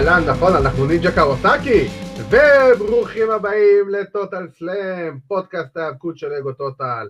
אהלן, 0.00 0.22
נכון, 0.28 0.56
אנחנו 0.56 0.86
נינג'ה 0.86 1.12
קאווסקי, 1.12 1.84
וברוכים 2.30 3.30
הבאים 3.30 3.88
לטוטל 3.88 4.48
סלאם, 4.48 5.18
פודקאסט 5.28 5.76
ההאבקות 5.76 6.18
של 6.18 6.32
אגו 6.32 6.52
טוטל. 6.52 7.08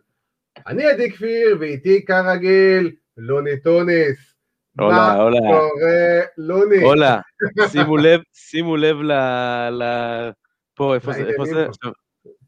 אני 0.66 0.84
עדי 0.84 1.12
כפיר, 1.12 1.56
ואיתי 1.60 2.04
כרגיל, 2.04 2.92
לוני 3.16 3.60
טוניס. 3.60 4.34
הולה, 4.78 5.14
הולה. 5.14 5.40
מה 5.40 5.46
קורה, 5.46 6.20
לוני? 6.38 6.82
הולה, 6.82 7.20
שימו 7.68 7.96
לב, 7.96 8.20
שימו 8.32 8.76
לב 8.76 8.96
ל... 8.96 9.12
ל... 9.70 9.82
פה, 10.74 10.94
איפה 10.94 11.12
זה, 11.12 11.28
איפה 11.28 11.44
זה? 11.44 11.66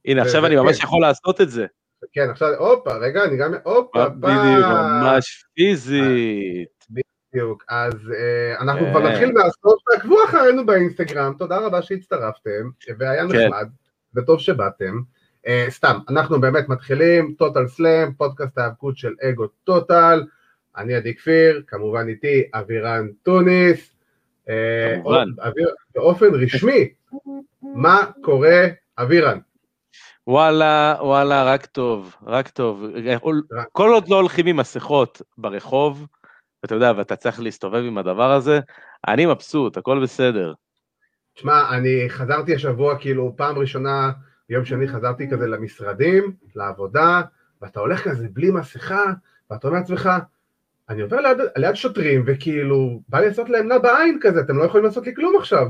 הנה, 0.04 0.22
עכשיו 0.22 0.46
אני 0.46 0.56
ממש 0.56 0.78
כן. 0.78 0.84
יכול 0.84 1.00
לעשות 1.00 1.40
את 1.40 1.50
זה. 1.50 1.66
כן, 2.12 2.30
עכשיו, 2.30 2.48
הופה, 2.58 2.96
רגע, 2.96 3.24
אני 3.24 3.36
גם, 3.36 3.54
הופה, 3.64 4.08
בדיוק, 4.08 4.66
ממש 5.02 5.44
פיזית. 5.54 7.11
בדיוק, 7.32 7.64
אז 7.68 7.94
אה, 7.94 8.60
אנחנו 8.60 8.86
כבר 8.90 9.00
כן. 9.00 9.06
נתחיל 9.06 9.32
מהסוף, 9.32 9.82
תעקבו 9.92 10.24
אחרינו 10.24 10.66
באינסטגרם, 10.66 11.34
תודה 11.38 11.58
רבה 11.58 11.82
שהצטרפתם, 11.82 12.70
והיה 12.98 13.28
כן. 13.28 13.46
נחמד, 13.46 13.68
וטוב 14.14 14.40
שבאתם. 14.40 15.00
אה, 15.46 15.66
סתם, 15.68 15.98
אנחנו 16.08 16.40
באמת 16.40 16.68
מתחילים, 16.68 17.34
טוטל 17.38 17.66
סלאם, 17.66 18.12
פודקאסט 18.12 18.58
ההאבקות 18.58 18.96
של 18.96 19.14
אגו 19.22 19.46
טוטל, 19.46 20.24
אני 20.76 20.94
עדי 20.94 21.14
כפיר, 21.14 21.62
כמובן 21.66 22.08
איתי 22.08 22.42
אבירן 22.54 23.08
טוניס, 23.22 23.94
אה, 24.48 24.94
כמובן. 24.94 25.28
באופן 25.94 26.26
רשמי, 26.34 26.88
מה 27.62 28.04
קורה 28.22 28.66
אבירן? 28.98 29.38
וואלה, 30.26 30.96
וואלה, 31.00 31.44
רק 31.44 31.66
טוב, 31.66 32.16
רק 32.26 32.48
טוב. 32.48 32.86
כל 33.72 33.90
עוד 33.90 34.08
לא 34.08 34.16
הולכים 34.16 34.46
עם 34.46 34.56
מסכות 34.56 35.22
ברחוב, 35.38 36.06
אתה 36.64 36.74
יודע, 36.74 36.92
ואתה 36.96 37.16
צריך 37.16 37.40
להסתובב 37.40 37.82
עם 37.86 37.98
הדבר 37.98 38.32
הזה, 38.32 38.60
אני 39.08 39.26
מבסוט, 39.26 39.76
הכל 39.76 40.02
בסדר. 40.02 40.52
תשמע, 41.34 41.76
אני 41.76 42.04
חזרתי 42.08 42.54
השבוע, 42.54 42.98
כאילו, 42.98 43.34
פעם 43.36 43.58
ראשונה, 43.58 44.10
ביום 44.48 44.64
שני 44.64 44.88
חזרתי 44.88 45.30
כזה 45.30 45.46
למשרדים, 45.46 46.32
לעבודה, 46.56 47.22
ואתה 47.62 47.80
הולך 47.80 48.08
כזה 48.08 48.26
בלי 48.32 48.50
מסכה, 48.50 49.04
ואתה 49.50 49.68
אומר 49.68 49.78
לעצמך, 49.80 50.10
אני 50.88 51.02
עובר 51.02 51.20
ליד, 51.20 51.38
ליד 51.56 51.74
שוטרים, 51.74 52.24
וכאילו, 52.26 53.00
בא 53.08 53.20
לי 53.20 53.28
לעשות 53.28 53.48
להם 53.48 53.68
נע 53.68 53.78
בעין 53.78 54.18
כזה, 54.22 54.40
אתם 54.40 54.58
לא 54.58 54.64
יכולים 54.64 54.86
לעשות 54.86 55.06
לי 55.06 55.14
כלום 55.14 55.36
עכשיו. 55.38 55.66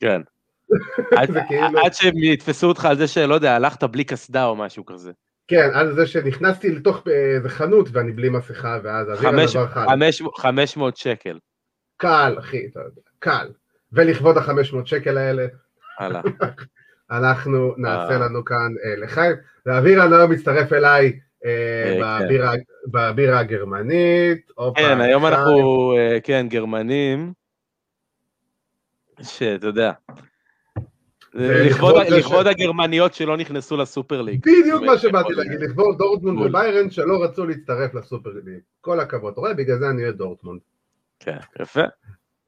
כן. 0.00 0.22
עד- 1.18 1.30
כאילו- 1.48 1.84
עד 1.84 1.92
שהם 1.92 2.18
יתפסו 2.18 2.66
אותך 2.66 2.84
על 2.84 2.96
זה 2.96 3.08
שלא 3.08 3.34
יודע, 3.34 3.56
הלכת 3.56 3.84
בלי 3.84 4.04
קסדה 4.04 4.44
או 4.46 4.56
משהו 4.56 4.86
כזה. 4.86 5.12
כן, 5.50 5.70
על 5.74 5.94
זה 5.94 6.06
שנכנסתי 6.06 6.70
לתוך 6.70 7.02
אה, 7.08 7.12
איזה 7.36 7.48
חנות 7.48 7.88
ואני 7.92 8.12
בלי 8.12 8.28
מסכה, 8.28 8.78
ואז 8.82 9.08
אוויר 9.10 9.30
חמש- 9.30 9.56
הדבר 9.56 9.66
חל. 9.68 9.86
חמש- 9.88 10.22
500 10.36 10.96
שקל. 10.96 11.38
קל, 11.96 12.34
אחי, 12.38 12.66
אתה 12.66 12.80
יודע, 12.80 13.00
קל. 13.18 13.48
ולכבוד 13.92 14.36
ה-500 14.38 14.52
שקל 14.86 15.18
האלה. 15.18 15.46
אנחנו 17.10 17.74
נעשה 17.76 18.12
אה. 18.12 18.18
לנו 18.18 18.44
כאן 18.44 18.74
אה, 18.84 18.96
לחיים. 18.96 19.36
ואבירן 19.66 20.12
היום 20.12 20.30
מצטרף 20.32 20.72
אליי 20.72 21.18
כן. 21.42 22.00
בבירה- 22.92 23.38
הגרמנית. 23.38 24.50
כן, 24.76 25.00
היום. 25.00 25.26
אנחנו, 25.26 25.92
כן, 26.24 26.46
גרמנים, 26.50 27.32
שאתה 29.22 29.66
יודע, 29.66 29.92
לכבוד- 31.34 32.46
הגרמניות 32.46 33.14
שלא 33.14 33.36
נכנסו 33.36 33.76
לסופר 33.76 34.22
ליג. 34.22 34.40
בדיוק 34.40 34.82
מה 34.82 34.98
שבאתי 34.98 35.32
להגיד, 35.32 35.60
לכבוד 35.60 35.98
דורטמונד. 35.98 36.38
וביירן 36.46 36.90
שלא 36.90 37.24
רצו 37.24 37.46
להצטרף 37.46 37.94
לסופר 37.94 38.30
ליג. 38.44 38.58
כל 38.80 39.00
הכבוד. 39.00 39.32
אתה 39.32 39.40
רואה, 39.40 39.54
בגלל 39.54 39.78
זה 39.78 39.88
אני 39.90 40.02
אוהד 40.04 40.14
דורטמונד. 40.16 40.60
כן, 41.20 41.36
יפה. 41.60 41.80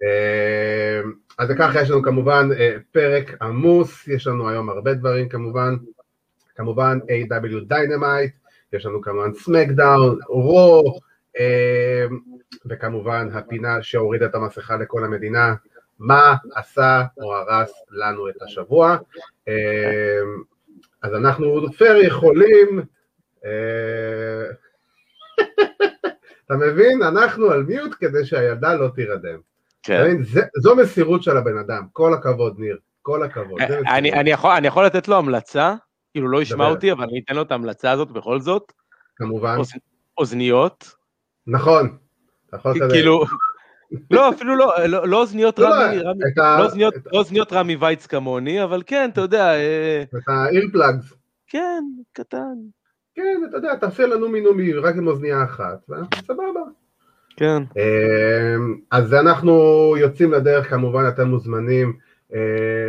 אה, 0.02 1.00
אז 1.38 1.48
ככה 1.58 1.80
יש 1.82 1.90
לנו 1.90 2.02
כמובן 2.02 2.48
אה, 2.58 2.76
פרק 2.92 3.42
עמוס, 3.42 4.08
יש 4.08 4.26
לנו 4.26 4.48
היום 4.48 4.70
הרבה 4.70 4.94
דברים 4.94 5.28
כמובן, 5.28 5.74
כמובן 6.56 6.98
AEW 7.08 7.64
דיינמייט, 7.68 8.32
יש 8.72 8.86
לנו 8.86 9.00
כמובן 9.00 9.34
סמאקדאון, 9.34 10.18
רו, 10.28 10.98
אה, 11.40 12.06
וכמובן 12.66 13.28
הפינה 13.32 13.82
שהורידה 13.82 14.26
את 14.26 14.34
המסכה 14.34 14.76
לכל 14.76 15.04
המדינה, 15.04 15.54
מה 16.02 16.34
עשה 16.54 17.02
או 17.18 17.34
הרס 17.36 17.72
לנו 17.90 18.28
את 18.28 18.42
השבוע. 18.42 18.96
אה, 19.48 20.20
אז 21.02 21.14
אנחנו 21.14 21.72
פייר 21.78 21.96
יכולים, 21.96 22.82
אה, 23.44 24.44
אתה 26.46 26.54
מבין? 26.54 27.02
אנחנו 27.02 27.50
על 27.50 27.62
מיוט 27.62 27.94
כדי 28.00 28.24
שהילדה 28.24 28.74
לא 28.74 28.88
תירדם. 28.94 29.38
כן. 29.82 30.22
זה- 30.22 30.42
זו 30.56 30.76
מסירות 30.76 31.22
של 31.22 31.36
הבן 31.36 31.58
אדם, 31.58 31.82
כל 31.92 32.14
הכבוד 32.14 32.58
ניר, 32.58 32.78
כל 33.02 33.22
הכבוד. 33.22 33.62
מסירות. 33.62 33.86
אני 33.96 34.12
אני 34.12 34.30
יכול- 34.30 34.50
אני 34.56 34.66
יכול 34.66 34.86
לתת 34.86 35.08
לו 35.08 35.16
המלצה, 35.16 35.74
כאילו 36.12 36.28
לא 36.28 36.42
ישמע. 36.42 36.68
אותי, 36.68 36.92
אבל 36.92 37.04
אני 37.04 37.20
אתן 37.24 37.34
לו 37.36 37.42
את 37.42 37.50
ההמלצה 37.52 37.90
הזאת 37.90 38.10
בכל 38.10 38.40
זאת. 38.40 38.72
כמובן, 39.16 39.56
אוז- 39.58 39.78
אוזניות, 40.18 40.94
נכון. 41.46 41.96
כאילו, 42.90 43.24
לא, 44.10 44.28
אפילו 44.28 44.56
לא, 44.56 44.72
לא- 44.88 45.18
אוזניות 45.18 45.60
רמי, 45.60 45.98
רמי- 47.52 47.76
וייץ 47.76 48.06
כמוני, 48.06 48.64
אבל 48.64 48.82
כן, 48.86 49.10
אתה 49.12 49.20
יודע, 49.20 49.54
אה, 49.54 50.02
את 50.02 50.28
האירפלאגס, 50.28 51.12
כן, 51.46 51.82
קטן. 52.12 52.54
כן, 53.14 53.40
אתה 53.48 53.56
יודע, 53.56 53.74
תעשה 53.76 54.06
לנו 54.06 54.28
מינומי 54.28 54.72
רק 54.72 54.96
עם 54.96 55.06
אוזנייה 55.06 55.44
אחת, 55.44 55.78
ואנחנו 55.88 56.16
סבבה. 56.24 56.60
כן. 57.36 57.62
אמ, 57.76 58.76
אז 58.90 59.14
אנחנו 59.14 59.52
יוצאים 59.98 60.32
לדרך, 60.32 60.70
כמובן 60.70 61.04
אתם 61.08 61.28
מוזמנים 61.28 61.92
אה, 62.34 62.88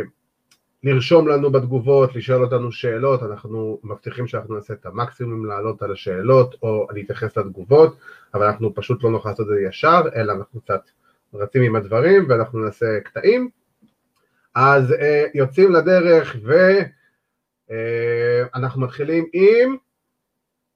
לרשום 0.84 1.28
לנו 1.28 1.50
בתגובות, 1.50 2.16
לשאול 2.16 2.44
אותנו 2.44 2.72
שאלות, 2.72 3.22
אנחנו 3.22 3.80
מבטיחים 3.84 4.26
שאנחנו 4.26 4.54
נעשה 4.54 4.74
את 4.74 4.86
המקסימום 4.86 5.46
לעלות 5.46 5.82
על 5.82 5.92
השאלות 5.92 6.54
או 6.62 6.86
להתייחס 6.90 7.36
לתגובות, 7.36 7.96
אבל 8.34 8.46
אנחנו 8.46 8.74
פשוט 8.74 9.04
לא 9.04 9.10
נוכל 9.10 9.28
לעשות 9.28 9.40
את 9.40 9.46
זה 9.46 9.60
ישר, 9.68 10.02
אלא 10.16 10.32
אנחנו 10.32 10.60
קצת 10.60 10.80
רצים 11.34 11.62
עם 11.62 11.76
הדברים 11.76 12.26
ואנחנו 12.28 12.58
נעשה 12.64 13.00
קטעים. 13.04 13.48
אז 14.54 14.92
אה, 14.92 15.24
יוצאים 15.34 15.72
לדרך 15.72 16.36
ואנחנו. 16.42 16.80
אנחנו 18.54 18.80
מתחילים 18.80 19.26
עם 19.32 19.76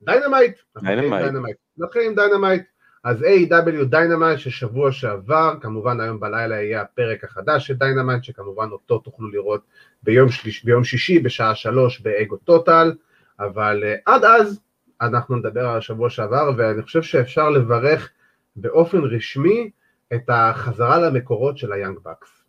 דיינמייט. 0.02 0.58
דיינמייט. 0.82 1.56
נתחיל 1.78 2.02
עם 2.02 2.14
דיינמייט. 2.14 2.62
אז 3.08 3.22
AEW 3.22 3.84
דיינמייט 3.84 4.38
ששבוע 4.38 4.92
שעבר, 4.92 5.54
כמובן 5.60 6.00
היום 6.00 6.20
בלילה 6.20 6.62
יהיה 6.62 6.80
הפרק 6.80 7.24
החדש 7.24 7.66
של 7.66 7.74
דיינמייט, 7.74 8.24
שכמובן 8.24 8.68
אותו 8.72 8.98
תוכלו 8.98 9.28
לראות 9.28 9.60
ביום, 10.02 10.28
שליש, 10.28 10.64
ביום 10.64 10.84
שישי 10.84 11.18
בשעה 11.18 11.54
שלוש 11.54 12.00
באגו 12.00 12.36
טוטל, 12.36 12.92
אבל 13.40 13.84
uh, 13.84 14.00
עד 14.06 14.24
אז 14.24 14.60
אנחנו 15.00 15.36
נדבר 15.36 15.66
על 15.66 15.78
השבוע 15.78 16.10
שעבר, 16.10 16.50
ואני 16.56 16.82
חושב 16.82 17.02
שאפשר 17.02 17.50
לברך 17.50 18.10
באופן 18.56 18.98
רשמי 18.98 19.70
את 20.14 20.24
החזרה 20.28 20.98
למקורות 20.98 21.58
של 21.58 21.72
היאנג 21.72 21.98
בקס. 22.04 22.44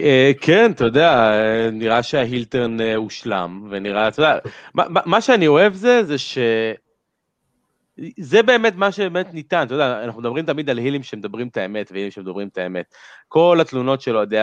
אה, 0.00 0.32
כן, 0.40 0.70
אתה 0.70 0.84
יודע, 0.84 1.32
אה, 1.32 1.70
נראה 1.72 2.02
שההילטרן 2.02 2.80
אה, 2.80 2.96
הושלם, 2.96 3.68
ונראה, 3.70 4.08
אתה 4.08 4.22
יודע, 4.22 4.38
מה 4.74 4.84
מה 5.06 5.20
שאני 5.20 5.46
אוהב 5.46 5.74
זה, 5.74 6.04
זה 6.04 6.18
ש... 6.18 6.38
זה 8.18 8.42
באמת 8.42 8.76
מה 8.76 8.92
שבאמת 8.92 9.34
ניתן, 9.34 9.62
אתה 9.66 9.74
יודע, 9.74 10.04
אנחנו 10.04 10.20
מדברים 10.20 10.46
תמיד 10.46 10.70
על 10.70 10.78
הילים 10.78 11.02
שמדברים 11.02 11.48
את 11.48 11.56
האמת, 11.56 11.92
והילים 11.92 12.10
שמדברים 12.10 12.48
את 12.48 12.58
האמת. 12.58 12.94
כל 13.28 13.58
התלונות 13.60 14.00
של 14.00 14.16
אוהדי 14.16 14.38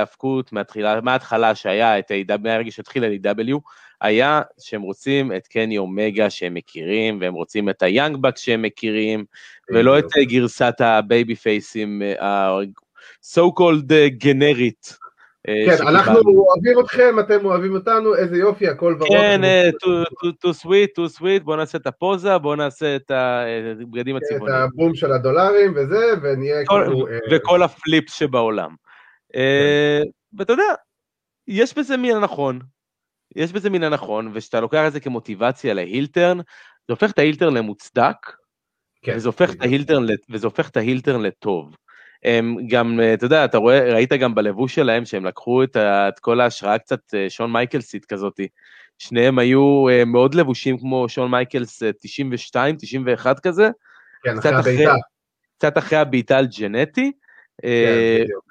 מהתחילה- 0.51 1.01
מההתחלה 1.01 1.56
שהיה 1.56 2.00
את 2.00 2.12
ה-AW, 2.12 2.38
מהרגע 2.44 2.72
שהתחיל 2.72 3.03
ה-AW, 3.03 3.59
היה 4.01 4.41
שהם 4.59 4.81
רוצים 4.81 5.31
את 5.31 5.47
קני 5.47 5.78
אומגה 5.78 6.29
שהם 6.29 6.53
מכירים, 6.53 7.17
והם 7.22 7.34
רוצים 7.34 7.70
את 7.70 7.84
היאנג 7.84 8.17
בקס 8.17 8.41
שהם 8.41 8.61
מכירים, 8.61 9.26
ולא 9.70 9.99
את 9.99 10.05
גרסת 10.22 10.76
הבייבי 10.79 11.35
פייסים, 11.35 12.02
ה-so 12.20 13.41
called 13.59 13.93
גנרית. 14.17 14.97
אה, 15.49 15.78
כן, 15.78 15.88
אנחנו 15.88 16.20
אוהבים 16.20 16.79
אתכם, 16.79 17.20
אתם 17.20 17.46
אוהבים 17.46 17.73
אותנו, 17.76 18.16
איזה 18.16 18.38
יופי, 18.38 18.67
הכל 18.67 18.96
ורוד. 18.99 19.11
כן, 19.11 19.44
אה, 19.44 19.70
too 19.70 20.49
sweet, 20.64 20.90
too 20.99 21.20
sweet, 21.20 21.44
בוא 21.44 21.55
נעשה 21.55 21.78
את 21.78 21.88
הפוזה, 21.88 22.38
בוא 22.38 22.55
נעשה 22.55 22.96
את 22.96 23.11
הבגדים 23.11 24.17
את 24.17 24.22
הצבעוניים. 24.32 24.61
הבוז 24.61 24.96
של 24.96 25.11
הדולרים 25.11 25.73
וזה, 25.76 26.05
ונהיה 26.22 26.66
כאילו... 26.66 27.08
אה, 27.08 27.17
וכל 27.32 27.64
ה 27.64 27.72
flips 27.72 28.14
שבעולם. 28.14 28.76
אה, 29.35 30.02
ואתה 30.38 30.53
יודע, 30.53 30.64
יש 31.47 31.78
בזה 31.78 31.97
מן 31.97 32.16
הנכון, 32.16 32.59
יש 33.35 33.52
בזה 33.52 33.70
מן 33.70 33.84
הנכון, 33.84 34.32
וכשאתה 34.34 34.59
לוקח 34.59 34.84
את 34.88 34.94
זה 34.94 34.99
כמוטיבציה 34.99 35.73
ל 35.73 35.80
heel 35.80 36.05
turn, 36.05 36.38
זה 36.38 36.44
הופך 36.94 37.11
את 37.11 37.20
ההילטרן 37.20 37.53
למוצדק, 37.53 38.16
כן, 39.02 39.14
וזה 39.16 39.28
הופך 39.29 39.53
את 39.53 39.61
ההילטרן, 39.61 40.03
לט- 40.03 40.26
וזה 40.29 40.47
הופך 40.47 40.70
את 40.70 40.78
ההילטרן 40.78 41.22
לטוב. 41.22 41.76
הם 42.23 42.58
גם, 42.67 42.99
אה, 42.99 43.14
אתה 43.14 43.25
יודע, 43.25 43.46
אתה 43.46 43.58
רואה, 43.58 43.93
ראית 43.93 44.14
גם 44.14 44.35
בלבוש 44.35 44.75
שלהם 44.75 45.05
שהם 45.05 45.25
לקחו 45.25 45.64
את, 45.64 45.75
ה, 45.75 46.09
את 46.09 46.19
כל 46.19 46.40
ההשראה 46.40 46.78
קצת 46.78 47.14
אה, 47.14 47.29
שון 47.29 47.52
מייקלסית 47.52 48.05
כזאתי. 48.05 48.47
שניהם 48.97 49.40
היו 49.40 49.90
אה, 49.90 50.05
מאוד 50.05 50.35
לבושים 50.35 50.78
כמו 50.79 51.09
שון 51.09 51.31
מייקלס 51.31 51.84
אה, 51.84 51.91
92, 52.02 52.75
91 52.75 53.40
כזה, 53.40 53.69
כן, 54.23 54.40
קצת 54.40 54.49
אחרי 54.59 54.73
הבעיטה. 54.73 54.93
קצת 55.58 55.78
אחרי 55.78 55.97
הבעיטה 55.97 56.37
על 56.37 56.47
ג'נטי. 56.59 57.11
כן, 57.61 57.67
בדיוק. 58.23 58.47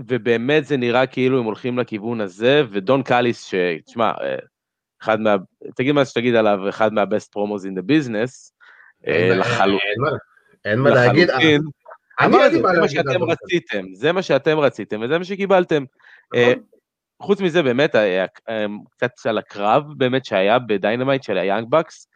ובאמת 0.00 0.66
זה 0.66 0.76
נראה 0.76 1.06
כאילו 1.06 1.38
הם 1.38 1.44
הולכים 1.44 1.78
לכיוון 1.78 2.20
הזה, 2.20 2.62
ודון 2.70 3.02
קאליס, 3.02 3.44
שתשמע, 3.44 4.12
אחד 5.02 5.20
מה... 5.20 5.36
תגיד 5.76 5.92
מה 5.92 6.04
שתגיד 6.04 6.34
עליו, 6.34 6.68
אחד 6.68 6.92
מה-best 6.92 7.28
promos 7.36 7.64
in 7.64 7.78
the 7.78 7.82
business, 7.82 8.52
אין 10.64 10.78
מה 10.78 10.90
להגיד. 10.90 11.30
אמרתי, 12.24 12.56
זה 12.56 12.80
מה 12.80 12.88
שאתם 12.88 13.22
רציתם, 13.22 13.84
זה 13.94 14.12
מה 14.12 14.22
שאתם 14.22 14.58
רציתם, 14.58 15.00
וזה 15.00 15.18
מה 15.18 15.24
שקיבלתם. 15.24 15.84
נכון. 16.34 16.62
חוץ 17.22 17.40
מזה, 17.40 17.62
באמת, 17.62 17.94
קצת 18.90 19.10
על 19.24 19.38
הקרב 19.38 19.82
באמת 19.96 20.24
שהיה 20.24 20.58
בדיינמייט 20.58 21.22
של 21.22 21.38
היאנג 21.38 21.70
באקס, 21.70 22.08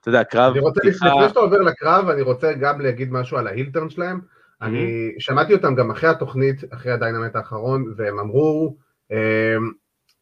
אתה 0.00 0.08
יודע, 0.08 0.24
קרב... 0.24 0.52
אני 0.52 0.60
רוצה, 0.60 0.80
לפני 0.84 1.08
שאתה 1.28 1.40
עובר 1.40 1.60
לקרב, 1.60 2.08
אני 2.08 2.22
רוצה 2.22 2.52
גם 2.52 2.80
להגיד 2.80 3.12
משהו 3.12 3.36
על 3.36 3.46
ה 3.46 3.51
heel 3.51 3.70
turn 3.70 3.90
שלהם. 3.90 4.20
אני 4.62 5.12
שמעתי 5.18 5.54
אותם 5.54 5.74
גם 5.74 5.90
אחרי 5.90 6.10
התוכנית, 6.10 6.60
אחרי 6.70 6.92
הדיינמייט 6.92 7.36
האחרון, 7.36 7.94
והם 7.96 8.18
אמרו 8.18 8.76
אמ, 9.10 9.16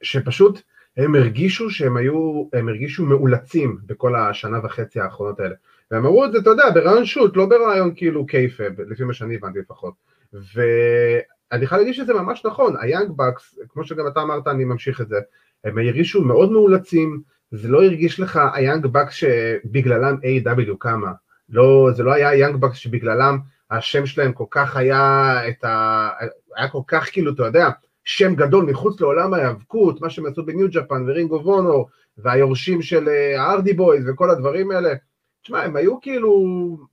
שפשוט 0.02 0.62
הם 0.96 1.14
הרגישו 1.14 1.70
שהם 1.70 1.96
היו, 1.96 2.44
הם 2.52 2.68
הרגישו 2.68 3.04
מאולצים 3.04 3.78
בכל 3.86 4.16
השנה 4.16 4.58
וחצי 4.64 5.00
האחרונות 5.00 5.40
האלה. 5.40 5.54
והם 5.92 6.06
אמרו 6.06 6.24
את 6.24 6.32
זה, 6.32 6.38
אתה 6.38 6.50
יודע, 6.50 6.70
ברעיון 6.74 7.04
שוט, 7.04 7.36
לא 7.36 7.46
ברעיון 7.46 7.92
כאילו 7.96 8.26
קייפב, 8.26 8.80
לפי 8.88 9.04
מה 9.04 9.12
שאני 9.12 9.34
הבנתי 9.34 9.58
לפחות. 9.58 9.94
ואני 10.32 11.64
יכול 11.64 11.78
להגיד 11.78 11.94
שזה 11.94 12.14
ממש 12.14 12.44
נכון, 12.44 12.74
היאנג 12.80 13.10
בקס, 13.16 13.54
כמו 13.68 13.84
שגם 13.84 14.06
אתה 14.06 14.22
אמרת, 14.22 14.48
אני 14.48 14.64
ממשיך 14.64 15.00
את 15.00 15.08
זה, 15.08 15.16
הם 15.64 15.78
הרגישו 15.78 16.22
מאוד 16.22 16.52
מאולצים, 16.52 17.20
זה 17.50 17.68
לא 17.68 17.84
הרגיש 17.84 18.20
לך 18.20 18.40
היאנג 18.54 18.86
בקס 18.86 19.14
שבגללם 19.14 20.16
A.W. 20.16 20.76
קמה, 20.78 21.12
לא, 21.48 21.90
זה 21.96 22.02
לא 22.02 22.12
היה 22.12 22.28
היאנג 22.28 22.56
בקס 22.56 22.76
שבגללם 22.76 23.38
השם 23.70 24.06
שלהם 24.06 24.32
כל 24.32 24.44
כך 24.50 24.76
היה 24.76 25.32
את 25.48 25.64
ה... 25.64 26.08
היה 26.56 26.68
כל 26.68 26.82
כך 26.86 27.08
כאילו, 27.12 27.32
אתה 27.32 27.42
יודע, 27.42 27.68
שם 28.04 28.34
גדול 28.34 28.64
מחוץ 28.64 29.00
לעולם 29.00 29.34
ההיאבקות, 29.34 30.00
מה 30.00 30.10
שהם 30.10 30.26
עשו 30.26 30.46
בניו 30.46 30.68
ג'פן 30.70 31.04
ורינגו 31.08 31.40
וונור, 31.44 31.88
והיורשים 32.18 32.82
של 32.82 33.08
הארדי 33.36 33.70
אה, 33.70 33.76
בויז 33.76 34.08
וכל 34.08 34.30
הדברים 34.30 34.70
האלה. 34.70 34.94
תשמע, 35.42 35.62
הם 35.62 35.76
היו 35.76 36.00
כאילו, 36.00 36.32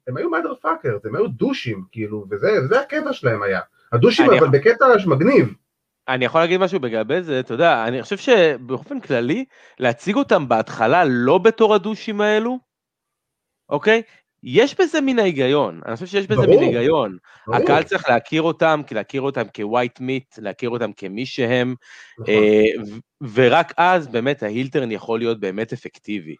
הם 0.07 0.17
היו 0.17 0.29
פאקר, 0.61 0.97
הם 1.03 1.15
היו 1.15 1.27
דושים, 1.27 1.83
כאילו, 1.91 2.25
וזה, 2.31 2.47
וזה 2.63 2.79
הקטע 2.79 3.13
שלהם 3.13 3.43
היה. 3.43 3.59
הדושים, 3.91 4.25
אבל 4.25 4.35
יכול... 4.35 4.49
בקטע 4.49 4.85
מגניב. 5.07 5.53
אני 6.07 6.25
יכול 6.25 6.41
להגיד 6.41 6.59
משהו 6.59 6.79
בגבי 6.79 7.21
זה, 7.21 7.39
אתה 7.39 7.53
יודע, 7.53 7.87
אני 7.87 8.03
חושב 8.03 8.17
שבאופן 8.17 8.99
כללי, 8.99 9.45
להציג 9.79 10.15
אותם 10.15 10.47
בהתחלה 10.47 11.03
לא 11.05 11.37
בתור 11.37 11.75
הדושים 11.75 12.21
האלו, 12.21 12.59
אוקיי? 13.69 14.01
יש 14.43 14.75
בזה 14.79 15.01
מן 15.01 15.19
ההיגיון, 15.19 15.81
אני 15.85 15.95
חושב 15.95 16.05
שיש 16.05 16.27
בזה 16.27 16.41
ברור, 16.41 16.55
מן 16.55 16.63
היגיון. 16.63 17.17
ברור. 17.47 17.61
הקהל 17.61 17.83
צריך 17.83 18.09
להכיר 18.09 18.41
אותם, 18.41 18.81
להכיר 18.91 19.21
אותם 19.21 19.43
כ 19.55 19.68
white 19.68 19.99
meat, 19.99 20.35
להכיר 20.37 20.69
אותם 20.69 20.93
כמי 20.93 21.25
שהם, 21.25 21.75
נכון. 22.19 22.33
אה, 22.33 22.63
ורק 23.33 23.73
אז 23.77 24.07
באמת 24.07 24.43
ה 24.43 24.49
heel 24.49 24.70
turn 24.70 24.91
יכול 24.91 25.19
להיות 25.19 25.39
באמת 25.39 25.73
אפקטיבי. 25.73 26.35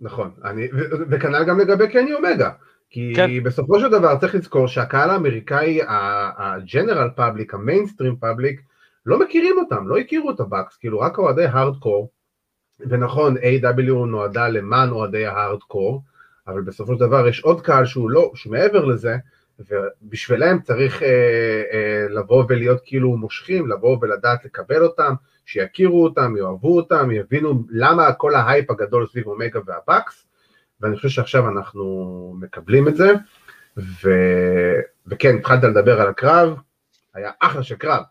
נכון, 0.00 0.30
אני, 0.44 0.68
וכנ"ל 1.10 1.44
גם 1.44 1.60
לגבי 1.60 1.88
קני 1.88 2.14
אומגה, 2.14 2.50
כי 2.90 3.12
כן. 3.16 3.42
בסופו 3.42 3.80
של 3.80 3.88
דבר 3.88 4.18
צריך 4.18 4.34
לזכור 4.34 4.68
שהקהל 4.68 5.10
האמריקאי, 5.10 5.80
ה 6.36 6.45
general 6.45 7.10
public, 7.16 7.54
ה 7.54 7.60
mainstream 7.60 8.16
public, 8.16 8.60
לא 9.06 9.18
מכירים 9.18 9.58
אותם, 9.58 9.88
לא 9.88 9.98
הכירו 9.98 10.30
את 10.30 10.40
הבאקס, 10.40 10.76
כאילו 10.76 11.00
רק 11.00 11.18
אוהדי 11.18 11.44
הארדקור, 11.44 12.10
ונכון, 12.80 13.36
AEW 13.36 13.92
נועדה 14.06 14.48
למען 14.48 14.90
אוהדי 14.90 15.26
ההארדקור, 15.26 16.02
אבל 16.46 16.60
בסופו 16.62 16.94
של 16.94 17.00
דבר 17.00 17.28
יש 17.28 17.40
עוד 17.40 17.60
קהל 17.60 17.84
שהוא 17.84 18.10
לא, 18.10 18.30
שהוא 18.34 18.52
מעבר 18.52 18.84
לזה, 18.84 19.16
ובשבילם 19.58 20.60
צריך 20.60 21.02
אה, 21.02 21.08
אה, 21.72 22.06
לבוא 22.10 22.44
ולהיות 22.48 22.80
כאילו 22.84 23.16
מושכים, 23.16 23.70
לבוא 23.70 23.98
ולדעת 24.02 24.44
לקבל 24.44 24.82
אותם, 24.82 25.14
שיכירו 25.46 26.04
אותם, 26.04 26.36
יאהבו 26.36 26.76
אותם, 26.76 27.10
יבינו 27.10 27.64
למה 27.70 28.12
כל 28.12 28.34
ההייפ 28.34 28.70
הגדול 28.70 29.06
סביב 29.06 29.26
אומגה 29.26 29.60
והבקס, 29.66 30.26
ואני 30.80 30.96
חושב 30.96 31.08
שעכשיו 31.08 31.48
אנחנו 31.48 32.34
מקבלים 32.40 32.88
את 32.88 32.96
זה, 32.96 33.12
ו... 33.76 34.10
וכן, 35.06 35.36
התחלת 35.36 35.64
לדבר 35.64 36.00
על 36.00 36.08
הקרב, 36.08 36.54
היה 37.14 37.30
אחלה 37.40 37.62
של 37.62 37.74
קרב. 37.74 38.02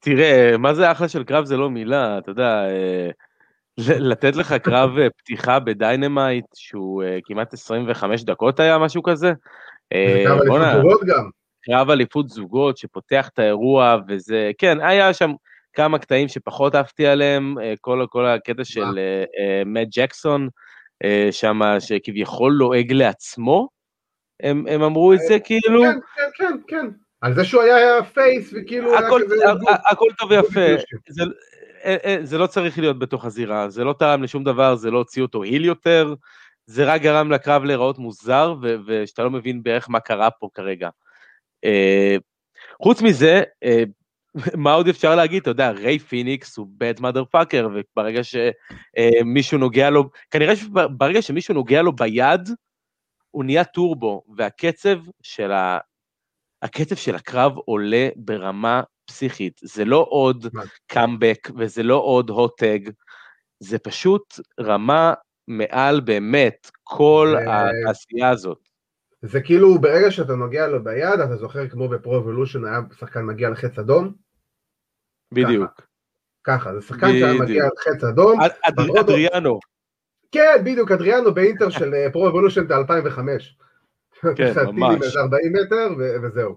תראה, 0.00 0.56
מה 0.58 0.74
זה 0.74 0.92
אחלה 0.92 1.08
של 1.08 1.24
קרב 1.24 1.44
זה 1.44 1.56
לא 1.56 1.70
מילה, 1.70 2.18
אתה 2.18 2.30
יודע, 2.30 2.64
אה, 2.64 3.10
לתת 3.78 4.36
לך 4.36 4.52
קרב 4.52 4.98
אה, 4.98 5.10
פתיחה 5.10 5.60
בדיינמייט 5.60 6.44
שהוא 6.54 7.02
אה, 7.02 7.18
כמעט 7.24 7.52
25 7.52 8.24
דקות 8.24 8.60
היה, 8.60 8.78
משהו 8.78 9.02
כזה. 9.02 9.32
קרב 9.92 10.40
אליפות 10.40 10.60
זוגות 10.72 11.00
גם. 11.06 11.30
קרב 11.62 11.90
אליפות 11.90 12.28
זוגות 12.28 12.76
שפותח 12.76 13.28
את 13.32 13.38
האירוע, 13.38 13.96
וזה, 14.08 14.50
כן, 14.58 14.80
היה 14.80 15.14
שם 15.14 15.32
כמה 15.72 15.98
קטעים 15.98 16.28
שפחות 16.28 16.74
אהבתי 16.74 17.06
עליהם, 17.06 17.54
כל, 17.80 18.06
כל 18.10 18.26
הקטע 18.26 18.64
של 18.64 18.98
מאט 19.66 19.88
ג'קסון, 19.96 20.48
שם 21.30 21.60
שכביכול 21.78 22.52
לועג 22.52 22.92
לעצמו, 22.92 23.68
הם, 24.42 24.64
הם 24.68 24.82
אמרו 24.82 25.12
את 25.12 25.18
זה 25.28 25.38
כאילו... 25.38 25.82
כן, 25.82 25.98
כן, 26.16 26.30
כן, 26.34 26.56
כן. 26.66 26.86
על 27.20 27.34
זה 27.34 27.44
שהוא 27.44 27.62
היה 27.62 28.02
face 28.02 28.54
וכאילו... 28.56 28.98
הכל, 28.98 29.20
הכל 29.90 30.08
טוב 30.18 30.30
ויפה. 30.30 30.60
זה, 31.08 31.22
אה, 31.84 31.96
אה, 32.04 32.18
זה 32.22 32.38
לא 32.38 32.46
צריך 32.46 32.78
להיות 32.78 32.98
בתוך 32.98 33.24
הזירה, 33.24 33.68
זה 33.68 33.84
לא 33.84 33.94
תרם 33.98 34.22
לשום 34.22 34.44
דבר, 34.44 34.74
זה 34.74 34.90
לא 34.90 34.98
הוציא 34.98 35.22
אותו 35.22 35.42
היל 35.42 35.64
יותר, 35.64 36.14
זה 36.66 36.84
רק 36.84 37.02
גרם 37.02 37.32
לקרב 37.32 37.64
להיראות 37.64 37.98
מוזר, 37.98 38.54
ושאתה 38.86 39.22
לא 39.22 39.30
מבין 39.30 39.62
בערך 39.62 39.90
מה 39.90 40.00
קרה 40.00 40.30
פה 40.30 40.48
כרגע. 40.54 40.88
אה, 41.64 42.16
חוץ 42.82 43.02
מזה, 43.02 43.42
מה 44.56 44.72
עוד 44.72 44.88
אפשר 44.88 45.16
להגיד? 45.16 45.42
אתה 45.42 45.50
יודע, 45.50 45.70
ריי 45.70 45.98
פיניקס 45.98 46.56
הוא 46.56 46.66
bad 46.66 47.00
motherfucker, 47.00 47.66
וברגע 47.66 48.20
שמישהו 48.24 49.58
נוגע 49.58 49.90
לו, 49.90 50.10
כנראה 50.30 50.56
שברגע 50.56 51.22
שמישהו 51.22 51.54
נוגע 51.54 51.82
לו 51.82 51.92
ביד, 51.92 52.48
הוא 53.30 53.44
נהיה 53.44 53.64
טורבו, 53.64 54.24
והקצב 54.36 54.98
של, 55.22 55.52
ה... 55.52 55.78
הקצב 56.62 56.96
של 56.96 57.14
הקרב 57.14 57.56
עולה 57.56 58.08
ברמה 58.16 58.82
פסיכית, 59.06 59.60
זה 59.62 59.84
לא 59.84 60.06
עוד 60.08 60.46
קאמבק 60.86 61.48
וזה 61.56 61.82
לא 61.82 61.96
עוד 61.96 62.30
hot 62.30 62.51
tag, 62.51 62.78
זה 63.60 63.78
פשוט 63.78 64.34
רמה 64.60 65.14
מעל 65.48 66.00
באמת 66.00 66.70
כל. 66.82 67.34
העשייה 67.46 68.30
הזאת. 68.30 68.58
זה 69.22 69.40
כאילו 69.40 69.78
ברגע 69.78 70.10
שאתה 70.10 70.34
נוגע 70.34 70.66
לו 70.66 70.84
ביד, 70.84 71.20
אתה 71.20 71.36
זוכר 71.36 71.68
כמו 71.68 71.88
בפרו 71.88 72.18
אבולושן 72.18 72.64
היה 72.64 72.80
שחקן 72.98 73.22
מגיע 73.22 73.50
לחץ 73.50 73.78
אדום? 73.78 74.12
בדיוק. 75.32 75.70
ככה, 76.44 76.58
ככה 76.58 76.74
זה 76.74 76.86
שחקן 76.86 77.10
שהיה 77.10 77.34
מגיע 77.34 77.64
לחץ 77.64 78.04
אדום. 78.04 78.40
אד, 78.40 78.74
אדריאנו. 79.00 79.60
כן, 80.32 80.62
בדיוק, 80.64 80.90
אדריאנו 80.90 81.34
באינטר 81.34 81.70
של 81.70 81.94
פרו 82.12 82.28
אבולושן 82.28 82.68
ב-2005. 82.68 83.18
כן, 84.36 84.52
ממש. 84.72 85.16
40 85.16 85.52
מטר 85.52 85.88
וזהו. 86.22 86.56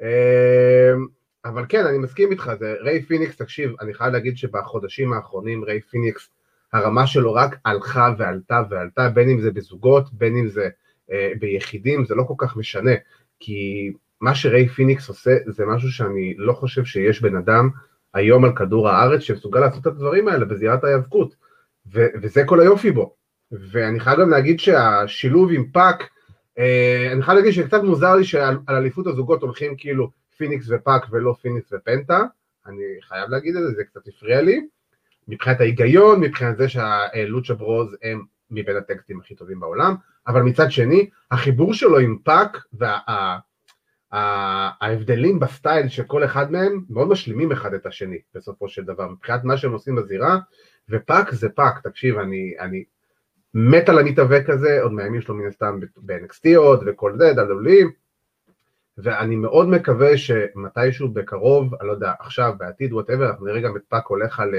אמ, 0.00 1.06
אבל 1.44 1.64
כן, 1.68 1.86
אני 1.86 1.98
מסכים 1.98 2.30
איתך, 2.30 2.50
זה 2.58 2.74
ריי 2.80 3.02
פיניקס, 3.02 3.36
תקשיב, 3.36 3.70
אני 3.80 3.94
חייב 3.94 4.12
להגיד 4.12 4.36
שבחודשים 4.36 5.12
האחרונים 5.12 5.64
ריי 5.64 5.80
פיניקס, 5.80 6.30
הרמה 6.72 7.06
שלו 7.06 7.34
רק 7.34 7.56
הלכה 7.64 8.14
ועלתה 8.18 8.62
ועלתה, 8.70 9.08
בין 9.08 9.28
אם 9.28 9.40
זה 9.40 9.50
בזוגות, 9.50 10.12
בין 10.12 10.36
אם 10.36 10.48
זה 10.48 10.68
אה, 11.12 11.32
ביחידים, 11.38 12.04
זה 12.04 12.14
לא 12.14 12.22
כל 12.22 12.34
כך 12.38 12.56
משנה, 12.56 12.92
כי 13.40 13.92
מה 14.20 14.34
שריי 14.34 14.68
פיניקס 14.68 15.08
עושה 15.08 15.36
זה 15.46 15.66
משהו 15.66 15.92
שאני 15.92 16.34
לא 16.38 16.52
חושב 16.52 16.84
שיש 16.84 17.22
בן 17.22 17.36
אדם 17.36 17.70
היום 18.14 18.44
על 18.44 18.56
כדור 18.56 18.88
הארץ 18.88 19.20
שמסוגל 19.20 19.60
לעשות 19.60 19.80
את 19.80 19.86
הדברים 19.86 20.28
האלה 20.28 20.44
בזירת 20.44 20.84
ההיאבקות, 20.84 21.36
וזה 21.92 22.44
כל 22.46 22.60
היופי 22.60 22.90
בו. 22.90 23.14
ואני 23.52 24.00
חייב 24.00 24.20
גם 24.20 24.30
להגיד 24.30 24.60
שהשילוב 24.60 25.50
עם 25.52 25.66
פאק, 25.72 26.08
אה, 26.58 27.08
אני 27.12 27.22
חייב 27.22 27.38
להגיד 27.38 27.52
שקצת 27.52 27.82
מוזר 27.82 28.14
לי 28.14 28.24
שעל 28.24 28.58
אליפות 28.68 29.06
הזוגות 29.06 29.42
הולכים 29.42 29.74
כאילו 29.76 30.10
פיניקס 30.36 30.66
ופאק 30.68 31.06
ולא 31.10 31.34
פיניקס 31.42 31.72
ופנטה, 31.72 32.22
אני 32.66 32.82
חייב 33.02 33.30
להגיד 33.30 33.56
את 33.56 33.62
זה, 33.62 33.74
זה 33.74 33.84
קצת 33.84 34.08
הפריע 34.08 34.42
לי, 34.42 34.66
מבחינת 35.28 35.60
ההיגיון, 35.60 36.20
מבחינת 36.20 36.56
זה 36.56 36.68
שה-Lucha 36.68 37.54
Bros 37.54 37.96
הם 38.02 38.22
מבין 38.50 38.76
הטקסטים 38.76 39.20
הכי 39.20 39.34
טובים 39.34 39.60
בעולם, 39.60 39.94
אבל 40.26 40.42
מצד 40.42 40.70
שני, 40.70 41.10
החיבור 41.30 41.74
שלו 41.74 41.98
עם 41.98 42.18
פאק 42.24 42.64
וההבדלים 44.12 45.38
וה, 45.40 45.46
ב-style 45.46 45.88
של 45.88 46.02
כל 46.02 46.24
אחד 46.24 46.52
מהם 46.52 46.84
מאוד 46.90 47.08
משלימים 47.08 47.52
אחד 47.52 47.74
את 47.74 47.86
השני 47.86 48.18
בסופו 48.34 48.68
של 48.68 48.84
דבר, 48.84 49.08
מבחינת 49.08 49.44
מה 49.44 49.56
שהם 49.56 49.72
עושים 49.72 49.96
בזירה, 49.96 50.38
ופאק 50.90 51.30
זה 51.30 51.48
פאק, 51.48 51.80
תקשיב, 51.82 52.18
אני, 52.18 52.54
אני 52.60 52.84
מת 53.54 53.88
על 53.88 53.98
המתאבק 53.98 54.50
הזה, 54.50 54.82
עוד 54.82 54.92
מהימים 54.92 55.20
שלו 55.20 55.34
מן 55.34 55.46
הסתם 55.46 55.80
ב-NXT 55.96 56.56
עוד 56.56 56.84
וכל 56.86 57.18
זה, 57.18 57.32
גדולים, 57.32 57.90
ואני 58.98 59.36
מאוד 59.36 59.68
מקווה 59.68 60.18
שמתישהו 60.18 61.08
בקרוב, 61.08 61.74
אני 61.74 61.88
לא 61.88 61.92
יודע, 61.92 62.12
עכשיו, 62.18 62.54
בעתיד, 62.58 62.92
whatever, 62.92 63.30
אנחנו 63.30 63.46
נראה 63.46 63.60
גם 63.60 63.76
את 63.76 63.82
פאק 63.88 64.06
הולך 64.06 64.40
על 64.40 64.54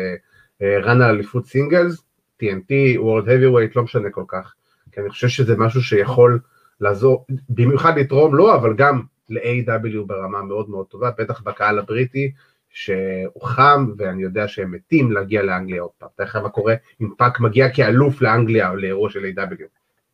run 0.64 1.02
על 1.02 1.16
אליפות 1.16 1.46
singles, 1.46 2.04
TNT, 2.44 2.98
World 2.98 3.28
Heavyweight, 3.28 3.72
לא 3.76 3.84
משנה 3.84 4.10
כל 4.10 4.24
כך, 4.28 4.54
כי 4.92 5.02
אני 5.02 5.10
חושב 5.10 5.28
שזה 5.28 5.58
משהו 5.58 5.82
שיכול 5.82 6.40
לעזור, 6.82 7.26
במיוחד 7.50 7.98
לתרום 7.98 8.36
לו, 8.36 8.56
אבל 8.56 8.74
גם 8.74 9.02
ל-AW 9.30 10.06
ברמה 10.06 10.42
מאוד 10.42 10.70
מאוד 10.70 10.86
טובה, 10.86 11.12
בטח 11.18 11.42
בקהל 11.42 11.80
הבריטי, 11.80 12.32
שהוא 12.70 13.44
חם, 13.44 13.88
ואני 13.98 14.24
יודע 14.24 14.48
שהם 14.48 14.72
מתים 14.72 15.12
להגיע 15.12 15.44
לאנגליה 15.44 15.82
עוד 15.82 15.92
פעם. 15.98 16.10
תראה 16.18 16.44
מה 16.44 16.50
קורה 16.50 16.76
אם 17.02 17.10
פאק 17.18 17.40
מגיע 17.40 17.70
כאלוף 17.70 18.22
לאנגליה 18.22 18.70
או 18.70 18.76
לאירוע 18.76 19.10
של 19.10 19.26
AEW 19.26 19.64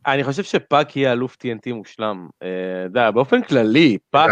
אני 0.08 0.24
חושב 0.24 0.44
שפאק 0.44 0.98
יהיה 0.98 1.12
אלוף 1.12 1.38
TNT 1.44 1.74
מושלם. 1.74 2.28
אתה 2.38 2.48
יודע, 2.86 3.12
באופן 3.12 3.42
כללי, 3.42 3.98
פאק, 4.10 4.30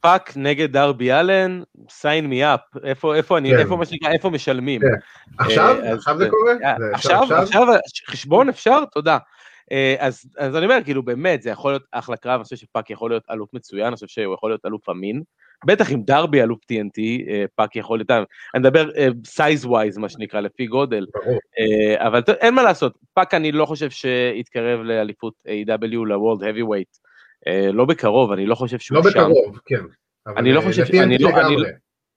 פאק 0.00 0.32
נגד 0.36 0.72
דרבי 0.72 1.12
אלן, 1.12 1.62
sign 1.76 2.24
me 2.30 2.42
up, 2.42 2.80
איפה, 2.84 3.14
איפה 3.14 3.38
אני, 3.38 3.50
כן. 3.50 3.58
איפה 3.58 3.76
מה 3.76 3.86
שנקרא, 3.86 4.12
איפה 4.12 4.30
משלמים. 4.30 4.80
כן. 4.80 4.86
עכשיו? 5.38 5.76
אה, 5.84 5.92
עכשיו 5.92 6.18
זה 6.18 6.28
קורה? 6.30 6.52
עכשיו, 6.94 7.22
עכשיו, 7.42 7.66
חשבון 8.08 8.48
אפשר? 8.48 8.84
תודה. 8.92 9.18
אה, 9.72 9.96
אז, 9.98 10.24
אז 10.38 10.56
אני 10.56 10.64
אומר, 10.64 10.78
כאילו 10.84 11.02
באמת, 11.02 11.42
זה 11.42 11.50
יכול 11.50 11.72
להיות 11.72 11.82
אחלה 11.92 12.16
קרב, 12.16 12.34
אני 12.34 12.44
חושב 12.44 12.56
שפאק 12.56 12.90
יכול 12.90 13.10
להיות 13.10 13.22
אלוף 13.30 13.54
מצוין, 13.54 13.86
אני 13.86 13.94
חושב 13.94 14.06
שהוא 14.06 14.34
יכול 14.34 14.50
להיות 14.50 14.66
אלוף 14.66 14.88
אמין. 14.88 15.22
בטח 15.66 15.92
עם 15.92 16.02
דרבי 16.02 16.42
אלוף 16.42 16.58
TNT, 16.72 17.28
אה, 17.28 17.44
פאק 17.54 17.76
יכול 17.76 17.98
להיות, 17.98 18.10
אני 18.10 18.60
מדבר 18.60 18.90
סייז 19.26 19.64
ווייז 19.64 19.98
מה 19.98 20.08
שנקרא, 20.08 20.40
לפי 20.40 20.66
גודל. 20.66 21.06
אבל 21.96 22.22
אין 22.40 22.54
מה 22.54 22.62
לעשות, 22.62 22.98
פאק 23.14 23.34
אני 23.34 23.52
לא 23.52 23.66
חושב 23.66 23.90
שיתקרב 23.90 24.80
לאליפות 24.80 25.34
AEW 25.46 26.06
ל-World 26.06 26.40
Heavyweight. 26.40 27.07
לא 27.72 27.84
בקרוב, 27.84 28.32
אני 28.32 28.46
לא 28.46 28.54
חושב 28.54 28.78
שהוא 28.78 28.96
לא 28.96 29.10
שם. 29.10 29.18
לא 29.18 29.24
בקרוב, 29.24 29.60
כן. 29.66 29.80
אני 30.36 30.52
לא 30.52 30.60
חושב, 30.60 30.82
אני 31.02 31.18
לא, 31.18 31.30
אני, 31.40 31.56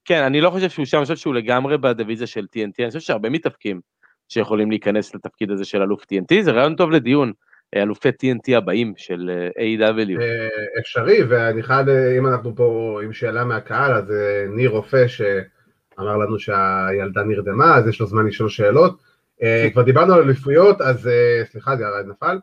כן, 0.06 0.24
אני 0.24 0.42
לא 0.42 0.50
חושב 0.50 0.70
שהוא 0.70 0.86
שם, 0.86 0.98
אני 0.98 1.06
חושב 1.06 1.16
שהוא 1.16 1.34
לגמרי 1.34 1.78
בדיוויזיה 1.78 2.28
של 2.28 2.46
TNT, 2.56 2.74
אני 2.80 2.88
חושב 2.88 3.00
שהרבה 3.00 3.30
מתאבקים 3.30 3.82
שיכולים 4.30 4.70
להיכנס 4.70 5.16
לתפקיד 5.16 5.52
הזה 5.52 5.66
של 5.66 5.82
אלוף 5.82 6.04
TNT, 6.04 6.42
זה 6.42 6.52
רעיון 6.52 6.76
טוב 6.76 6.92
לדיון, 6.92 7.32
אלופי 7.76 8.10
TNT 8.10 8.58
הבאים 8.58 8.94
של 8.98 9.50
AEW 9.58 10.22
אה, 10.22 10.48
אפשרי, 10.80 11.24
ואני 11.30 11.64
חייב, 11.64 11.90
אם 11.90 12.28
אנחנו 12.28 12.56
פה 12.56 13.00
עם 13.04 13.14
שאלה 13.14 13.44
מהקהל, 13.44 13.94
אז 13.94 14.12
אה, 14.12 14.46
ניר 14.50 14.70
רופא 14.70 15.08
שאמר 15.08 16.18
לנו 16.18 16.40
שהילדה 16.40 17.24
נרדמה, 17.24 17.76
אז 17.76 17.88
יש 17.88 18.00
לו 18.00 18.08
זמן 18.08 18.28
לשאול 18.28 18.50
שאלות. 18.50 18.98
אה, 19.44 19.70
כבר 19.74 19.82
דיברנו 19.82 20.14
על 20.14 20.22
אליפויות, 20.22 20.82
אז 20.82 21.10
סליחה, 21.52 21.76
זה 21.76 21.86
נפל. 22.08 22.40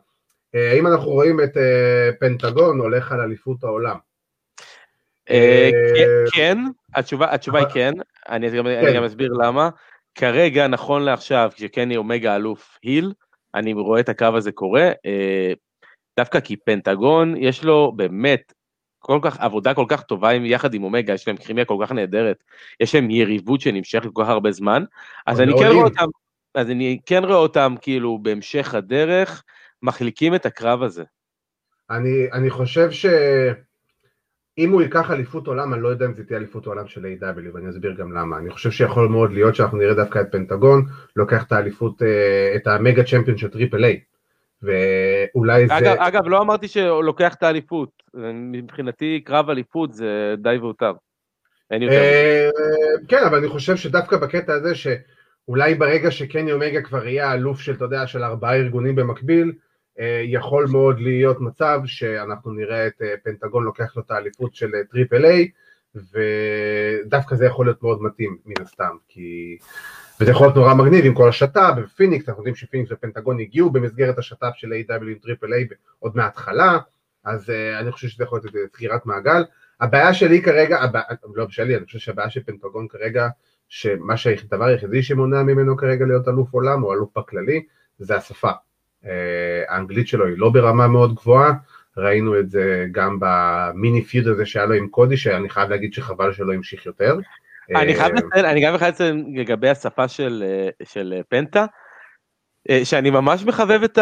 האם 0.53 0.87
אנחנו 0.87 1.09
רואים 1.09 1.39
את 1.43 1.57
פנטגון 2.19 2.79
הולך 2.79 3.11
על 3.11 3.19
אליפות 3.19 3.63
העולם? 3.63 3.95
אה, 5.29 5.69
כן, 6.33 6.57
התשובה 6.95 7.59
היא 7.59 7.67
כן, 7.73 7.93
אני 8.29 8.57
גם 8.57 8.65
כן. 8.65 9.03
אסביר 9.03 9.33
למה. 9.33 9.69
כרגע, 10.15 10.67
נכון 10.67 11.01
לעכשיו, 11.01 11.51
כשקני 11.55 11.97
אומגה 11.97 12.35
אלוף 12.35 12.77
היל, 12.83 13.13
אני 13.55 13.73
רואה 13.73 13.99
את 13.99 14.09
הקו 14.09 14.27
הזה 14.35 14.51
קורה, 14.51 14.91
אה, 15.05 15.53
דווקא 16.19 16.39
כי 16.39 16.55
פנטגון, 16.55 17.35
יש 17.37 17.63
לו 17.63 17.93
באמת 17.95 18.53
כל 18.99 19.19
כך, 19.21 19.39
עבודה 19.39 19.73
כל 19.73 19.85
כך 19.87 20.01
טובה 20.01 20.29
עם, 20.29 20.45
יחד 20.45 20.73
עם 20.73 20.83
אומגה, 20.83 21.13
יש 21.13 21.27
להם 21.27 21.37
כימיה 21.37 21.65
כל 21.65 21.77
כך 21.81 21.91
נהדרת, 21.91 22.43
יש 22.79 22.95
להם 22.95 23.09
יריבות 23.09 23.61
שנמשכת 23.61 24.09
כל 24.13 24.23
כך 24.23 24.29
הרבה 24.29 24.51
זמן, 24.51 24.83
אז 25.27 25.41
אני 25.41 25.51
כן 25.59 25.71
רואה 25.71 25.83
אותם, 25.83 26.05
אז 26.55 26.69
אני 26.69 26.99
כן 27.05 27.23
רואה 27.23 27.37
אותם 27.37 27.75
כאילו 27.81 28.19
בהמשך 28.21 28.73
הדרך, 28.75 29.43
מחליקים 29.83 30.35
את 30.35 30.45
הקרב 30.45 30.83
הזה. 30.83 31.03
אני, 31.89 32.31
אני 32.33 32.49
חושב 32.49 32.91
ש... 32.91 33.05
אם 34.57 34.71
הוא 34.71 34.81
ייקח 34.81 35.11
אליפות 35.11 35.47
עולם, 35.47 35.73
אני 35.73 35.81
לא 35.81 35.87
יודע 35.87 36.05
אם 36.05 36.13
זה 36.13 36.23
תהיה 36.23 36.39
אליפות 36.39 36.65
עולם 36.65 36.87
של 36.87 37.05
A.W, 37.05 37.53
ואני 37.53 37.69
אסביר 37.69 37.93
גם 37.93 38.11
למה. 38.11 38.37
אני 38.37 38.49
חושב 38.49 38.71
שיכול 38.71 39.07
מאוד 39.07 39.31
להיות 39.33 39.55
שאנחנו 39.55 39.77
נראה 39.77 39.93
דווקא 39.93 40.21
את 40.21 40.31
פנטגון, 40.31 40.85
לוקח 41.15 41.43
את 41.43 41.51
האליפות, 41.51 42.01
אה, 42.01 42.55
את 42.55 42.67
ה-Mega 42.67 43.03
Champion 43.03 43.37
של 43.37 43.47
AAA. 43.47 43.99
ואולי 44.61 45.67
זה... 45.67 45.77
אגב, 45.77 45.95
אגב, 45.97 46.27
לא 46.27 46.41
אמרתי 46.41 46.67
שהוא 46.67 47.03
לוקח 47.03 47.33
את 47.33 47.43
האליפות. 47.43 47.89
מבחינתי, 48.33 49.21
קרב 49.25 49.49
אליפות 49.49 49.93
זה 49.93 50.35
די 50.37 50.57
והותר. 50.61 50.93
אין 51.71 51.81
יותר. 51.81 51.95
אה, 51.95 52.49
כן, 53.07 53.23
אבל 53.27 53.37
אני 53.37 53.47
חושב 53.47 53.75
שדווקא 53.75 54.17
בקטע 54.17 54.53
הזה, 54.53 54.75
שאולי 54.75 55.75
ברגע 55.75 56.11
שקני 56.11 56.51
אומגה 56.51 56.81
כבר 56.81 57.07
יהיה 57.07 57.33
אלוף 57.33 57.59
של, 57.59 57.73
אתה 57.73 57.85
יודע, 57.85 58.07
של 58.07 58.23
ארבעה 58.23 58.55
ארגונים 58.55 58.95
במקביל, 58.95 59.51
יכול 60.23 60.67
מאוד 60.71 60.99
להיות 60.99 61.41
מצב 61.41 61.81
שאנחנו 61.85 62.51
נראה 62.51 62.87
את 62.87 63.01
אה, 63.01 63.13
פנטגון 63.23 63.63
לוקח 63.63 63.95
לו 63.95 64.01
את 64.01 64.11
האליפות 64.11 64.55
של 64.55 64.75
אה, 64.75 64.83
AAA 64.91 65.49
ודווקא 65.95 67.35
זה 67.35 67.45
יכול 67.45 67.65
להיות 67.65 67.83
מאוד 67.83 68.03
מתאים 68.03 68.37
מן 68.45 68.61
הסתם 68.61 68.95
כי 69.07 69.57
וזה 70.21 70.31
יכול 70.31 70.47
להיות 70.47 70.55
נורא 70.55 70.73
מגניב 70.73 71.05
עם 71.05 71.13
כל 71.13 71.29
השת"פ 71.29 71.73
בפיניקס 71.77 72.29
אנחנו 72.29 72.41
יודעים 72.41 72.55
שפיניקס 72.55 72.91
ופנטגון 72.91 73.39
הגיעו 73.39 73.69
במסגרת 73.69 74.17
השת"פ 74.17 74.51
של 74.55 74.73
AEW 74.73 75.03
עם 75.03 75.15
AAA 75.21 75.67
עוד 75.99 76.15
מההתחלה 76.15 76.79
אז 77.25 77.49
אני 77.79 77.91
חושב 77.91 78.07
שזה 78.07 78.23
יכול 78.23 78.39
להיות 78.43 78.71
סגירת 78.75 79.05
מעגל 79.05 79.43
הבעיה 79.81 80.13
שלי 80.13 80.41
כרגע, 80.41 80.81
הבע... 80.81 81.01
לא 81.35 81.49
שלי, 81.49 81.77
אני 81.77 81.85
חושב 81.85 81.99
שהבעיה 81.99 82.29
של 82.29 82.43
פנטגון 82.43 82.87
כרגע 82.87 83.27
שמה 83.69 84.17
שהדבר 84.17 84.65
היחידי 84.65 85.03
שמונע 85.03 85.43
ממנו 85.43 85.77
כרגע 85.77 86.05
להיות 86.05 86.27
אלוף 86.27 86.53
עולם 86.53 86.83
או 86.83 86.93
אלוף 86.93 87.17
בכללי 87.17 87.65
זה 87.97 88.15
השפה 88.15 88.49
אה, 88.49 88.68
האנגלית 89.67 90.07
שלו 90.07 90.25
היא 90.25 90.35
לא 90.37 90.49
ברמה 90.49 90.87
מאוד 90.87 91.15
גבוהה, 91.15 91.53
ראינו 91.97 92.39
את 92.39 92.49
זה 92.49 92.85
גם 92.91 93.17
במיני 93.21 94.03
feud 94.03 94.27
הזה 94.27 94.45
שהיה 94.45 94.65
לו 94.65 94.73
עם 94.73 94.87
קודי, 94.87 95.17
שאני 95.17 95.49
חייב 95.49 95.69
להגיד 95.69 95.93
שחבל 95.93 96.33
שלא 96.33 96.53
המשיך 96.53 96.85
יותר. 96.85 97.17
אני 97.75 97.95
חייב 97.95 98.15
אה, 98.15 98.21
לציין, 98.21 98.45
אני 98.45 98.61
גם 98.61 98.77
חייב 98.77 98.93
לציין 98.93 99.33
לגבי 99.35 99.69
השפה 99.69 100.07
של, 100.07 100.43
אה, 100.47 100.69
של 100.83 101.21
פנטה, 101.29 101.65
שאני 102.83 103.09
ממש 103.09 103.43
מחבב 103.43 103.83
את 103.83 103.99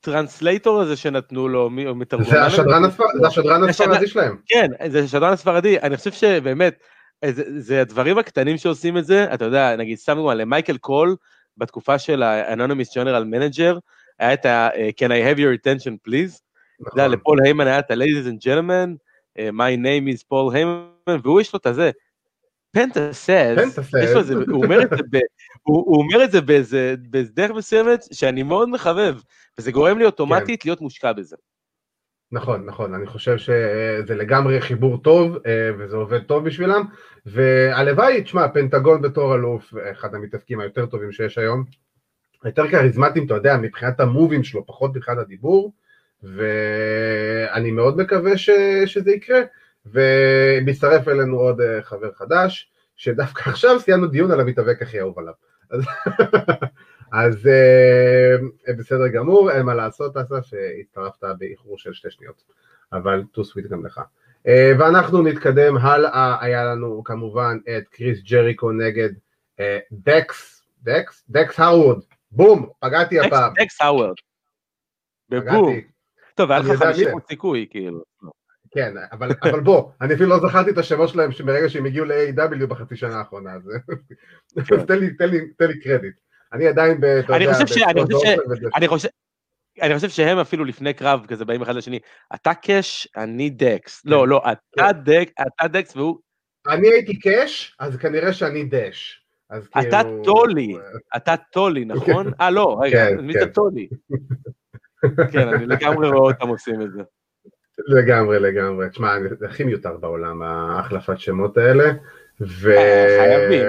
ה-translator 0.00 0.80
הזה 0.80 0.96
שנתנו 0.96 1.48
לו, 1.48 1.70
מתורגמן. 1.70 2.26
זה 2.26 2.44
השדרן 2.44 2.84
הספרדי 3.68 4.06
שלהם. 4.06 4.36
כן, 4.46 4.66
זה 4.88 5.00
השדרן 5.00 5.32
הספרדי, 5.32 5.78
אני 5.78 5.96
חושב 5.96 6.12
שבאמת, 6.12 6.74
זה, 7.30 7.60
זה 7.60 7.80
הדברים 7.80 8.18
הקטנים 8.18 8.56
שעושים 8.56 8.98
את 8.98 9.04
זה, 9.04 9.34
אתה 9.34 9.44
יודע, 9.44 9.76
נגיד, 9.76 9.98
סתם 9.98 10.14
דוגמא, 10.14 10.32
למייקל 10.32 10.76
קול, 10.76 11.16
בתקופה 11.56 11.98
של 11.98 12.22
ה-Anonymous 12.22 12.88
General 12.94 13.24
Manager, 13.34 13.78
היה 14.18 14.32
את 14.34 14.46
ה- 14.46 14.68
Can 14.70 15.08
I 15.08 15.36
have 15.36 15.38
your 15.38 15.54
attention 15.58 15.92
please? 16.08 16.40
אתה 16.82 16.90
יודע, 16.92 17.04
נכון. 17.06 17.10
לפול 17.10 17.38
היימן 17.44 17.66
היה 17.66 17.78
את 17.78 17.90
ה-Ladies 17.90 18.26
and 18.26 18.38
Gentlemen, 18.46 18.96
uh, 19.38 19.52
My 19.52 19.76
name 19.84 20.16
is 20.18 20.24
פול 20.28 20.54
היימן, 20.54 20.82
והוא 21.22 21.40
יש 21.40 21.52
לו 21.52 21.58
את 21.58 21.66
הזה. 21.66 21.90
פנטה 22.74 23.12
סאז, 23.12 23.58
הוא 25.62 25.96
אומר 26.02 26.24
את 26.24 26.30
זה 26.32 26.40
באיזה 26.40 26.94
דרך 27.32 27.50
מסוימת 27.50 28.04
שאני 28.12 28.42
מאוד 28.42 28.68
מחבב, 28.68 29.16
וזה 29.58 29.72
גורם 29.72 29.98
לי 29.98 30.04
אוטומטית 30.04 30.62
כן. 30.62 30.68
להיות 30.68 30.80
מושקע 30.80 31.12
בזה. 31.12 31.36
נכון, 32.32 32.66
נכון, 32.66 32.94
אני 32.94 33.06
חושב 33.06 33.38
שזה 33.38 34.14
לגמרי 34.14 34.60
חיבור 34.60 35.02
טוב, 35.02 35.36
אה, 35.46 35.70
וזה 35.78 35.96
עובד 35.96 36.22
טוב 36.22 36.44
בשבילם, 36.44 36.84
והלוואי, 37.26 38.22
תשמע, 38.22 38.48
פנטגון 38.48 39.02
בתור 39.02 39.34
אלוף, 39.34 39.74
אחד 39.90 40.14
המתאפקים 40.14 40.60
היותר 40.60 40.86
טובים 40.86 41.12
שיש 41.12 41.38
היום, 41.38 41.64
יותר 42.44 42.70
כריזמטיים, 42.70 43.26
אתה 43.26 43.34
יודע, 43.34 43.56
מבחינת 43.56 44.00
המובים 44.00 44.44
שלו, 44.44 44.66
פחות 44.66 44.96
מבחינת 44.96 45.18
הדיבור, 45.18 45.72
ואני 46.22 47.70
מאוד 47.70 47.96
מקווה 47.96 48.36
ש... 48.36 48.50
שזה 48.86 49.10
יקרה, 49.10 49.40
ומצטרף 49.86 51.08
אלינו 51.08 51.36
עוד 51.36 51.60
אה, 51.60 51.82
חבר 51.82 52.12
חדש, 52.12 52.70
שדווקא 52.96 53.50
עכשיו 53.50 53.80
סיימנו 53.80 54.06
דיון 54.06 54.30
על 54.30 54.40
המתאבק 54.40 54.82
הכי 54.82 55.00
אהוב 55.00 55.18
עליו. 55.18 55.34
אז 57.12 57.46
אה, 57.46 58.74
בסדר 58.78 59.08
גמור, 59.08 59.50
אין 59.50 59.66
מה 59.66 59.74
לעשות, 59.74 60.16
אסף, 60.16 60.46
שהצטרפת 60.46 61.24
באיחור 61.38 61.78
של 61.78 61.92
שתי 61.92 62.10
שניות, 62.10 62.42
אבל 62.92 63.22
too 63.32 63.44
sweet 63.44 63.66
גם 63.66 63.86
לך. 63.86 64.00
אה, 64.46 64.72
ואנחנו 64.78 65.22
נתקדם 65.22 65.76
הלאה, 65.76 66.44
היה 66.44 66.64
לנו 66.64 67.04
כמובן 67.04 67.58
את 67.76 67.88
קריס 67.88 68.22
ג'ריקו 68.22 68.72
נגד 68.72 69.10
אה, 69.60 69.78
דקס, 69.92 70.62
דקס? 70.82 71.24
דקס 71.28 71.60
הרווד, 71.60 72.02
בום, 72.30 72.68
פגעתי 72.80 73.20
הפעם. 73.20 73.52
דקס 73.56 73.80
הרווד. 73.80 74.14
בבום. 75.28 75.80
טוב, 76.34 76.50
היה 76.50 76.60
לך 76.60 76.82
50 76.82 77.08
סיכוי, 77.28 77.66
כאילו. 77.70 78.02
כן, 78.70 78.94
אבל, 79.12 79.28
אבל 79.42 79.60
בוא, 79.60 79.90
אני 80.00 80.14
אפילו 80.14 80.28
לא 80.28 80.48
זכרתי 80.48 80.70
את 80.70 80.78
השמות 80.78 81.08
שלהם 81.08 81.30
ברגע 81.44 81.68
שהם 81.68 81.86
הגיעו 81.86 82.04
ל-AEW 82.04 82.66
בחצי 82.66 82.96
שנה 82.96 83.18
האחרונה, 83.18 83.52
אז 83.52 83.70
כן. 84.66 84.84
תן, 84.84 84.98
לי, 84.98 85.14
תן, 85.16 85.28
לי, 85.28 85.40
תן 85.58 85.66
לי 85.66 85.80
קרדיט. 85.80 86.14
אני 86.52 86.68
עדיין 86.68 87.00
ב... 87.00 87.04
אני 87.04 87.52
חושב 87.52 87.66
ש... 87.66 87.82
אני 88.76 88.88
חושב. 88.88 89.08
אני 89.82 90.08
שהם 90.08 90.38
אפילו 90.38 90.64
לפני 90.64 90.94
קרב 90.94 91.26
כזה 91.28 91.44
באים 91.44 91.62
אחד 91.62 91.74
לשני, 91.74 91.98
אתה 92.34 92.54
קאש, 92.54 93.08
אני 93.16 93.50
דקס. 93.50 94.02
לא, 94.04 94.20
כן. 94.22 94.28
לא, 94.28 94.42
אתה 94.52 94.60
כן. 94.76 95.02
דק, 95.04 95.30
אתה 95.40 95.68
דקס 95.68 95.96
והוא... 95.96 96.18
אני 96.68 96.88
הייתי 96.88 97.18
קאש, 97.18 97.76
אז 97.80 97.96
כנראה 97.96 98.32
שאני 98.32 98.64
דש. 98.64 99.22
אתה 99.80 100.02
כאילו- 100.02 100.22
טולי, 100.24 100.76
אתה 101.16 101.34
טולי, 101.52 101.84
נכון? 101.84 102.26
אה, 102.40 102.50
לא, 102.50 102.78
רגע, 102.82 103.06
מי 103.22 103.32
זה 103.32 103.46
טולי? 103.46 103.88
כן, 105.32 105.48
אני 105.48 105.66
לגמרי 105.66 106.08
רואה 106.08 106.32
אותם 106.32 106.48
עושים 106.48 106.82
את 106.82 106.92
זה. 106.92 107.02
לגמרי, 107.86 108.38
לגמרי. 108.38 108.88
תשמע, 108.90 109.14
זה 109.38 109.46
הכי 109.46 109.64
מיותר 109.64 109.96
בעולם, 109.96 110.42
ההחלפת 110.42 111.18
שמות 111.18 111.56
האלה. 111.56 111.92
ו... 112.48 112.70
אה, 112.70 113.18
חייבים, 113.20 113.66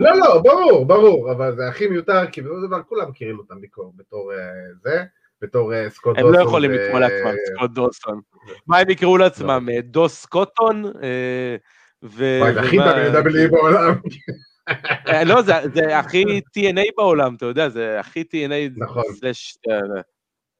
לא, 0.00 0.16
לא, 0.16 0.38
ברור, 0.42 0.86
ברור, 0.86 1.32
אבל 1.32 1.56
זה 1.56 1.68
הכי 1.68 1.86
מיותר, 1.86 2.26
כי 2.32 2.42
בסופו 2.42 2.60
של 2.60 2.66
דבר 2.66 2.82
כולם 2.82 3.10
מכירים 3.10 3.38
אותם 3.38 3.54
בתור 3.96 4.32
אה, 4.32 4.38
זה, 4.82 5.04
בתור 5.42 5.74
אה, 5.74 5.90
סקוט 5.90 6.16
דוסון. 6.16 6.34
הם 6.34 6.40
לא 6.40 6.44
יכולים 6.44 6.70
לקרוא 6.70 7.00
לעצמם 7.00 7.34
סקוט 7.54 7.70
דוסון. 7.70 8.20
מה 8.68 8.78
הם 8.78 8.90
יקראו 8.90 9.16
לעצמם? 9.16 9.68
לא. 9.68 9.80
דוס 9.80 10.26
קוטון? 10.26 10.84
וואי, 12.02 12.54
זה 12.54 12.60
הכי 12.60 12.78
WWE 12.78 13.50
בעולם. 13.50 13.94
אה, 15.08 15.24
לא, 15.24 15.42
זה 15.42 15.98
הכי 15.98 16.24
TNA 16.58 16.92
בעולם, 16.96 17.34
אתה 17.34 17.46
יודע, 17.46 17.68
זה 17.68 18.00
הכי 18.00 18.20
TNA. 18.20 18.72
נכון. 18.76 19.04
אה, 19.70 19.80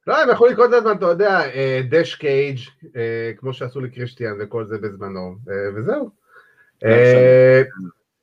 לא, 0.06 0.22
הם 0.22 0.30
יכולים 0.30 0.52
לקרוא 0.52 0.66
את 0.66 0.70
זה, 0.70 0.92
אתה 0.92 1.06
יודע, 1.06 1.40
דש 1.90 2.14
קייג', 2.14 2.58
כמו 3.36 3.52
שעשו 3.52 3.80
לקריסטיאן 3.80 4.32
וכל 4.40 4.64
זה 4.64 4.78
בזמנו, 4.78 5.36
וזהו. 5.76 6.25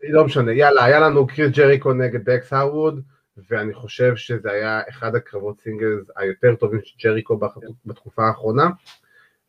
לא 0.09 0.25
משנה, 0.25 0.53
יאללה, 0.53 0.85
היה 0.85 0.99
לנו 0.99 1.27
קריס 1.27 1.51
ג'ריקו 1.51 1.93
נגד 1.93 2.29
דקס 2.29 2.53
הרווד, 2.53 3.01
ואני 3.49 3.73
חושב 3.73 4.15
שזה 4.15 4.51
היה 4.51 4.81
אחד 4.89 5.15
הקרבות 5.15 5.61
singles 5.61 6.07
היותר 6.17 6.55
טובים 6.55 6.79
של 6.83 6.95
ג'ריקו 7.03 7.39
בתקופה 7.85 8.27
האחרונה, 8.27 8.69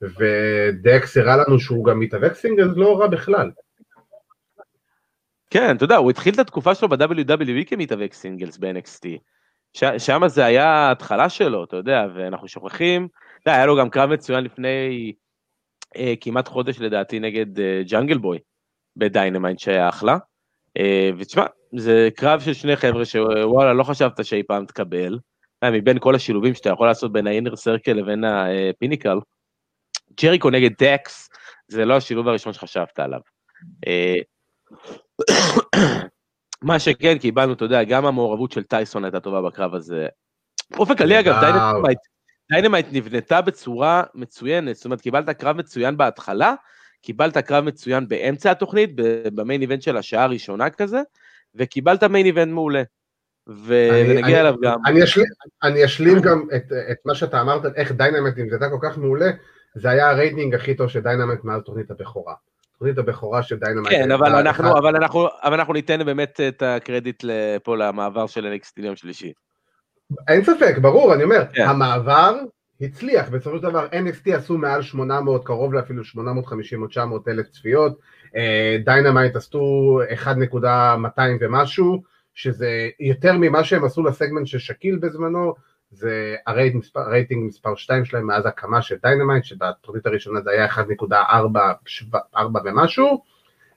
ודקס 0.03 1.17
הראה 1.17 1.37
לנו 1.37 1.61
שהוא 1.61 1.85
גם 1.85 2.01
מתאבק 2.01 2.35
singles 2.35 2.77
לא 2.77 3.01
רע 3.01 3.07
בכלל. 3.07 3.51
כן, 5.51 5.77
אתה 5.77 5.85
יודע, 5.85 5.97
הוא 5.97 6.11
התחיל 6.11 6.35
את 6.35 6.39
התקופה 6.39 6.75
שלו 6.75 6.89
ב-WWE 6.89 7.65
כמתאבק 7.67 8.13
singles 8.13 8.59
ב-NXT. 8.59 9.09
שם 9.99 10.23
זה 10.27 10.45
היה 10.45 10.67
ההתחלה 10.67 11.29
שלו, 11.29 11.65
אתה 11.65 11.77
יודע, 11.77 12.07
ואנחנו 12.15 12.49
שוכחים, 12.49 13.09
אתה 13.43 13.51
יודע, 13.51 13.57
היה 13.57 13.67
לו 13.67 13.77
גם 13.77 13.91
קרב 13.91 14.11
מצוין 14.11 14.45
לפני 14.45 15.13
אה, 15.97 16.15
כמעט 16.21 16.49
חודש 16.49 16.81
לדעתי 16.81 17.21
נגד 17.21 17.61
אה, 17.61 17.83
ג'אנגל 17.87 18.19
בוי 18.19 18.39
בדיינמייט 18.97 19.59
שהיה 19.59 19.89
אחלה. 19.89 20.17
אה, 20.79 21.11
ותשמע, 21.19 21.45
זה 21.77 22.09
קרב 22.17 22.41
של 22.41 22.53
שני 22.53 22.77
חבר'ה 22.77 23.05
שוואלה, 23.05 23.73
לא 23.73 23.85
חשבת 23.85 24.25
שאי 24.25 24.43
פעם 24.43 24.67
תקבל. 24.67 25.19
אה, 25.63 25.71
מבין 25.71 25.99
כל 25.99 26.15
השילובים 26.15 26.55
שאתה 26.55 26.71
יכול 26.71 26.87
לעשות 26.87 27.13
בין 27.13 27.27
ה-Inner 27.27 27.57
Circle 27.57 27.93
לבין 27.93 28.25
ה-Pinnacle, 28.25 29.19
ג'ריקו 30.23 30.51
נגד 30.51 30.71
דקס, 30.79 31.31
זה 31.69 31.85
לא 31.85 31.97
השילוב 31.97 32.29
הראשון 32.29 32.53
שחשבת 32.53 32.99
עליו. 32.99 33.21
אה, 33.87 34.15
מה 36.63 36.79
שכן, 36.79 37.19
קיבלנו, 37.19 37.53
אתה 37.53 37.65
יודע, 37.65 37.85
גם 37.85 38.07
המעורבות 38.07 38.53
של 38.53 38.63
טייסון 38.63 39.05
הייתה 39.05 39.21
טובה 39.21 39.43
בקרב 39.43 39.75
הזה. 39.75 40.09
באופן 40.71 40.97
כללי, 40.97 41.21
אגב, 41.21 41.41
דיינמייט, 41.41 41.99
דיינמייט 42.53 42.87
נבנתה 42.93 43.41
בצורה 43.41 44.03
מצוינת, 44.15 44.77
זאת 44.77 44.85
אומרת, 44.85 45.01
קיבלת 45.01 45.31
קרב 45.31 45.57
מצוין 45.57 45.97
בהתחלה, 45.97 46.55
קיבלת 47.05 47.37
קרב 47.37 47.65
מצוין 47.65 48.09
באמצע 48.09 48.51
התוכנית, 48.51 48.91
ב-main 49.35 49.61
event 49.61 49.83
של 49.83 49.97
השעה 49.97 50.25
הראשונה 50.25 50.71
כזה, 50.71 51.01
וקיבלת 51.55 52.05
main 52.05 52.27
event 52.27 52.53
מעולה. 52.53 52.83
ונגיע 53.67 54.41
אליו 54.41 54.55
גם. 54.63 54.79
אני 54.87 55.05
אשלים, 55.05 55.27
אני 55.63 55.85
אשלים 55.85 56.21
גם 56.21 56.43
את, 56.57 56.73
את 56.91 56.97
מה 57.05 57.15
שאתה 57.15 57.41
אמרת, 57.41 57.63
איך 57.77 57.93
Dynamite 57.93 58.39
נבנתה 58.39 58.71
כל 58.71 58.79
כך 58.83 58.99
מעולה, 58.99 59.31
זה 59.75 59.91
היה 59.91 60.11
הרייטינג 60.11 60.55
הכי 60.55 60.75
טוב 60.75 60.89
של 60.89 61.01
Dynamite 61.01 61.45
מאז 61.45 61.63
תוכנית 61.65 61.91
הבכורה. 61.91 62.35
תוכנית 62.79 62.99
הבכורה 62.99 63.43
של 63.43 63.57
Dynamite. 63.57 63.89
כן, 63.91 64.11
אבל 64.11 64.35
אנחנו, 64.35 64.79
אבל, 64.79 64.97
אנחנו, 64.97 65.29
אבל 65.43 65.55
אנחנו 65.55 65.73
ניתן 65.73 66.05
באמת 66.07 66.41
את 66.49 66.63
הקרדיט 66.63 67.25
פה 67.63 67.77
למעבר 67.77 68.27
של 68.27 68.55
NXT 68.55 68.73
ליום 68.77 68.97
שלישי. 68.97 69.33
אין 70.29 70.45
ספק, 70.45 70.79
ברור, 70.81 71.15
אני 71.15 71.25
אומר, 71.25 71.45
כן. 71.53 71.69
המעבר 71.69 72.37
הצליח, 72.85 73.29
בסופו 73.29 73.57
של 73.57 73.63
דבר 73.63 73.87
NXT 73.87 74.35
עשו 74.35 74.59
מעל 74.59 74.83
800, 74.83 75.47
קרוב 75.47 75.75
לאפילו 75.75 76.05
850 76.05 76.83
או 76.83 76.87
900 76.87 77.29
אלף 77.29 77.49
צפיות, 77.49 78.01
Dynamite 78.85 79.37
עשו 79.37 80.01
1.200 80.25 81.21
ומשהו, 81.41 82.03
שזה 82.35 82.89
יותר 83.01 83.33
ממה 83.39 83.65
שהם 83.65 83.85
עשו 83.85 84.03
לסגמנט 84.03 84.47
של 84.47 84.59
שאקיל 84.59 84.97
בזמנו, 84.97 85.55
זה 85.91 86.37
הרייטינג 86.47 86.83
מספר, 86.83 87.01
הרייטינג 87.01 87.47
מספר 87.49 87.75
2 87.75 88.05
שלהם 88.05 88.27
מאז 88.27 88.47
הקמה 88.47 88.83
של 88.83 88.97
Dynamite, 89.03 89.45
שבתוכנית 89.45 90.07
הראשונה 90.07 90.41
זה 90.41 90.51
היה 90.51 90.67
1.4 90.67 92.37
ומשהו, 92.65 93.23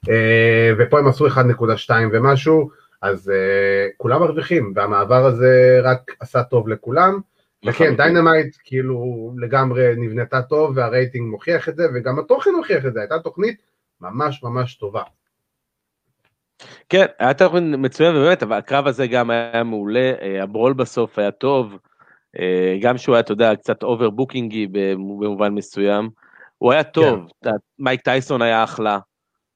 אה, 0.10 0.72
ופה 0.80 1.00
הם 1.00 1.08
עשו 1.08 1.28
1.2 1.28 1.90
ומשהו, 2.12 2.70
אז 3.02 3.28
uh, 3.28 3.94
כולם 3.98 4.22
מרוויחים, 4.22 4.74
והמעבר 4.76 5.26
הזה 5.26 5.80
רק 5.84 6.12
עשה 6.20 6.44
טוב 6.44 6.68
לכולם. 6.68 7.20
וכן, 7.68 7.96
Dynamite 7.96 8.56
כאילו 8.64 9.32
לגמרי 9.38 9.96
נבנתה 9.98 10.42
טוב, 10.42 10.78
והרייטינג 10.78 11.32
מוכיח 11.32 11.70
את 11.70 11.76
זה, 11.76 11.84
וגם 11.96 12.20
התוכן 12.20 12.50
מוכיח 12.58 12.86
את 12.86 12.94
זה, 12.94 13.00
הייתה 13.00 13.20
תוכנית 13.20 13.62
ממש 14.02 14.44
ממש 14.44 14.76
טובה. 14.76 15.04
כן, 16.90 17.06
היה 17.20 17.34
תוכן 17.34 17.64
מצוין 17.78 18.16
ובאמת, 18.16 18.44
אבל 18.44 18.58
הקרב 18.58 18.88
הזה 18.88 19.08
גם 19.08 19.30
היה 19.30 19.64
מעולה, 19.64 20.12
אה, 20.22 20.44
ה 20.44 20.49
brawl 20.49 20.74
בסוף 20.74 21.20
היה 21.20 21.32
טוב, 21.32 21.78
אה, 22.40 22.78
גם 22.82 22.98
שהוא 22.98 23.16
היה, 23.16 23.20
אתה 23.20 23.32
יודע, 23.32 23.56
קצת 23.56 23.84
overבוקינגי 23.84 24.68
במובן 24.72 25.54
מסוים, 25.54 26.10
הוא 26.58 26.72
היה 26.72 26.84
טוב, 26.84 27.32
כן. 27.44 27.50
מייק 27.80 28.02
טייסון 28.02 28.42
היה 28.42 28.64
אחלה. 28.64 29.00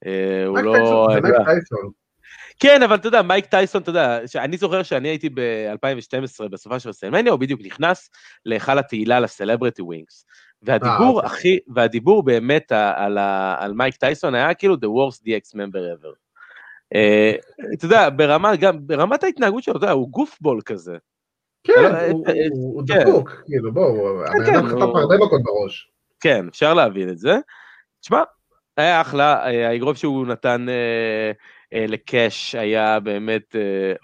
אה, 0.06 0.46
הוא 0.46 0.60
לא... 0.60 1.08
זה 1.14 1.22
מייק 1.22 1.36
טייסון. 1.46 2.01
כן, 2.62 2.84
אבל 2.84 2.96
אתה 2.96 3.08
יודע, 3.08 3.22
מייק 3.22 3.46
טייסון, 3.46 3.82
אתה 3.82 3.90
יודע, 3.90 4.20
אני 4.36 4.58
זוכר 4.58 4.84
שאני 4.84 5.08
הייתי 5.08 5.30
ב-2012 5.30 6.48
בסופה 6.50 6.80
של 6.80 6.90
רסלמניה, 6.90 7.32
הוא 7.32 7.40
בדיוק 7.40 7.62
נכנס 7.64 8.10
להיכל 8.46 8.80
התהילה 8.80 9.20
ל 9.20 9.26
celebrity 9.26 9.82
wings. 9.82 10.26
והדיבור 10.62 11.22
אה, 11.22 11.26
הכי, 11.26 11.60
והדיבור 11.76 12.24
באמת 12.24 12.72
על, 12.72 13.18
על 13.58 13.74
מייק 13.74 13.96
טייסון 13.96 14.36
היה 14.36 14.54
כאילו 14.54 14.76
the 14.76 14.78
worst 14.78 15.18
DX 15.18 15.56
member 15.56 16.00
ever. 16.00 16.16
אה, 16.96 17.34
אתה 17.74 17.86
יודע, 17.86 18.10
ברמה, 18.10 18.56
גם 18.56 18.88
ברמת 18.88 19.24
ההתנהגות 19.24 19.64
שלו, 19.64 19.78
אתה 19.78 19.86
יודע, 19.86 19.94
הוא 19.94 20.10
גופבול 20.10 20.62
כזה. 20.66 20.98
כן, 21.64 21.74
לא, 21.84 21.90
הוא 22.52 22.84
כן. 22.88 23.00
דפוק, 23.00 23.32
כאילו, 23.46 23.74
בואו, 23.74 23.94
כן, 23.96 24.42
הבן 24.42 24.54
אדם 24.54 24.62
כן, 24.62 24.68
חטף 24.68 24.96
הרבה 24.96 25.18
מכות 25.18 25.42
בראש. 25.44 25.92
כן, 26.20 26.46
אפשר 26.48 26.74
להבין 26.74 27.10
את 27.10 27.18
זה. 27.18 27.38
תשמע, 28.02 28.24
היה 28.78 29.02
אחלה, 29.02 29.46
אה, 29.46 29.70
האגרוף 29.70 29.98
שהוא 29.98 30.28
נתן 30.28 30.66
לקאש 31.74 32.56
היה 32.56 33.00
באמת 33.00 33.56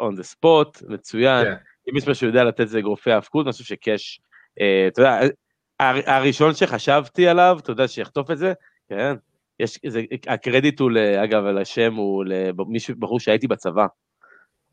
on 0.01 0.19
the 0.19 0.23
spot, 0.23 0.93
מצוין. 0.93 1.47
אם 1.91 1.97
יש 1.97 2.07
משהו 2.07 2.27
יודע 2.27 2.43
לתת 2.43 2.67
זה 2.67 2.79
אגרופי 2.79 3.11
האבקות, 3.11 3.45
אני 3.45 3.51
חושב 3.51 3.63
שקאש, 3.63 4.21
אתה 4.87 5.01
יודע, 5.01 5.19
הראשון 6.07 6.53
שחשבתי 6.53 7.27
עליו, 7.27 7.57
אתה 7.61 7.71
יודע, 7.71 7.87
שיחטוף 7.87 8.31
את 8.31 8.37
זה, 8.37 8.53
כן, 8.89 9.15
יש, 9.59 9.79
זה, 9.87 10.01
הקרדיט 10.27 10.79
הוא, 10.79 10.91
אגב, 11.23 11.45
על 11.45 11.57
השם 11.57 11.93
הוא 11.93 12.25
למישהו, 12.27 12.95
בחור 12.99 13.19
שהייתי 13.19 13.47
בצבא 13.47 13.85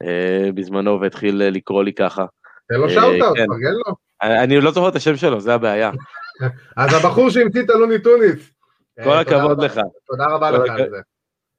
אה, 0.03 0.53
בזמנו 0.55 1.01
והתחיל 1.01 1.43
לקרוא 1.43 1.85
לי 1.85 1.93
ככה. 1.93 2.25
תן 2.69 2.75
לו 2.75 2.91
שאוטאוט, 2.91 3.37
כן. 3.37 3.47
פרגן 3.47 3.73
לו. 3.87 3.95
אני 4.23 4.61
לא 4.61 4.71
זוכר 4.71 4.89
את 4.89 4.97
השם 4.97 5.17
שלו, 5.17 5.41
זה 5.41 5.55
הבעיה. 5.55 5.91
אז 6.77 6.95
הבחור 6.95 7.31
שהמציא 7.31 7.63
את 7.63 7.71
הלוני 7.71 7.99
טוניס. 7.99 8.55
כל 9.05 9.17
הכבוד 9.17 9.65
לך. 9.65 9.81
תודה 10.07 10.27
רבה 10.27 10.51
לך 10.51 10.71
על 10.71 10.91
זה. 10.91 10.97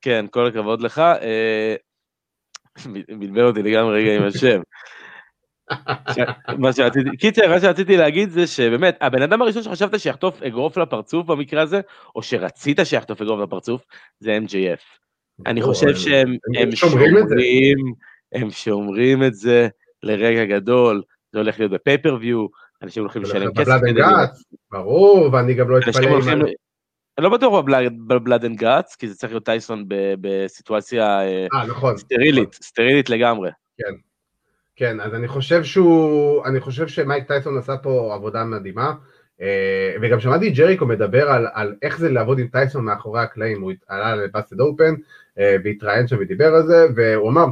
כן, 0.05 0.25
כל 0.31 0.47
הכבוד 0.47 0.81
לך. 0.81 1.01
בלבל 3.19 3.43
אותי 3.43 3.63
לגמרי 3.63 4.01
רגע 4.01 4.15
עם 4.15 4.23
השם. 4.23 4.61
מה 6.57 6.73
שרציתי, 6.73 7.17
קיצר, 7.17 7.49
מה 7.49 7.59
שרציתי 7.59 7.97
להגיד 7.97 8.29
זה 8.29 8.47
שבאמת, 8.47 8.97
הבן 9.01 9.21
אדם 9.21 9.41
הראשון 9.41 9.63
שחשבת 9.63 9.99
שיחטוף 9.99 10.41
אגרוף 10.41 10.77
לפרצוף 10.77 11.27
במקרה 11.27 11.61
הזה, 11.61 11.81
או 12.15 12.23
שרצית 12.23 12.79
שיחטוף 12.83 13.21
אגרוף 13.21 13.41
לפרצוף, 13.41 13.85
זה 14.19 14.37
MJF. 14.45 14.81
אני 15.45 15.61
חושב 15.61 15.95
שהם 15.95 16.35
שומרים, 16.75 17.75
הם 18.33 18.51
שומרים 18.51 19.23
את 19.23 19.35
זה 19.35 19.67
לרגע 20.03 20.45
גדול, 20.45 21.01
זה 21.31 21.39
הולך 21.39 21.59
להיות 21.59 21.71
ב 21.71 21.77
pay-per-view, 21.77 22.45
אנשים 22.83 23.03
הולכים 23.03 23.21
לשלם 23.21 23.53
כסף. 23.53 23.79
ברור, 24.71 25.29
ואני 25.33 25.53
גם 25.53 25.69
לא 25.69 25.77
אתפלא 25.77 26.09
לא 27.17 27.29
בטוח 27.29 27.63
ב 28.07 28.14
Blood 28.14 28.45
and 28.45 28.57
Guts, 28.57 28.95
כי 28.95 29.07
זה 29.07 29.15
צריך 29.15 29.31
להיות 29.31 29.45
טייסון 29.45 29.85
בסיטואציה 30.21 31.21
אה, 31.21 31.47
אה, 31.53 31.65
נכון, 31.67 31.97
סטרילית, 31.97 32.49
נכון. 32.49 32.61
סטרילית 32.63 33.09
לגמרי. 33.09 33.49
כן. 33.77 33.93
כן, 34.75 34.99
אז 34.99 35.13
אני 35.13 35.27
חושב 35.27 35.63
שהוא, 35.63 36.45
אני 36.45 36.59
חושב 36.59 36.87
שמייק 36.87 37.27
טייסון 37.27 37.57
עשה 37.57 37.77
פה 37.77 38.13
עבודה 38.15 38.43
מדהימה, 38.43 38.93
אה, 39.41 39.95
וגם 40.01 40.19
שמעתי 40.19 40.49
ג'ריקו 40.49 40.85
מדבר 40.85 41.29
על, 41.29 41.47
על 41.53 41.75
איך 41.81 41.97
זה 41.97 42.09
לעבוד 42.09 42.39
עם 42.39 42.47
טייסון 42.47 42.85
מאחורי 42.85 43.21
הקלעים, 43.21 43.61
הוא 43.61 43.71
עלה 43.87 44.15
לבאסד 44.15 44.59
אופן 44.59 44.93
והתראיין 45.37 46.07
שם 46.07 46.15
ודיבר 46.19 46.55
על 46.55 46.67
זה, 46.67 46.87
והוא 46.95 47.29
אמר, 47.29 47.45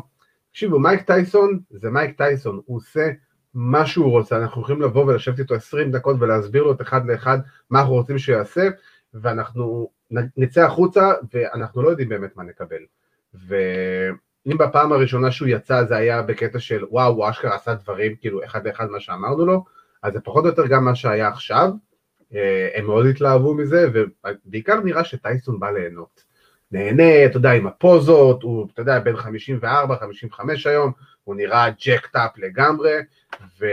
תקשיבו, 0.51 0.79
מייק 0.79 1.01
טייסון 1.01 1.59
זה 1.69 1.89
מייק 1.89 2.17
טייסון, 2.17 2.59
הוא 2.65 2.77
עושה 2.77 3.09
מה 3.53 3.85
שהוא 3.85 4.11
רוצה, 4.11 4.37
אנחנו 4.37 4.61
יכולים 4.61 4.81
לבוא 4.81 5.05
ולשבת 5.05 5.39
איתו 5.39 5.55
20 5.55 5.91
דקות 5.91 6.15
ולהסביר 6.19 6.63
לו 6.63 6.71
את 6.71 6.81
אחד 6.81 7.05
לאחד 7.05 7.39
מה 7.69 7.79
אנחנו 7.79 7.93
רוצים 7.93 8.17
שהוא 8.17 8.35
יעשה, 8.35 8.67
ואנחנו 9.13 9.89
נצא 10.11 10.65
החוצה 10.65 11.11
ואנחנו 11.33 11.81
לא 11.81 11.89
יודעים 11.89 12.09
באמת 12.09 12.37
מה 12.37 12.43
נקבל. 12.43 12.81
ו... 13.35 13.55
אם 14.47 14.57
בפעם 14.57 14.91
הראשונה 14.91 15.31
שהוא 15.31 15.47
יצא 15.47 15.83
זה 15.83 15.95
היה 15.97 16.21
בקטע 16.21 16.59
של 16.59 16.85
וואו, 16.89 17.13
הוא 17.13 17.29
אשכרה 17.29 17.55
עשה 17.55 17.73
דברים 17.73 18.15
כאילו 18.15 18.43
אחד 18.45 18.67
לאחד 18.67 18.89
מה 18.89 18.99
שאמרנו 18.99 19.45
לו, 19.45 19.65
אז 20.03 20.13
זה 20.13 20.19
פחות 20.19 20.43
או 20.43 20.49
יותר 20.49 20.67
גם 20.67 20.85
מה 20.85 20.95
שהיה 20.95 21.27
עכשיו, 21.27 21.69
אה, 22.33 22.69
הם 22.73 22.85
מאוד 22.85 23.05
התלהבו 23.05 23.53
מזה, 23.53 23.87
ובעיקר 23.93 24.79
נראה 24.79 25.03
שטייסון 25.03 25.59
בא 25.59 25.71
ליהנות. 25.71 26.23
נהנה, 26.71 27.25
אתה 27.25 27.37
יודע, 27.37 27.51
עם 27.51 27.67
הפוזות, 27.67 28.43
הוא, 28.43 28.67
אתה 28.73 28.81
יודע, 28.81 28.99
בין 28.99 29.15
54, 29.17 29.95
55 29.95 30.67
היום, 30.67 30.91
הוא 31.23 31.35
נראה 31.35 31.69
ג'קט-אפ 31.69 32.37
לגמרי, 32.37 32.93
ו... 33.59 33.65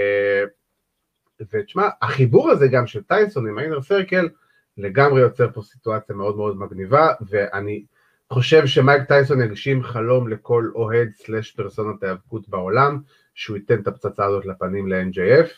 ותשמע, 1.52 1.88
החיבור 2.02 2.50
הזה 2.50 2.68
גם 2.68 2.86
של 2.86 3.02
טייסון 3.02 3.48
עם 3.48 3.58
האינר 3.58 3.82
סרקל, 3.82 4.28
לגמרי 4.78 5.20
יוצר 5.20 5.50
פה 5.52 5.62
סיטואציה 5.62 6.14
מאוד 6.16 6.36
מאוד 6.36 6.58
מגניבה, 6.58 7.08
ואני 7.28 7.84
חושב 8.32 8.66
שמייק 8.66 9.02
טייסון 9.02 9.42
יגשים 9.42 9.82
חלום 9.82 10.28
לכל 10.28 10.70
אוהד 10.74 11.08
סלאש 11.16 11.50
פרסונת 11.50 12.02
ההיאבקות 12.02 12.48
בעולם, 12.48 12.98
שהוא 13.34 13.56
ייתן 13.56 13.80
את 13.80 13.86
הפצצה 13.86 14.24
הזאת 14.24 14.46
לפנים 14.46 14.92
ל-NJF. 14.92 15.48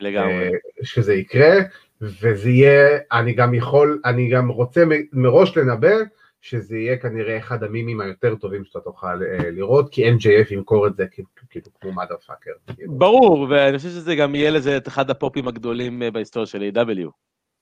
לגמרי. 0.00 0.50
שזה 0.82 1.14
יקרה, 1.14 1.54
וזה 2.00 2.50
יהיה, 2.50 2.98
אני 3.12 3.32
גם 3.32 3.54
יכול, 3.54 4.00
אני 4.04 4.28
גם 4.28 4.48
רוצה 4.48 4.84
מראש 5.12 5.56
לנבא 5.56 5.94
שזה 6.40 6.76
יהיה 6.76 6.96
כנראה 6.96 7.38
אחד 7.38 7.62
המימים 7.64 8.00
היותר 8.00 8.34
טובים 8.34 8.64
שאתה 8.64 8.80
תוכל 8.80 9.22
אה, 9.22 9.50
לראות, 9.50 9.92
כי 9.92 10.10
NJF 10.10 10.52
ימכור 10.54 10.86
את 10.86 10.96
זה 10.96 11.06
כאילו 11.50 11.70
כמו 11.80 11.90
mother 11.90 12.30
fucker. 12.30 12.74
ברור, 12.86 13.46
ואני 13.50 13.78
חושב 13.78 13.88
שזה 13.88 14.14
גם 14.14 14.34
יהיה 14.34 14.50
לזה 14.50 14.76
את 14.76 14.88
אחד 14.88 15.10
הפופים 15.10 15.48
הגדולים 15.48 16.02
אה, 16.02 16.10
בהיסטוריה 16.10 16.46
של 16.46 16.70
AEW 16.74 17.08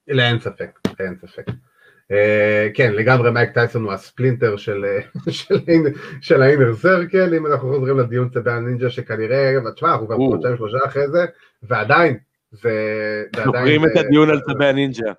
אין 0.09 0.41
ספק, 0.41 0.79
אין 1.01 1.17
ספק. 1.21 1.47
Uh, 2.13 2.75
כן, 2.75 2.93
לגמרי 2.93 3.31
מייק 3.31 3.51
טייסון 3.51 3.85
הוא 3.85 3.93
הספלינטר 3.93 4.57
של, 4.57 4.85
של, 5.31 5.59
של 6.21 6.43
ה 6.43 6.48
Inner 6.48 6.75
Circle, 6.75 7.35
אם 7.35 7.47
אנחנו 7.47 7.75
חוזרים 7.75 7.99
לדיון 7.99 8.29
צבי 8.29 8.51
הנינג'ה 8.51 8.91
שכנראה, 8.91 9.55
תשמע, 9.75 9.93
אנחנו 9.93 10.07
כבר 10.07 10.17
חודשיים 10.17 10.57
שלושה 10.57 10.79
אחרי 10.87 11.09
זה, 11.09 11.27
ועדיין, 11.63 12.17
זה... 12.53 12.73
זוכרים 13.45 13.85
את 13.85 13.97
הדיון 13.97 14.31
על 14.31 14.41
צבי 14.41 14.67
הנינג'ה. 14.67 15.13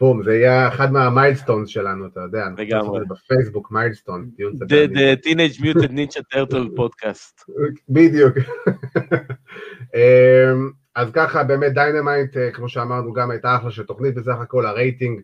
בום, 0.00 0.22
זה 0.22 0.34
יהיה 0.34 0.68
אחד 0.68 0.92
מה 0.92 1.05
milestones 1.05 1.68
שלנו, 1.68 2.06
אתה 2.06 2.20
יודע, 2.20 2.46
לגמרי. 2.58 3.00
בפייסבוק 3.08 3.70
milestone, 3.70 4.30
דיון 4.36 4.56
צבי 4.56 4.84
הנינג'ה. 4.84 5.12
The 5.12 5.26
Teenage 5.26 5.60
Mutant 5.60 5.90
Ninja 5.90 6.20
Turtle 6.34 6.68
podcast. 6.78 7.44
בדיוק. 7.88 8.34
אז 10.98 11.10
ככה, 11.12 11.44
באמת 11.44 11.74
Dynamite, 11.74 12.36
אה, 12.36 12.50
כמו 12.50 12.68
שאמרנו, 12.68 13.12
גם 13.12 13.30
הייתה 13.30 13.56
אחלה 13.56 13.70
של 13.70 13.86
תוכנית 13.86 14.14
בסך 14.14 14.36
הכל, 14.40 14.66
הרייטינג 14.66 15.20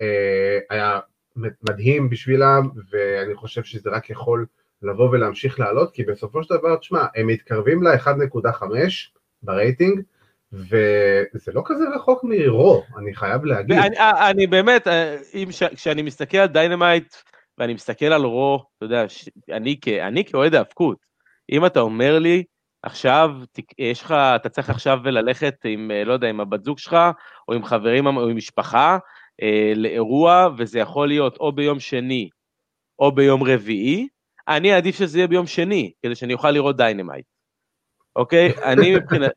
אה, 0.00 0.58
היה 0.70 1.00
מדהים 1.36 2.10
בשבילם, 2.10 2.68
ואני 2.90 3.34
חושב 3.34 3.62
שזה 3.62 3.90
רק 3.90 4.10
יכול 4.10 4.46
לבוא 4.82 5.10
ולהמשיך 5.10 5.60
לעלות, 5.60 5.92
כי 5.94 6.04
בסופו 6.04 6.42
של 6.42 6.54
דבר, 6.54 6.76
תשמע, 6.76 7.06
הם 7.16 7.26
מתקרבים 7.26 7.82
ל-1.5 7.82 8.62
ברייטינג, 9.42 10.00
וזה 10.52 11.52
לא 11.54 11.62
כזה 11.64 11.84
רחוק 11.94 12.24
מ 12.24 12.36
Raw, 12.36 12.84
אני 12.98 13.14
חייב 13.14 13.44
להגיד. 13.44 13.78
אני, 13.78 13.98
אה, 13.98 14.30
אני 14.30 14.46
באמת, 14.46 14.86
אם 15.34 15.48
ש, 15.50 15.62
כשאני 15.62 16.02
מסתכל 16.02 16.38
על 16.38 16.48
Dynamite, 16.48 17.14
ואני 17.58 17.74
מסתכל 17.74 18.06
על 18.06 18.22
Raw, 18.22 18.64
אתה 18.76 18.84
יודע, 18.84 19.08
ש, 19.08 19.28
אני, 19.52 19.78
אני 20.02 20.24
כאוהד 20.24 20.54
היאבקות, 20.54 20.98
אם 21.52 21.66
אתה 21.66 21.80
אומר 21.80 22.18
לי, 22.18 22.44
עכשיו 22.82 23.30
יש 23.78 24.02
לך, 24.02 24.12
אתה 24.12 24.48
צריך 24.48 24.70
עכשיו 24.70 24.98
ללכת 25.04 25.54
עם, 25.64 25.90
לא 26.06 26.12
יודע, 26.12 26.28
עם 26.28 26.40
הבת 26.40 26.64
זוג 26.64 26.78
שלך, 26.78 26.96
או 27.48 27.54
עם 27.54 27.64
חברים, 27.64 28.06
או 28.06 28.28
עם 28.28 28.36
משפחה, 28.36 28.98
אה, 29.42 29.72
לאירוע, 29.76 30.48
וזה 30.58 30.78
יכול 30.78 31.08
להיות 31.08 31.36
או 31.36 31.52
ביום 31.52 31.80
שני, 31.80 32.28
או 32.98 33.12
ביום 33.12 33.42
רביעי, 33.42 34.08
אני 34.48 34.74
אעדיף 34.74 34.96
שזה 34.96 35.18
יהיה 35.18 35.26
ביום 35.26 35.46
שני, 35.46 35.92
כדי 36.02 36.14
שאני 36.14 36.34
אוכל 36.34 36.50
לראות 36.50 36.76
Dynamite. 36.76 37.26
אוקיי? 38.16 38.52
אני 38.62 38.96
מבחינת, 38.96 39.32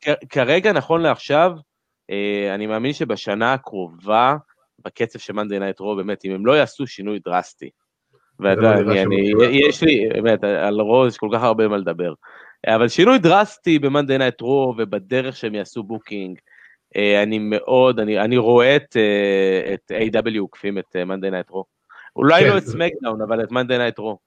כרגע, 0.32 0.72
נכון 0.72 1.00
לעכשיו, 1.00 1.52
אה, 2.10 2.54
אני 2.54 2.66
מאמין 2.66 2.92
שבשנה 2.92 3.52
הקרובה, 3.52 4.36
בקצב 4.84 5.18
של 5.18 5.32
Monday 5.32 5.58
Night 5.58 5.80
Raw, 5.80 5.96
באמת, 5.96 6.24
אם 6.24 6.30
הם 6.30 6.46
לא 6.46 6.52
יעשו 6.52 6.86
שינוי 6.86 7.18
דרסטי, 7.24 7.70
ואתה 8.40 8.60
יודע, 8.60 9.02
אני, 9.02 9.02
אני, 9.02 9.32
יש 9.52 9.82
לי, 9.82 10.08
באמת, 10.08 10.44
על 10.44 10.80
Raw 10.80 11.06
יש 11.06 11.16
כל 11.16 11.28
כך 11.32 11.42
הרבה 11.42 11.68
מה 11.68 11.76
לדבר. 11.76 12.12
אבל 12.66 12.88
שינוי 12.88 13.18
דרסטי 13.18 13.78
ב 13.78 13.84
Monday 13.84 14.18
Night 14.18 14.40
Raw 14.40 14.74
ובדרך 14.78 15.36
שהם 15.36 15.54
יעשו 15.54 15.82
booking, 15.82 16.38
אה, 16.96 17.22
אני 17.22 17.38
מאוד, 17.38 18.00
אני, 18.00 18.20
אני 18.20 18.36
רואה 18.36 18.76
את, 18.76 18.96
אה, 18.96 19.74
את 19.74 19.92
AEW 20.14 20.38
עוקפים 20.38 20.78
את 20.78 20.96
Monday 20.96 21.30
Night 21.30 21.50
Raw. 21.50 21.64
אולי 22.16 22.44
כן. 22.44 22.48
לא 22.48 22.58
את 22.58 22.62
SmackDown, 22.62 23.22
אבל 23.22 23.44
את 23.44 23.50
Monday 23.50 23.78
Night 23.78 23.98
Raw. 23.98 24.18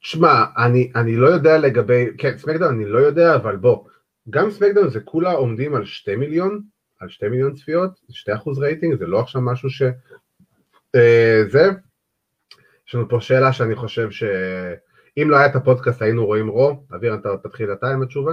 שמע, 0.00 0.44
אני, 0.58 0.92
אני 0.96 1.16
לא 1.16 1.26
יודע 1.26 1.58
לגבי, 1.58 2.06
כן, 2.18 2.38
SmackDown 2.38 2.74
אני 2.74 2.84
לא 2.84 2.98
יודע, 2.98 3.34
אבל 3.34 3.56
בוא, 3.56 3.84
גם 4.30 4.50
SmackDown 4.50 4.88
זה 4.88 5.00
כולה 5.00 5.32
עומדים 5.32 5.74
על 5.74 5.84
שתי 5.84 6.16
מיליון, 6.16 6.60
על 7.00 7.08
שתי 7.08 7.28
מיליון 7.28 7.54
צפיות, 7.54 7.90
שתי 8.10 8.34
אחוז 8.34 8.58
רייטינג, 8.58 8.98
זה 8.98 9.06
לא 9.06 9.20
עכשיו 9.20 9.40
משהו 9.40 9.70
ש... 9.70 9.82
אה, 10.94 11.42
זה, 11.48 11.70
יש 12.88 12.94
לנו 12.94 13.08
פה 13.08 13.20
שאלה 13.20 13.52
שאני 13.52 13.74
חושב 13.74 14.08
שאם 15.18 15.30
לא 15.30 15.36
היה 15.36 15.46
את 15.46 15.56
הפודקאסט 15.56 16.02
היינו 16.02 16.26
רואים 16.26 16.48
Raw, 16.48 16.84
אביר 16.94 17.14
אתה 17.14 17.28
תתחיל 17.42 17.72
אתה 17.72 17.86
עם 17.88 18.02
התשובה? 18.02 18.32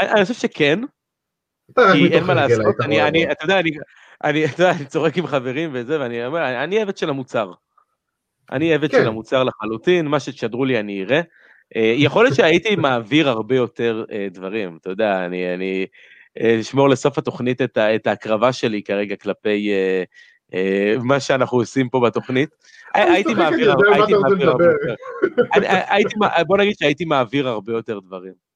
אני, 0.00 0.24
חושב 0.24 0.34
שכן, 0.34 0.80
כי 1.92 2.08
אין 2.12 2.24
מה 2.24 2.34
לעשות, 2.34 2.80
אני, 2.80 3.02
אני, 3.02 3.32
אתה 3.32 3.44
יודע, 3.44 3.60
אני, 4.24 4.44
צוחק 4.86 5.16
עם 5.16 5.26
חברים 5.26 5.70
וזה, 5.72 6.00
ואני 6.00 6.26
אומר, 6.26 6.62
אני 6.64 6.80
עבד 6.80 6.96
של 6.96 7.10
המוצר. 7.10 7.52
אני 8.52 8.74
עבד 8.74 8.90
כן. 8.90 8.98
של 8.98 9.06
המוצר 9.06 9.44
לחלוטין, 9.44 10.06
מה 10.06 10.20
שתשדרו 10.20 10.64
לי 10.64 10.80
אני 10.80 11.02
אראה. 11.02 11.20
אה, 11.76 11.94
יכול 11.96 12.24
להיות 12.24 12.36
שהייתי 12.36 12.76
מעביר 12.86 13.28
הרבה 13.28 13.56
יותר 13.56 14.04
אה, 14.12 14.26
דברים, 14.30 14.78
אתה 14.80 14.90
יודע, 14.90 15.24
אני, 15.24 15.54
אני 15.54 15.86
אשמור 16.60 16.88
לסוף 16.88 17.18
התוכנית 17.18 17.62
את, 17.62 17.78
את 17.78 18.06
ההקרבה 18.06 18.52
שלי 18.52 18.82
כרגע 18.82 19.16
כלפי 19.16 19.70
מה 21.02 21.20
שאנחנו 21.20 21.58
עושים 21.58 21.88
פה 21.88 22.00
בתוכנית. 22.00 22.50
הייתי 22.94 23.34
מעביר, 23.34 23.72
הרבה 23.72 23.86
יותר. 23.86 24.56
בוא 26.46 26.58
נגיד 26.58 26.74
שהייתי 26.78 27.04
מעביר 27.04 27.48
הרבה 27.48 27.72
יותר 27.72 28.00
דברים. 28.00 28.50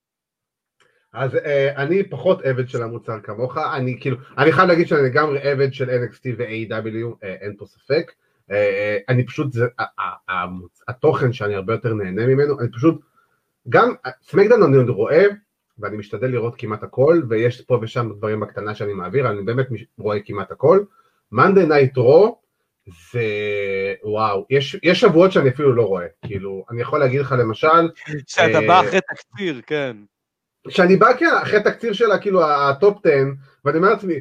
אז 1.12 1.35
uh, 1.35 1.38
אני 1.77 2.09
פחות 2.09 2.42
עבד 2.42 2.68
של 2.68 2.83
המוצר 2.83 3.20
כמוך, 3.20 3.59
אני 3.59 4.01
כאילו, 4.01 4.16
אני 4.38 4.53
חייב 4.53 4.68
להגיד 4.68 4.88
שאני 4.88 5.03
לגמרי 5.03 5.40
עבד 5.40 5.73
של 5.73 5.90
NXT 5.90 6.23
ו-AW, 6.38 7.14
uh, 7.14 7.27
אין 7.27 7.55
פה 7.59 7.66
ספק, 7.66 8.12
uh, 8.51 8.53
אני 9.09 9.27
פשוט, 9.27 9.53
זה, 9.53 9.66
התוכן 10.88 11.33
שאני 11.33 11.55
הרבה 11.55 11.73
יותר 11.73 11.94
נהנה 11.94 12.27
ממנו, 12.27 12.61
אני 12.61 12.68
פשוט, 12.73 13.01
גם 13.68 13.94
SmackDown 14.22 14.62
אני 14.62 14.77
עוד 14.77 14.88
רואה, 14.88 15.25
ואני 15.79 15.97
משתדל 15.97 16.27
לראות 16.27 16.55
כמעט 16.59 16.83
הכל, 16.83 17.23
ויש 17.29 17.61
פה 17.61 17.79
ושם 17.83 18.11
דברים 18.16 18.40
בקטנה 18.40 18.75
שאני 18.75 18.92
מעביר, 18.92 19.31
אני 19.31 19.42
באמת 19.42 19.66
רואה 19.99 20.20
כמעט 20.20 20.51
הכל, 20.51 20.81
Monday 21.35 21.68
Night 21.68 21.97
Raw, 21.97 22.43
זה 22.87 23.25
וואו, 24.03 24.47
יש, 24.51 24.77
יש 24.83 25.01
שבועות 25.01 25.33
שאני 25.33 25.49
אפילו 25.49 25.75
לא 25.75 25.83
רואה, 25.83 26.07
כאילו, 26.27 26.64
אני 26.70 26.83
יכול 26.83 27.01
להגיד 27.01 27.20
לך 27.20 27.35
למשל... 27.38 27.88
שאתה 28.27 28.61
בא 28.61 28.81
אחרי 28.81 29.01
תקציר, 29.01 29.61
כן. 29.66 29.97
כשאני 30.68 30.97
בא 30.97 31.07
אחרי 31.42 31.62
תקציר 31.62 31.92
שלה, 31.92 32.18
כאילו 32.18 32.44
ה 32.44 32.60
top 32.60 33.07
10, 33.07 33.14
ואני 33.64 33.77
אומר 33.79 33.90
לעצמי, 33.90 34.14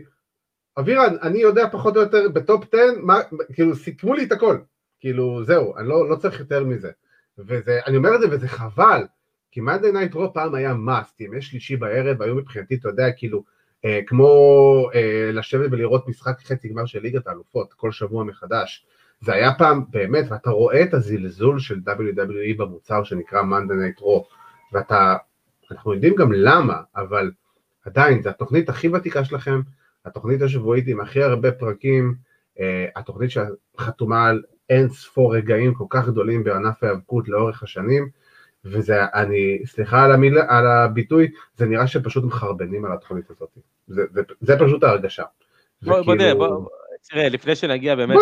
אבירה, 0.80 1.08
אני 1.22 1.40
יודע 1.40 1.70
פחות 1.72 1.96
או 1.96 2.02
יותר 2.02 2.30
ב 2.30 2.38
top 2.38 2.64
10, 2.74 2.78
מה, 3.02 3.20
כאילו 3.54 3.76
סיכמו 3.76 4.14
לי 4.14 4.24
את 4.24 4.32
הכל, 4.32 4.58
כאילו 5.00 5.44
זהו, 5.44 5.78
אני 5.78 5.88
לא, 5.88 6.10
לא 6.10 6.16
צריך 6.16 6.40
יותר 6.40 6.64
מזה. 6.64 6.92
וזה, 7.38 7.80
אני 7.86 7.98
אומר 7.98 8.16
את 8.16 8.22
זה 8.22 8.28
וזה 8.32 8.48
חבל, 8.48 9.06
כי 9.52 9.62
Monday 9.62 9.92
Night 9.92 10.14
Raw 10.14 10.34
פעם 10.34 10.56
היה 10.56 10.74
must, 10.74 11.22
ימי 11.22 11.42
שלישי 11.42 11.76
בערב 11.76 12.22
היו 12.22 12.36
מבחינתי, 12.36 12.76
אתה 12.76 12.90
יודע, 12.90 13.12
כאילו, 13.18 13.38
אה, 13.38 13.53
כמו 14.08 14.90
אה, 14.96 15.30
לשבת 15.34 15.70
ולראות 15.72 16.08
משחק 16.08 16.40
חצי 16.40 16.70
גמר 16.70 16.86
של 16.86 17.02
ליגת 17.02 17.28
האלופות, 17.28 17.74
כל 17.74 17.92
שבוע 17.92 18.24
מחדש. 18.24 18.86
זה 19.22 19.34
היה 19.34 19.54
פעם, 19.54 19.84
באמת, 19.90 20.26
ואתה 20.30 20.50
רואה 20.50 20.84
את 20.84 20.94
הזלזול 20.94 21.60
של 21.60 21.80
WWE 21.88 22.58
במוצר 22.58 23.04
שנקרא 23.04 23.42
Monday 23.42 23.74
Night 23.74 24.00
Raw, 24.00 24.28
ואתה 24.74 25.16
אנחנו 25.72 25.94
יודעים 25.94 26.16
גם 26.16 26.32
למה, 26.34 26.82
אבל 26.96 27.32
עדיין, 27.86 28.22
זו 28.22 28.30
התוכנית 28.30 28.70
הכי 28.70 28.88
ותיקה 28.88 29.26
שלכם, 29.26 29.62
התוכנית 30.06 30.42
השבועית 30.42 30.88
עם 30.88 31.00
הכי 31.00 31.24
הרבה 31.24 31.52
פרקים, 31.52 32.16
אה, 32.60 32.88
התוכנית 32.96 33.32
שחתומה 33.32 34.28
על 34.28 34.44
אין 34.70 34.90
ספור 34.90 35.36
רגעים 35.36 35.74
כל 35.74 35.86
כך 35.90 36.08
גדולים 36.08 36.44
בענף 36.44 36.84
ההיאבקות 36.84 37.28
לאורך 37.28 37.64
השנים, 37.64 38.10
וזה, 38.66 38.96
אני, 39.14 39.60
סליחה 39.66 40.06
על, 40.06 40.12
המי, 40.12 40.38
על 40.38 40.68
הביטוי, 40.68 41.28
זה 41.56 41.66
נראה 41.66 41.88
שפשוט 41.88 42.24
מחרבנים 42.24 42.86
על 42.86 42.92
התוכנית 42.92 43.30
הזאת. 43.30 43.50
זה, 43.88 44.02
זה, 44.14 44.22
זה 44.42 44.60
פשוט 44.60 44.84
ההרגשה. 44.84 45.24
בוא, 45.82 46.02
בוא, 46.02 46.16
כאילו... 46.18 46.38
בוא, 46.38 46.70
תראה, 47.10 47.30
לפני 47.30 47.56
שנגיע 47.56 47.96
באמת 47.96 48.18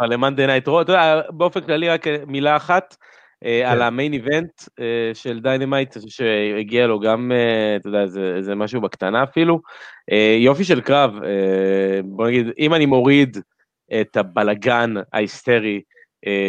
למאנדי 0.00 0.46
נייט 0.46 0.68
רו, 0.68 0.80
אתה 0.80 0.92
יודע, 0.92 1.20
באופן 1.30 1.60
כללי 1.60 1.88
רק 1.88 2.06
מילה 2.26 2.56
אחת, 2.56 2.96
אה, 3.44 3.60
כן. 3.64 3.70
על 3.70 3.82
המיין 3.82 4.12
איבנט 4.12 4.62
אה, 4.80 5.10
של 5.14 5.40
דיינמייט 5.40 5.96
שהגיע 6.08 6.86
לו 6.86 7.00
גם, 7.00 7.32
אה, 7.32 7.76
אתה 7.76 7.88
יודע, 7.88 8.06
זה, 8.06 8.36
זה 8.40 8.54
משהו 8.54 8.80
בקטנה 8.80 9.22
אפילו. 9.22 9.60
יופי 10.38 10.64
של 10.64 10.80
קרב, 10.80 11.14
בוא 12.04 12.26
נגיד, 12.26 12.46
אם 12.58 12.74
אני 12.74 12.86
מוריד 12.86 13.36
את 14.00 14.16
הבלגן 14.16 14.94
ההיסטרי, 15.12 15.80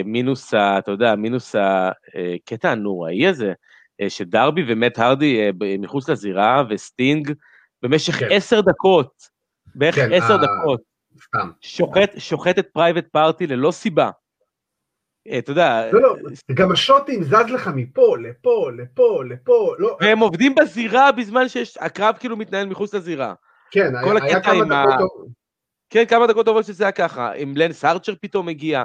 מינוס, 0.06 0.54
ה, 0.54 0.78
אתה 0.78 0.92
יודע, 0.92 1.16
מינוס 1.16 1.56
הקטע 1.56 2.72
הנוראי 2.72 3.28
הזה, 3.28 3.54
שדרבי 4.08 4.62
ומט 4.68 5.00
הרדי 5.00 5.52
מחוץ 5.80 6.10
לזירה 6.10 6.64
וסטינג 6.70 7.32
במשך 7.82 8.14
כן. 8.20 8.28
עשר 8.32 8.62
דקות, 8.62 9.14
בערך 9.76 9.96
כן, 9.96 10.14
עשר 10.14 10.38
דקות, 10.38 10.82
שוחט, 11.62 12.12
שוחט 12.18 12.60
את 12.60 12.68
פרייבט 12.74 13.08
פארטי 13.08 13.48
ללא 13.48 13.72
סיבה. 13.72 14.10
אה, 15.28 15.38
אתה 15.38 15.52
יודע... 15.52 15.92
לא, 15.92 16.02
לא, 16.02 16.16
גם 16.54 16.72
השוטים 16.72 17.24
זז 17.24 17.34
לך 17.34 17.70
מפה, 17.76 18.18
לפה, 18.18 18.70
לפה, 18.78 19.24
לפה, 19.30 19.76
לא... 19.80 19.98
והם 20.02 20.20
עובדים 20.20 20.56
בזירה 20.56 21.12
בזמן 21.12 21.50
שהקרב 21.50 22.16
כאילו 22.20 22.38
מתנהל 22.38 22.68
מחוץ 22.68 22.94
לזירה. 22.94 23.34
כן, 23.72 23.96
היה 24.22 24.42
כמה 24.42 24.66
דקות 24.66 25.00
טובות. 25.00 25.28
כן, 25.90 26.06
כמה 26.06 26.28
דקות 26.28 26.46
טובות 26.46 26.66
שזה 26.66 26.84
היה 26.84 26.92
ככה, 26.92 27.32
עם 27.32 27.54
לנס 27.58 27.86
ארצ'ר 27.86 28.14
פתאום 28.22 28.48
הגיע. 28.48 28.84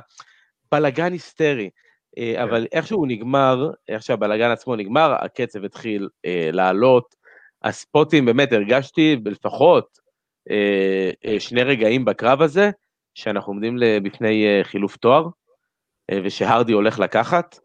בלאגן 0.73 1.13
היסטרי. 1.13 1.71
אה, 2.19 2.33
כן. 2.37 2.43
אבל 2.43 2.67
איכשהו 2.73 2.99
הוא 2.99 3.07
נגמר, 3.07 3.71
איך 3.89 4.03
שהבלאגן 4.03 4.51
עצמו 4.51 4.77
נגמר, 4.77 5.15
הקצב 5.21 5.65
התחיל 5.65 6.09
אה, 6.27 6.51
לעלות. 6.53 7.17
הספוטים, 7.65 8.25
באמת 8.27 8.53
הרגשתי 8.53 9.17
לפחות 9.25 9.99
אה, 10.51 11.11
אה, 11.25 11.41
שני 11.41 11.63
רגעים 11.63 12.05
בקרב 12.05 12.43
הזה, 12.43 12.71
שאנחנו 13.15 13.53
עומדים 13.53 13.79
בפני 14.03 14.47
אה, 14.47 14.65
חילוף 14.65 14.97
תואר, 14.97 15.27
אה, 16.11 16.21
ושהרדי 16.25 16.73
הולך 16.73 16.99
לקחת. 16.99 17.59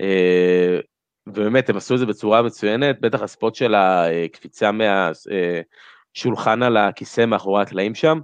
אה, 0.00 0.78
ובאמת, 1.26 1.70
הם 1.70 1.76
עשו 1.76 1.94
את 1.94 1.98
זה 1.98 2.06
בצורה 2.06 2.42
מצוינת, 2.42 3.00
בטח 3.00 3.22
הספוט 3.22 3.54
של 3.54 3.74
הקפיצה 3.74 4.70
מהשולחן 4.72 6.62
על 6.62 6.76
הכיסא 6.76 7.26
מאחורי 7.26 7.62
הקלעים 7.62 7.94
שם, 7.94 8.20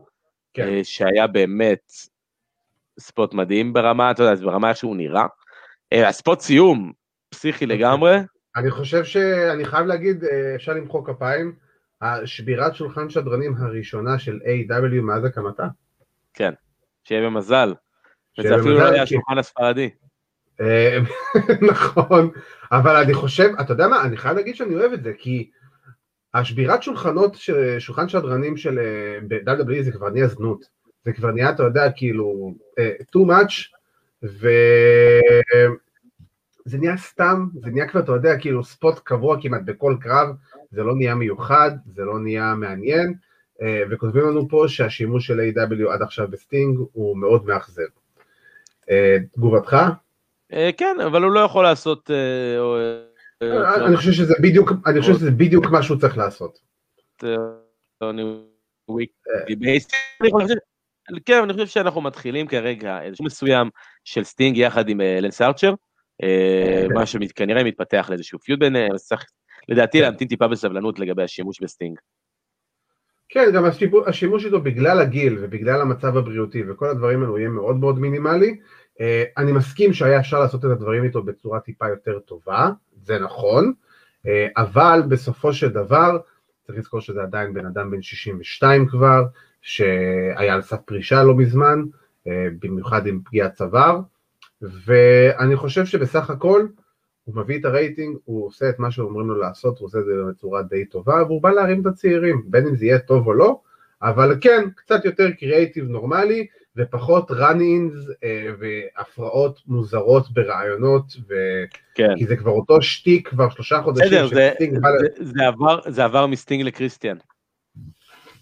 כן. 0.54 0.68
אה, 0.68 0.80
שהיה 0.84 1.26
באמת 1.26 1.92
ספוט 3.02 3.34
מדהים 3.34 3.72
ברמה, 3.72 4.10
אתה 4.10 4.22
יודע, 4.22 4.34
ברמה 4.44 4.68
איך 4.68 4.76
שהוא 4.76 4.96
נראה. 4.96 5.26
אה, 5.92 6.08
הספוט 6.08 6.40
סיום, 6.40 6.92
פסיכי 7.30 7.66
לגמרי, 7.66 8.16
אני 8.56 8.70
חושב 8.70 9.04
שאני 9.04 9.64
חייב 9.64 9.86
להגיד, 9.86 10.24
אה, 10.24 10.54
אפשר 10.54 10.72
למחוא 10.72 11.06
כפיים, 11.06 11.54
השבירת 12.02 12.74
שולחן 12.74 13.10
שדרנים 13.10 13.54
הראשונה 13.58 14.18
של 14.18 14.38
A.W. 14.44 15.00
מאז 15.02 15.24
הקמתה. 15.24 15.66
כן, 16.34 16.52
שיהיה 17.04 17.26
במזל. 17.26 17.74
וזה 18.38 18.54
אפילו 18.54 18.78
לא 18.78 18.84
היה 18.86 19.02
השולחן 19.02 19.38
הספרדי. 19.38 19.90
אה, 20.60 20.98
נכון, 21.72 22.30
אבל 22.72 22.96
אני 22.96 23.14
חושב, 23.14 23.48
אתה 23.60 23.72
יודע 23.72 23.88
מה, 23.88 24.02
אני 24.04 24.16
חייב 24.16 24.36
להגיד 24.36 24.56
שאני 24.56 24.74
אוהב 24.74 24.92
את 24.92 25.02
זה, 25.02 25.12
כי 25.18 25.50
השבירת 26.34 26.82
שולחנות, 26.82 27.34
של- 27.34 27.78
שולחן 27.78 28.08
שדרנים 28.08 28.56
של 28.56 28.78
ב-WWE 29.28 29.82
זה 29.82 29.92
כבר 29.92 30.08
נהיה 30.10 30.26
זנות. 30.26 30.81
זה 31.04 31.12
כבר 31.12 31.30
נהיה, 31.30 31.50
אתה 31.50 31.62
יודע, 31.62 31.90
כאילו, 31.96 32.54
אה, 32.78 32.92
too 33.16 33.20
much, 33.28 33.76
וזה 34.22 34.48
נהיה 36.78 36.96
סתם, 36.96 37.48
זה 37.60 37.70
נהיה 37.70 37.88
כבר, 37.88 38.00
אתה 38.00 38.12
יודע, 38.12 38.38
כאילו 38.38 38.64
ספוט 38.64 38.98
קבוע 38.98 39.36
כמעט 39.42 39.62
בכל 39.64 39.96
קרב, 40.00 40.28
זה 40.70 40.82
לא 40.82 40.94
נהיה 40.94 41.14
מיוחד, 41.14 41.70
זה 41.86 42.02
לא 42.04 42.20
נהיה 42.20 42.54
מעניין, 42.54 43.14
אה, 43.62 43.82
וכותבים 43.90 44.22
לנו 44.22 44.48
פה 44.48 44.64
שהשימוש 44.68 45.26
של 45.26 45.40
AEW 45.40 45.90
עד 45.90 46.02
עכשיו 46.02 46.28
בסטינג 46.30 46.78
הוא 46.92 47.16
מאוד 47.16 47.46
מאכזב. 47.46 47.82
אה, 48.90 49.16
תגובתך? 49.32 49.76
כן, 50.76 50.96
אבל 51.06 51.22
הוא 51.22 51.32
לא 51.32 51.40
יכול 51.40 51.64
לעשות... 51.64 52.10
אני 53.86 53.96
חושב 53.96 54.12
שזה 54.12 54.34
בדיוק, 54.42 54.72
אני 54.86 55.00
חושב 55.00 55.12
שזה 55.14 55.30
בדיוק 55.30 55.66
מה 55.66 55.82
שהוא 55.82 55.98
צריך 55.98 56.18
לעשות. 56.18 56.58
כן, 61.24 61.42
אני 61.42 61.52
חושב 61.52 61.66
שאנחנו 61.66 62.00
מתחילים 62.00 62.46
כרגע 62.46 63.02
איזשהו 63.02 63.24
מסוים 63.24 63.70
של 64.04 64.24
סטינג 64.24 64.56
יחד 64.56 64.88
עם 64.88 65.00
אה, 65.00 65.18
לנס 65.20 65.42
ארצ'ר, 65.42 65.74
אה, 66.22 66.84
כן. 66.88 66.94
מה 66.94 67.06
שכנראה 67.06 67.64
מתפתח 67.64 68.06
לאיזשהו 68.10 68.38
פיוד 68.38 68.58
ביניהם, 68.60 68.92
אז 68.94 69.04
צריך 69.04 69.24
לדעתי. 69.68 70.00
להמתין 70.00 70.28
טיפה 70.28 70.48
בסבלנות 70.48 70.98
לגבי 70.98 71.22
השימוש 71.22 71.62
בסטינג. 71.62 71.98
כן, 73.28 73.50
גם 73.54 73.64
השימוש, 73.64 74.08
השימוש 74.08 74.44
איתו 74.44 74.60
בגלל 74.60 75.00
הגיל 75.00 75.38
ובגלל 75.40 75.80
המצב 75.80 76.16
הבריאותי 76.16 76.62
וכל 76.68 76.88
הדברים 76.88 77.22
האלו 77.22 77.38
יהיה 77.38 77.48
מאוד 77.48 77.76
מאוד 77.76 77.98
מינימלי. 77.98 78.56
אה, 79.00 79.24
אני 79.36 79.52
מסכים 79.52 79.92
שהיה 79.92 80.20
אפשר 80.20 80.40
לעשות 80.40 80.64
את 80.64 80.70
הדברים 80.70 81.04
איתו 81.04 81.22
בצורה 81.22 81.60
טיפה 81.60 81.88
יותר 81.88 82.18
טובה, 82.18 82.70
זה 83.02 83.18
נכון, 83.18 83.72
אבל 84.56 85.02
בסופו 85.08 85.52
של 85.52 85.68
דבר, 85.68 86.18
צריך 86.66 86.78
לזכור 86.78 87.00
שזה 87.00 87.22
עדיין 87.22 87.54
בן 87.54 87.66
אדם 87.66 87.90
בן 87.90 88.02
62 88.02 88.88
כבר, 88.88 89.22
שהיה 89.62 90.54
על 90.54 90.62
סף 90.62 90.80
פרישה 90.84 91.22
לא 91.22 91.34
מזמן, 91.34 91.82
אה, 92.28 92.46
במיוחד 92.62 93.06
עם 93.06 93.20
פגיעת 93.24 93.54
צוואר, 93.54 94.00
ואני 94.62 95.56
חושב 95.56 95.86
שבסך 95.86 96.30
הכל 96.30 96.66
הוא 97.24 97.36
מביא 97.36 97.58
את 97.60 97.64
הרייטינג, 97.64 98.16
הוא 98.24 98.46
עושה 98.46 98.68
את 98.68 98.78
מה 98.78 98.90
שאומרים 98.90 99.28
לו 99.28 99.38
לעשות, 99.38 99.78
הוא 99.78 99.86
עושה 99.86 99.98
את 99.98 100.04
זה 100.04 100.12
בצורה 100.30 100.62
די 100.62 100.84
טובה, 100.84 101.22
והוא 101.26 101.42
בא 101.42 101.50
להרים 101.50 101.80
את 101.80 101.86
הצעירים, 101.86 102.42
בין 102.46 102.66
אם 102.66 102.76
זה 102.76 102.84
יהיה 102.84 102.98
טוב 102.98 103.26
או 103.26 103.32
לא, 103.32 103.60
אבל 104.02 104.36
כן, 104.40 104.64
קצת 104.76 105.04
יותר 105.04 105.30
קריאייטיב 105.30 105.88
נורמלי, 105.88 106.46
ופחות 106.76 107.30
run-ins 107.30 108.12
אה, 108.24 108.48
והפרעות 108.58 109.60
מוזרות 109.66 110.30
ברעיונות, 110.32 111.04
ו... 111.28 111.34
כן. 111.94 112.14
כי 112.18 112.26
זה 112.26 112.36
כבר 112.36 112.50
אותו 112.50 112.82
שטיק 112.82 113.28
כבר 113.28 113.50
שלושה 113.50 113.82
חודשים, 113.82 114.06
בסדר, 114.06 114.26
זה- 114.26 114.50
ל- 114.60 115.24
זה- 115.24 115.32
זה 115.34 115.46
עבר- 115.46 115.80
זה 115.90 116.04
עבר 116.04 116.26
מסטינג 116.26 116.62
לקריסטיאן. 116.62 117.16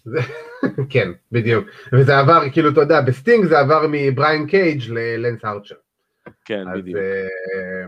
כן, 0.89 1.11
בדיוק, 1.31 1.65
וזה 1.93 2.19
עבר, 2.19 2.49
כאילו, 2.51 2.69
אתה 2.69 2.81
יודע, 2.81 3.01
בסטינג 3.01 3.45
זה 3.45 3.59
עבר 3.59 3.85
מבריין 3.91 4.47
קייג' 4.47 4.81
ללנס 4.89 5.45
ארצ'ר. 5.45 5.75
כן, 6.45 6.67
אז, 6.67 6.79
בדיוק. 6.79 6.97
אה, 6.97 7.85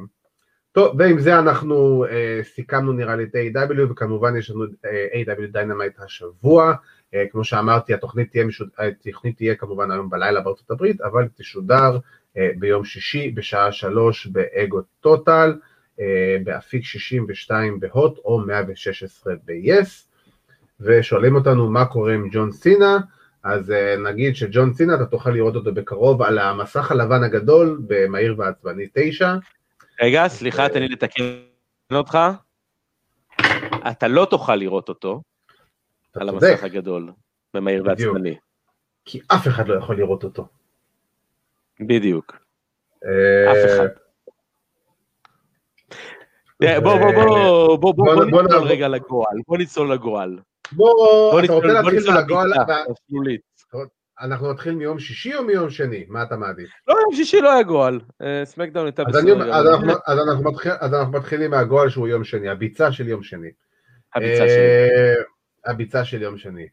טוב, 0.71 0.95
ועם 0.99 1.19
זה 1.19 1.39
אנחנו 1.39 2.05
אה, 2.05 2.39
סיכמנו 2.43 2.93
נראה 2.93 3.15
לי 3.15 3.23
את 3.23 3.35
AEW 3.35 3.91
וכמובן 3.91 4.37
יש 4.37 4.49
לנו 4.49 4.65
אה, 4.85 5.07
AEW 5.13 5.47
דיינמייט 5.51 5.99
השבוע. 5.99 6.73
אה, 7.13 7.23
כמו 7.31 7.43
שאמרתי, 7.43 7.93
התוכנית 7.93 8.31
תהיה, 8.31 8.45
משוד... 8.45 8.69
התוכנית 8.77 9.37
תהיה 9.37 9.55
כמובן 9.55 9.91
היום 9.91 10.09
בלילה 10.09 10.41
בארצות 10.41 10.71
הברית, 10.71 11.01
אבל 11.01 11.27
תשודר 11.37 11.97
אה, 12.37 12.49
ביום 12.55 12.85
שישי 12.85 13.31
בשעה 13.31 13.71
שלוש 13.71 14.27
באגו 14.27 14.81
טוטל, 14.99 15.53
אה, 15.99 16.37
באפיק 16.43 16.83
62 16.83 17.79
בהוט 17.79 18.17
או 18.17 18.39
116 18.39 19.33
ב-yes. 19.45 20.12
ושואלים 20.85 21.35
אותנו 21.35 21.69
מה 21.69 21.85
קורה 21.85 22.13
עם 22.13 22.29
ג'ון 22.31 22.51
סינה, 22.51 22.97
אז 23.43 23.69
uh, 23.69 23.99
נגיד 23.99 24.35
שג'ון 24.35 24.73
סינה, 24.73 24.95
אתה 24.95 25.05
תוכל 25.05 25.29
לראות 25.29 25.55
אותו 25.55 25.73
בקרוב 25.73 26.21
על 26.21 26.39
המסך 26.39 26.91
הלבן 26.91 27.23
הגדול 27.23 27.81
במהיר 27.87 28.35
ועצבני 28.37 28.87
9. 28.93 29.35
רגע, 30.01 30.27
סליחה, 30.27 30.69
תן 30.69 30.79
לי 30.79 30.87
לתקן 30.87 31.23
אותך. 31.91 32.17
אתה 33.91 34.07
לא 34.07 34.27
תוכל 34.29 34.55
לראות 34.55 34.89
אותו 34.89 35.21
על 36.15 36.29
צודק, 36.31 36.43
המסך 36.51 36.63
הגדול, 36.63 37.11
במהיר. 37.53 37.83
ועצבני. 37.85 38.35
כי 39.05 39.19
אף 39.27 39.47
אחד 39.47 39.67
לא 39.67 39.75
יכול 39.77 39.97
לראות 39.97 40.23
אותו. 40.23 40.47
בדיוק. 41.79 42.35
אה, 43.05 43.51
אף 43.51 43.57
אחד. 43.69 43.87
תראה, 46.61 46.79
בוא, 46.81 46.97
בוא, 46.97 47.11
בוא, 47.11 47.25
בוא, 47.25 47.77
בוא, 47.77 47.77
בוא- 47.77 47.93
בוא 47.93 48.15
בוא 48.15 48.25
נצלול 48.25 48.47
נעבור. 48.47 48.67
רגע 48.67 48.87
לגועל, 48.87 49.37
בוא 49.47 49.57
נצלול 49.57 49.93
לגועל. 49.93 50.39
בוא, 50.75 51.39
אתה 51.45 51.53
רוצה 51.53 51.67
להתחיל. 51.67 51.99
אנחנו 54.21 54.51
נתחיל 54.51 54.75
מיום 54.75 54.99
שישי 54.99 55.35
או 55.35 55.43
מיום 55.43 55.69
שני? 55.69 56.05
מה 56.09 56.23
אתה 56.23 56.37
מעדיף? 56.37 56.69
לא, 56.87 56.95
יום 57.01 57.15
שישי 57.15 57.41
לא 57.41 57.51
היה 57.53 57.63
גועל. 57.63 57.99
אה, 58.21 58.41
סמקדאון 58.45 58.85
הייתה 58.85 59.03
בסדר. 59.03 59.19
אז. 59.53 59.67
אנחנו- 59.67 59.91
אז 60.07 60.19
אנחנו 60.27 60.43
מתחיל- 60.51 60.71
אז 60.79 60.93
אנחנו 60.93 61.11
מתחילים 61.13 61.51
מהגועל 61.51 61.89
שהוא 61.89 62.07
יום 62.07 62.23
שני, 62.23 62.49
הביצה 62.49 62.91
של 62.91 63.07
יום 63.07 63.23
שני. 63.23 63.47
הביצה. 64.15 64.43
אה, 64.43 65.13
הביצה 65.65 66.05
של 66.05 66.21
יום 66.21 66.37
שני. 66.37 66.67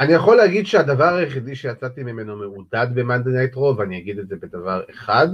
אני 0.00 0.12
יכול 0.12 0.36
להגיד 0.36 0.66
שהדבר 0.66 1.14
היחידי 1.14 1.56
שיצאתי 1.56 2.02
ממנו 2.02 2.36
מעודד 2.36 2.86
במאנדי 2.94 3.30
נייט 3.30 3.54
רו, 3.54 3.76
ואני 3.76 3.98
אגיד 3.98 4.18
את 4.18 4.28
זה 4.28 4.36
בדבר 4.36 4.82
אחד, 4.90 5.28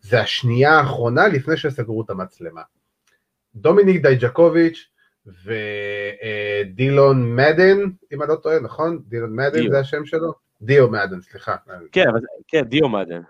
זה 0.00 0.20
השנייה 0.20 0.72
האחרונה 0.72 1.28
לפני 1.28 1.56
שסגרו 1.56 2.02
את 2.02 2.10
המצלמה. 2.10 2.62
דומיניק 3.54 4.02
דייג'קוביץ' 4.02 4.88
ודילון 5.26 7.36
מדן, 7.36 7.78
אם 8.12 8.22
אני 8.22 8.28
לא 8.28 8.36
טועה, 8.36 8.60
נכון? 8.60 9.02
דילון 9.08 9.36
מדן 9.36 9.60
דיו. 9.60 9.70
זה 9.70 9.78
השם 9.78 10.04
שלו? 10.04 10.32
דיו 10.62 10.90
מדן, 10.90 11.20
סליחה. 11.20 11.56
כן, 11.92 12.08
אבל 12.08 12.20
כן, 12.48 12.62
דיו 12.62 12.88
מדן. 12.88 13.20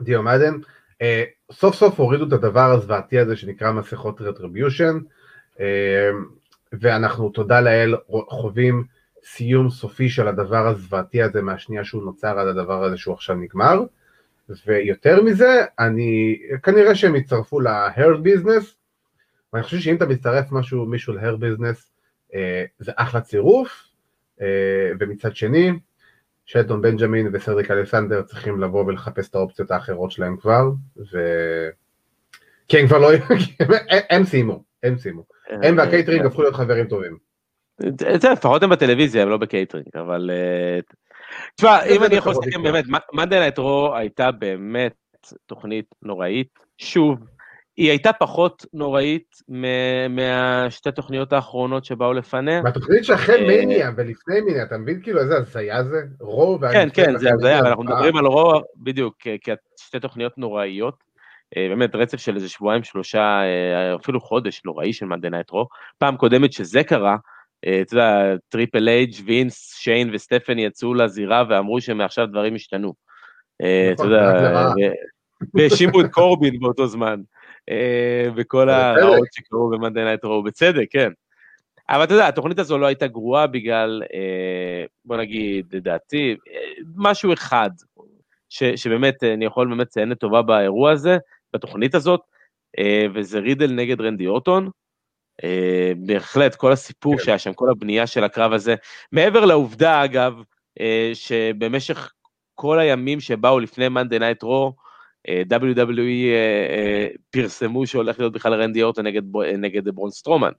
דיו 0.00 0.22
מדן, 0.22 0.54
אה, 1.02 1.24
סוף 1.52 1.74
סוף 1.74 2.00
הורידו 2.00 2.26
את 2.26 2.32
הדבר 2.32 2.70
הזוועתי 2.70 3.18
הזה 3.18 3.36
שנקרא 3.36 3.72
מסכות 3.72 4.20
רטריביושן, 4.20 4.98
אה, 5.60 6.10
ואנחנו 6.72 7.28
תודה 7.28 7.60
לאל 7.60 7.94
חווים 8.28 8.84
סיום 9.24 9.70
סופי 9.70 10.08
של 10.08 10.28
הדבר 10.28 10.66
הזוועתי 10.66 11.22
הזה 11.22 11.42
מהשנייה 11.42 11.84
שהוא 11.84 12.04
נוצר 12.04 12.38
עד 12.38 12.46
הדבר 12.46 12.84
הזה 12.84 12.96
שהוא 12.96 13.14
עכשיו 13.14 13.36
נגמר, 13.36 13.80
ויותר 14.66 15.22
מזה, 15.22 15.64
אני, 15.78 16.38
כנראה 16.62 16.94
שהם 16.94 17.16
יצטרפו 17.16 17.60
ל-Hurt 17.60 18.18
Business, 18.24 18.74
ואני 19.54 19.64
חושב 19.64 19.78
שאם 19.78 19.96
אתה 19.96 20.06
מצטרף 20.06 20.52
משהו, 20.52 20.86
מישהו 20.86 21.12
ל-Hurt 21.12 21.36
Business, 21.40 21.90
אה, 22.34 22.64
זה 22.78 22.92
אחלה 22.96 23.20
צירוף, 23.20 23.88
אה, 24.40 24.90
ומצד 25.00 25.36
שני, 25.36 25.70
שלטון 26.46 26.82
בנג'מין 26.82 27.28
וסדריק 27.32 27.70
אלכסנדר 27.70 28.22
צריכים 28.22 28.60
לבוא 28.60 28.84
ולחפש 28.84 29.28
את 29.28 29.34
האופציות 29.34 29.70
האחרות 29.70 30.10
שלהם 30.10 30.36
כבר, 30.36 30.62
ו... 31.12 31.18
כי 32.68 32.78
הם 32.78 32.86
כבר 32.86 32.98
לא... 32.98 33.10
הם- 33.12 33.98
הם 34.10 34.24
סיימו, 34.24 34.64
הם 34.82 34.98
סיימו. 34.98 35.24
הם 35.50 35.78
אה, 35.78 35.84
והקייטרינג 35.84 36.26
הפכו 36.26 36.42
להיות 36.42 36.54
חברים 36.54 36.86
טובים. 36.88 37.18
זה 38.20 38.30
לפחות 38.32 38.62
הם 38.62 38.70
בטלוויזיה, 38.70 39.22
הם 39.22 39.28
לא 39.28 39.36
בקייטרינג, 39.36 39.86
אבל... 39.94 40.30
אה, 40.34 40.78
תשמע, 41.56 41.84
אם 41.84 42.04
אני 42.04 42.14
יכול 42.14 42.32
בקצרה 42.32 42.46
לסכם. 42.48 42.62
באמת, 42.62 42.84
מאנדי 43.12 43.38
נייט 43.38 43.58
רו 43.58 43.94
הייתה 43.94 44.32
באמת 44.32 44.94
תוכנית 45.46 45.94
נוראית. 46.02 46.58
שוב, 46.78 47.18
היא 47.76 47.90
הייתה 47.90 48.12
פחות 48.12 48.66
נוראית 48.72 49.36
מהשתי 50.10 50.92
תוכניות 50.92 51.32
האחרונות 51.32 51.84
שבאו 51.84 52.12
לפניה. 52.12 52.62
בתוכנית 52.62 53.04
שאחרי 53.04 53.34
אה, 53.34 53.64
מניה 53.64 53.90
ולפני 53.96 54.40
מניה, 54.40 54.62
אתה 54.62 54.78
מבין 54.78 55.00
כאילו 55.02 55.20
איזה 55.20 55.36
הזיה 55.36 55.84
זה? 55.84 55.98
רו 56.20 56.58
כן, 56.72 56.88
כן, 56.94 57.18
זה 57.18 57.30
הזיה, 57.32 57.58
אבל 57.58 57.68
אנחנו 57.68 57.84
מדברים 57.84 58.16
על 58.16 58.26
רו, 58.26 58.52
בדיוק, 58.76 59.16
כי 59.18 59.50
שתי 59.80 60.00
תוכניות 60.00 60.38
נוראיות. 60.38 61.04
אה, 61.56 61.66
באמת 61.68 61.94
רצף 61.94 62.18
של 62.18 62.34
איזה 62.34 62.48
שבועיים, 62.48 62.84
שלושה, 62.84 63.20
אה, 63.20 63.96
אפילו 63.96 64.20
חודש 64.20 64.62
נוראי 64.64 64.92
של 64.92 65.06
מאנדי 65.06 65.30
נייט 65.30 65.50
רו. 65.50 65.66
פעם 65.98 66.16
קודמת 66.16 66.52
שזה 66.52 66.84
קרה, 66.84 67.16
אתה 67.60 67.94
יודע, 67.94 68.36
טריפל 68.48 68.88
אייג', 68.88 69.14
וינס, 69.24 69.74
שיין 69.74 70.10
וסטפני 70.14 70.64
יצאו 70.64 70.94
לזירה 70.94 71.44
ואמרו 71.48 71.80
שמעכשיו 71.80 72.26
דברים 72.26 72.54
השתנו. 72.54 72.94
אתה 73.56 73.92
נכון, 73.92 74.06
יודע, 74.06 74.32
והאשימו 75.54 76.00
את 76.00 76.06
קורבין 76.10 76.60
באותו 76.60 76.86
זמן. 76.86 77.20
וכל 78.36 78.70
אה, 78.70 78.90
הרעות 78.90 79.28
שקרו 79.32 79.70
במאנדי 79.70 80.04
נייט 80.04 80.24
רו, 80.24 80.42
בצדק, 80.42 80.86
כן. 80.90 81.12
אבל 81.88 82.04
אתה 82.04 82.14
יודע, 82.14 82.28
התוכנית 82.28 82.58
הזו 82.58 82.78
לא 82.78 82.86
הייתה 82.86 83.06
גרועה 83.06 83.46
בגלל, 83.46 84.02
אה, 84.14 84.84
בוא 85.04 85.16
נגיד, 85.16 85.66
לדעתי, 85.72 86.36
משהו 86.96 87.32
אחד, 87.32 87.70
ש, 88.48 88.64
שבאמת, 88.64 89.24
אני 89.24 89.44
יכול 89.44 89.68
באמת 89.68 89.86
לציין 89.86 90.08
לטובה 90.08 90.42
באירוע 90.42 90.92
הזה, 90.92 91.18
בתוכנית 91.52 91.94
הזאת, 91.94 92.20
אה, 92.78 93.06
וזה 93.14 93.38
רידל 93.38 93.72
נגד 93.72 94.00
רנדי 94.00 94.26
אורטון. 94.26 94.70
בהחלט, 95.96 96.54
כל 96.54 96.72
הסיפור 96.72 97.16
כן. 97.16 97.24
שהיה 97.24 97.38
שם, 97.38 97.52
כל 97.52 97.70
הבנייה 97.70 98.06
של 98.06 98.24
הקרב 98.24 98.52
הזה, 98.52 98.74
מעבר 99.12 99.44
לעובדה, 99.44 100.04
אגב, 100.04 100.34
שבמשך 101.14 102.12
כל 102.54 102.78
הימים 102.78 103.20
שבאו 103.20 103.60
לפני 103.60 103.88
מאנדי 103.88 104.18
נייט 104.18 104.42
רו, 104.42 104.72
WWE 105.28 106.30
אה, 106.32 106.66
אה, 106.70 107.08
פרסמו 107.30 107.86
שהולך 107.86 108.18
להיות 108.18 108.32
בכלל 108.32 108.62
רנדי 108.62 108.82
אורטון 108.82 109.06
נגד, 109.06 109.22
נגד 109.58 109.88
ברון 109.88 110.10
סטרומן. 110.10 110.50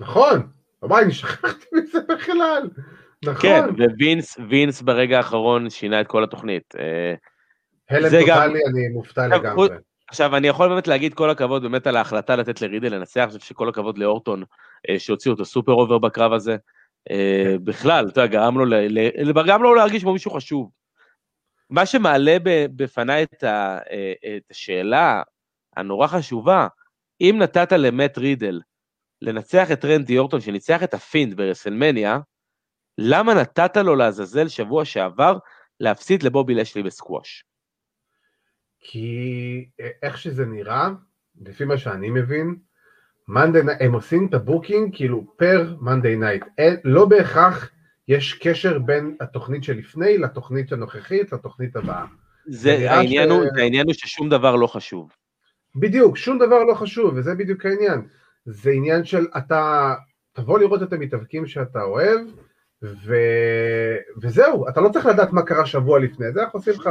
נכון, 0.00 0.42
וואי, 0.82 1.04
אני 1.04 1.12
שכחתי 1.12 1.66
מזה 1.72 1.98
בכלל. 2.08 2.70
נכון. 3.24 3.40
כן, 3.42 3.64
ווינס 3.98 4.38
וינס 4.48 4.82
ברגע 4.82 5.16
האחרון 5.16 5.70
שינה 5.70 6.00
את 6.00 6.06
כל 6.06 6.24
התוכנית. 6.24 6.74
אה, 6.78 7.14
הלם 7.90 8.04
טוטאלי, 8.04 8.26
גם... 8.26 8.42
אני 8.42 8.88
מופתע 8.88 9.26
לגמרי. 9.26 9.68
עכשיו, 10.08 10.36
אני 10.36 10.48
יכול 10.48 10.68
באמת 10.68 10.88
להגיד 10.88 11.14
כל 11.14 11.30
הכבוד 11.30 11.62
באמת 11.62 11.86
על 11.86 11.96
ההחלטה 11.96 12.36
לתת 12.36 12.62
לרידל 12.62 12.94
לנצח, 12.94 13.22
אני 13.22 13.28
חושב 13.28 13.40
שכל 13.40 13.68
הכבוד 13.68 13.98
לאורטון, 13.98 14.42
שהוציאו 14.98 15.32
אותו 15.32 15.44
super 15.44 15.72
over 15.72 15.98
בקרב 15.98 16.32
הזה. 16.32 16.56
כן. 17.08 17.64
בכלל, 17.64 18.08
אתה 18.08 18.20
יודע, 18.20 18.32
גרם 18.32 18.58
לו, 18.58 19.44
גרם 19.44 19.62
לו 19.62 19.74
להרגיש 19.74 20.02
כמו 20.02 20.12
מישהו 20.12 20.30
חשוב. 20.30 20.70
מה 21.70 21.86
שמעלה 21.86 22.36
בפניי 22.76 23.22
את, 23.22 23.42
ה, 23.42 23.78
אה, 23.90 24.12
את 24.36 24.50
השאלה 24.50 25.22
הנורא 25.76 26.06
חשובה, 26.06 26.68
אם 27.20 27.36
נתת 27.38 27.72
למט 27.72 28.18
רידל 28.18 28.60
לנצח 29.22 29.72
את 29.72 29.84
רנדי 29.84 30.18
אורטון 30.18 30.40
שניצח 30.40 30.82
את 30.82 30.94
הפינד 30.94 31.36
ברסלמניה, 31.36 32.18
למה 32.98 33.34
נתת 33.34 33.76
לו 33.76 33.96
לעזאזל 33.96 34.48
שבוע 34.48 34.84
שעבר 34.84 35.38
להפסיד 35.80 36.22
לבובי 36.22 36.54
לשלי 36.54 36.82
בסקווש? 36.82 37.44
כי 38.80 39.68
אה, 39.80 39.88
איך 40.02 40.18
שזה 40.18 40.46
נראה, 40.46 40.88
לפי 41.40 41.64
מה 41.64 41.78
שאני 41.78 42.10
מבין, 42.10 42.56
Monday, 43.30 43.84
הם 43.84 43.92
עושים 43.92 44.26
את 44.28 44.34
ה 44.34 44.42
booking 44.42 44.96
כאילו 44.96 45.36
per 45.36 45.76
Monday 45.80 46.16
Night, 46.16 46.44
לא 46.84 47.06
בהכרח 47.06 47.70
יש 48.10 48.34
קשר 48.34 48.78
בין 48.78 49.16
התוכנית 49.20 49.64
שלפני 49.64 50.18
לתוכנית 50.18 50.72
הנוכחית 50.72 51.32
לתוכנית 51.32 51.76
הבאה. 51.76 52.04
זה 52.46 52.90
העניין, 52.90 53.28
ש... 53.28 53.32
הוא, 53.32 53.42
העניין 53.58 53.86
הוא 53.86 53.94
ששום 53.94 54.28
דבר 54.28 54.56
לא 54.56 54.66
חשוב. 54.66 55.12
בדיוק, 55.76 56.16
שום 56.16 56.38
דבר 56.38 56.64
לא 56.64 56.74
חשוב, 56.74 57.14
וזה 57.16 57.34
בדיוק 57.34 57.66
העניין. 57.66 58.02
זה 58.44 58.70
עניין 58.70 59.04
של 59.04 59.26
אתה, 59.38 59.94
תבוא 60.32 60.58
לראות 60.58 60.82
את 60.82 60.92
המתאבקים 60.92 61.46
שאתה 61.46 61.82
אוהב, 61.82 62.20
ו... 62.82 63.14
וזהו, 64.22 64.68
אתה 64.68 64.80
לא 64.80 64.88
צריך 64.88 65.06
לדעת 65.06 65.32
מה 65.32 65.42
קרה 65.42 65.66
שבוע 65.66 65.98
לפני, 65.98 66.32
זה 66.32 66.42
אנחנו 66.42 66.58
עושים 66.58 66.72
לך... 66.72 66.88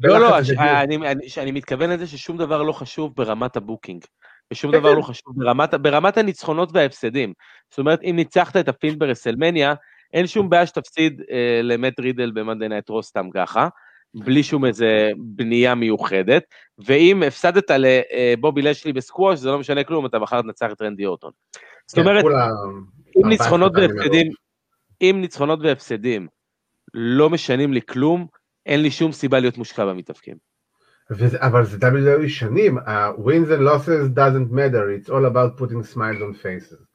לא, 0.00 0.18
לא, 0.18 0.38
אני, 0.38 0.96
אני, 0.96 1.26
אני 1.42 1.52
מתכוון 1.52 1.90
לזה 1.90 2.06
ששום 2.06 2.36
דבר 2.36 2.62
לא 2.62 2.72
חשוב 2.72 3.12
ברמת 3.16 3.56
ה 3.56 3.61
booking. 3.61 4.04
ושום 4.52 4.72
דבר 4.72 4.94
לא 4.94 5.02
חשוב 5.02 5.34
ברמת, 5.36 5.74
ברמת 5.74 6.16
הניצחונות 6.18 6.70
וההפסדים. 6.72 7.32
זאת 7.70 7.78
אומרת, 7.78 8.02
אם 8.02 8.12
ניצחת 8.16 8.56
את 8.56 8.68
ה 8.68 8.73
Fiend 8.73 8.98
ב 8.98 9.03
WrestleMania, 9.03 9.74
אין 10.12 10.26
שום 10.26 10.50
בעיה 10.50 10.66
שתפסיד 10.66 11.22
אה, 11.30 11.60
למט 11.62 12.00
רידל 12.00 12.30
ב 12.30 12.35
Monday 12.35 12.68
Night 12.68 12.88
Raw 12.88 13.02
סתם 13.02 13.30
ככה, 13.34 13.68
בלי 14.14 14.42
שום 14.42 14.64
איזה 14.64 15.10
בנייה 15.16 15.74
מיוחדת, 15.74 16.42
ואם 16.86 17.22
הפסדת 17.22 17.70
לבובי 17.70 18.62
לשלי 18.62 18.92
בסקווש, 18.92 19.38
זה 19.38 19.50
לא 19.50 19.58
משנה 19.58 19.84
כלום, 19.84 20.06
אתה 20.06 20.18
מחר 20.18 20.42
תנצח 20.42 20.72
את 20.72 20.82
רנדי 20.82 21.06
אורטון. 21.06 21.30
זאת 21.86 21.98
כן, 21.98 22.00
אומרת, 22.00 22.24
אם 23.16 23.28
ניצחונות 23.28 23.72
והפסדים, 23.76 24.32
אם 25.02 25.18
ניצחונות 25.20 25.58
והפסדים 25.62 26.28
לא 26.94 27.30
משנים 27.30 27.72
לי 27.72 27.80
כלום, 27.82 28.26
אין 28.66 28.82
לי 28.82 28.90
שום 28.90 29.12
סיבה 29.12 29.40
להיות 29.40 29.58
מושקע 29.58 29.86
במתאבקים. 29.86 30.36
אבל 31.40 31.64
זה 31.64 31.78
WWE 31.80 32.28
שנים, 32.28 32.78
ה-wins 32.78 33.48
and 33.48 33.62
losses 33.62 34.08
doesn't 34.14 34.52
matter, 34.52 34.90
it's 34.90 35.10
all 35.10 35.24
about 35.24 35.56
putting 35.56 35.82
smiles 35.82 36.22
on 36.22 36.34
faces. 36.42 36.87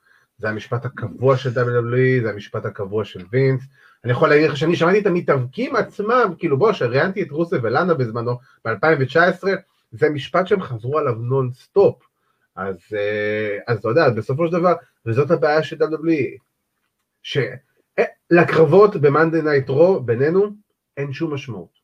זה 0.43 0.49
המשפט 0.49 0.85
הקבוע 0.85 1.37
של 1.37 1.49
WWE, 1.49 2.23
זה 2.23 2.29
המשפט 2.29 2.65
הקבוע 2.65 3.05
של 3.05 3.25
וינס. 3.31 3.61
אני 4.03 4.11
יכול 4.11 4.29
להגיד 4.29 4.49
לך 4.49 4.57
שאני 4.57 4.75
שמעתי 4.75 4.99
את 4.99 5.05
המתאבקים 5.05 5.75
עצמם, 5.75 6.33
כאילו 6.39 6.57
בוא, 6.57 6.73
שראיינתי 6.73 7.21
את 7.21 7.31
רוסה 7.31 7.57
ולאנה 7.63 7.93
בזמנו, 7.93 8.39
ב-2019, 8.65 9.47
זה 9.91 10.09
משפט 10.09 10.47
שהם 10.47 10.61
חזרו 10.61 10.97
עליו 10.97 11.13
non 11.13 11.51
stop. 11.53 12.03
אז, 12.55 12.77
אה, 12.93 13.57
אז 13.67 13.77
אתה 13.77 13.87
יודע, 13.87 14.09
בסופו 14.09 14.47
של 14.47 14.53
דבר, 14.53 14.73
וזאת 15.05 15.31
הבעיה 15.31 15.63
של 15.63 15.77
WWE, 15.83 16.37
שלקרבות 17.23 18.95
ב-Monday 18.95 19.43
Night 19.43 19.69
Raw 19.69 19.99
בינינו, 20.05 20.49
אין 20.97 21.13
שום 21.13 21.33
משמעות. 21.33 21.79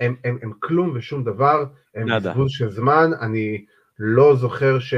הם, 0.00 0.16
הם, 0.24 0.38
הם 0.42 0.52
כלום 0.58 0.92
ושום 0.94 1.24
דבר, 1.24 1.64
הם 1.94 2.16
בזבוז 2.16 2.50
של 2.50 2.70
זמן, 2.70 3.10
אני 3.20 3.64
לא 3.98 4.36
זוכר 4.36 4.78
ש... 4.78 4.94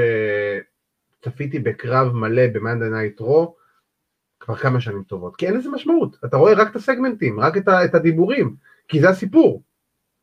צפיתי 1.21 1.59
בקרב 1.59 2.13
מלא 2.13 2.47
ב 2.53 2.58
Monday 2.58 2.85
Night 2.85 3.19
Raw 3.19 3.55
כבר 4.39 4.55
כמה 4.55 4.81
שנים 4.81 5.03
טובות, 5.03 5.35
כי 5.35 5.47
אין 5.47 5.57
לזה 5.57 5.69
משמעות, 5.69 6.17
אתה 6.25 6.37
רואה 6.37 6.53
רק 6.53 6.71
את 6.71 6.75
הסגמנטים, 6.75 7.39
רק 7.39 7.57
את, 7.57 7.67
ה, 7.67 7.85
את 7.85 7.95
הדיבורים, 7.95 8.55
כי 8.87 9.01
זה 9.01 9.09
הסיפור. 9.09 9.63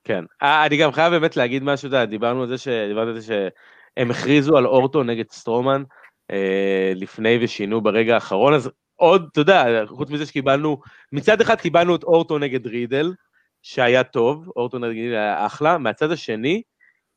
כן, 0.04 0.24
אה, 0.42 0.66
אני 0.66 0.76
גם 0.76 0.92
חייב 0.92 1.12
באמת 1.12 1.36
להגיד 1.36 1.62
משהו, 1.62 1.90
דיברנו 2.08 2.42
על 2.42 2.48
זה, 2.48 2.58
ש... 2.58 2.68
דיברנו 2.68 3.10
על 3.10 3.20
זה 3.20 3.26
שהם 3.26 4.10
הכריזו 4.10 4.56
על 4.56 4.66
אורטו 4.66 5.02
נגד 5.02 5.30
סטרומן 5.30 5.82
אה, 6.30 6.92
לפני 6.94 7.38
ושינו 7.42 7.80
ברגע 7.80 8.14
האחרון, 8.14 8.54
אז 8.54 8.70
עוד, 8.96 9.28
אתה 9.32 9.40
יודע, 9.40 9.86
חוץ 9.86 10.10
מזה 10.10 10.26
שקיבלנו, 10.26 10.80
מצד 11.12 11.40
אחד 11.40 11.54
קיבלנו 11.54 11.96
את 11.96 12.02
אורטו 12.02 12.38
נגד 12.38 12.66
רידל, 12.66 13.14
שהיה 13.62 14.04
טוב, 14.04 14.48
אורטו 14.56 14.78
נגד 14.78 14.90
רידל 14.90 15.14
היה 15.14 15.46
אחלה, 15.46 15.78
מהצד 15.78 16.10
השני, 16.10 16.62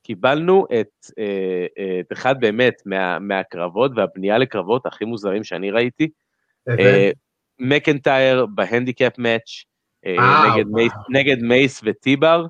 קיבלנו 0.04 0.66
את, 0.80 1.06
אה, 1.20 1.66
אה, 1.80 2.00
את 2.00 2.12
אחד 2.14 2.36
באמת 2.40 2.74
מה, 2.86 3.20
מהקרבות 3.20 3.92
והבנייה 3.96 4.38
לקרבות 4.38 4.86
הכי 4.86 5.06
מוזרים 5.06 5.44
שאני 5.44 5.72
ראיתי. 5.72 6.10
אה, 6.70 7.12
מקנטייר 7.60 8.46
ב 8.46 8.54
handicap 8.54 9.18
match 9.18 9.64
נגד, 10.06 10.66
מייס, 10.68 10.94
נגד 11.10 11.42
מייס 11.42 11.82
וטי-בר, 11.84 12.46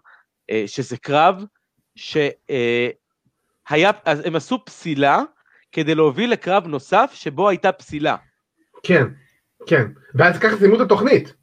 שזה 0.66 0.98
קרב 0.98 1.44
שהיה, 1.96 3.92
אז 4.06 4.26
הם 4.26 4.36
עשו 4.36 4.66
פסילה 4.66 5.22
כדי 5.72 5.96
להוביל 5.96 6.32
לקרב 6.32 6.68
נוסף 6.68 7.12
שבו 7.14 7.50
הייתה 7.50 7.72
פסילה. 7.72 8.16
כן, 8.84 9.04
כן, 9.68 9.86
ואז 10.16 10.40
ככה 10.40 10.58
סיימו 10.58 10.76
את 10.76 10.82
התוכנית. 10.82 11.34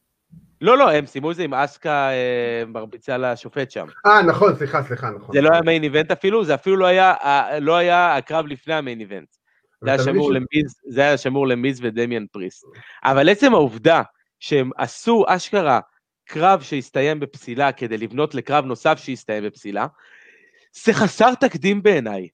לא, 0.60 0.78
לא, 0.78 0.90
הם 0.90 1.06
סיימו 1.06 1.30
את 1.30 1.36
זה 1.36 1.42
עם 1.42 1.54
אסקה 1.54 2.10
אה, 2.10 2.62
מרביצה 2.66 3.18
לשופט 3.18 3.70
שם. 3.70 3.86
אה, 4.06 4.22
נכון, 4.22 4.56
סליחה, 4.56 4.82
סליחה, 4.82 5.10
נכון. 5.10 5.34
זה 5.34 5.40
לא 5.40 5.50
היה 5.52 5.62
main 5.62 5.82
event 5.82 6.10
אפילו, 6.10 6.44
זה 6.44 6.54
אפילו 6.54 6.76
לא 6.76 6.86
היה, 6.86 7.14
לא 7.60 7.76
היה 7.76 8.16
הקרב 8.16 8.46
לפני 8.46 8.74
ה 8.74 8.79
main 8.79 9.00
event. 9.00 9.28
זה 9.80 9.90
היה 9.90 9.98
שמור 9.98 10.32
למיז, 10.32 10.74
זה 10.88 11.00
היה 11.00 11.16
שמור 11.18 11.48
למיז 11.48 11.80
ודמיאן 11.82 12.26
פריסט. 12.32 12.64
אבל 13.04 13.28
עצם 13.28 13.54
העובדה 13.54 14.02
שהם 14.40 14.70
עשו 14.76 15.24
אשכרה 15.26 15.80
קרב 16.24 16.62
שהסתיים 16.62 17.20
בפסילה 17.20 17.72
כדי 17.72 17.98
לבנות 17.98 18.34
לקרב 18.34 18.64
נוסף 18.64 18.98
שהסתיים 18.98 19.44
בפסילה, 19.44 19.86
זה 20.84 20.92
חסר 20.92 21.34
תקדים 21.34 21.82
בעיניי. 21.82 22.28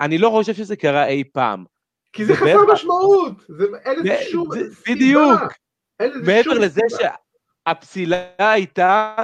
אני 0.00 0.18
לא 0.18 0.30
חושב 0.30 0.54
שזה 0.54 0.76
קרה 0.76 1.06
אי 1.06 1.24
פעם. 1.32 1.64
כי 2.12 2.24
זה, 2.24 2.34
זה 2.34 2.40
חסר 2.40 2.72
משמעות, 2.72 3.32
זה, 3.48 3.64
אין 3.84 3.98
לזה 3.98 4.18
שום 4.30 4.48
סיבה. 4.54 4.94
בדיוק. 4.94 5.40
מעבר 6.00 6.52
לזה 6.52 6.80
הפסילה 7.66 8.16
הייתה, 8.38 9.14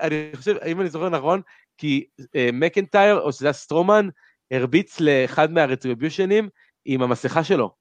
אני 0.00 0.30
חושב, 0.34 0.56
אם 0.66 0.80
אני 0.80 0.88
זוכר 0.88 1.08
נכון, 1.08 1.40
כי 1.78 2.06
אה, 2.36 2.48
מקנטייר, 2.52 3.20
או 3.20 3.32
שזה 3.32 3.46
היה 3.46 3.52
סטרומן, 3.52 4.08
הרביץ 4.50 5.00
לאחד 5.00 5.52
מהרטריביושנים 5.52 6.48
עם 6.84 7.02
המסכה 7.02 7.44
שלו. 7.44 7.74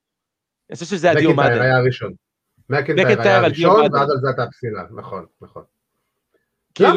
אני 0.69 0.75
חושב 0.75 0.85
שזה 0.85 1.09
היה 1.09 1.19
דיו 1.19 1.33
מאדין. 1.33 1.47
מקנטייר 1.49 1.63
היה 1.63 1.77
הראשון. 1.77 2.13
מקנטייר 2.69 3.21
היה 3.21 3.37
הראשון, 3.37 3.93
ואז 3.93 4.09
על 4.09 4.17
זה 4.21 4.27
הייתה 4.27 4.43
הפסילה, 4.43 4.83
נכון, 4.95 5.25
נכון. 5.41 5.63
כאילו, 6.75 6.89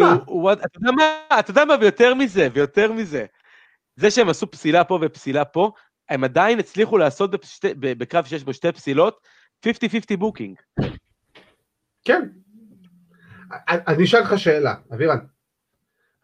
אתה 0.52 0.78
יודע 0.78 0.90
מה, 0.90 1.38
אתה 1.40 1.50
יודע 1.50 1.64
מה, 1.64 1.74
ויותר 1.80 2.14
מזה, 2.14 2.48
ויותר 2.52 2.92
מזה. 2.92 3.26
זה 3.96 4.10
שהם 4.10 4.28
עשו 4.28 4.50
פסילה 4.50 4.84
פה 4.84 4.98
ופסילה 5.02 5.44
פה, 5.44 5.70
הם 6.08 6.24
עדיין 6.24 6.58
הצליחו 6.58 6.98
לעשות 6.98 7.30
בשתי, 7.30 7.74
בקרב 7.74 8.24
שיש 8.24 8.44
בו 8.44 8.52
שתי 8.52 8.72
פסילות, 8.72 9.26
50-50 9.66 9.70
booking. 10.18 10.56
כן. 12.04 12.28
אני 13.68 14.04
אשאל 14.04 14.20
אותך 14.20 14.32
שאלה, 14.36 14.74
אבירן. 14.94 15.18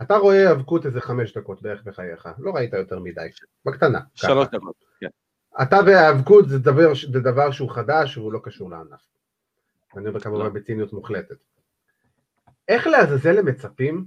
אתה 0.03 0.17
רואה 0.17 0.37
היאבקות 0.37 0.87
איזה 0.87 1.01
חמש 1.01 1.37
דקות 1.37 1.63
בערך 1.63 1.83
בחייך, 1.85 2.29
לא 2.39 2.51
ראית 2.51 2.73
יותר 2.73 2.99
מדי, 2.99 3.29
בקטנה. 3.65 4.01
שלוש 4.15 4.49
דקות, 4.53 4.75
כן. 5.01 5.09
אתה 5.63 5.81
והיאבקות 5.87 6.49
זה 6.49 6.59
דבר, 6.59 6.93
זה 7.13 7.21
דבר 7.21 7.51
שהוא 7.51 7.71
חדש 7.71 8.19
והוא 8.19 8.33
לא 8.33 8.41
קשור 8.43 8.71
לענף. 8.71 9.01
אני 9.97 10.09
אומר 10.09 10.21
כמובן 10.21 10.45
לא. 10.45 10.51
בציניות 10.51 10.93
מוחלטת. 10.93 11.37
איך 12.69 12.87
לעזאזל 12.87 13.39
הם 13.39 13.47
מצפים 13.47 14.05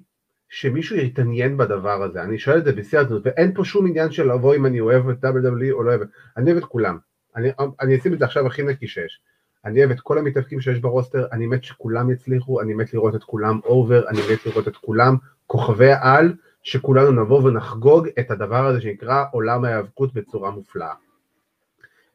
שמישהו 0.50 0.96
יתעניין 0.96 1.58
בדבר 1.58 2.04
הזה? 2.04 2.24
אני 2.24 2.40
שואל 2.40 2.58
את 2.58 2.66
זה 2.66 2.72
בשיא 2.72 3.00
הרצינות, 3.00 3.22
ואין 3.26 3.54
פה 3.54 3.66
שום 3.66 3.88
עניין 3.88 4.12
של 4.12 4.32
לבוא 4.32 4.56
אם 4.56 4.66
אני 4.66 4.80
אוהב 4.80 5.10
את 5.10 5.24
WWE 5.24 5.72
או 5.72 5.84
לא 5.84 5.90
אוהב, 5.90 6.02
אני 6.38 6.52
אוהב 6.52 6.64
את 6.64 6.70
כולם. 6.70 6.98
אני, 7.36 7.50
אני 7.82 7.98
אשים 7.98 8.14
את 8.14 8.20
זה 8.20 8.26
עכשיו 8.26 8.48
הכי 8.48 8.64
נקי 8.64 8.88
שיש. 8.88 9.22
אני 9.66 9.80
אוהב 9.80 9.92
את 9.92 10.00
כל 10.00 10.18
המתאבקים 10.18 10.62
שיש 10.62 10.80
ב 10.80 10.86
roster, 10.86 11.28
אני 11.32 11.48
מת 11.48 11.64
שכולם 11.64 12.12
יצליחו, 12.12 12.62
אני 12.62 12.74
מת 12.74 12.94
לראות 12.94 13.16
את 13.16 13.24
כולם 13.24 13.60
over, 13.66 14.10
אני 14.10 14.20
מת 14.34 14.46
לראות 14.46 14.68
את 14.68 14.78
כולם 14.78 15.16
כוכבי 15.48 15.92
על, 16.02 16.34
שכולנו 16.64 17.24
נבוא 17.24 17.44
ונחגוג 17.44 18.08
את 18.20 18.32
הדבר 18.32 18.66
הזה 18.66 18.82
שנקרא 18.82 19.24
עולם 19.32 19.66
ההיאבקות 19.66 20.14
בצורה 20.14 20.52
מופלאה. 20.52 20.94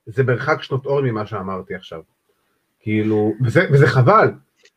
זה 0.06 0.24
מרחק 0.24 0.62
שנות 0.62 0.86
אור 0.86 1.00
ממה 1.00 1.26
שאמרתי 1.26 1.74
עכשיו. 1.74 2.02
כאילו, 2.80 3.34
וזה, 3.44 3.68
וזה 3.72 3.86
חבל. 3.86 4.30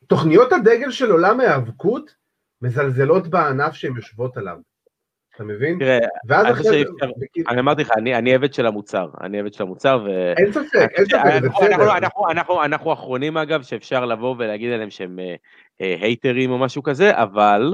תוכניות 0.07 0.51
הדגל 0.51 0.91
של 0.91 1.11
עולם 1.11 1.39
ההיאבקות 1.39 2.15
מזלזלות 2.61 3.27
בענף 3.27 3.73
שהן 3.73 3.95
יושבות 3.95 4.37
עליו. 4.37 4.57
אתה 5.35 5.43
מבין? 5.43 5.79
תראה, 5.79 5.97
אני 6.41 6.53
חושב 6.53 6.71
שאפשר, 6.73 7.11
אני 7.49 7.59
אמרתי 7.59 7.81
לך, 7.81 7.91
אני 7.97 8.33
עבד 8.33 8.53
של 8.53 8.65
המוצר, 8.65 9.07
אני 9.21 9.39
עבד 9.39 9.53
של 9.53 9.63
המוצר, 9.63 10.03
ו... 10.05 10.33
אין 10.37 10.51
ספק, 10.51 10.87
אין 10.97 11.05
ספק, 11.05 11.41
זה 11.41 11.49
בסדר. 11.49 11.97
אנחנו 12.65 12.93
אחרונים 12.93 13.37
אגב, 13.37 13.61
שאפשר 13.61 14.05
לבוא 14.05 14.35
ולהגיד 14.37 14.71
עליהם 14.71 14.89
שהם 14.89 15.19
הייטרים 15.79 16.49
אה, 16.49 16.55
או 16.55 16.59
משהו 16.59 16.83
כזה, 16.83 17.11
אבל 17.21 17.73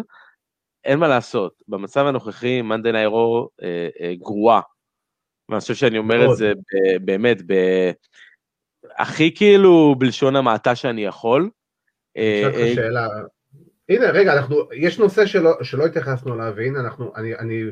אין 0.84 0.99
מה 0.99 1.07
לעשות, 1.07 1.53
במצב 1.68 2.05
הנוכחי 2.05 2.62
מאנדן 2.62 2.95
איירו 2.95 3.49
אה, 3.64 4.14
גרועה. 4.20 4.62
ואני 5.49 5.60
חושב 5.60 5.76
שאני 5.76 5.97
אומר 5.97 6.32
את 6.32 6.38
זה 6.38 6.53
באמת, 7.01 7.38
הכי 8.97 9.36
כאילו 9.36 9.95
בלשון 9.97 10.36
המעטה 10.36 10.76
שאני 10.76 11.05
יכול. 11.05 11.49
אני 12.16 12.41
אשאל 12.41 12.62
אותך 12.62 12.76
שאלה, 12.76 13.07
הנה 13.90 14.10
רגע, 14.10 14.34
אנחנו, 14.34 14.70
יש 14.74 15.00
נושא 15.00 15.26
שלא, 15.26 15.64
שלא 15.64 15.86
התייחסנו 15.86 16.36
אליו, 16.36 16.54
והנה 16.56 16.80
אנחנו, 16.80 17.16
אני, 17.16 17.36
אני 17.36 17.64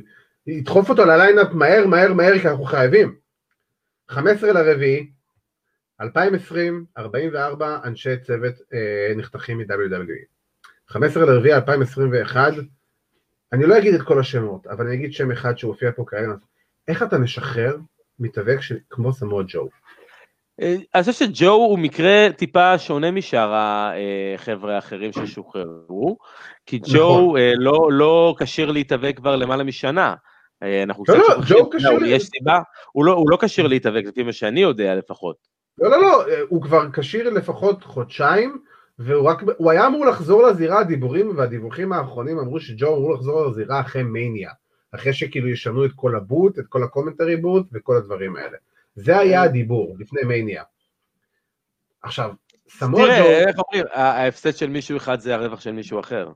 אדחוף 0.61 0.89
אותו 0.89 1.05
לליינאפ 1.05 1.47
מהר 1.53 1.87
מהר 1.87 2.13
מהר 2.13 2.39
כי 2.39 2.47
אנחנו 2.47 2.65
חייבים. 2.65 3.15
15 4.09 4.51
לרביעי, 4.53 5.11
2020, 6.01 6.85
44 6.97 7.79
אנשי 7.83 8.17
צוות 8.17 8.53
אה, 8.73 9.13
נחתכים 9.15 9.57
מ-WWE. 9.57 10.25
15 10.87 11.25
לרביעי 11.25 11.55
2021, 11.55 12.53
אני 13.53 13.65
לא 13.65 13.77
אגיד 13.77 13.93
את 13.93 14.01
כל 14.01 14.19
השמות, 14.19 14.67
אבל 14.67 14.85
אני 14.87 14.95
אגיד 14.95 15.13
שם 15.13 15.31
אחד 15.31 15.57
שהופיע 15.57 15.91
פה 15.91 16.03
כרגע, 16.07 16.27
איך 16.87 17.03
אתה 17.03 17.17
משחרר 17.17 17.77
מתאבק 18.19 18.57
כמו 18.89 19.13
סמואל 19.13 19.45
ג'ו? 19.47 19.69
אה, 20.61 20.75
אני 20.95 21.03
חושב 21.03 21.25
שג'ו 21.25 21.51
הוא 21.51 21.79
מקרה 21.79 22.27
טיפה 22.37 22.77
שונה 22.77 23.11
משאר 23.11 23.53
החבר'ה 23.55 24.75
האחרים 24.75 25.11
ששוחררו, 25.13 26.17
כי 26.65 26.79
ג'ו 26.79 27.25
נכון. 27.27 27.37
אה, 27.37 27.53
לא, 27.57 27.89
לא 27.91 28.35
כשיר 28.39 28.71
להתאבק 28.71 29.17
כבר 29.17 29.35
למעלה 29.35 29.63
משנה. 29.63 30.15
אה, 30.63 30.83
אנחנו 30.83 31.03
לא, 31.07 31.17
לא, 31.17 31.25
ג'ו 31.47 31.69
כשיר... 31.69 32.05
יש 32.05 32.23
סיבה, 32.23 32.59
הוא 32.91 33.05
לא, 33.05 33.13
הוא 33.13 33.29
לא 33.29 33.37
כשיר 33.41 33.67
להתאבק, 33.67 34.03
לפי 34.05 34.23
מה 34.23 34.33
שאני 34.33 34.59
יודע 34.59 34.95
לפחות. 34.95 35.35
לא, 35.77 35.89
לא, 35.89 36.01
לא, 36.01 36.23
הוא 36.49 36.61
כבר 36.61 36.91
כשיר 36.93 37.29
לפחות 37.29 37.83
חודשיים, 37.83 38.57
והוא 38.99 39.29
רק, 39.29 39.43
הוא 39.57 39.71
היה 39.71 39.87
אמור 39.87 40.05
לחזור 40.05 40.43
לזירה, 40.43 40.79
הדיבורים 40.79 41.37
והדיווחים 41.37 41.93
האחרונים 41.93 42.39
אמרו 42.39 42.59
שג'ו 42.59 42.97
אמור 42.97 43.13
לחזור 43.13 43.45
לזירה 43.45 43.79
אחרי 43.79 44.03
מניה, 44.03 44.51
אחרי 44.95 45.13
שכאילו 45.13 45.47
ישנו 45.47 45.85
את 45.85 45.91
כל 45.95 46.15
הבוט, 46.15 46.59
את 46.59 46.65
כל 46.69 46.83
הקומנטרי 46.83 47.37
בוט 47.37 47.65
וכל 47.73 47.97
הדברים 47.97 48.35
האלה. 48.35 48.57
זה 48.97 49.17
היה 49.17 49.41
הדיבור 49.41 49.95
לפני 49.99 50.21
מניה. 50.23 50.63
עכשיו, 52.01 52.31
סמואל 52.69 53.01
ג'ו... 53.01 53.07
תראה, 53.07 53.39
איך 53.47 53.55
אומרים, 53.59 53.85
ההפסד 53.93 54.55
של 54.55 54.69
מישהו 54.69 54.97
אחד 54.97 55.19
זה 55.19 55.35
הרווח 55.35 55.61
של 55.61 55.71
מישהו 55.71 55.99
אחר. 55.99 56.31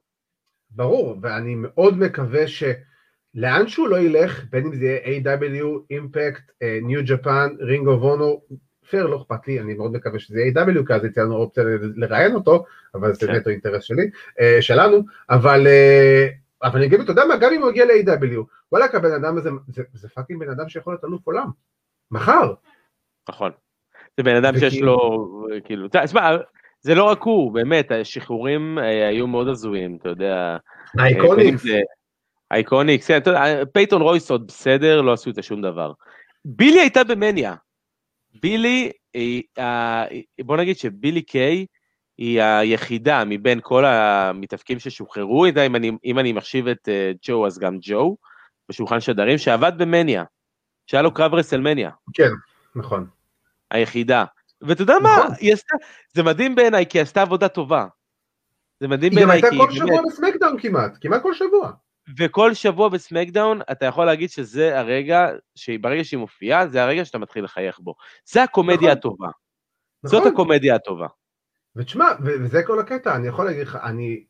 ברור, 0.72 1.18
ואני 1.22 1.56
מאוד 1.56 1.98
מקווה 1.98 2.44
שלאן 2.48 3.68
שהוא 3.68 3.88
לא 3.88 4.00
ילך, 4.00 4.46
בין 4.50 4.66
אם 4.66 4.76
זה 4.76 4.86
יהיה 4.86 5.22
AEW, 5.22 5.94
Impact, 5.94 6.52
New 6.62 7.08
Japan, 7.08 7.50
Ring 7.60 7.86
of 7.86 8.04
Honor, 8.04 8.56
פייר, 8.90 9.08
לא 9.08 9.22
אכפת 9.22 9.48
לי, 9.48 9.60
אני 9.60 9.74
מאוד 9.74 9.92
מקווה 9.92 10.20
שזה 10.20 10.40
יהיה 10.40 10.52
AEW, 10.52 10.88
כי 10.88 10.94
אז 10.94 11.06
יצא 11.06 11.22
לנו 11.22 11.36
אופציה 11.36 11.64
לראיין 11.96 12.36
אותו, 12.36 12.66
אבל 12.96 13.14
זה 13.14 13.28
כן. 13.28 13.36
נטו 13.36 13.50
אינטרס 13.50 13.84
שלי, 13.84 14.10
אה, 14.40 14.62
שלנו, 14.62 15.04
אבל... 15.30 15.68
אה, 15.68 16.28
אבל 16.64 16.78
אני 16.78 16.86
אגיד, 16.86 17.00
אתה 17.00 17.12
יודע 17.12 17.26
מה, 17.26 17.38
גם 17.38 17.54
אם 17.54 17.62
הוא 17.62 17.70
יגיע 17.70 17.86
ל-AEW, 17.86 18.40
וואלק, 18.72 18.96
הבן 18.96 19.12
אדם 19.12 19.38
הזה, 19.38 19.50
זה, 19.68 19.84
זה 19.94 20.10
fucking 20.10 20.40
בן 20.40 20.50
אדם 20.50 20.70
שיכול 20.70 20.94
להיות 20.94 21.06
אלוף 21.06 21.28
עולם. 21.28 21.50
מחר. 22.12 22.54
נכון. 23.30 23.52
זה 24.18 24.24
בן 24.24 24.36
אדם 24.36 24.60
שיש 24.60 24.82
לו, 24.82 24.98
כאילו, 25.64 25.88
תשמע, 25.92 26.38
זה 26.82 26.96
לא 26.96 27.04
רק 27.04 27.22
הוא, 27.22 27.54
באמת, 27.54 27.92
השחרורים 27.92 28.80
אה, 28.80 29.08
היו 29.08 29.28
מאוד 29.28 29.48
הזויים, 29.48 29.98
אתה 30.02 30.10
יודע. 30.10 30.58
האיקוניקס. 31.00 31.64
האיקוניקס, 32.52 33.08
כן, 33.08 33.20
פייתון 33.74 34.02
רויס 34.02 34.32
עוד 34.32 34.48
בסדר, 34.48 35.02
לא 35.02 35.14
עשו 35.14 35.30
את 35.30 35.36
זה 35.36 35.42
שום 35.42 35.62
דבר. 35.62 35.92
בילי 36.46 36.80
הייתה 36.80 37.04
במניה. 37.04 37.56
בילי, 38.42 38.92
בוא 40.42 40.58
נגיד 40.58 40.78
שבילי 40.78 41.22
קיי 41.22 41.66
היא 42.18 42.42
היחידה 42.42 43.24
מבין 43.26 43.60
כל 43.64 43.86
המתאבקים 43.86 44.80
ששוחררו, 44.80 45.46
אם 45.46 45.76
אני, 45.76 45.92
אם 46.06 46.20
אני 46.20 46.34
מחשיב 46.34 46.68
את 46.68 46.90
אה, 46.90 47.12
ג'ו 47.22 47.46
אז 47.46 47.60
גם 47.60 47.78
ג'ו, 47.82 48.18
בשולחן 48.70 49.00
שדרים, 49.00 49.38
שעבד 49.38 49.72
במניה. 49.78 50.24
שהיה 50.92 51.02
לו 51.02 51.14
קרב 51.14 51.34
רסלמניה. 51.34 51.90
כן, 52.14 52.30
נכון. 52.76 53.08
היחידה. 53.72 54.26
ואתה 54.62 54.82
יודע 54.82 54.94
נכון. 54.94 55.04
מה, 55.04 55.36
היא 55.40 55.54
עשתה, 55.54 55.76
זה 56.14 56.24
מדהים 56.24 56.56
בעיניי, 56.56 56.86
כי 56.86 56.98
היא 56.98 57.04
עשתה 57.04 57.22
עבודה 57.22 57.48
טובה. 57.48 57.86
זה 58.80 58.88
מדהים 58.88 59.16
בעיניי, 59.16 59.42
כי... 59.42 59.48
היא 59.48 59.54
גם 59.54 59.60
הייתה 59.60 59.74
כל 59.74 59.88
שבוע 59.88 60.02
בסמקדאון 60.08 60.60
כמעט, 60.62 60.98
כמעט 61.02 61.22
כל 61.22 61.34
שבוע. 61.34 61.72
וכל 62.18 62.54
שבוע 62.54 62.90
בסמקדאון 62.90 63.62
אתה 63.72 63.86
יכול 63.86 64.06
להגיד 64.06 64.30
שזה 64.30 64.80
הרגע, 64.80 65.30
שברגע 65.56 66.04
שהיא 66.04 66.20
מופיעה, 66.20 66.68
זה 66.68 66.84
הרגע 66.84 67.06
שאתה 67.06 67.18
מתחיל 67.18 67.44
לחייך 67.44 67.80
בו. 67.80 67.96
זה 68.26 68.44
הקומדיה 68.44 68.78
נכון. 68.78 68.98
הטובה. 68.98 69.28
נכון. 70.04 70.20
זאת 70.20 70.34
הקומדיה 70.34 70.76
הטובה. 70.76 71.08
ותשמע, 71.76 72.06
וזה 72.24 72.64
כל 72.64 72.80
הקטע, 72.80 73.16
אני 73.16 73.28
יכול 73.28 73.46
להגיד 73.46 73.68
לך, 73.68 73.78
אני 73.84 74.24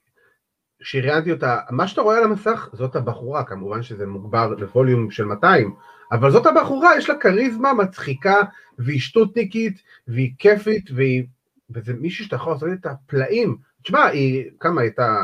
שראיינתי 0.82 1.32
אותה, 1.32 1.60
מה 1.70 1.88
שאתה 1.88 2.02
רואה 2.02 2.18
על 2.18 2.24
המסך 2.24 2.70
זאת 2.74 2.96
הבחורה, 2.96 3.44
כמובן 3.44 3.84
שזה 3.84 4.08
מוגבר 4.08 4.48
לווליום 4.58 5.12
של 5.12 5.26
200, 5.26 5.76
אבל 6.12 6.32
זאת 6.32 6.46
הבחורה, 6.46 6.98
יש 6.98 7.10
לה 7.10 7.16
כריזמה 7.16 7.74
מצחיקה, 7.74 8.36
והיא 8.80 9.00
שטותניקית, 9.00 9.82
והיא 10.08 10.34
כיפית, 10.40 10.90
והיא... 10.96 11.24
וזה 11.70 11.94
מישהו 11.94 12.26
שאתה 12.26 12.36
יכול 12.36 12.54
לעשות 12.54 12.70
את 12.74 12.86
הפלאים. 12.86 13.58
תשמע, 13.84 14.06
היא, 14.06 14.46
כמה 14.60 14.82
הייתה, 14.82 15.24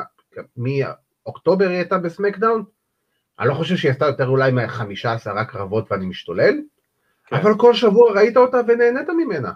מאוקטובר 0.57 1.67
היא 1.67 1.77
הייתה 1.77 1.97
בסמקדאון? 1.97 2.63
אני 3.39 3.47
לא 3.47 3.53
חושב 3.53 3.75
שהיא 3.75 3.91
עשתה 3.91 4.05
יותר 4.05 4.27
אולי 4.27 4.51
מהחמישה 4.51 5.13
עשרה 5.13 5.45
קרבות 5.45 5.91
ואני 5.91 6.05
משתולל, 6.05 6.55
כן. 7.27 7.35
אבל 7.35 7.57
כל 7.57 7.73
שבוע 7.73 8.11
ראית 8.11 8.37
אותה 8.37 8.57
ונהנית 8.67 9.09
ממנה. 9.09 9.51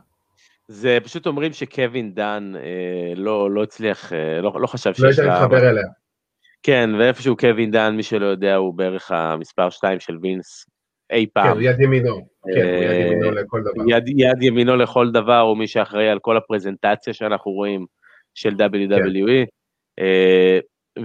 זה 0.68 0.98
פשוט 1.04 1.28
אומרים 1.28 1.54
שקווין 1.54 2.14
דן 2.14 2.54
אה, 2.56 3.14
לא, 3.16 3.52
לא 3.52 3.64
הצליח, 3.64 4.14
אה, 4.14 4.42
לא, 4.42 4.54
לא 4.62 4.68
חשב 4.68 4.90
לא 4.90 5.12
שיש 5.12 5.20
לה... 5.20 5.26
לא 5.26 5.32
להתחבר 5.32 5.70
אליה. 5.70 5.84
כן, 6.64 6.90
ואיפשהו 7.00 7.38
קווין 7.38 7.72
דאן, 7.72 7.96
מי 7.96 8.04
שלא 8.04 8.26
יודע, 8.26 8.56
הוא 8.56 8.74
בערך 8.74 9.12
המספר 9.12 9.70
2 9.70 10.00
של 10.00 10.18
וינס 10.22 10.66
אי 11.12 11.28
פעם. 11.34 11.46
כן, 11.46 11.52
הוא 11.52 11.62
יד 11.62 11.82
ימינו, 11.82 12.16
כן, 12.56 12.62
הוא 12.62 12.84
יד 12.84 13.06
ימינו 13.06 13.32
לכל 13.32 13.62
דבר. 13.62 13.84
יד, 13.88 14.04
יד 14.08 14.44
ימינו 14.44 14.76
לכל 14.76 15.12
דבר, 15.12 15.40
הוא 15.40 15.58
מי 15.58 15.68
שאחראי 15.68 16.10
על 16.10 16.20
כל 16.20 16.38
הפרזנטציה 16.38 17.14
שאנחנו 17.14 17.52
רואים 17.52 17.86
של 18.34 18.50
WWE. 18.50 19.46
כן. 19.98 20.04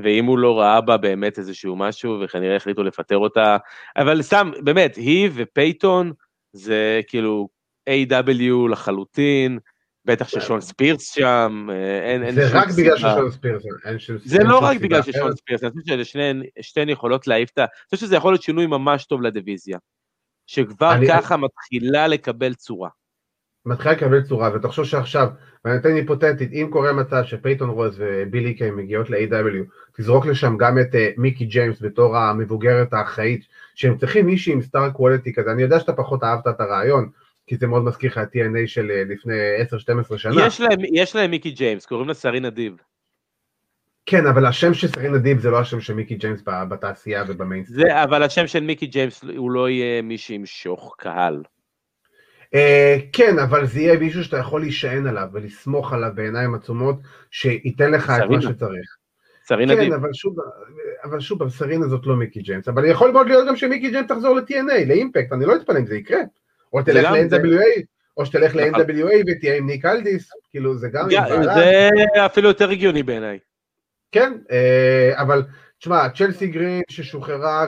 ואם 0.02 0.24
הוא 0.24 0.38
לא 0.38 0.60
ראה 0.60 0.80
בה 0.80 0.96
באמת 0.96 1.38
איזשהו 1.38 1.76
משהו, 1.76 2.20
וכנראה 2.20 2.56
החליטו 2.56 2.82
לפטר 2.82 3.18
אותה, 3.18 3.56
אבל 3.96 4.22
סתם, 4.22 4.50
באמת, 4.64 4.96
היא 4.96 5.30
ופייתון, 5.34 6.12
זה 6.52 7.00
כאילו 7.08 7.48
AEW 7.88 8.68
לחלוטין, 8.70 9.58
בטח 10.04 10.28
ששון 10.28 10.60
ספירס 10.60 11.10
שם, 11.10 11.68
אין, 12.02 12.22
אין 12.24 12.34
זה 12.34 12.48
רק 12.52 12.68
בגלל 12.78 12.96
ששון 12.96 13.30
ספירס, 13.30 13.62
אין 13.84 13.98
שום 13.98 14.16
זה 14.24 14.44
לא 14.44 14.58
רק 14.58 14.80
בגלל 14.80 15.02
ששון 15.02 15.32
ספירס, 15.36 15.62
אני 15.62 15.70
חושב 15.70 16.20
ששתיהן 16.60 16.88
יכולות 16.88 17.26
להעיף 17.26 17.50
את 17.50 17.58
ה... 17.58 17.62
אני 17.62 17.68
חושב 17.90 18.06
שזה 18.06 18.16
יכול 18.16 18.32
להיות 18.32 18.42
שינוי 18.42 18.66
ממש 18.66 19.04
טוב 19.04 19.22
לדיוויזיה, 19.22 19.78
שכבר. 20.46 20.94
ככה 21.08 21.36
מתחילה 21.36 22.08
לקבל 22.08 22.54
צורה. 22.54 22.88
מתחילה 23.66 23.94
לקבל 23.94 24.22
צורה, 24.22 24.50
ותחשוב 24.54 24.84
שעכשיו, 24.84 25.28
ואני 25.64 25.76
אתן 25.76 25.94
היפותטית, 25.94 26.52
אם 26.52 26.68
קורה 26.70 26.92
מצב 26.92 27.24
שפייתון 27.24 27.70
רויס 27.70 27.96
ובילי 27.98 28.54
קיי 28.54 28.70
מגיעות 28.70 29.10
ל-AEW, 29.10 29.64
תזרוק 29.96 30.26
לשם 30.26 30.56
גם 30.56 30.78
את 30.78 30.94
אה, 30.94 30.98
מיקי 31.16 31.44
ג'יימס 31.44 31.82
בתור 31.82 32.16
המבוגרת 32.16 32.92
האחראית, 32.92 33.44
שהם 33.74 33.96
צריכים 33.98 34.26
מישהי 34.26 34.52
עם 34.52 34.62
star 34.62 34.90
quality 34.90 35.32
כזה, 35.34 35.52
אני 35.52 35.62
יודע 35.62 35.80
שאתה 35.80 35.92
פחות 35.92 36.24
אהבת 36.24 36.46
את 36.46 36.60
הרעיון, 36.60 37.10
כי 37.46 37.56
זה 37.56 37.66
מאוד 37.66 37.84
מזכיר 37.84 38.10
לך 38.10 38.18
את 38.18 38.28
TNA 38.28 38.66
של 38.66 38.90
אה, 38.90 39.12
לפני 39.12 39.34
10-12 40.14 40.18
שנה. 40.18 40.46
יש 40.46 40.60
להם, 40.60 40.78
יש 40.92 41.16
להם 41.16 41.30
מיקי 41.30 41.50
ג'יימס, 41.50 41.86
קוראים 41.86 42.08
לה 42.08 42.14
סרינה 42.14 42.40
דיב. 42.40 42.76
כן, 44.06 44.26
אבל 44.26 44.46
השם 44.46 44.74
של 44.74 44.88
סרינה 44.88 45.14
דיב 45.14 45.38
זה 45.38 45.50
לא 45.50 45.60
השם 45.60 45.80
של 45.80 45.94
מיקי 45.94 46.14
ג'יימס 46.14 46.42
בתעשייה 46.68 47.24
ובמיינסטרים. 47.28 47.80
זה, 47.80 48.02
אבל 48.02 48.22
השם 48.22 48.46
של 48.46 48.60
מיקי 48.60 48.86
ג'יימס 48.86 49.24
הוא 49.36 49.50
לא 49.50 49.68
יהיה 49.68 50.02
מי 50.02 50.18
שימשוך 50.18 50.94
קהל. 50.98 51.42
אה, 52.44 52.58
כן, 53.12 53.38
אבל 53.38 53.66
זה 53.66 53.80
יהיה 53.80 53.98
מישהו 53.98 54.24
שאתה 54.24 54.36
יכול 54.36 54.60
להישען 54.60 55.06
עליו 55.06 55.28
ולסמוך 55.32 55.92
עליו 55.92 56.10
בעיניים 56.14 56.54
עצומות, 56.54 56.96
שייתן 57.30 57.90
לך 57.90 58.10
את 58.10 58.30
מה 58.30 58.42
שצריך. 58.42 58.96
סרינה 59.46 59.74
כן, 59.74 59.80
דיב. 59.80 59.92
אבל 59.92 60.12
שוב, 60.12 60.36
אבל 61.04 61.20
שוב, 61.20 61.48
סרינה 61.48 61.88
זאת 61.88 62.06
לא 62.06 62.16
מיקי 62.16 62.40
ג'יימס, 62.40 62.68
אבל 62.68 62.84
יכול 62.84 63.10
מאוד 63.10 63.26
להיות 63.26 63.48
גם 63.48 63.56
שמיקי 63.56 63.90
ג'יימס 63.90 64.08
תחזור 64.08 64.36
ל-TNA, 64.36 64.86
לאימפקט, 64.86 65.32
אני 65.32 65.46
לא 65.46 65.56
אתפלא 65.56 65.78
אם 65.78 65.86
זה 65.86 65.96
יקרה. 65.96 66.20
או 66.76 66.82
תלך 66.82 67.10
ל-NWA, 67.10 67.82
או 68.16 68.26
שתלך 68.26 68.56
נכון. 68.56 68.80
ל-NWA 68.80 69.14
ותהיה 69.26 69.56
עם 69.56 69.66
ניק 69.66 69.84
אלדיס, 69.84 70.30
כאילו 70.50 70.76
זה 70.76 70.88
גם... 70.88 71.08
זה 72.14 72.26
אפילו 72.26 72.48
יותר 72.48 72.70
הגיוני 72.70 73.02
בעיניי. 73.02 73.38
כן, 74.12 74.32
אה, 74.50 75.22
אבל 75.22 75.42
תשמע, 75.78 76.08
צ'לסי 76.08 76.46
גרין 76.46 76.82
ששוחררה, 76.90 77.66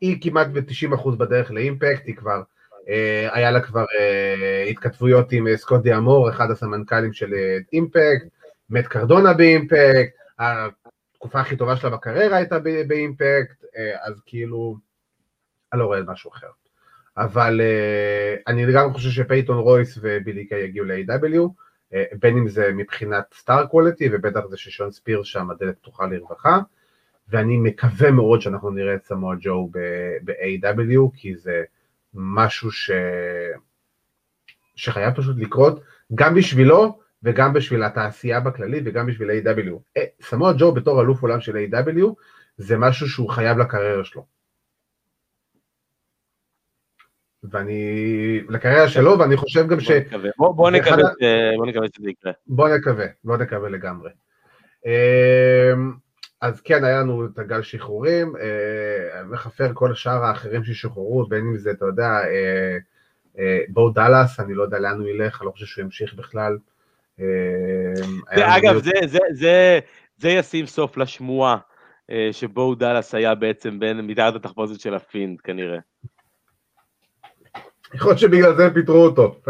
היא 0.00 0.18
כמעט 0.20 0.46
ב-90% 0.46 1.10
בדרך 1.10 1.50
לאימפקט, 1.50 2.06
היא 2.06 2.16
כבר, 2.16 2.42
אה, 2.88 3.28
היה 3.32 3.50
לה 3.50 3.60
כבר 3.60 3.84
אה, 4.00 4.64
התכתבויות 4.70 5.32
עם 5.32 5.56
סקוט 5.56 5.82
דיאמור, 5.82 6.30
אחד 6.30 6.50
הסמנכ"לים 6.50 7.12
של 7.12 7.34
אימפקט, 7.72 8.26
מת 8.70 8.86
קרדונה 8.86 9.32
באימפקט, 9.32 10.16
התקופה 10.38 11.40
הכי 11.40 11.56
טובה 11.56 11.76
שלה 11.76 11.90
בקריירה 11.90 12.36
הייתה 12.36 12.58
באימפקט, 12.86 13.64
אז 14.02 14.20
כאילו, 14.26 14.76
אני 15.72 15.80
לא 15.80 15.84
רואה 15.84 16.00
משהו 16.06 16.30
אחר. 16.30 16.46
אבל 17.18 17.60
אה, 17.60 18.36
אני 18.46 18.72
גם 18.72 18.92
חושב 18.92 19.10
שפייתון 19.10 19.58
רויס 19.58 19.98
ובילי 20.02 20.36
קיי 20.36 20.56
יגיעו 20.56 20.86
ל-AEW, 20.86 21.48
אה, 21.94 22.04
בין 22.20 22.38
אם 22.38 22.48
זה 22.48 22.70
מבחינת 22.74 23.24
star 23.34 23.66
quality, 23.66 24.08
ובטח 24.12 24.40
זה 24.50 24.56
ששון 24.56 24.90
ספירס 24.90 25.26
שם 25.26 25.50
הדלת 25.50 25.78
פתוחה 25.78 26.06
לרווחה, 26.06 26.58
ואני 27.28 27.56
מקווה 27.56 28.10
מאוד 28.10 28.40
שאנחנו 28.40 28.70
נראה 28.70 28.94
את 28.94 29.04
סמואל 29.04 29.38
ג'ו 29.40 29.70
ב-AEW, 30.24 31.16
כי 31.16 31.36
זה 31.36 31.62
משהו 32.14 32.70
ש... 32.70 32.90
שחייב 34.76 35.14
פשוט 35.14 35.36
לקרות, 35.38 35.82
גם 36.14 36.34
בשבילו 36.34 36.98
וגם 37.22 37.52
בשביל 37.52 37.82
התעשייה 37.82 38.40
בכללי 38.40 38.80
וגם 38.84 39.06
בשביל 39.06 39.30
AEW. 39.30 39.72
אה, 39.96 40.04
סמואל 40.22 40.54
ג'ו 40.58 40.72
בתור 40.72 41.00
אלוף 41.00 41.22
עולם 41.22 41.40
של 41.40 41.56
AEW. 41.56 42.04
זה 42.56 42.78
משהו 42.78 43.08
שהוא 43.08 43.30
חייב 43.30 43.58
לקריירה 43.58 44.04
שלו. 44.04 44.37
ואני, 47.44 47.82
לקריירה 48.48 48.88
שלו, 48.88 49.18
ואני 49.18 49.36
חושב 49.36 49.66
גם 49.68 49.80
ש... 49.80 49.90
בוא 49.90 49.98
נקווה. 49.98 50.30
בוא- 50.36 50.70
נקווה 50.70 50.94
אחד 50.94 51.02
ש- 51.20 51.56
בוא 51.56 51.66
נקווה 51.66 51.86
שזה 51.96 52.10
יקרה. 52.10 52.32
בוא 52.46 52.68
נקווה, 52.68 53.06
בוא 53.24 53.36
נקווה 53.36 53.68
לגמרי. 53.68 54.10
אמ, 54.86 55.92
אז 56.40 56.60
כן, 56.60 56.84
היה 56.84 57.00
לנו 57.00 57.26
את 57.26 57.38
הגל 57.38 57.62
שחרורים, 57.62 58.36
אה, 58.36 59.22
מכפר 59.24 59.70
כל 59.74 59.92
השאר 59.92 60.24
האחרים 60.24 60.64
ששוחררו, 60.64 61.26
בין 61.28 61.40
אם 61.40 61.56
זה, 61.56 61.70
אתה 61.70 61.84
יודע, 61.84 62.04
אה, 62.08 62.76
אה, 63.38 63.58
בואו 63.68 63.90
דאלאס, 63.90 64.40
אני 64.40 64.54
לא 64.54 64.62
יודע 64.62 64.78
לאן 64.78 65.00
הוא 65.00 65.08
ילך, 65.08 65.40
אני 65.40 65.46
לא 65.46 65.50
חושב 65.52 65.66
שהוא 65.66 65.84
ימשיך 65.84 66.14
בכלל. 66.14 66.58
אמ, 67.18 67.24
אגב, 68.36 68.78
זה, 68.82 68.90
זה, 69.06 69.18
זה, 69.30 69.78
זה 70.16 70.28
ישים 70.28 70.66
סוף 70.66 70.96
לשמועה 70.96 71.56
אה, 72.10 72.28
שבו 72.32 72.74
דאלאס 72.74 73.14
היה 73.14 73.34
בעצם 73.34 73.78
בין 73.78 74.00
מתחת 74.00 74.34
התחפושת 74.34 74.80
של 74.80 74.94
ה 74.94 75.02
Fiend 75.02 75.40
כנראה. 75.40 75.78
יכול 77.94 78.10
להיות 78.10 78.18
שבגלל 78.18 78.56
זה 78.56 78.66
הם 78.66 78.72
פיטרו 78.72 79.04
אותו. 79.04 79.40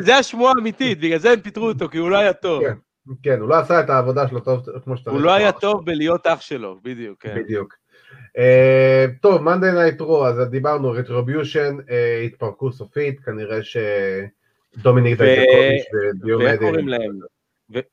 זה, 0.00 0.16
השמועה 0.16 0.52
האמיתית, 0.56 1.00
בגלל 1.00 1.18
זה 1.18 1.30
הם 1.30 1.40
פיטרו 1.40 1.68
אותו, 1.68 1.88
כי 1.88 1.98
הוא 1.98 2.10
לא 2.10 2.16
היה 2.16 2.32
טוב. 2.32 2.62
כן. 2.62 2.74
כן, 3.22 3.40
הוא 3.40 3.48
לא 3.48 3.58
עשה 3.58 3.80
את 3.80 3.90
העבודה 3.90 4.28
שלו 4.28 4.40
טוב 4.40 4.62
כמו 4.84 4.96
שצריך. 4.96 5.16
הוא 5.16 5.22
לא 5.22 5.32
היה 5.32 5.52
טוב 5.52 5.84
בלהיות 5.84 6.26
אח 6.26 6.40
שלו, 6.40 6.78
בדיוק, 6.82 7.22
כן. 7.22 7.34
בדיוק. 7.38 7.74
אה, 8.38 9.06
טוב, 9.20 9.42
Monday 9.42 9.72
Night 9.72 10.00
Raw, 10.00 10.26
אז 10.26 10.50
דיברנו, 10.50 10.90
Retribution 10.90 11.76
התפרקו 12.26 12.72
סופית, 12.72 13.20
כנראה 13.20 13.58
שדומיניק 13.62 15.18
דייקוביץ' 15.18 15.84
ודיו 15.92 16.14
מדין. 16.20 16.58
קוראים 16.58 16.88
להם? 16.88 17.18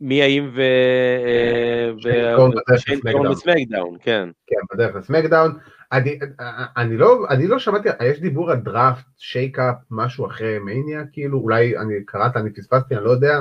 מי 0.02 0.22
האם 0.22 0.50
ו... 0.54 0.62
אה, 0.62 1.92
שיין 2.00 2.36
קורן 2.36 2.52
לסמקדאון. 2.72 3.14
קורן 3.14 3.32
בסמקדאון, 3.32 3.98
כן. 4.02 4.30
כן, 4.48 4.56
בדרך 4.74 4.96
לסמקדאון. 4.96 5.52
אני, 5.94 6.20
אני, 6.78 6.98
לא, 6.98 7.26
אני 7.30 7.48
לא 7.48 7.60
שמעתי, 7.60 7.90
יש 8.04 8.20
דיבור 8.20 8.52
על 8.52 8.58
דראפט, 8.58 9.06
shake-up, 9.18 9.76
משהו 9.92 10.26
אחרי 10.26 10.60
מניה, 10.60 11.04
כאילו, 11.12 11.40
אולי 11.40 11.78
אני 11.78 11.94
קראת, 12.06 12.38
אני 12.38 12.54
פספסתי, 12.54 12.96
אני 12.96 13.04
לא 13.04 13.10
יודע. 13.10 13.40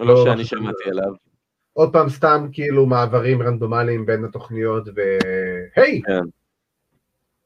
לא 0.00 0.06
לא 0.06 0.24
שאני. 0.24 0.44
שמעתי 0.44 0.90
עליו. 0.90 1.12
עוד 1.72 1.92
פעם 1.92 2.08
סתם 2.08 2.46
כאילו 2.52 2.86
מעברים 2.86 3.42
רנדומליים 3.42 4.06
בין 4.06 4.24
התוכניות, 4.24 4.88
והי! 4.94 6.02
כן. 6.06 6.20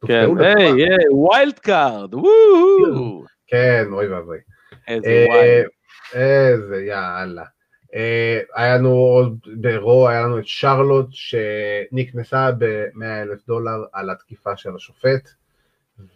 תופתעו 0.01 0.07
כן, 0.09 0.25
לטובה. 0.25 0.55
היי, 0.57 0.89
היי, 0.89 1.09
wild 1.11 1.59
card, 1.59 2.15
וואו! 2.15 3.25
כן, 3.47 3.85
אוי 3.93 4.09
ואבוי. 4.09 4.39
איזה 4.89 5.09
אה, 5.09 5.27
וואי. 5.29 5.63
איזה 6.15 6.85
יאללה. 6.85 7.45
אה, 7.95 8.41
היה 8.55 8.77
לנו 8.77 8.89
עוד 8.91 9.39
ב 9.57 9.67
Raw, 9.67 10.09
היה 10.09 10.23
לנו 10.23 10.39
את 10.39 10.47
שרלוט 10.47 11.09
שנקנסה 11.11 12.53
ב-100 12.53 13.05
אלף 13.23 13.47
דולר 13.47 13.85
על 13.93 14.11
התקיפה 14.11 14.57
של 14.57 14.75
השופט, 14.77 15.29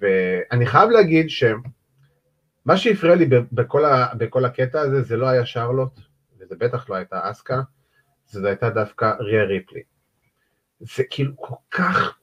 ואני 0.00 0.66
חייב 0.66 0.90
להגיד 0.90 1.30
שמה 1.30 2.76
שהפריע 2.76 3.14
לי 3.14 3.28
בכל, 3.52 3.84
ה- 3.84 4.14
בכל 4.14 4.44
הקטע 4.44 4.80
הזה 4.80 5.02
זה 5.02 5.16
לא 5.16 5.26
היה 5.26 5.46
שרלוט, 5.46 6.00
וזה 6.38 6.54
בטח 6.58 6.90
לא 6.90 6.94
הייתה 6.94 7.30
אסקה, 7.30 7.60
זה 8.26 8.48
הייתה 8.48 8.70
דווקא 8.70 9.12
ריה 9.20 9.44
ריפלי. 9.44 9.82
זה 10.80 11.02
כאילו 11.10 11.36
כל 11.36 11.54
כך 11.70 12.18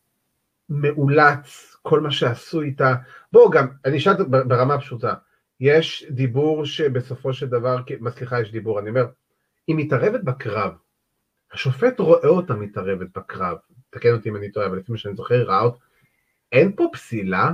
מאולץ, 0.70 1.76
כל 1.82 2.00
מה 2.00 2.12
שעשו 2.12 2.62
איתה. 2.62 2.96
בואו 3.32 3.50
גם, 3.50 3.68
אני 3.86 3.98
אשאל 3.98 4.14
ברמה 4.24 4.80
פשוטה, 4.80 5.14
יש 5.60 6.06
דיבור 6.10 6.66
שבסופו 6.66 7.34
של 7.34 7.48
דבר, 7.48 7.78
סליחה, 8.10 8.42
יש 8.42 8.52
דיבור, 8.52 8.80
אני 8.80 8.90
אומר, 8.90 9.06
היא 9.70 9.76
מתערבת 9.76 10.24
בקרב. 10.24 10.72
השופט 11.54 12.00
רואה 12.00 12.28
אותה 12.28 12.54
מתערבת 12.54 13.08
בקרב, 13.18 13.58
תקן 13.90 14.14
אותי 14.14 14.30
אם 14.30 14.36
אני 14.36 14.52
טועה, 14.52 14.68
אבל 14.68 14.78
לפי 14.78 14.92
מה 14.92 14.98
שאני 14.98 15.16
זוכר, 15.16 15.44
ראה 15.44 15.62
אותה. 15.62 15.86
אין 16.52 16.76
פה 16.76 16.88
פסילה? 16.94 17.52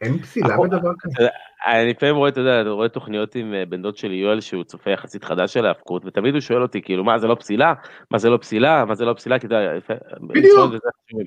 אין 0.00 0.18
פסילה. 0.18 0.56
בדבר 0.62 0.90
כזה? 0.98 1.28
אני 1.66 1.90
לפעמים 1.90 2.16
רואה, 2.16 2.28
אתה 2.28 2.40
יודע, 2.40 2.60
אני 2.60 2.68
רואה 2.70 2.88
תוכניות 2.88 3.34
עם 3.34 3.54
אה, 3.54 3.66
בן 3.66 3.82
דוד 3.82 3.96
שלי 3.96 4.14
יואל 4.14 4.40
שהוא 4.40 4.64
צופה 4.64 4.90
יחסית 4.90 5.24
חדש 5.24 5.52
של 5.52 5.64
ההאבקות 5.66 6.04
ותמיד 6.04 6.34
הוא 6.34 6.40
שואל 6.40 6.62
אותי 6.62 6.82
כאילו 6.82 7.04
מה 7.04 7.18
זה 7.18 7.26
לא 7.26 7.34
פסילה 7.34 7.74
מה 8.10 8.18
זה 8.18 8.30
לא 8.30 8.36
פסילה 8.36 8.84
מה 8.84 8.94
זה 8.94 9.04
לא 9.04 9.14
פסילה 9.14 9.38
כי 9.38 9.46
אתה 9.46 9.54
יודע, 9.54 9.78
בדיוק. 10.20 10.58
חשובים. 10.58 11.26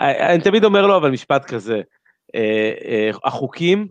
אה, 0.00 0.34
אני 0.34 0.42
תמיד 0.42 0.64
אומר 0.64 0.86
לו 0.86 0.96
אבל 0.96 1.10
משפט 1.10 1.44
כזה 1.44 1.80
אה, 2.34 2.72
אה, 2.84 3.10
החוקים 3.24 3.88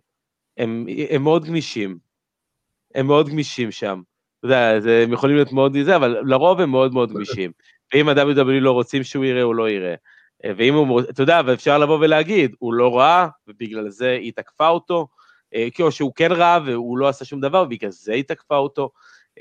הם, 0.57 0.85
הם 1.09 1.23
מאוד 1.23 1.45
גמישים 1.45 1.97
הם 2.95 3.07
מאוד 3.07 3.29
גמישים 3.29 3.71
שם. 3.71 4.01
אתה 4.41 4.47
יודע, 4.47 4.79
זה- 4.79 5.03
הם 5.03 5.13
יכולים 5.13 5.35
להיות 5.35 5.51
מאוד 5.51 5.77
זה 5.83 5.95
אבל 5.95 6.17
לרוב 6.25 6.61
הם 6.61 6.69
מאוד 6.69 6.93
מאוד 6.93 7.13
גמישים. 7.13 7.51
ואם 7.93 8.09
ה-WW 8.09 8.59
לא 8.61 8.71
רוצים 8.71 9.03
שהוא 9.03 9.25
יראה 9.25 9.41
הוא 9.41 9.55
לא 9.55 9.69
יראה. 9.69 9.95
אה, 10.45 10.51
ואם 10.57 10.73
הוא, 10.73 11.01
אתה 11.01 11.23
יודע, 11.23 11.41
ואפשר 11.45 11.77
לבוא 11.77 11.97
ולהגיד, 12.01 12.55
הוא 12.59 12.73
לא 12.73 12.97
ראה, 12.99 13.27
ובגלל 13.47 13.89
זה 13.89 14.11
היא 14.11 14.31
תקפה 14.35 14.67
אותו, 14.67 15.07
אה, 15.53 15.67
או 15.79 15.91
שהוא 15.91 16.11
כן 16.15 16.31
ראה 16.31 16.59
והוא 16.65 16.97
לא 16.97 17.07
עשה 17.07 17.25
שום 17.25 17.41
דבר, 17.41 17.63
ובגלל 17.63 17.91
זה 17.91 18.13
היא 18.13 18.23
תקפה 18.23 18.55
אותו. 18.57 18.89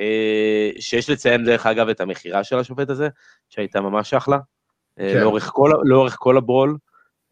אה, 0.00 0.70
שיש 0.78 1.10
לציין, 1.10 1.44
דרך 1.44 1.66
אגב, 1.66 1.88
את 1.88 2.00
המכירה 2.00 2.44
של 2.44 2.58
השופט 2.58 2.90
הזה, 2.90 3.08
שהייתה 3.48 3.80
ממש 3.80 4.14
אחלה. 4.14 4.38
אה, 5.00 5.12
כן. 5.12 5.20
לאורך, 5.20 5.50
כל, 5.54 5.70
לאורך 5.84 6.16
כל 6.18 6.36
הברול, 6.36 6.76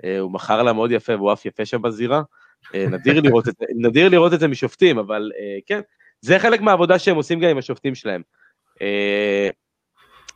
אה, 0.04 0.18
הוא 0.18 0.32
מכר 0.32 0.62
לה 0.62 0.72
מאוד 0.72 0.90
יפה, 0.90 1.14
והוא 1.16 1.32
אף 1.32 1.46
יפה 1.46 1.64
שם 1.64 1.82
בזירה. 1.82 2.22
אה, 2.74 2.86
נדיר 2.90 3.20
לראות 3.20 3.48
את 3.48 3.54
נדיר 3.76 4.08
לראות 4.08 4.32
את 4.32 4.40
זה 4.40 4.48
משופטים, 4.48 4.98
אבל 4.98 5.30
אה, 5.38 5.58
כן, 5.66 5.80
זה 6.20 6.38
חלק 6.38 6.60
מהעבודה 6.60 6.98
שהם 6.98 7.16
עושים 7.16 7.40
גם 7.40 7.48
עם 7.48 7.58
השופטים 7.58 7.94
שלהם. 7.94 8.22
אה, 8.82 9.48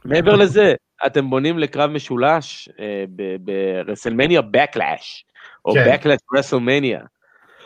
מעבר 0.04 0.36
לזה, 0.36 0.74
אתם 1.06 1.30
בונים 1.30 1.58
לקרב 1.58 1.90
משולש 1.90 2.68
אה, 2.80 3.04
ברסלמניה 3.40 4.40
Backlash, 4.40 5.24
או 5.64 5.72
כן. 5.74 5.94
Backlash 5.94 6.38
רסלמניה. 6.38 7.00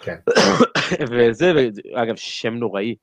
כן. 0.03 0.17
וזה, 1.11 1.69
אגב, 1.95 2.17
שם 2.17 2.55
נוראי. 2.55 2.95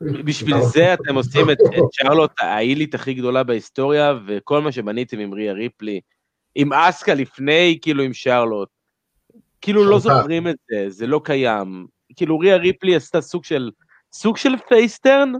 בשביל 0.00 0.60
זה 0.60 0.94
אתם 0.94 1.14
עושים 1.14 1.50
את, 1.50 1.58
את 1.60 1.82
שרלוט 1.92 2.30
ה 2.40 2.48
heel 2.48 2.79
ית 2.79 2.94
הכי 2.94 3.14
גדולה 3.14 3.42
בהיסטוריה, 3.42 4.14
וכל 4.26 4.60
מה 4.60 4.72
שבניתם 4.72 5.18
עם 5.18 5.34
ריה 5.34 5.52
ריפלי, 5.52 6.00
עם 6.54 6.72
אסקה 6.72 7.14
לפני, 7.14 7.78
כאילו 7.82 8.02
עם 8.02 8.14
שרלוט, 8.14 8.68
כאילו 9.60 9.84
לא. 9.84 9.98
זוכרים 9.98 10.48
את 10.48 10.56
זה, 10.70 10.84
זה 10.88 11.06
לא 11.06 11.20
קיים. 11.24 11.86
כאילו 12.16 12.38
ריה 12.38 12.56
ריפלי 12.56 12.96
עשתה 12.96 13.20
סוג 13.20 13.44
של, 13.44 13.70
סוג 14.12 14.36
של 14.36 14.50
face 14.68 14.96
turn? 14.96 15.32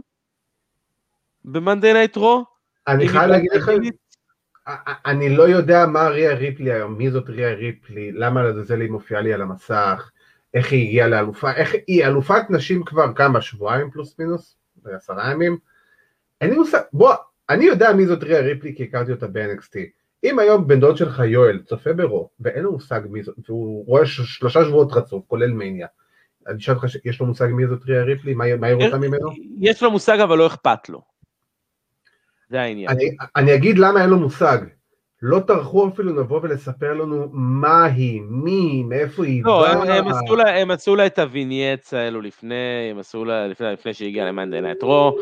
ב 1.45 1.52
Monday 1.52 1.93
Night 1.93 2.15
Raw. 2.15 2.45
אני 2.87 3.07
חייב 3.07 3.29
להגיד 3.29 3.51
לך, 3.53 3.71
אני 5.05 5.35
לא 5.35 5.43
יודע 5.43 5.85
מה 5.85 6.07
ריה 6.07 6.33
ריפלי 6.33 6.71
היום, 6.71 6.97
מי 6.97 7.11
זאת 7.11 7.29
ריה 7.29 7.53
ריפלי, 7.53 8.11
למה 8.11 8.43
לעזאזל 8.43 8.81
היא 8.81 8.89
מופיעה 8.89 9.21
לי 9.21 9.33
על 9.33 9.41
המסך, 9.41 10.11
איך 10.53 10.71
היא 10.71 10.87
הגיעה 10.87 11.07
לאלופה, 11.07 11.53
איך 11.53 11.75
היא 11.87 12.05
אלופת 12.05 12.49
נשים 12.49 12.85
כבר 12.85 13.13
כמה, 13.13 13.41
שבועיים 13.41 13.91
פלוס 13.91 14.19
מינוס, 14.19 14.57
עשרה 14.85 15.31
ימים, 15.31 15.57
אין 16.41 16.49
לי 16.49 16.55
מושג, 16.55 16.79
בוא, 16.93 17.13
אני 17.49 17.65
יודע 17.65 17.93
מי 17.93 18.05
זאת 18.05 18.23
ריה 18.23 18.39
ריפלי 18.39 18.75
כי 18.75 18.83
הכרתי 18.83 19.11
אותה 19.11 19.27
ב-NXT, 19.27 19.77
אם 20.23 20.39
היום 20.39 20.67
בן 20.67 20.79
דוד 20.79 20.97
שלך 20.97 21.21
יואל 21.25 21.61
צופה 21.65 21.93
ברו, 21.93 22.29
ואין 22.39 22.63
לו 22.63 22.71
מושג 22.71 23.01
מי 23.09 23.23
זאת, 23.23 23.35
והוא 23.49 23.85
רואה 23.85 24.05
שלושה 24.05 24.65
שבועות 24.65 24.93
רצוף, 24.93 25.25
כולל 25.27 25.51
מניה, 25.51 25.87
אני 26.47 26.57
אשאל 26.57 26.75
אותך, 26.75 26.85
יש 27.05 27.19
לו 27.19 27.25
מושג 27.25 27.47
מי 27.47 27.67
זאת 27.67 27.81
ריה 27.87 28.03
ריפלי, 28.03 28.33
מה 28.33 28.55
מה 28.55 28.67
היא 28.67 28.75
רוצה 28.75 28.97
ממנו? 28.97 29.29
יש 29.59 29.83
לו 29.83 29.91
מושג 29.91 30.19
אבל 30.19 30.37
לא 30.37 30.47
אכפת 30.47 30.89
לו. 30.89 31.01
זה 32.49 32.61
העניין. 32.61 32.89
אני, 32.89 33.15
אני 33.35 33.55
אגיד 33.55 33.77
למה 33.77 34.01
אין 34.01 34.09
לו 34.09 34.17
מושג. 34.17 34.57
לא 35.21 35.39
טרחו 35.39 35.87
אפילו 35.87 36.15
לבוא 36.15 36.39
ולספר 36.43 36.93
לנו 36.93 37.27
מה 37.31 37.85
היא, 37.85 38.21
מי, 38.21 38.83
מאיפה 38.83 39.25
היא 39.25 39.43
לא, 39.45 39.67
הם, 39.67 39.81
הם, 39.81 40.07
עשו 40.07 40.35
לה, 40.35 40.57
הם 40.57 40.71
עשו 40.71 40.95
לה 40.95 41.05
את 41.05 41.19
ה 41.19 41.26
vignettes 41.26 41.93
האלו 41.93 42.21
לפני, 42.21 42.89
הם 42.91 42.99
עשו 42.99 43.25
לה 43.25 43.47
לפני, 43.47 43.73
לפני 43.73 43.93
שהגיעה 43.93 44.27
ל 44.27 44.32
Monday 44.32 44.61
Night 44.61 44.83
Raw. 44.83 45.17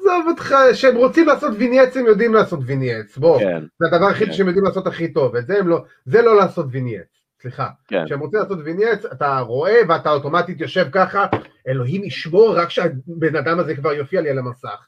עזוב 0.00 0.28
אותך, 0.28 0.54
שהם 0.74 0.96
רוצים 0.96 1.26
לעשות 1.26 1.52
vignettes 1.58 1.96
הם 1.96 2.06
יודעים 2.06 2.34
לעשות 2.34 2.60
vignettes, 2.66 3.18
בוא, 3.18 3.38
כן, 3.38 3.64
זה 3.78 3.86
הדבר 3.86 4.06
היחיד 4.06 4.28
כן. 4.28 4.32
שהם 4.32 4.46
יודעים 4.46 4.64
לעשות 4.64 4.86
הכי 4.86 5.12
טוב, 5.12 5.36
את 5.36 5.46
זה 5.46 5.58
הם 5.58 5.68
לא, 5.68 5.84
זה 6.04 6.22
לא 6.22 6.36
לעשות 6.36 6.66
vignettes, 6.70 7.21
סליחה, 7.42 7.68
כן. 7.88 8.04
כשהם 8.06 8.20
רוצים 8.20 8.40
לעשות 8.40 8.58
vignettes 8.64 9.06
אתה 9.12 9.38
רואה 9.38 9.76
ואתה 9.88 10.10
אוטומטית 10.10 10.60
יושב 10.60 10.86
ככה, 10.92 11.26
אלוהים 11.68 12.04
ישמור 12.04 12.58
רק 12.58 12.70
שהבן 12.70 13.36
אדם 13.36 13.58
הזה 13.60 13.76
כבר 13.76 13.92
יופיע 13.92 14.20
לי 14.20 14.30
על 14.30 14.38
המסך. 14.38 14.86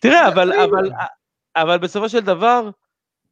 תראה, 0.00 0.28
אבל, 0.28 0.52
אבל, 0.52 0.90
אבל 1.56 1.78
בסופו 1.78 2.08
של 2.08 2.20
דבר, 2.20 2.70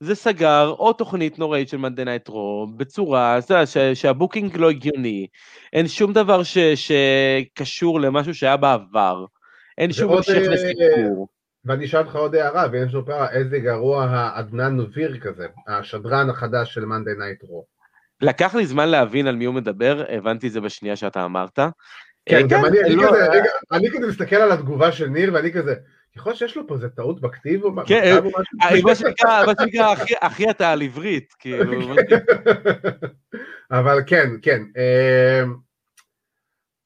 זה 0.00 0.14
סגר 0.14 0.74
עוד 0.76 0.94
תוכנית 0.94 1.38
נוראית 1.38 1.68
של 1.68 1.76
Monday 1.76 2.04
Night 2.04 2.28
Raw, 2.28 2.66
בצורה, 2.76 3.38
אתה 3.38 3.54
יודע, 3.54 3.94
שה 3.94 4.13
booking 4.13 4.56
לא 4.56 4.70
הגיוני, 4.70 5.26
אין 5.72 5.88
שום 5.88 6.12
דבר 6.12 6.42
ש, 6.42 6.58
שקשור 6.58 8.00
למשהו 8.00 8.34
שהיה 8.34 8.56
בעבר, 8.56 9.24
אין 9.78 9.92
שום 9.92 10.12
המשך 10.12 10.34
אה, 10.34 10.48
לסיפור. 10.48 11.28
ואני 11.64 11.84
אשאל 11.84 12.00
אותך 12.00 12.16
עוד 12.16 12.34
הערה, 12.34 12.66
ואין 12.72 12.90
שום 12.90 13.04
פעם, 13.04 13.26
איזה 13.32 13.58
גרוע 13.58 14.04
העדנאן 14.04 14.76
וירק 14.76 15.18
הזה, 15.20 15.46
השדרן 15.68 16.30
החדש 16.30 16.74
של 16.74 16.84
Monday 16.84 17.10
Night 17.18 17.42
Raw. 17.42 17.73
לקח 18.24 18.54
לי 18.54 18.66
זמן 18.66 18.88
להבין 18.88 19.26
על 19.26 19.36
מי 19.36 19.44
הוא 19.44 19.54
מדבר, 19.54 20.04
הבנתי 20.08 20.46
את 20.46 20.52
זה 20.52 20.60
בשנייה 20.60 20.96
שאתה 20.96 21.24
אמרת. 21.24 21.58
כן, 22.26 22.36
אה, 22.36 22.42
גם 22.48 22.64
אני, 22.64 22.80
אני 22.80 22.96
לא, 22.96 23.08
כזה, 23.08 23.26
רגע, 23.30 23.50
אני 23.72 23.90
כזה 23.90 24.06
מסתכל 24.06 24.36
על 24.36 24.52
התגובה 24.52 24.92
של 24.92 25.06
ניר, 25.08 25.30
ואני 25.34 25.52
כזה, 25.52 25.74
יכול 26.16 26.30
להיות 26.30 26.38
שיש 26.38 26.56
לו 26.56 26.66
פה 26.66 26.74
איזה 26.74 26.88
טעות 26.88 27.20
בכתיב 27.20 27.64
או 27.64 27.70
כן, 27.86 28.02
אה, 28.04 28.20
משהו? 28.20 28.88
מה 28.88 28.94
שנקרא, 28.94 29.46
מה 29.46 29.52
שנקרא, 29.60 29.94
אחי- 30.20 30.50
אתה 30.50 30.72
על 30.72 30.82
עברית, 30.82 31.32
כאילו, 31.38 31.72
אבל 33.70 33.98
כן, 34.06 34.30
כן. 34.42 34.62
אה, 34.76 35.42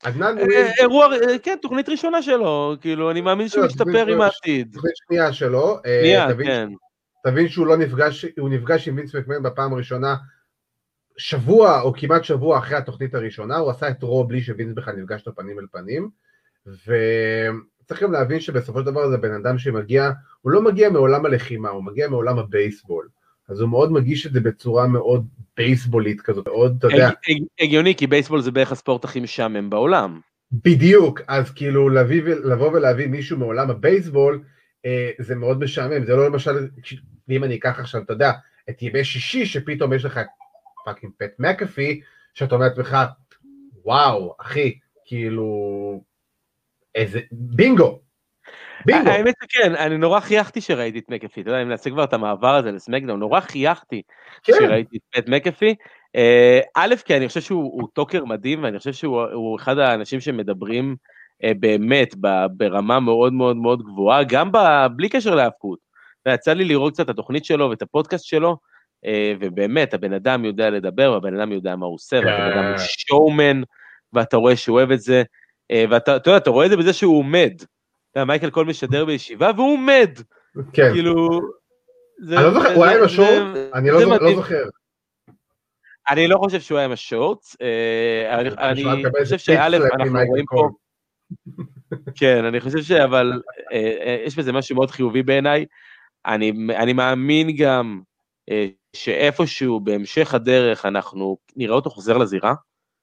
עדנן 0.03 0.39
אה, 0.39 0.71
אירוע, 0.81 1.07
אה, 1.15 1.39
כן, 1.39 1.57
תוכנית 1.63 1.89
ראשונה 1.89 2.23
שלו, 2.23 2.77
כאילו, 2.81 3.11
אני 3.11 3.21
מאמין 3.21 3.49
שהוא 3.49 3.63
לא, 3.63 3.67
ישתפר 3.67 4.07
עם 4.07 4.21
העתיד. 4.21 4.71
תוכנית 4.75 4.95
שנייה 5.09 5.33
שלו, 5.33 5.79
אה, 5.87 5.99
שנייה, 6.03 6.29
כן. 6.45 6.69
תבין 7.27 7.49
שהוא 7.49 7.67
לא 7.67 7.77
נפגש, 7.77 8.25
הוא 8.39 8.49
נפגש 8.51 8.89
עם 8.89 8.97
וינס 8.97 9.15
מקמן 9.15 9.43
בפעם 9.43 9.73
הראשונה 9.73 10.17
שבוע 11.19 11.81
או 11.81 11.93
כמעט 11.93 12.25
שבוע 12.25 12.59
אחרי 12.59 12.77
התוכנית 12.77 13.15
הראשונה, 13.15 13.57
הוא 13.57 13.71
עשה 13.71 13.89
את 13.89 14.03
רו 14.03 14.25
בלי 14.25 14.41
שווינס 14.41 14.73
בכלל 14.75 14.95
נפגש 14.97 15.27
לו 15.27 15.35
פנים 15.35 15.59
אל 15.59 15.65
פנים, 15.73 16.11
וצריך 16.67 18.03
גם 18.03 18.13
להבין 18.13 18.41
שבסופו 18.41 18.81
של 18.81 18.87
דבר 18.87 19.11
זה 19.11 19.17
בן 19.17 19.33
אדם 19.33 19.59
שמגיע, 19.59 20.11
הוא 20.41 20.53
לא 20.53 20.63
מגיע 20.63 20.91
מעולם 20.91 21.27
הלחימה, 21.27 21.69
הוא 21.69 21.85
מגיע 21.85 22.09
מעולם 22.09 22.39
הבייסבול, 22.39 23.09
אז 23.49 23.61
הוא 23.61 23.69
מאוד 23.69 23.93
מגיש 23.93 24.27
את 24.27 24.33
זה 24.33 24.41
בצורה 24.41 24.87
מאוד 24.87 25.27
בייסבולית 25.57 26.21
כזאת, 26.21 26.49
מאוד, 26.49 26.77
אתה 26.79 26.87
יודע, 26.87 27.09
הג- 27.09 27.15
הג- 27.29 27.47
הגיוני, 27.61 27.95
כי 27.95 28.07
בייסבול 28.07 28.41
זה 28.41 28.51
בערך 28.51 28.73
הספורט 28.73 29.05
הכי 29.05 29.21
משעמם 29.21 29.71
בעולם. 29.71 30.21
בדיוק, 30.53 31.21
אז 31.29 31.51
כאילו 31.51 31.89
להביא, 31.89 32.23
לבוא 32.23 32.73
ולהביא 32.73 33.07
מישהו 33.07 33.39
מעולם 33.39 33.71
הבייסבול, 33.71 34.41
אה, 34.87 35.11
זה 35.19 35.35
מאוד 35.35 35.61
משעמם, 35.61 36.05
זה 36.05 36.17
לא 36.17 36.27
למשל, 36.27 36.69
אם 37.31 37.45
אני 37.45 37.57
אקח 37.57 37.81
עכשיו, 37.81 38.03
אתה 38.03 38.13
יודע, 38.13 38.33
את 38.71 38.83
ימי 38.83 39.05
שישי, 39.05 39.47
שפתאום 39.47 39.93
יש 39.93 40.05
לך 40.05 40.21
fucking 40.89 41.13
פט 41.19 41.31
מקאפי, 41.39 42.01
שאתה 42.35 42.55
אומר 42.55 42.67
לעצמך, 42.67 42.97
וואו, 43.85 44.35
אחי, 44.41 44.79
כאילו, 45.05 46.03
איזה, 46.95 47.21
בינגו, 47.33 48.01
בינגו, 48.87 49.11
האמת 49.11 49.35
שכן, 49.43 49.75
אני 49.75 49.99
נורא 49.99 50.21
חייכתי 50.21 50.61
שראיתי 50.61 50.99
את 50.99 51.09
מקאפי, 51.09 51.41
אתה 51.41 51.51
יודע, 51.51 51.63
אם 51.63 51.69
נעשה 51.69 51.91
כבר 51.91 52.05
את 52.05 52.13
המעבר 52.13 52.55
הזה 52.55 52.73
לסמקדאון, 52.73 53.21
נורא 53.21 53.41
חייכתי 53.41 54.03
כן, 54.43 54.53
כשראיתי 54.53 54.99
את 55.19 55.29
מקאפי. 55.29 55.75
אה, 56.17 56.61
א', 56.75 56.95
כי 57.05 57.17
אני 57.17 57.29
חושב 57.29 57.41
שהוא 57.41 57.81
הוא 57.81 57.89
טוקר 57.93 58.25
מדהים, 58.25 58.63
ואני 58.63 58.79
חושב 58.79 58.93
שהוא 58.93 59.23
הוא 59.23 59.57
אחד 59.57 59.79
האנשים 59.79 60.21
שמדברים 60.21 60.97
אה, 61.45 61.53
באמת 61.61 62.15
ברמה 62.51 63.01
מאוד 63.01 63.33
מאוד 63.33 63.57
מאוד 63.57 63.83
גבוהה, 63.83 64.25
גם 64.25 64.51
בלי 64.97 65.09
קשר 65.09 65.35
להאבקות. 65.35 65.79
ויצא 66.27 66.53
לי 66.53 66.65
לראות 66.65 66.93
קצת 66.93 67.05
את 67.05 67.11
התוכנית 67.11 67.45
שלו 67.45 67.71
ואת 67.71 67.83
הפודקאסט 67.83 68.25
שלו, 68.25 68.57
ובאמת, 69.41 69.95
הבן 69.95 70.13
אדם 70.13 70.45
יודע 70.45 70.71
לדבר, 70.71 71.13
והבן 71.13 71.41
אדם 71.41 71.53
יודע 71.53 71.77
מה 71.77 71.87
הוא 71.87 71.95
עושה, 71.95 72.17
והבן 72.17 72.53
אדם 72.53 72.65
הוא 72.65 72.77
כן. 72.77 72.83
שואומן, 72.89 73.63
ואתה 74.13 74.37
רואה 74.37 74.57
שהוא 74.57 74.77
אוהב 74.79 74.91
את 74.91 75.01
זה, 75.01 75.23
אה, 75.71 75.85
ואתה 75.91 76.17
אתה 76.17 76.31
יודע, 76.31 76.39
אתה 76.39 76.51
רואה 76.51 76.65
את 76.67 76.71
זה 76.71 76.77
בזה 76.77 76.93
שהוא 76.93 77.19
עומד. 77.19 77.53
מייקל 78.27 78.51
קול 78.51 78.67
משדר 78.67 79.05
בישיבה, 79.05 79.51
והוא 79.57 79.73
עומד, 79.73 80.11
כן, 80.73 80.93
כאילו... 80.93 81.41
זה- 82.21 82.37
אני 82.37 82.45
לא 82.45 82.51
זוכר, 82.55 82.75
הוא 82.75 82.85
היה 82.85 82.99
עם 82.99 83.05
השורט? 83.05 83.29
אני 83.75 83.91
לא 83.91 84.01
לא. 84.01 84.35
זוכר, 84.35 84.65
אני 86.11 86.29
לא 86.29 86.37
חושב 86.39 86.61
שהוא 86.61 86.79
היה 86.79 86.85
עם 86.85 86.93
השורטס, 86.93 87.57
אה, 87.63 88.41
אני- 88.41 88.51
חושב 89.25 89.39
שא', 89.39 89.67
אנחנו 89.67 90.19
רואים 90.29 90.45
פה. 90.51 90.69
כן, 92.15 92.45
אני 92.45 92.61
חושב 92.61 92.79
שאבל, 92.83 93.43
אה, 93.73 93.77
אה, 94.01 94.23
יש 94.27 94.39
בזה 94.39 94.53
משהו 94.53 94.77
מאוד 94.77 94.91
חיובי 94.91 95.23
בעיניי, 95.23 95.67
אני 96.27 96.53
אני 96.77 96.93
מאמין 96.93 97.57
גם 97.57 98.01
אה, 98.01 98.09
שאיפשהו 98.97 99.81
בהמשך 99.81 100.35
הדרך 100.35 100.87
אנחנו 100.87 101.39
נראה 101.57 101.75
אותו 101.75 101.91
חוזר 101.91 102.19
לזירה, 102.19 102.55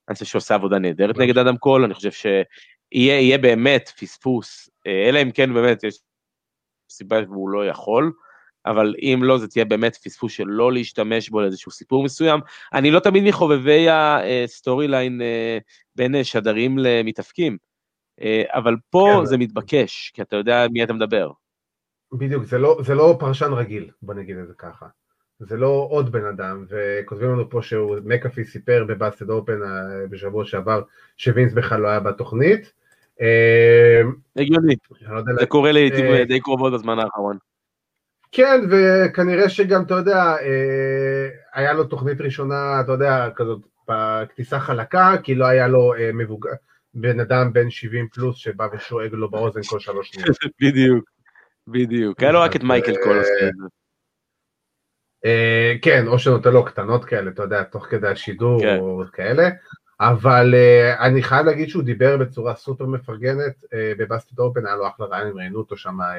אני 0.09 0.13
חושב 0.13 0.25
שהוא 0.25 0.39
עושה 0.39 0.55
עבודה 0.55 0.79
נהדרת 0.79 1.17
נגד 1.17 1.37
אדם 1.37 1.57
קול, 1.57 1.83
אני 1.83 1.93
חושב 1.93 2.11
שיהיה 2.11 2.41
יהיה 3.21 3.37
באמת 3.37 3.89
פספוס, 3.99 4.69
אה, 4.87 5.09
אלא 5.09 5.21
אם 5.21 5.31
כן 5.31 5.53
באמת 5.53 5.83
יש 5.83 5.99
סיבה 6.89 7.17
והוא 7.29 7.49
לא 7.49 7.67
יכול, 7.67 8.11
אבל 8.65 8.95
אם 9.01 9.19
לא 9.23 9.37
זה 9.37 9.47
תהיה 9.47 9.65
באמת 9.65 9.95
פספוס 9.95 10.31
של 10.31 10.43
לא 10.47 10.73
להשתמש 10.73 11.29
בו 11.29 11.41
לאיזשהו 11.41 11.71
סיפור 11.71 12.03
מסוים. 12.03 12.39
אני 12.73 12.91
לא 12.91 12.99
תמיד 12.99 13.23
מחובבי 13.23 13.87
ה 13.89 14.87
storyline 14.87 15.21
אה, 15.21 15.57
בין 15.95 16.15
אה, 16.15 16.23
שדרים 16.23 16.77
למתאבקים, 16.77 17.57
אה, 18.21 18.43
אבל 18.47 18.75
פה 18.89 19.17
כן. 19.19 19.25
זה 19.25 19.37
מתבקש, 19.37 20.11
כי 20.13 20.21
אתה 20.21 20.35
יודע 20.35 20.65
מי 20.71 20.83
אתה 20.83 20.93
מדבר. 20.93 21.31
בדיוק, 22.13 22.43
זה 22.43 22.57
לא, 22.57 22.77
זה 22.85 22.95
לא 22.95 23.15
פרשן 23.19 23.53
רגיל, 23.53 23.89
בוא 24.01 24.13
נגיד 24.13 24.37
את 24.37 24.47
זה 24.47 24.53
ככה. 24.57 24.85
זה 25.39 25.57
לא 25.57 25.87
עוד 25.89 26.11
בן 26.11 26.25
אדם, 26.25 26.65
וכותבים 26.69 27.29
לנו 27.29 27.49
פה 27.49 27.61
שהוא, 27.61 27.97
מקאפי 28.05 28.43
סיפר 28.43 28.85
בבאסטד 28.87 29.29
אופן 29.29 29.63
אה, 29.63 30.07
בשבוע 30.09 30.45
שעבר, 30.45 30.81
שווינס 31.17 31.53
בכלל 31.53 31.81
לא 31.81 31.87
היה 31.87 31.99
בתוכנית. 31.99 32.73
אה, 33.21 34.01
הגיוני, 34.35 34.75
לא 35.01 35.21
זה 35.39 35.45
קורה 35.45 35.71
לעיתים 35.71 36.05
אה, 36.05 36.25
די 36.25 36.39
קרובות 36.39 36.73
בזמן 36.73 36.99
האחרון. 36.99 37.37
כן, 38.31 38.61
וכנראה 38.69 39.49
שגם, 39.49 39.83
אתה 39.83 39.93
יודע, 39.93 40.35
היה 41.53 41.73
לו 41.73 41.83
תוכנית 41.83 42.21
ראשונה, 42.21 42.81
אתה 42.81 42.91
יודע, 42.91 43.29
כזאת, 43.35 43.59
בכניסה 43.87 44.59
חלקה, 44.59 45.15
כי 45.23 45.35
לא 45.35 45.45
היה 45.45 45.67
לו 45.67 45.93
מבוגר, 46.13 46.49
בן 46.93 47.19
אדם 47.19 47.53
בן 47.53 47.69
70 47.69 48.07
פלוס 48.13 48.37
שבא 48.37 48.67
ושואג 48.73 49.13
לו 49.13 49.29
באוזן 49.29 49.61
כל 49.69 49.79
שלוש 49.79 50.09
שניות. 50.09 50.37
בדיוק, 50.61 51.09
בדיוק, 51.67 52.19
היה 52.23 52.31
לו 52.31 52.41
רק 52.41 52.55
את 52.55 52.63
מייקל 52.63 52.95
אה, 52.95 53.03
קול 53.03 53.17
עושה 53.17 53.47
את 53.47 53.53
זה. 53.57 53.63
אה, 53.63 53.69
כן, 55.81 56.07
או 56.07 56.19
שנותן 56.19 56.51
לו 56.51 56.65
קטנות 56.65 57.05
כאלה, 57.05 57.31
אתה 57.31 57.43
יודע, 57.43 57.63
תוך 57.63 57.85
כדי 57.85 58.07
השידור, 58.07 58.61
כן. 58.61 58.77
או 58.79 59.03
כאלה, 59.13 59.49
אבל 59.99 60.53
אה, 60.55 61.05
אני 61.05 61.23
חייב 61.23 61.45
להגיד 61.45 61.69
שהוא 61.69 61.83
דיבר 61.83 62.17
בצורה 62.17 62.55
סופר 62.55 62.85
מפרגנת, 62.85 63.53
אה, 63.73 63.93
ב 63.97 64.03
Busted 64.03 64.39
Open 64.39 64.65
היה 64.65 64.75
לו 64.75 64.87
אחלה 64.87 65.05
רעיון, 65.05 65.27
הם 65.27 65.37
ראיינו 65.37 65.59
אותו 65.59 65.77
שם, 65.77 66.01
אה, 66.01 66.17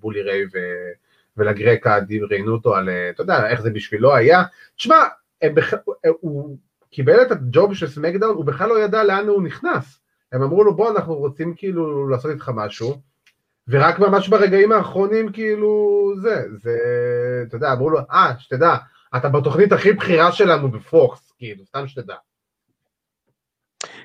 בולי 0.00 0.22
ריי 0.22 0.44
ו- 0.44 0.90
ולגרקה, 1.36 1.98
ראיינו 2.30 2.52
אותו 2.52 2.74
על, 2.76 2.88
אה, 2.88 3.10
אתה 3.10 3.22
יודע, 3.22 3.48
איך 3.48 3.60
זה 3.60 3.70
בשבילו 3.70 4.14
היה. 4.14 4.42
תשמע, 4.76 4.96
בכ- 5.44 5.74
אה, 5.74 6.10
הוא 6.20 6.56
קיבל 6.90 7.22
את 7.22 7.30
הג'וב 7.32 7.74
של 7.74 7.86
סמקדאון, 7.86 8.34
הוא 8.36 8.44
בכלל 8.44 8.68
לא 8.68 8.82
ידע 8.84 9.04
לאן 9.04 9.26
הוא 9.28 9.42
נכנס. 9.42 10.00
הם 10.32 10.42
אמרו 10.42 10.64
לו, 10.64 10.76
בוא, 10.76 10.90
אנחנו 10.90 11.14
רוצים 11.14 11.54
כאילו 11.56 12.08
לעשות 12.08 12.30
איתך 12.30 12.50
משהו, 12.54 12.94
ורק 13.68 13.98
ממש 13.98 14.28
ברגעים 14.28 14.72
האחרונים 14.72 15.32
כאילו 15.32 16.12
זה, 16.22 16.42
זה, 16.62 16.78
אתה 17.48 17.56
יודע, 17.56 17.72
אמרו 17.72 17.90
לו, 17.90 17.98
אה, 17.98 18.32
שתדע, 18.38 18.76
אתה 19.16 19.28
בתוכנית 19.28 19.72
הכי 19.72 19.92
בכירה 19.92 20.32
שלנו 20.32 20.70
בפוקס, 20.70 21.32
כאילו, 21.38 21.64
סתם 21.66 21.86
שתדע. 21.86 22.14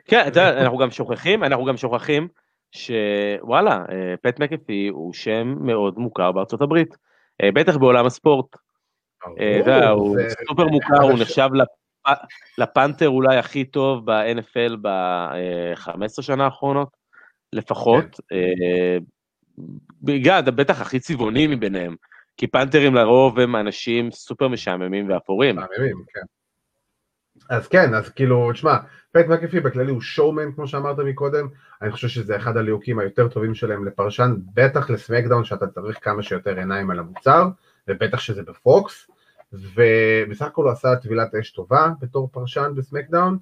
כן, 0.06 0.28
אתה 0.28 0.40
יודע, 0.40 0.62
אנחנו 0.62 0.78
גם 0.78 0.92
שוכחים, 0.92 1.44
אנחנו 1.44 1.66
גם 1.66 1.78
שוכחים 1.78 2.28
שוואלה, 2.72 3.86
אה, 3.92 4.16
פט 4.22 4.40
מקאפי 4.40 4.88
הוא 4.88 5.14
שם 5.14 5.56
מאוד 5.60 6.00
מוכר 6.00 6.32
בארצות 6.32 6.62
הברית, 6.62 6.98
אה, 7.42 7.52
בטח 7.52 7.78
בעולם 7.78 8.06
הספורט. 8.06 8.56
אה, 9.40 9.90
הוא 9.90 10.18
סופר 10.48 10.68
מוכר, 10.68 11.02
הוא 11.02 11.20
נחשב 11.20 11.50
לפנתר 12.58 13.10
אולי 13.10 13.38
הכי 13.38 13.66
טוב 13.66 14.06
ב-NFL 14.06 14.76
ב-15 14.82 16.22
שנה 16.22 16.46
האחרונות, 16.46 16.90
לפחות. 17.54 18.20
בגלל, 20.02 20.42
כן. 20.46 20.56
בטח 20.56 20.82
הכי 20.82 21.00
צבעוני 21.00 21.48
מביניהם, 21.48 21.96
כי 22.38 22.48
פנתרים 22.48 22.96
לרוב 22.96 23.40
הם 23.40 23.56
אנשים 23.56 24.12
סופר 24.12 24.48
משעממים 24.48 25.10
ואפורים. 25.10 25.56
משעממים, 25.56 26.04
כן. 26.14 26.22
אז 27.50 27.68
כן, 27.68 27.94
אז 27.94 28.10
כאילו, 28.10 28.52
תשמע, 28.54 28.78
פט 29.12 29.26
מקאפי 29.28 29.60
בכללי 29.60 29.92
הוא 29.92 30.02
שואומן 30.02 30.52
כמו 30.52 30.68
שאמרת 30.68 31.00
מקודם, 31.00 31.48
אני 31.82 31.92
חושב 31.92 32.08
שזה 32.08 32.36
אחד 32.36 32.58
הליהוקים 32.58 33.00
היותר 33.00 33.28
טובים 33.28 33.56
שלהם 33.56 33.86
לפרשן, 33.86 34.36
בטח 34.54 34.90
לסמקדאון 34.90 35.44
שאתה 35.44 35.68
צריך 35.68 35.98
כמה 36.02 36.24
שיותר 36.24 36.58
עיניים 36.58 36.92
על 36.92 37.00
המוצר, 37.00 37.48
ובטח 37.88 38.20
שזה 38.20 38.44
בפוקס, 38.44 39.08
ובסך 39.54 40.46
הכל 40.46 40.64
הוא 40.64 40.72
עשה 40.72 40.96
טבילת 40.96 41.36
אש 41.36 41.52
טובה 41.52 41.90
בתור 42.02 42.30
פרשן 42.32 42.72
בסמקדאון, 42.76 43.38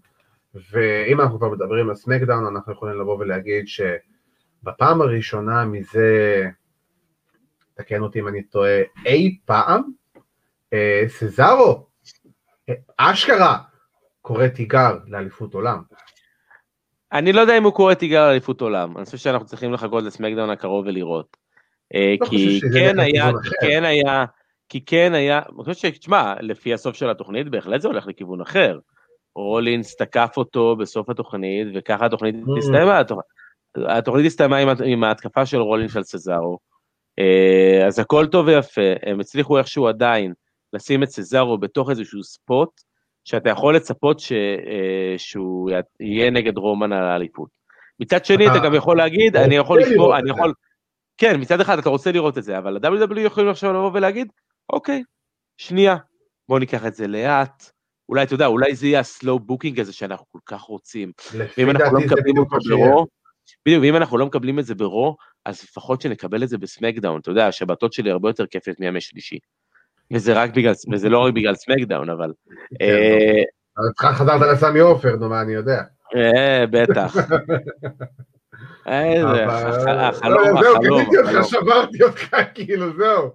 ואם 0.71 1.21
אנחנו 1.21 1.37
כבר 1.37 1.49
מדברים 1.49 1.89
על 1.89 1.95
סמקדאון 1.95 2.45
אנחנו 2.45 2.73
יכולים 2.73 2.99
לבוא 2.99 3.17
ולהגיד 3.19 3.67
שבפעם 4.61 5.01
הראשונה 5.01 5.65
מזה, 5.65 6.45
תקן 7.73 8.01
אותי 8.01 8.19
אם 8.19 8.27
אני 8.27 8.43
טועה, 8.43 8.81
אי 9.05 9.37
פעם, 9.45 9.81
אה, 10.73 11.03
סזארו, 11.07 11.87
אה, 12.69 12.73
אשכרה, 12.97 13.57
קורא 14.21 14.47
תיגר 14.47 14.97
לאליפות 15.07 15.53
עולם. 15.53 15.81
אני 17.11 17.33
לא 17.33 17.41
יודע 17.41 17.57
אם 17.57 17.63
הוא 17.63 17.73
קורא 17.73 17.93
תיגר 17.93 18.27
לאליפות 18.27 18.61
עולם, 18.61 18.97
אני 18.97 19.05
חושב 19.05 19.17
שאנחנו 19.17 19.45
צריכים 19.45 19.73
לחכות 19.73 20.03
לסמקדאון 20.03 20.49
הקרוב 20.49 20.85
ולראות. 20.85 21.37
אה, 21.95 22.15
לא 22.21 22.27
כי 22.27 22.59
כן 22.73 22.99
היה, 22.99 23.31
כן 23.61 23.83
היה, 23.83 24.25
כי 24.69 24.85
כן 24.85 25.13
היה, 25.13 25.37
אני 25.37 25.63
חושב 25.63 25.73
שתשמע, 25.73 26.33
לפי 26.41 26.73
הסוף 26.73 26.95
של 26.95 27.09
התוכנית 27.09 27.49
בהחלט 27.49 27.81
זה 27.81 27.87
הולך 27.87 28.07
לכיוון 28.07 28.41
אחר. 28.41 28.79
רולינס 29.35 29.95
תקף 29.95 30.33
אותו 30.37 30.75
בסוף 30.75 31.09
התוכנית, 31.09 31.67
וככה 31.75 32.05
התוכנית 32.05 32.35
mm. 32.35 32.57
הסתיימה. 32.57 33.01
התוכנית 33.87 34.25
הסתיימה 34.25 34.57
עם, 34.57 34.69
עם 34.85 35.03
ההתקפה 35.03 35.45
של 35.45 35.57
רולינס 35.57 35.95
על 35.95 36.03
סזארו. 36.03 36.59
אה, 37.19 37.87
אז 37.87 37.99
הכל 37.99 38.27
טוב 38.27 38.47
ויפה, 38.47 38.81
הם 39.05 39.19
הצליחו 39.19 39.57
איכשהו 39.57 39.87
עדיין 39.87 40.33
לשים 40.73 41.03
את 41.03 41.09
סזארו 41.09 41.57
בתוך 41.57 41.89
איזשהו 41.89 42.23
ספוט, 42.23 42.69
שאתה 43.25 43.49
יכול 43.49 43.75
לצפות 43.75 44.19
ש, 44.19 44.31
אה, 44.31 45.13
שהוא 45.17 45.71
יהיה 45.99 46.29
נגד 46.29 46.57
רומן 46.57 46.93
על 46.93 47.03
האליפות. 47.03 47.49
מצד 47.99 48.25
שני, 48.25 48.47
אתה 48.47 48.59
גם 48.59 48.73
יכול 48.73 48.97
להגיד, 48.97 49.35
אני 49.35 49.55
יכול 49.55 49.81
לשמור, 49.81 50.17
אני 50.17 50.29
יכול... 50.29 50.53
כן, 51.17 51.41
מצד 51.41 51.61
אחד 51.61 51.79
אתה 51.79 51.89
רוצה 51.89 52.11
לראות 52.11 52.37
את 52.37 52.43
זה, 52.43 52.57
אבל 52.57 52.77
ה-WWE 52.77 53.19
יכולים 53.19 53.49
עכשיו 53.49 53.73
לבוא 53.73 53.91
ולהגיד, 53.93 54.27
אוקיי, 54.73 55.03
שנייה, 55.57 55.95
בוא 56.49 56.59
ניקח 56.59 56.85
את 56.85 56.95
זה 56.95 57.07
לאט, 57.07 57.71
אולי, 58.09 58.23
אתה 58.23 58.33
יודע, 58.33 58.45
אולי 58.45 58.75
זה 58.75 58.87
יהיה 58.87 58.99
ה 58.99 59.07
slow 59.07 59.39
booking 59.39 59.79
הזה 59.79 59.93
שאנחנו 59.93 60.25
כל 60.31 60.39
כך 60.45 60.61
רוצים. 60.61 61.11
ואם 61.57 61.69
אנחנו 61.69 61.99
לא 61.99 62.05
מקבלים 62.05 62.37
אותו 62.37 62.57
ברו, 62.69 63.07
בדיוק, 63.65 63.83
ואם 63.83 63.95
אנחנו 63.95 64.17
לא 64.17 64.25
מקבלים 64.25 64.59
את 64.59 64.65
זה 64.65 64.75
ב 64.75 64.84
Raw, 64.84 65.17
אז 65.45 65.63
לפחות 65.63 66.01
שנקבל 66.01 66.43
את 66.43 66.49
זה 66.49 66.57
בסמקדאון, 66.57 67.19
אתה 67.19 67.31
יודע, 67.31 67.47
השבתות 67.47 67.93
שלי 67.93 68.11
הרבה 68.11 68.29
יותר 68.29 68.45
כיפיות 68.45 68.75
מימי 68.79 69.01
שלישי. 69.01 69.39
וזה 70.13 70.33
רק 70.33 70.53
בגלל, 70.55 70.73
וזה 70.91 71.09
לא 71.09 71.19
רק 71.19 71.33
בגלל 71.33 71.55
סמקדאון, 71.55 72.09
אבל... 72.09 72.33
כן, 72.79 72.85
אה, 74.05 74.13
חזרת 74.13 74.41
לסמי 74.41 74.79
עופר, 74.79 75.15
נו 75.15 75.29
מה 75.29 75.41
אני 75.41 75.53
יודע. 75.53 75.81
אה, 76.15 76.65
בטח. 76.71 77.15
איזה 78.87 79.45
החלום, 79.45 80.57
החלום. 80.57 80.63
זהו, 80.63 80.79
גיליתי 80.79 81.17
אותך, 81.17 81.49
שברתי 81.49 82.03
אותך, 82.07 82.35
כאילו, 82.53 82.85
זהו. 82.93 83.31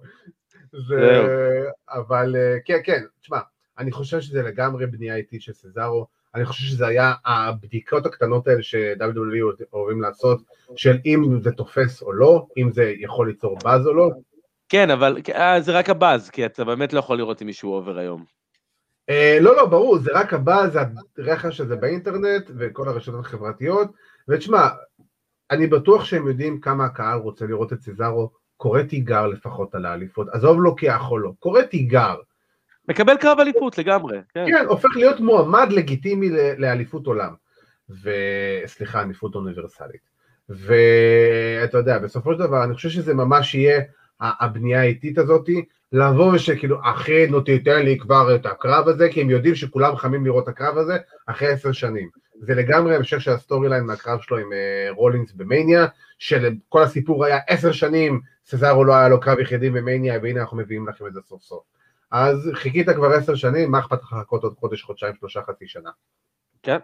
אבל 1.89 2.35
אה, 2.35 2.57
כן, 2.65 2.77
כן, 2.83 3.01
תשמע, 3.21 3.39
אני 3.77 3.91
חושב 3.91 4.21
שזה 4.21 4.41
לגמרי 4.41 4.87
בנייה 4.87 5.15
איטית 5.15 5.41
של 5.41 5.53
סזארו, 5.53 6.05
אני 6.35 6.45
חושב 6.45 6.63
שזה 6.63 6.87
היה 6.87 7.13
הבדיקות 7.25 8.05
הקטנות 8.05 8.47
האלה 8.47 8.63
ש-WWE 8.63 9.63
אוהבים 9.73 10.01
לעשות, 10.01 10.41
של 10.75 10.97
אם 11.05 11.39
זה 11.41 11.51
תופס 11.51 12.01
או 12.01 12.13
לא, 12.13 12.47
אם 12.57 12.71
זה 12.71 12.93
יכול 12.99 13.27
ליצור 13.27 13.57
באז 13.63 13.87
או 13.87 13.93
לא, 13.93 14.09
כן, 14.69 14.89
אבל 14.89 15.17
אה, 15.35 15.61
זה 15.61 15.71
רק 15.71 15.89
הבאז, 15.89 16.29
כי 16.29 16.45
אתה 16.45 16.63
באמת 16.63 16.93
לא 16.93 16.99
יכול 16.99 17.17
לראות 17.17 17.41
אם 17.41 17.47
מישהו 17.47 17.71
עובר 17.71 17.97
היום. 17.97 18.23
אה, 19.09 19.37
לא, 19.41 19.55
לא, 19.55 19.65
ברור, 19.65 19.97
זה 19.97 20.11
רק 20.13 20.33
הבאז, 20.33 20.71
זה 20.73 20.79
הרכש 21.17 21.61
הזה 21.61 21.75
באינטרנט 21.75 22.51
וכל 22.57 22.87
הרשתות 22.87 23.25
החברתיות, 23.25 23.87
ותשמע, 24.27 24.67
אני 25.51 25.67
בטוח 25.67 26.05
שהם 26.05 26.27
יודעים 26.27 26.59
כמה 26.61 26.85
הקהל 26.85 27.19
רוצה 27.19 27.45
לראות 27.45 27.73
את 27.73 27.81
סזארו 27.81 28.29
קורא 28.57 28.81
תיגר 28.81 29.27
לפחות 29.27 29.75
על 29.75 29.85
האליפות, 29.85 30.27
עזוב 30.31 30.61
לו 30.61 30.75
כי 30.75 30.85
יכול 30.85 31.21
לו, 31.21 31.35
קורא 31.35 31.61
תיגר. 31.61 32.15
מקבל 32.89 33.17
קרב 33.17 33.39
אליפות 33.39 33.77
לגמרי, 33.77 34.17
כן. 34.33 34.45
כן, 34.47 34.65
הופך 34.67 34.89
להיות 34.95 35.19
מועמד 35.19 35.67
לגיטימי 35.71 36.29
לאליפות 36.57 37.07
עולם. 37.07 37.33
וסליחה, 37.89 39.01
אליפות 39.01 39.35
אוניברסלית. 39.35 40.15
ואתה 40.49 41.77
יודע, 41.77 41.99
בסופו 41.99 42.33
של 42.33 42.39
דבר, 42.39 42.63
אני 42.63 42.73
חושב 42.73 42.89
שזה 42.89 43.13
ממש 43.13 43.55
יהיה 43.55 43.81
הבנייה 44.19 44.81
האיטית 44.81 45.17
הזאתי, 45.17 45.65
לבוא 45.91 46.33
ושכאילו, 46.33 46.77
אחי, 46.83 47.27
נו 47.27 47.41
תיתן 47.41 47.79
לי 47.85 47.97
כבר 47.99 48.35
את 48.35 48.45
הקרב 48.45 48.87
הזה, 48.87 49.09
כי 49.09 49.21
הם 49.21 49.29
יודעים 49.29 49.55
שכולם 49.55 49.95
חמים 49.95 50.25
לראות 50.25 50.43
את 50.43 50.47
הקרב 50.49 50.77
הזה 50.77 50.97
אחרי 51.25 51.47
עשר 51.47 51.71
שנים. 51.71 52.09
זה 52.41 52.55
לגמרי 52.55 52.95
המשך 52.95 53.21
של 53.21 53.31
ה 53.31 53.69
storyline 53.69 53.83
מהקרב 53.83 54.19
שלו 54.21 54.37
עם 54.37 54.49
אה, 54.51 54.95
רולינס 54.95 55.31
במניה, 55.31 55.85
שכל 56.17 56.83
הסיפור 56.83 57.25
היה 57.25 57.39
עשר 57.47 57.71
שנים, 57.71 58.21
סזארו 58.45 58.83
לא 58.83 58.93
היה 58.93 59.09
לו 59.09 59.19
קרב 59.19 59.39
יחידים 59.39 59.73
במניה, 59.73 60.19
והנה 60.23 60.41
אנחנו 60.41 60.57
מביאים 60.57 60.87
לכם 60.87 61.07
את 61.07 61.13
זה 61.13 61.19
סוף 61.27 61.41
סוף. 61.41 61.63
אז 62.11 62.49
חיכית 62.53 62.89
כבר 62.89 63.11
עשר 63.13 63.35
שנים, 63.35 63.71
מה 63.71 63.79
אכפת 63.79 64.03
לך 64.03 64.13
לחכות 64.13 64.43
עוד 64.43 64.55
חודש, 64.59 64.83
חודשיים, 64.83 65.15
שלושה, 65.19 65.41
חצי 65.41 65.67
שנה. 65.67 65.89
כן. 66.63 66.77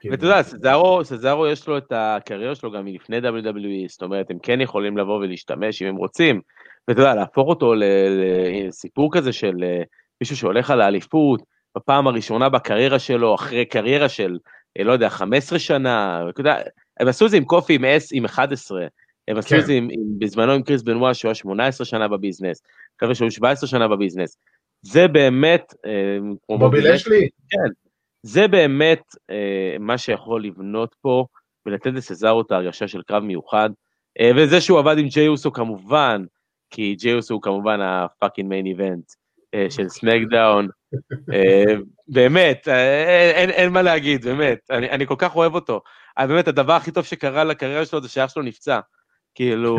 כאילו. 0.00 0.12
ואתה 0.12 0.24
יודע, 0.26 0.42
סזארו, 0.42 1.04
סזארו 1.04 1.46
יש 1.46 1.68
לו 1.68 1.78
את 1.78 1.92
הקריירה 1.96 2.54
שלו 2.54 2.72
גם 2.72 2.84
מלפני 2.84 3.18
WWE, 3.18 3.88
זאת 3.88 4.02
אומרת, 4.02 4.30
הם 4.30 4.38
כן 4.38 4.60
יכולים 4.60 4.96
לבוא 4.96 5.18
ולהשתמש 5.18 5.82
אם 5.82 5.86
הם 5.86 5.96
רוצים. 5.96 6.40
ואתה 6.88 7.00
יודע, 7.00 7.14
להפוך 7.14 7.48
אותו 7.48 7.74
לסיפור 7.76 9.10
כזה 9.12 9.32
של 9.32 9.54
אה, 9.62 9.82
מישהו 10.20 10.36
שהולך 10.36 10.70
על 10.70 10.80
האליפות, 10.80 11.42
בפעם 11.76 12.06
הראשונה 12.06 12.48
בקריירה 12.48 12.98
שלו, 12.98 13.34
אחרי 13.34 13.64
קריירה 13.64 14.08
של, 14.08 14.38
אה, 14.78 14.84
לא 14.84 14.92
יודע, 14.92 15.08
15 15.08 15.58
שנה, 15.58 16.24
אתה 16.28 16.40
יודע, 16.40 16.56
הם 17.00 17.08
עשו 17.08 17.26
את 17.26 17.30
זה 17.30 17.36
עם 17.36 17.44
קופי 17.44 17.74
עם 17.74 17.84
S, 17.84 18.08
עם 18.12 18.24
11, 18.24 18.86
הם 19.28 19.36
עשו 19.36 19.48
כן. 19.48 19.58
את 19.58 19.66
זה 19.66 19.72
עם, 19.72 19.88
עם, 19.90 20.18
בזמנו 20.18 20.52
עם 20.52 20.62
קריס 20.62 20.82
בנואה, 20.82 21.14
שהוא 21.14 21.28
היה 21.28 21.34
18 21.34 21.84
שנה 21.84 22.08
בביזנס, 22.08 22.62
חבר'ה 23.02 23.14
שהוא 23.14 23.30
17 23.30 23.68
שנה 23.68 23.88
בביזנס. 23.88 24.38
זה 24.82 25.08
באמת, 25.08 25.74
אה, 25.86 26.18
מוביל 26.48 26.92
אשלי. 26.92 27.28
כן, 27.48 27.70
זה 28.22 28.48
באמת 28.48 29.02
אה, 29.30 29.76
מה 29.80 29.98
שיכול 29.98 30.44
לבנות 30.44 30.96
פה 31.00 31.26
ולתת 31.66 31.86
לסזארו 31.86 32.40
את 32.40 32.50
ההרגשה 32.50 32.88
של 32.88 33.02
קרב 33.02 33.22
מיוחד. 33.22 33.70
אה, 34.20 34.30
וזה 34.36 34.60
שהוא 34.60 34.78
עבד 34.78 34.98
עם 34.98 35.08
ג'יי 35.08 35.28
אוסו 35.28 35.52
כמובן, 35.52 36.24
כי 36.70 36.94
ג'יי 36.98 37.14
אוסו 37.14 37.30
הוא 37.30 37.42
כמובן 37.42 37.80
ה 37.80 37.89
fucking 37.89 38.48
main 38.48 38.66
event 38.66 39.12
של 39.68 39.88
סמקדאון. 39.88 40.68
באמת, 42.08 42.68
אין, 43.34 43.50
אין 43.50 43.72
מה 43.72 43.82
להגיד, 43.82 44.24
באמת, 44.24 44.58
אני, 44.70 44.90
אני 44.90 45.06
כל 45.06 45.14
כך 45.18 45.36
אוהב 45.36 45.54
אותו. 45.54 45.80
באמת, 46.18 46.48
הדבר 46.48 46.72
הכי 46.72 46.90
טוב 46.90 47.04
שקרה 47.04 47.44
לקריירה 47.44 47.86
שלו 47.86 48.02
זה 48.02 48.08
שאח 48.08 48.30
שלו 48.30 48.42
נפצע. 48.42 48.80
כאילו... 49.34 49.76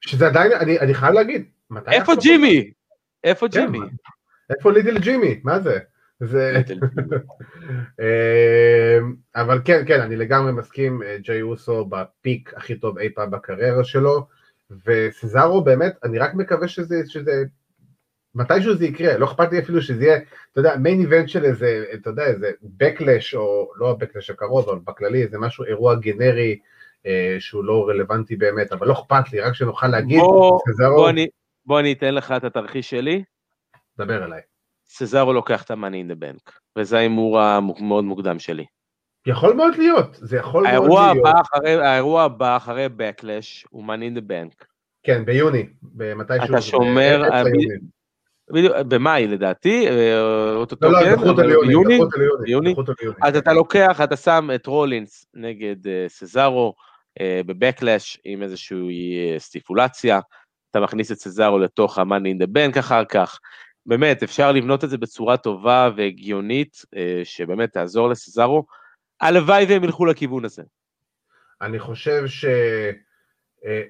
שזה 0.00 0.26
עדיין, 0.26 0.52
אני, 0.52 0.80
אני 0.80 0.94
חייב 0.94 1.14
להגיד, 1.14 1.44
איפה 1.86 2.12
ג'ימי? 2.20 2.70
איפה 3.24 3.46
כן, 3.52 3.60
ג'ימי? 3.60 3.86
איפה 4.50 4.72
little 4.72 4.98
ג'ימי? 4.98 5.40
מה 5.44 5.60
זה? 5.60 5.78
זה... 6.20 6.62
אה, 8.00 8.98
אבל 9.36 9.60
כן, 9.64 9.82
כן, 9.86 10.00
אני 10.00 10.16
לגמרי 10.16 10.52
מסכים, 10.52 11.02
ג'יי 11.20 11.42
אוסו 11.42 11.84
בפיק 11.84 12.52
הכי 12.56 12.74
טוב 12.74 12.98
אי 12.98 13.10
פעם 13.14 13.30
בקריירה 13.30 13.84
שלו. 13.84 14.26
וסזארו 14.86 15.64
באמת, 15.64 15.94
אני 16.04 16.18
רק 16.18 16.34
מקווה 16.34 16.68
שזה, 16.68 17.02
שזה, 17.06 17.44
מתישהו 18.34 18.74
זה 18.74 18.86
יקרה, 18.86 19.18
לא 19.18 19.26
אכפת 19.26 19.52
לי 19.52 19.58
אפילו 19.58 19.82
שזה 19.82 20.04
יהיה, 20.04 20.16
אתה 20.52 20.60
יודע, 20.60 20.76
מיין 20.76 21.00
איבנט 21.00 21.28
של 21.28 21.44
איזה, 21.44 21.84
אתה 21.94 22.10
יודע, 22.10 22.26
איזה 22.26 22.50
בקלש, 22.62 23.34
או 23.34 23.72
לא 23.76 23.90
הבקלש 23.90 24.30
הקרוב, 24.30 24.68
אבל 24.68 24.78
בכללי, 24.84 25.22
איזה 25.22 25.38
משהו, 25.38 25.64
אירוע 25.64 25.94
גנרי, 25.94 26.58
אה, 27.06 27.36
שהוא 27.38 27.64
לא 27.64 27.88
רלוונטי 27.88 28.36
באמת, 28.36 28.72
אבל 28.72 28.86
לא 28.86 28.92
אכפת 28.92 29.32
לי, 29.32 29.40
רק 29.40 29.54
שנוכל 29.54 29.86
להגיד, 29.86 30.18
בוא, 30.18 30.58
סזארו... 30.68 30.96
בוא 30.96 31.10
אני, 31.10 31.28
בוא 31.66 31.80
אני 31.80 31.92
אתן 31.92 32.14
לך 32.14 32.34
את 32.36 32.44
התרחיש 32.44 32.90
שלי. 32.90 33.24
דבר 33.98 34.24
אליי. 34.24 34.40
סזארו 34.86 35.32
לוקח 35.32 35.62
את 35.62 35.70
המאני 35.70 35.98
אין 35.98 36.08
דה 36.08 36.14
בנק, 36.14 36.60
וזה 36.78 36.96
ההימור 36.96 37.40
המאוד 37.40 38.04
מוקדם 38.04 38.38
שלי. 38.38 38.64
יכול 39.26 39.54
מאוד 39.54 39.76
להיות, 39.76 40.08
זה 40.12 40.36
יכול 40.36 40.64
מאוד 40.72 40.90
להיות. 41.14 41.36
אחרי, 41.40 41.74
האירוע 41.74 42.22
הבא 42.22 42.56
אחרי 42.56 42.86
Backlash 42.86 43.66
הוא 43.70 43.84
money 43.86 44.14
in 44.14 44.18
the 44.18 44.22
bank. 44.22 44.64
כן, 45.02 45.24
ביוני, 45.24 45.66
במתי 45.82 46.32
שהוא. 46.36 46.56
אתה 46.56 46.62
שומר, 46.62 47.22
במאי 48.88 49.26
לדעתי, 49.26 49.86
אוטוטו 50.54 50.88
כן, 50.90 51.14
דחו 51.14 51.28
אותו 51.28 51.42
ליוני, 51.42 51.98
ביוני, 52.44 52.74
אז 53.22 53.36
אתה 53.36 53.52
לוקח, 53.52 54.00
אתה 54.04 54.16
שם 54.16 54.48
את 54.54 54.66
רולינס 54.66 55.26
נגד 55.34 56.08
סזארו 56.08 56.74
בבקלאש 57.22 58.20
עם 58.24 58.42
איזושהי 58.42 59.34
סטיפולציה, 59.38 60.20
אתה 60.70 60.80
מכניס 60.80 61.12
את 61.12 61.16
סזארו 61.16 61.58
לתוך 61.58 61.98
ה-money 61.98 62.38
in 62.38 62.42
the 62.42 62.46
bank 62.46 62.78
אחר 62.78 63.04
כך, 63.04 63.38
באמת, 63.86 64.22
אפשר 64.22 64.52
לבנות 64.52 64.84
את 64.84 64.90
זה 64.90 64.98
בצורה 64.98 65.36
טובה 65.36 65.90
והגיונית, 65.96 66.84
שבאמת 67.24 67.72
תעזור 67.72 68.08
לסזארו. 68.08 68.66
הלוואי 69.20 69.66
והם 69.68 69.84
ילכו 69.84 70.06
לכיוון 70.06 70.44
הזה. 70.44 70.62
אני 71.60 71.78
חושב 71.78 72.24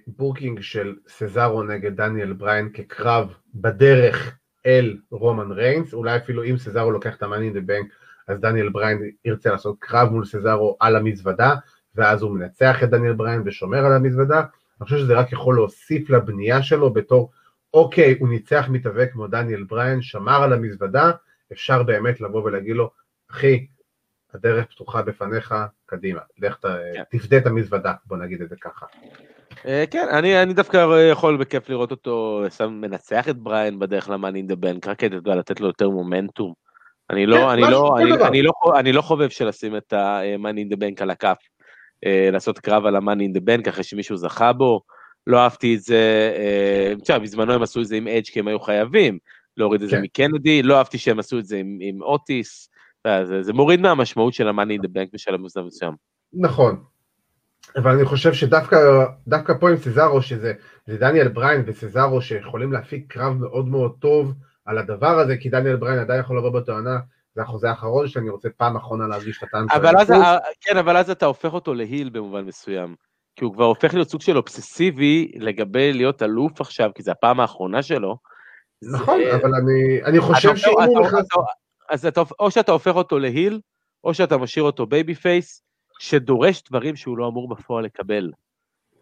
ש 0.08 0.20
booking 0.20 0.60
של 0.60 0.94
סזארו 1.08 1.62
נגד 1.62 1.96
דניאל 1.96 2.32
בריין 2.32 2.68
כקרב 2.74 3.34
בדרך 3.54 4.38
אל 4.66 4.96
רומן 5.10 5.52
ריינס, 5.52 5.94
אולי 5.94 6.16
אפילו 6.16 6.44
אם 6.44 6.58
סזארו 6.58 6.90
לוקח 6.90 7.16
את 7.16 7.22
ה 7.22 7.26
money 7.26 7.43
in 7.43 7.50
the 7.50 7.60
bank, 7.60 7.86
אז 8.28 8.40
דניאל 8.40 8.68
בריין 8.68 9.10
ירצה 9.24 9.50
לעשות 9.50 9.76
קרב 9.78 10.08
מול 10.08 10.24
סזארו 10.24 10.76
על 10.80 10.96
המזוודה, 10.96 11.54
ואז 11.94 12.22
הוא 12.22 12.30
מנצח 12.30 12.82
את 12.82 12.90
דניאל 12.90 13.12
בריין 13.12 13.42
ושומר 13.44 13.78
על 13.78 13.92
המזוודה. 13.92 14.42
אני 14.80 14.84
חושב 14.84 14.98
שזה 14.98 15.18
רק 15.18 15.32
יכול 15.32 15.54
להוסיף 15.54 16.10
לבנייה 16.10 16.62
שלו 16.62 16.92
בתור, 16.92 17.30
אוקיי, 17.74 18.16
הוא 18.20 18.28
ניצח 18.28 18.66
מתאבק 18.70 19.12
כמו 19.12 19.26
דניאל 19.26 19.62
בריין, 19.62 20.02
שמר 20.02 20.42
על 20.42 20.52
המזוודה, 20.52 21.10
אפשר 21.52 21.82
באמת 21.82 22.20
לבוא 22.20 22.42
ולהגיד 22.42 22.76
לו, 22.76 22.90
אחי, 23.30 23.66
הדרך 24.34 24.66
פתוחה 24.66 25.02
בפניך, 25.02 25.54
קדימה, 25.86 26.20
לך 26.38 26.56
כן. 26.60 27.02
תפדה 27.10 27.36
את 27.36 27.46
המזוודה, 27.46 27.92
בוא 28.06 28.16
נגיד 28.16 28.42
את 28.42 28.48
זה 28.48 28.56
ככה. 28.60 28.86
אה, 29.66 29.84
כן, 29.90 30.06
אני, 30.10 30.42
אני 30.42 30.54
דווקא 30.54 31.08
יכול 31.12 31.36
בכיף 31.36 31.68
לראות 31.68 31.90
אותו 31.90 32.44
שם 32.56 32.72
מנצח 32.72 33.28
את 33.28 33.36
בריין 33.36 33.78
בדרך 33.78 34.10
ל 34.10 34.14
money 34.14 34.34
in 34.34 34.42
the 34.42 34.56
bank, 34.56 34.86
רק 34.86 34.98
כדי 34.98 35.16
לתת 35.24 35.60
לו 35.60 35.66
יותר 35.66 35.90
מומנטום. 35.90 36.52
אני 37.10 37.26
לא, 37.26 37.52
אני, 37.52 37.62
אני, 38.78 38.92
חובב 39.02 39.28
של 39.28 39.48
לשים 39.48 39.76
את 39.76 39.92
ה 39.92 40.01
money 40.01 40.46
in 40.46 40.64
the 40.64 40.76
bank 40.76 41.02
על 41.02 41.10
הכף, 41.10 41.26
אה, 41.26 41.49
לעשות 42.32 42.58
קרב 42.58 42.86
על 42.86 42.96
ה 42.96 43.00
money 43.00 43.20
in 43.20 43.28
the 43.28 43.40
bank 43.40 43.68
אחרי 43.68 43.84
שמישהו 43.84 44.16
זכה 44.16 44.52
בו. 44.52 44.82
לא 45.26 45.38
אהבתי 45.38 45.74
את 45.74 45.80
זה, 45.80 46.32
אה, 47.10 47.18
בזמנו 47.18 47.52
הם 47.52 47.62
עשו 47.62 47.80
את 47.80 47.86
זה 47.86 47.96
עם 47.96 48.08
אדג' 48.08 48.24
כי 48.24 48.40
הם 48.40 48.48
היו 48.48 48.60
חייבים 48.60 49.18
להוריד 49.56 49.82
את 49.82 49.88
זה 49.88 49.96
כן. 49.96 50.02
מקנדי, 50.02 50.62
לא 50.62 50.78
אהבתי 50.78 50.98
שהם 50.98 51.18
עשו 51.18 51.38
את 51.38 51.44
זה 51.44 51.60
עם, 51.80 52.02
אוטיס. 52.02 52.70
זה, 53.24 53.42
זה 53.42 53.52
מוריד 53.52 53.80
מהמשמעות 53.80 54.34
של 54.34 54.48
ה-money 54.48 54.80
in 54.80 54.84
the 54.84 54.88
bank 54.88 55.10
בשלב 55.12 55.40
מסוים. 55.40 55.92
נכון, 56.32 56.82
אבל 57.76 57.90
אני 57.90 58.04
חושב 58.04 58.32
שדווקא 58.32 59.54
פה 59.60 59.70
עם 59.70 59.76
סזארו, 59.76 60.22
שזה 60.22 60.52
דניאל 60.88 61.28
בריין 61.28 61.62
וסזארו 61.66 62.22
שיכולים 62.22 62.72
להפיק 62.72 63.12
קרב 63.12 63.36
מאוד 63.36 63.68
מאוד 63.68 63.92
טוב 63.98 64.34
על 64.64 64.78
הדבר 64.78 65.18
הזה, 65.18 65.36
כי 65.36 65.48
דניאל 65.48 65.76
בריין 65.76 65.98
עדיין 65.98 66.20
יכול 66.20 66.38
לבוא 66.38 66.60
בטענה, 66.60 66.98
זה 67.34 67.42
החוזה 67.42 67.70
האחרון 67.70 68.08
שאני 68.08 68.30
רוצה 68.30 68.48
פעם 68.56 68.76
אחרונה 68.76 69.06
להרגיש 69.06 69.38
את 69.38 69.42
הטעם 69.42 69.66
אבל 69.70 69.96
אז, 69.98 70.12
כן, 70.60 70.76
אבל 70.76 70.96
אז 70.96 71.10
אתה 71.10 71.26
הופך 71.26 71.52
אותו 71.52 71.74
ל 71.74 71.82
heel 71.82 72.10
במובן 72.10 72.44
מסוים. 72.44 72.94
כי 73.36 73.44
הוא 73.44 73.54
כבר 73.54 73.64
הופך 73.64 73.94
להיות 73.94 74.08
סוג 74.08 74.20
של 74.20 74.36
אובססיבי 74.36 75.32
לגבי 75.36 75.92
להיות 75.92 76.22
אלוף 76.22 76.60
עכשיו, 76.60 76.90
כי 76.94 77.02
זה 77.02 77.12
הפעם 77.12 77.40
האחרונה 77.40 77.82
שלו. 77.82 78.16
נכון, 78.82 79.20
זה... 79.24 79.36
אבל 79.36 79.50
אני, 79.54 80.04
אני 80.04 80.20
חושב 80.20 80.56
שאם 80.56 80.72
הוא 80.86 81.06
נכנס... 81.06 81.26
אז 81.90 82.06
אתה, 82.06 82.22
או 82.38 82.50
שאתה 82.50 82.72
הופך 82.72 82.94
אותו 82.94 83.18
ל 83.18 83.25
heel, 83.25 83.60
או 84.04 84.14
שאתה 84.14 84.36
משאיר 84.36 84.64
אותו 84.64 84.86
babyface, 84.86 85.62
שדורש 85.98 86.62
דברים 86.68 86.96
שהוא 86.96 87.18
לא 87.18 87.28
אמור 87.28 87.48
בפועל 87.48 87.84
לקבל. 87.84 88.30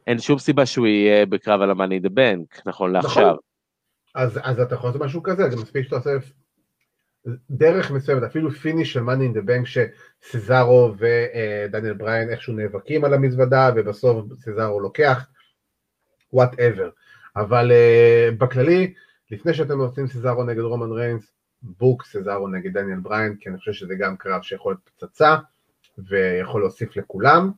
אין 0.06 0.18
שום 0.18 0.38
סיבה 0.38 0.66
שהוא 0.66 0.86
יהיה 0.86 1.26
בקרב 1.26 1.60
על 1.60 1.70
ה-money 1.70 1.98
in 1.98 2.06
the 2.06 2.10
bank, 2.10 2.62
נכון 2.66 2.92
לעכשיו. 2.92 3.22
נכון. 3.22 3.36
אז, 4.14 4.38
אז 4.42 4.60
אתה 4.60 4.74
יכול 4.74 4.88
לעשות 4.88 5.02
משהו 5.02 5.22
כזה, 5.22 5.50
זה 5.50 5.56
מספיק 5.56 5.84
שאתה 5.84 5.96
עושה 5.96 6.10
דרך 7.50 7.90
מסוימת, 7.90 8.22
אפילו 8.22 8.50
finish 8.50 8.92
של 8.92 9.00
money 9.00 9.32
in 9.32 9.36
the 9.36 9.48
bank 9.48 9.66
שסזארו 9.66 10.94
ודניאל 10.98 11.94
בריין 11.94 12.30
איכשהו 12.30 12.52
נאבקים 12.52 13.04
על 13.04 13.14
המזוודה, 13.14 13.70
ובסוף 13.76 14.26
סזארו 14.34 14.80
לוקח, 14.80 15.26
whatever. 16.32 16.90
אבל 17.36 17.72
אה, 17.72 18.34
בכללי, 18.34 18.94
לפני 19.30 19.54
שאתם 19.54 19.78
עושים 19.78 20.06
סזארו 20.06 20.44
נגד 20.44 20.60
רומן 20.60 20.92
ריינס, 20.92 21.32
book 21.62 22.04
סזארו 22.04 22.48
נגד 22.48 22.72
דניאל 22.72 22.98
בריין, 22.98 23.36
כי 23.40 23.48
אני 23.48 23.58
חושב 23.58 23.72
שזה 23.72 23.94
גם 23.94 24.16
קרב 24.16 24.42
שיכול 24.42 24.72
להיות 24.72 24.90
פצצה 24.96 25.36
ויכול 25.98 26.60
להוסיף 26.60 26.96
לכולם. 26.96 27.50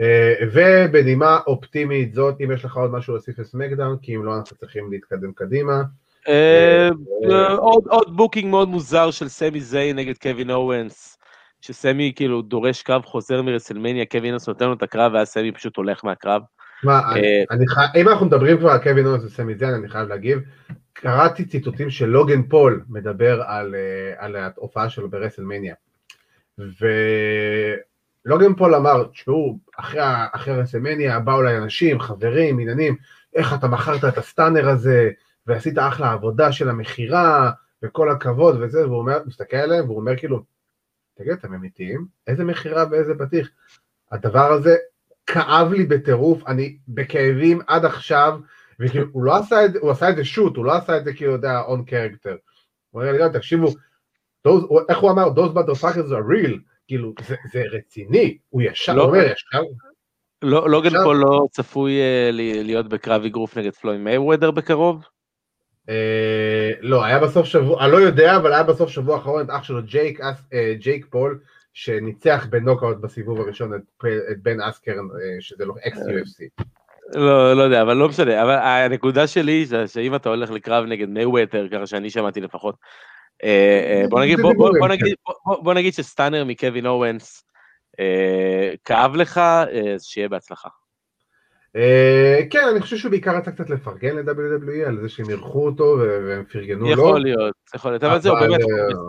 אה, 0.00 0.34
ובנימה 0.52 1.38
אופטימית 1.46 2.14
זאת, 2.14 2.34
אם 2.40 2.50
יש 2.52 2.64
לך 2.64 2.76
עוד 2.76 2.90
משהו 2.90 3.14
להוסיף 3.14 3.38
לסמקדאון, 3.38 3.96
כי 4.02 4.16
אם 4.16 4.24
לא 4.24 4.36
אנחנו 4.38 4.56
צריכים 4.56 4.90
להתקדם 4.92 5.32
קדימה. 5.32 5.82
אה, 7.58 7.64
אה, 7.64 7.96
עוד 7.96 8.16
booking 8.16 8.50
מאוד 8.50 8.68
מוזר 8.68 9.10
של 9.10 9.28
סמי 9.28 9.60
זיין 9.60 9.92
נגד 9.92 10.18
קווין 10.18 10.50
אוונס, 10.50 11.18
שסמי 11.60 12.12
כאילו 12.16 12.42
דורש 12.42 12.82
קרב 12.82 13.04
חוזר 13.04 13.42
מרסלמניה, 13.42 14.04
קווין 14.06 14.30
אוונס 14.30 14.48
נותן 14.48 14.66
לו 14.66 14.72
את 14.72 14.82
הקרב 14.82 15.12
ואז 15.14 15.28
סמי 15.28 15.52
פשוט 15.52 15.76
הולך 15.76 16.04
מהקרב. 16.04 16.42
אם 17.96 18.08
אנחנו 18.08 18.26
מדברים 18.26 18.58
כבר 18.58 18.70
על 18.70 18.78
קווין 18.78 19.06
אוונס 19.06 19.24
וסמי 19.24 19.54
זיין, 19.54 19.74
אני 19.74 19.88
חייב 19.88 20.08
להגיב. 20.08 20.38
קראתי 20.92 21.44
ציטוטים 21.44 21.90
של 21.90 22.06
לוגן 22.06 22.42
פול 22.42 22.84
מדבר 22.88 23.42
על, 23.42 23.74
אה, 23.74 24.24
על 24.26 24.36
ההופעה 24.36 24.90
שלו 24.90 25.10
ברסלמניה. 25.10 25.74
ולוגן 28.26 28.54
פול 28.54 28.74
אמר, 28.74 29.04
תשמעו, 29.04 29.58
אחרי, 29.76 30.00
אחרי 30.32 30.54
רסלמניה 30.54 31.18
באו 31.18 31.40
אליי 31.40 31.58
אנשים, 31.58 32.00
חברים, 32.00 32.58
עניינים, 32.58 32.96
איך 33.34 33.54
אתה 33.54 33.68
מכרת 33.68 34.04
את 34.04 34.18
הסטאנר 34.18 34.68
הזה, 34.68 35.10
ועשית 35.48 35.78
אחלה 35.78 36.12
עבודה 36.12 36.52
של 36.52 36.68
המכירה, 36.68 37.50
וכל 37.82 38.10
הכבוד 38.10 38.56
וזה, 38.60 38.86
והוא 38.86 38.98
אומר, 38.98 39.18
מסתכל 39.26 39.56
עליהם, 39.56 39.84
והוא 39.84 40.00
אומר 40.00 40.16
כאילו, 40.16 40.42
תגיד, 41.14 41.32
אתם 41.32 41.54
אמיתיים? 41.54 42.06
איזה 42.26 42.44
מכירה 42.44 42.84
ואיזה 42.90 43.14
בטיח? 43.14 43.48
הדבר 44.12 44.52
הזה 44.52 44.76
כאב 45.26 45.72
לי 45.72 45.84
בטירוף, 45.84 46.46
אני 46.46 46.76
בכאבים 46.88 47.60
עד 47.66 47.84
עכשיו, 47.84 48.40
וכאילו, 48.80 49.06
הוא 49.12 49.24
לא 49.24 49.36
עשה 49.36 49.64
את 49.64 49.72
זה, 49.72 49.78
הוא 49.78 49.90
עשה 49.90 50.10
את 50.10 50.16
זה 50.16 50.24
שוט, 50.24 50.56
הוא 50.56 50.64
לא 50.64 50.72
עשה 50.72 50.96
את 50.96 51.04
זה 51.04 51.12
כאילו, 51.12 51.32
יודע, 51.32 51.60
און 51.60 51.84
קרקטר. 51.84 52.36
הוא 52.90 53.02
אומר 53.02 53.12
לי, 53.12 53.18
תקשיבו, 53.32 53.68
איך 54.88 54.98
הוא 54.98 55.10
אמר, 55.10 55.28
those 55.34 55.54
motherfuckers 55.54 56.10
are 56.10 56.30
real, 56.32 56.58
כאילו, 56.86 57.14
זה, 57.26 57.36
זה 57.52 57.62
רציני, 57.72 58.38
הוא 58.48 58.62
ישר, 58.62 58.94
לא, 58.94 59.02
אומר, 59.02 59.18
ישר. 59.18 59.62
לא, 60.42 60.70
לוגן 60.70 60.90
פול 61.04 61.14
לא 61.14 61.46
צפוי 61.50 61.92
אה, 61.92 62.32
להיות 62.64 62.88
בקרב 62.88 63.24
אגרוף 63.24 63.58
נגד 63.58 63.74
פלויד 63.74 63.98
מייוודר 63.98 64.50
בקרוב? 64.50 65.04
אה, 65.88 65.90
לא, 66.80 67.04
היה 67.04 67.18
בסוף 67.18 67.46
שבוע, 67.46 67.84
אני 67.84 67.92
לא 67.92 67.96
יודע, 67.96 68.36
אבל 68.36 68.52
היה 68.52 68.62
בסוף 68.62 68.90
שבוע 68.90 69.16
האחרון 69.16 69.44
את 69.44 69.50
אח 69.50 69.62
שלו 69.62 69.82
ג'ייק, 69.82 70.20
אה, 70.20 70.24
ג'ייק 70.78 71.06
פול, 71.10 71.40
שניצח 71.72 72.46
בנוקאוט 72.50 72.96
בסיבוב 72.96 73.40
הראשון 73.40 73.74
את, 73.74 73.80
בן 74.42 74.60
אסקרן, 74.60 74.94
אה, 74.96 75.40
שזה 75.40 75.64
לא 75.64 75.74
ex 75.86 75.98
UFC. 75.98 76.64
לא, 77.14 77.56
לא 77.56 77.62
יודע, 77.62 77.82
אבל 77.82 77.96
לא 77.96 78.08
משנה, 78.08 78.42
אבל 78.42 78.54
הנקודה 78.54 79.26
שלי 79.26 79.66
זה 79.66 79.88
שאם 79.88 80.14
אתה 80.14 80.28
הולך 80.28 80.50
לקרב 80.50 80.84
נגד 80.84 81.08
מייוודר, 81.08 81.68
ככה 81.70 81.86
שאני 81.86 82.10
שמעתי 82.10 82.40
לפחות, 82.40 82.74
אה, 83.44 84.02
אה, 84.02 84.08
בוא 84.08 84.20
נגיד, 84.20 84.40
בוא, 84.40 84.54
בוא, 84.54 84.70
בוא, 84.78 84.88
נגיד, 84.88 85.14
בוא, 85.46 85.56
בוא 85.62 85.74
נגיד 85.74 85.94
שסטאנר 85.94 86.44
מקווין 86.44 86.86
אורנס 86.86 87.44
אה, 88.00 88.70
כאב 88.84 89.16
לך, 89.16 89.38
אז 89.94 90.04
שיהיה 90.04 90.28
בהצלחה. 90.28 90.68
כן, 92.50 92.64
אני 92.70 92.80
חושב 92.80 92.96
שהוא 92.96 93.10
בעיקר 93.10 93.36
רצה 93.36 93.50
קצת 93.50 93.70
לפרגן 93.70 94.16
ל-WWE 94.16 94.88
על 94.88 95.00
זה 95.00 95.08
שהם 95.08 95.30
אירחו 95.30 95.66
אותו 95.66 95.98
והם 96.26 96.44
פרגנו 96.52 96.84
לו. 96.84 96.90
יכול 96.90 97.20
להיות, 97.20 97.54
יכול 97.74 97.90
להיות, 97.90 98.04
אבל 98.04 98.20
זהו, 98.20 98.34
באמת, 98.40 98.60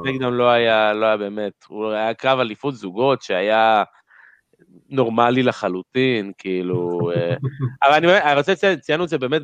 סמקדאון 0.06 0.34
לא 0.34 0.50
היה, 0.50 0.94
לא 0.94 1.06
היה 1.06 1.18
באמת, 1.18 1.54
הוא 1.68 1.92
היה 1.92 2.14
קרב 2.14 2.40
אליפות 2.40 2.76
זוגות 2.76 3.22
שהיה... 3.22 3.84
נורמלי 4.90 5.44
לחלוטין, 5.44 6.32
כאילו... 6.38 7.12
אה, 7.16 7.36
אבל 7.84 7.94
אני, 7.94 8.18
אני 8.18 8.36
רוצה 8.36 8.52
לציין, 8.52 8.80
ציינו 8.80 9.04
את 9.04 9.10
זה 9.10 9.18
באמת, 9.18 9.42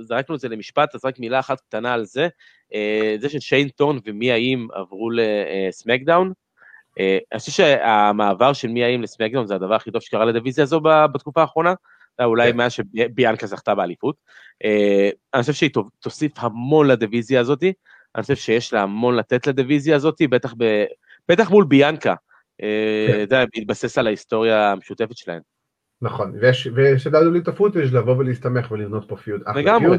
זרקנו 0.00 0.34
את 0.34 0.40
זה 0.40 0.48
למשפט, 0.48 0.94
אז 0.94 1.04
רק 1.04 1.18
מילה 1.18 1.40
אחת 1.40 1.60
קטנה 1.60 1.92
על 1.92 2.04
זה. 2.04 2.28
אה, 2.74 3.16
זה 3.20 3.28
ששיין 3.28 3.68
טון 3.68 3.98
ומי 4.06 4.32
האם 4.32 4.66
עברו 4.72 5.08
לסמקדאון. 5.10 6.32
אה, 7.00 7.18
אני 7.32 7.38
חושב 7.38 7.52
שהמעבר 7.52 8.52
של 8.52 8.68
מי 8.68 8.84
האם 8.84 9.02
לסמקדאון 9.02 9.46
זה 9.46 9.54
הדבר 9.54 9.74
הכי 9.74 9.90
טוב 9.90 10.02
שקרה 10.02 10.24
לדיוויזיה 10.24 10.64
הזו 10.64 10.80
בתקופה 11.12 11.40
האחרונה. 11.40 11.74
אולי 12.20 12.52
כן. 12.52 12.56
מאז 12.56 12.72
שביאנקה 12.72 13.46
זכתה 13.46 13.74
באליפות. 13.74 14.16
אני 15.34 15.40
חושב 15.40 15.52
שהיא 15.52 15.70
תוסיף 16.00 16.32
המון 16.36 16.86
לדיוויזיה 16.86 17.40
הזאתי. 17.40 17.72
אני 18.14 18.22
חושב 18.22 18.34
שיש 18.34 18.72
לה 18.72 18.82
המון 18.82 19.16
לתת 19.16 19.46
לדיוויזיה 19.46 19.96
הזאתי, 19.96 20.28
בטח 21.28 21.50
מול 21.50 21.64
ביאנקה. 21.64 22.14
אה, 22.62 23.06
כן. 23.08 23.12
אתה 23.12 23.22
יודע, 23.22 23.44
להתבסס 23.56 23.98
על 23.98 24.06
ההיסטוריה 24.06 24.72
המשותפת 24.72 25.16
שלהם. 25.16 25.40
נכון, 26.02 26.32
ושדדו 26.74 27.30
לי 27.30 27.38
את 27.38 27.48
הפוטאג' 27.48 27.94
לבוא 27.94 28.16
ולהסתמך 28.16 28.70
ולבנות 28.70 29.08
פה 29.08 29.16
פיוד. 29.16 29.40
לגמרי. 29.56 29.98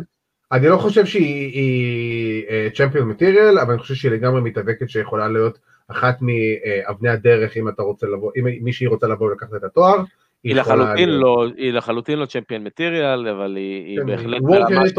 אני 0.52 0.68
לא 0.68 0.78
חושב 0.78 1.06
שהיא 1.06 2.46
צ'מפיון 2.76 3.08
מטיריאל, 3.08 3.60
אבל 3.60 3.72
אני 3.72 3.80
חושב 3.80 3.96
שהיא 3.96 4.12
לגמרי 4.12 4.42
מתאבקת 4.42 4.90
שיכולה 4.90 5.28
להיות 5.28 5.60
אחת 5.88 6.18
מאבני 6.22 7.10
הדרך 7.10 7.58
אם 7.58 7.70
אתה 7.70 7.82
רוצה 7.82 8.08
לבוא, 8.08 8.32
אם 8.40 8.64
מישהי 8.64 8.88
רוצה 8.88 9.08
לבוא 9.08 9.28
ולקחת 9.28 9.54
את 9.56 9.64
התואר. 9.64 10.04
היא 10.44 10.56
לחלוטין 10.56 11.10
לא, 11.10 11.46
היא 11.58 11.74
לחלוטין 11.74 12.20
לא 12.20 12.26
צ'מפיון 12.26 12.64
מטיריאל, 12.64 13.28
אבל 13.28 13.56
היא, 13.56 14.00
כן, 14.00 14.06
בהחלט 14.06 14.42
ברמה 14.42 14.88
ש... 14.88 14.92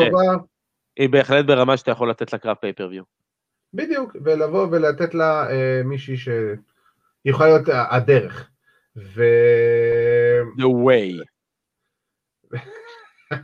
היא 0.97 1.09
בהחלט 1.09 1.45
ברמה 1.45 1.77
שאתה 1.77 1.91
יכול 1.91 2.11
לתת 2.11 2.33
לה 2.33 2.39
קרב 2.39 2.57
פייפריוויו. 2.61 3.03
בדיוק, 3.75 4.17
ולבוא 4.25 4.67
ולתת 4.71 5.15
לה 5.15 5.51
אה, 5.51 5.83
מישהי 5.85 6.17
שיכולה 6.17 7.49
להיות 7.49 7.69
הדרך. 7.69 8.49
ו... 8.97 9.25
The 10.59 10.71
way. 10.87 11.25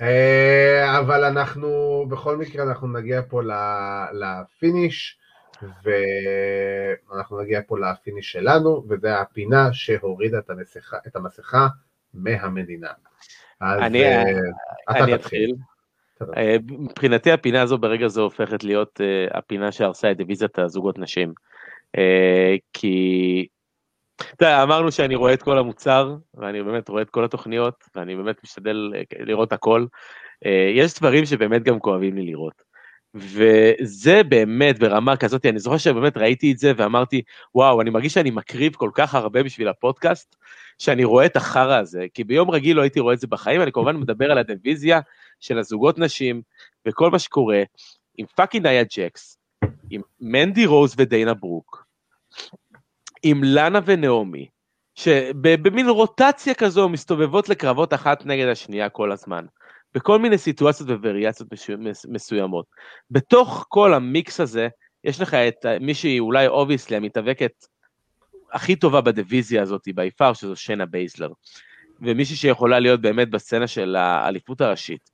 אה, 0.00 0.98
אבל 0.98 1.24
אנחנו, 1.24 2.04
בכל 2.08 2.36
מקרה 2.36 2.64
אנחנו 2.64 2.92
נגיע 2.92 3.22
פה 3.28 3.40
לפיניש, 4.12 5.18
ואנחנו 5.84 7.40
נגיע 7.40 7.60
פה 7.66 7.78
לפיניש 7.78 8.32
שלנו, 8.32 8.84
וזה 8.88 9.20
הפינה 9.20 9.72
שהורידה 9.72 10.38
את 10.38 10.50
המסכה, 10.50 10.96
את 11.06 11.16
המסכה 11.16 11.68
מהמדינה. 12.14 12.90
אז 13.60 13.80
אני, 13.80 14.04
אה, 14.04 14.22
אני 14.88 15.14
אתחיל. 15.14 15.54
אה, 16.36 16.56
מבחינתי 16.68 17.32
הפינה 17.32 17.62
הזו 17.62 17.78
ברגע 17.78 18.08
זה 18.08 18.20
הופכת 18.20 18.64
להיות 18.64 19.00
הפינה 19.30 19.72
שהרסה 19.72 20.10
את 20.10 20.16
דיוויזיית 20.16 20.58
הזוגות 20.58 20.98
נשים. 20.98 21.32
כי 22.72 23.46
אתה 24.16 24.44
יודע, 24.44 24.62
אמרנו 24.62 24.92
שאני 24.92 25.14
רואה 25.14 25.34
את 25.34 25.42
כל 25.42 25.58
המוצר, 25.58 26.16
ואני 26.34 26.62
באמת 26.62 26.88
רואה 26.88 27.02
את 27.02 27.10
כל 27.10 27.24
התוכניות, 27.24 27.84
ואני 27.94 28.16
באמת 28.16 28.44
משתדל 28.44 28.92
לראות 29.18 29.52
הכל. 29.52 29.86
יש 30.74 30.98
דברים 30.98 31.24
שבאמת 31.24 31.62
גם 31.62 31.80
כואבים 31.80 32.14
לי 32.14 32.26
לראות. 32.26 32.71
וזה 33.14 34.22
באמת 34.28 34.78
ברמה 34.78 35.16
כזאת, 35.16 35.46
אני 35.46 35.58
זוכר 35.58 35.78
שבאמת 35.78 36.16
ראיתי 36.16 36.52
את 36.52 36.58
זה 36.58 36.72
ואמרתי, 36.76 37.22
וואו, 37.54 37.80
אני 37.80 37.90
מרגיש 37.90 38.14
שאני 38.14 38.30
מקריב 38.30 38.74
כל 38.74 38.90
כך 38.94 39.14
הרבה 39.14 39.42
בשביל 39.42 39.68
הפודקאסט, 39.68 40.36
שאני 40.78 41.04
רואה 41.04 41.26
את 41.26 41.36
החרא 41.36 41.78
הזה, 41.78 42.06
כי 42.14 42.24
ביום 42.24 42.50
רגיל 42.50 42.76
לא 42.76 42.82
הייתי 42.82 43.00
רואה 43.00 43.14
את 43.14 43.20
זה 43.20 43.26
בחיים, 43.26 43.62
אני 43.62 43.72
כמובן 43.72 43.96
מדבר 43.96 44.30
על 44.30 44.38
הדיוויזיה 44.38 45.00
של 45.40 45.58
הזוגות 45.58 45.98
נשים, 45.98 46.42
וכל 46.88 47.10
מה 47.10 47.18
שקורה, 47.18 47.62
עם 48.18 48.26
פאקינג 48.26 48.66
ניה 48.66 48.84
ג'קס, 48.84 49.38
עם 49.90 50.00
מנדי 50.20 50.66
רוז 50.66 50.94
ודיינה 50.98 51.34
ברוק, 51.34 51.84
עם 53.22 53.44
לאנה 53.44 53.80
ונעמי, 53.84 54.46
שבמין 54.94 55.88
רוטציה 55.88 56.54
כזו 56.54 56.88
מסתובבות 56.88 57.48
לקרבות 57.48 57.94
אחת 57.94 58.26
נגד 58.26 58.48
השנייה 58.48 58.88
כל 58.88 59.12
הזמן, 59.12 59.44
בכל 59.94 60.18
מיני 60.18 60.38
סיטואציות 60.38 60.88
ווריאציות 60.88 61.48
מסוימות. 62.08 62.66
בתוך 63.10 63.66
כל 63.68 63.94
המיקס 63.94 64.40
הזה, 64.40 64.68
יש 65.04 65.20
לך 65.20 65.34
את 65.34 65.66
מי 65.80 65.94
שהיא 65.94 66.20
אולי 66.20 66.46
obviously 66.46 66.96
המתאבקת 66.96 67.52
הכי 68.52 68.76
טובה 68.76 69.00
בדיוויזיה 69.00 69.62
הזאת 69.62 69.88
by 69.94 70.10
far, 70.10 70.32
שזו 70.32 70.56
שיינה 70.56 70.86
בייזלר. 70.86 71.32
ומישהי 72.00 72.36
שיכולה 72.36 72.78
להיות 72.78 73.00
באמת 73.00 73.30
בסצנה 73.30 73.66
של 73.66 73.96
האליפות 73.96 74.60
הראשית. 74.60 75.10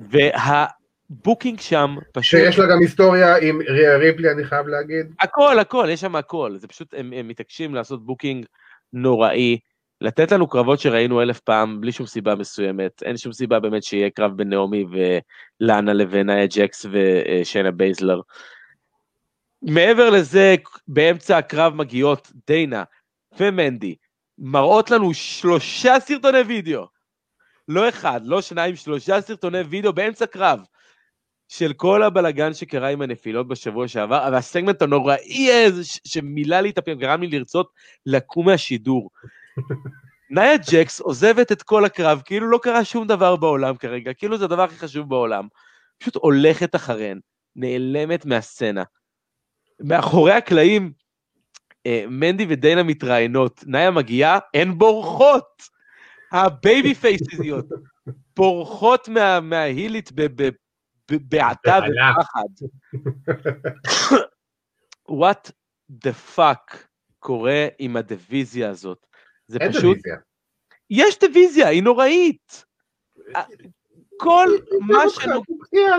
וה... 0.00 0.66
booking 1.10 1.60
שם 1.60 1.96
פשוט... 2.12 2.40
שיש 2.40 2.58
לה 2.58 2.66
גם 2.66 2.80
היסטוריה 2.80 3.36
עם 3.36 3.60
ריה 3.68 3.96
ריפלי, 3.96 4.30
אני 4.30 4.44
חייב 4.44 4.66
להגיד. 4.66 5.14
הכל, 5.20 5.58
הכל, 5.58 5.86
יש 5.90 6.00
שם 6.00 6.16
הכל. 6.16 6.56
זה 6.56 6.68
פשוט, 6.68 6.94
הם, 6.94 7.12
הם 7.16 7.28
מתעקשים 7.28 7.74
לעשות 7.74 8.06
booking 8.06 8.46
נוראי, 8.92 9.58
לתת 10.00 10.32
לנו 10.32 10.48
קרבות 10.48 10.80
שראינו 10.80 11.22
אלף 11.22 11.40
פעם, 11.40 11.80
בלי 11.80 11.92
שום 11.92 12.06
סיבה 12.06 12.34
מסוימת. 12.34 13.02
אין 13.02 13.16
שום 13.16 13.32
סיבה 13.32 13.60
באמת 13.60 13.82
שיהיה 13.82 14.10
קרב 14.10 14.36
בין 14.36 14.48
נעמי 14.48 14.84
ולאנה 14.90 15.92
לבין 15.92 16.30
נאיה 16.30 16.46
ג'קס 16.46 16.86
ושיינה 16.90 17.70
בייזלר. 17.70 18.20
מעבר 19.62 20.10
לזה, 20.10 20.54
באמצע 20.88 21.38
הקרב 21.38 21.74
מגיעות 21.74 22.32
דיינה 22.46 22.84
ומנדי, 23.38 23.94
מראות 24.38 24.90
לנו 24.90 25.14
שלושה 25.14 26.00
סרטוני 26.00 26.40
וידאו. 26.40 26.86
לא 27.68 27.88
אחד, 27.88 28.20
לא 28.24 28.42
שניים, 28.42 28.76
שלושה 28.76 29.20
סרטוני 29.20 29.60
וידאו 29.60 29.92
באמצע 29.92 30.26
קרב. 30.26 30.60
של 31.48 31.72
כל 31.72 32.02
הבלגן 32.02 32.54
שקרה 32.54 32.88
עם 32.88 33.02
הנפילות 33.02 33.48
בשבוע 33.48 33.88
שעבר, 33.88 34.26
אבל 34.28 34.34
הסגמנט 34.34 34.82
הנוראי 34.82 35.52
הזה 35.66 35.82
שמילא 35.84 36.60
לי 36.60 36.70
את 36.70 36.78
הפעמים, 36.78 37.00
גרם 37.00 37.22
לי 37.22 37.38
לרצות 37.38 37.72
לקום 38.06 38.46
מהשידור. 38.46 39.10
נאיה 40.30 40.56
ג'קס 40.70 41.00
עוזבת 41.00 41.52
את 41.52 41.62
כל 41.62 41.84
הקרב, 41.84 42.22
כאילו 42.24 42.50
לא 42.50 42.58
קרה 42.62 42.84
שום 42.84 43.06
דבר 43.06 43.36
בעולם 43.36 43.76
כרגע, 43.76 44.14
כאילו 44.14 44.38
זה 44.38 44.44
הדבר 44.44 44.62
הכי 44.62 44.76
חשוב 44.76 45.08
בעולם. 45.08 45.48
פשוט 45.98 46.16
הולכת 46.16 46.74
אחריהן, 46.74 47.20
נעלמת 47.56 48.26
מהסצנה. 48.26 48.82
מאחורי 49.80 50.32
הקלעים, 50.32 50.92
אה, 51.86 52.04
מנדי 52.08 52.46
ודיינה 52.48 52.82
מתראיינות, 52.82 53.64
נאיה 53.66 53.90
מגיעה, 53.90 54.38
הן 54.54 54.78
בורחות! 54.78 55.62
הבייבי 56.32 56.94
פייסיזיות, 56.94 57.66
בורחות 58.36 59.08
מה, 59.08 59.40
מההילית 59.40 60.12
בעתה 61.10 61.78
ופחד. 61.78 62.66
What 65.10 65.50
the 66.04 66.36
fuck 66.36 66.76
קורה 67.18 67.66
עם 67.78 67.96
הדיוויזיה 67.96 68.70
הזאת? 68.70 69.06
זה 69.50 69.58
אין 69.60 69.72
פשוט... 69.72 69.82
דיוויזיה. 69.82 70.16
יש 70.90 71.18
דיוויזיה, 71.18 71.68
היא 71.68 71.82
נוראית. 71.82 72.64
כל 74.16 74.48
מה 74.80 75.02
שנוגע... 75.08 75.96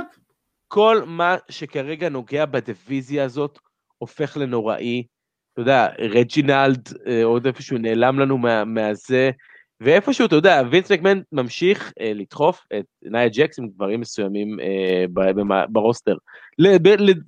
כל 0.68 1.02
מה 1.06 1.38
שכרגע 1.49 2.10
נוגע 2.10 2.45
בדיוויזיה 2.45 3.24
הזאת 3.24 3.60
הופך 3.97 4.38
לנוראי. 4.38 5.04
אתה 5.54 5.62
יודע, 5.62 5.88
רג'ינלד 5.99 6.89
אה, 7.08 7.24
עוד 7.24 7.45
איפשהו 7.45 7.78
נעלם 7.78 8.20
לנו 8.20 8.38
מה, 8.38 8.66
מהזה, 8.66 9.32
ואיפשהו, 9.82 10.26
אתה 10.26 10.36
יודע, 10.36 10.62
וינס 10.72 10.91
מקמן 10.91 11.22
ממשיך 11.32 11.93
אה, 12.02 12.12
לדחוף 12.16 12.66
את 12.80 12.86
נאיה 13.04 13.30
ג'קס 13.30 13.60
עם 13.60 13.68
דברים 13.76 13.99
מסוימים 13.99 14.60
אה, 14.60 15.06
ב 15.70 15.75
roster, 15.75 16.16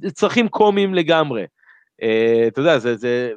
לצרכים 0.02 0.50
קומיים 0.50 0.94
לגמרי. 0.94 1.46
אה, 2.04 2.44
אתה 2.48 2.62
יודע, 2.62 2.80
זה, 2.80 2.96
זה 2.96 3.34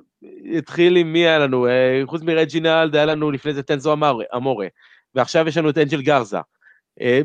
התחיל 0.56 0.96
עם 0.96 1.12
מי 1.12 1.18
היה 1.18 1.38
לנו, 1.38 1.66
אה, 1.66 2.02
חוץ 2.06 2.22
מרג'ינלד 2.22 2.96
היה 2.96 3.04
לנו 3.04 3.30
לפני 3.30 3.52
זה 3.52 3.62
את 3.62 3.73
אנזו 3.73 3.94
אמורה, 4.36 4.66
ועכשיו 5.14 5.48
יש 5.48 5.56
לנו 5.56 5.70
את 5.70 5.78
אנג'ל 5.78 6.02
גרזה. 6.02 6.38
אה, 7.00 7.20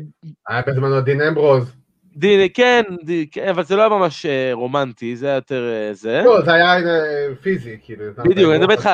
היה 0.48 0.62
בזמנו 0.66 1.00
דין 1.00 1.20
אמברוז. 1.20 1.72
דין, 2.16 2.48
כן, 2.54 2.82
דין, 3.02 3.26
כן, 3.32 3.48
אבל 3.48 3.64
זה 3.64 3.76
לא 3.76 3.80
היה 3.80 3.88
ממש 3.88 4.26
אה, 4.26 4.50
רומנטי, 4.52 5.16
זה 5.16 5.26
היה 5.26 5.34
יותר 5.34 5.70
זה. 5.92 6.22
לא, 6.24 6.42
זה 6.44 6.52
היה 6.52 6.76
פיזי, 7.42 7.78
כאילו. 7.82 8.04
בדיוק, 8.24 8.50
אני 8.50 8.58
מדבר 8.58 8.72
איתך 8.72 8.90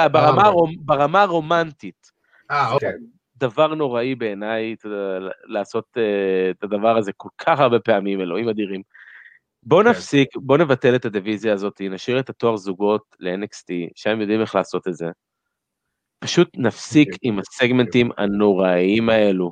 ברמה, 0.86 1.22
הרומנטית. 1.22 2.10
אה, 2.50 2.72
אוקיי. 2.72 2.92
דבר 3.36 3.74
נוראי 3.74 4.14
בעיניי 4.14 4.76
לעשות 5.44 5.96
את 6.50 6.64
הדבר 6.64 6.96
הזה 6.96 7.12
כל 7.16 7.28
כך 7.38 7.60
הרבה 7.60 7.78
פעמים, 7.78 8.20
אלוהים 8.20 8.48
אדירים. 8.48 8.82
בוא 9.68 9.82
כן. 9.82 9.88
נפסיק, 9.88 10.28
בוא 10.36 10.58
נבטל 10.58 10.94
את 10.94 11.04
הדיוויזיה 11.04 11.52
הזאת, 11.52 11.80
נשאיר 11.80 12.20
את 12.20 12.30
התואר 12.30 12.56
זוגות 12.56 13.16
ל-NXT, 13.20 13.90
שהם 13.94 14.20
יודעים 14.20 14.40
איך 14.40 14.54
לעשות 14.54 14.88
את 14.88 14.94
זה. 14.94 15.06
פשוט 16.20 16.48
נפסיק 16.56 17.08
okay. 17.14 17.18
עם 17.22 17.38
הסגמנטים 17.38 18.10
הנוראיים 18.18 19.08
האלו 19.08 19.50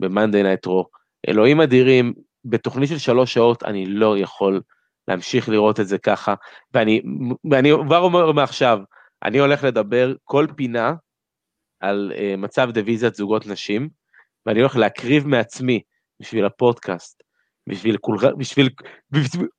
ב-Monday 0.00 0.44
Night 0.44 0.68
Raw. 0.68 0.84
אלוהים 1.28 1.60
אדירים, 1.60 2.12
בתוכנית 2.44 2.88
של 2.88 2.98
שלוש 2.98 3.34
שעות 3.34 3.62
אני 3.62 3.86
לא 3.86 4.18
יכול 4.18 4.60
להמשיך 5.08 5.48
לראות 5.48 5.80
את 5.80 5.88
זה 5.88 5.98
ככה, 5.98 6.34
ואני, 6.74 7.02
ואני 7.50 7.70
כבר 7.86 7.98
אומר 7.98 8.32
מעכשיו, 8.32 8.78
אני 9.24 9.38
הולך 9.38 9.64
לדבר 9.64 10.14
כל 10.24 10.46
פינה 10.56 10.94
על 11.80 12.12
uh, 12.14 12.36
מצב 12.36 12.70
דיוויזיית 12.70 13.14
זוגות 13.14 13.46
נשים, 13.46 13.88
ואני 14.46 14.60
הולך 14.60 14.76
להקריב 14.76 15.26
מעצמי 15.26 15.80
בשביל 16.20 16.44
הפודקאסט, 16.44 17.22
בשביל 17.68 17.96
כולך, 17.96 18.26
בשביל, 18.38 18.68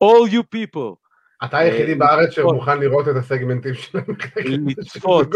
all 0.04 0.32
you 0.32 0.44
people. 0.56 0.96
אתה 1.44 1.58
היחידי 1.58 1.94
uh, 1.94 1.98
בארץ 1.98 2.30
שמוכן 2.30 2.80
לראות 2.80 3.08
את 3.08 3.16
הסגמנטים 3.16 3.74
שלנו. 3.74 4.14
לצפות, 4.66 5.28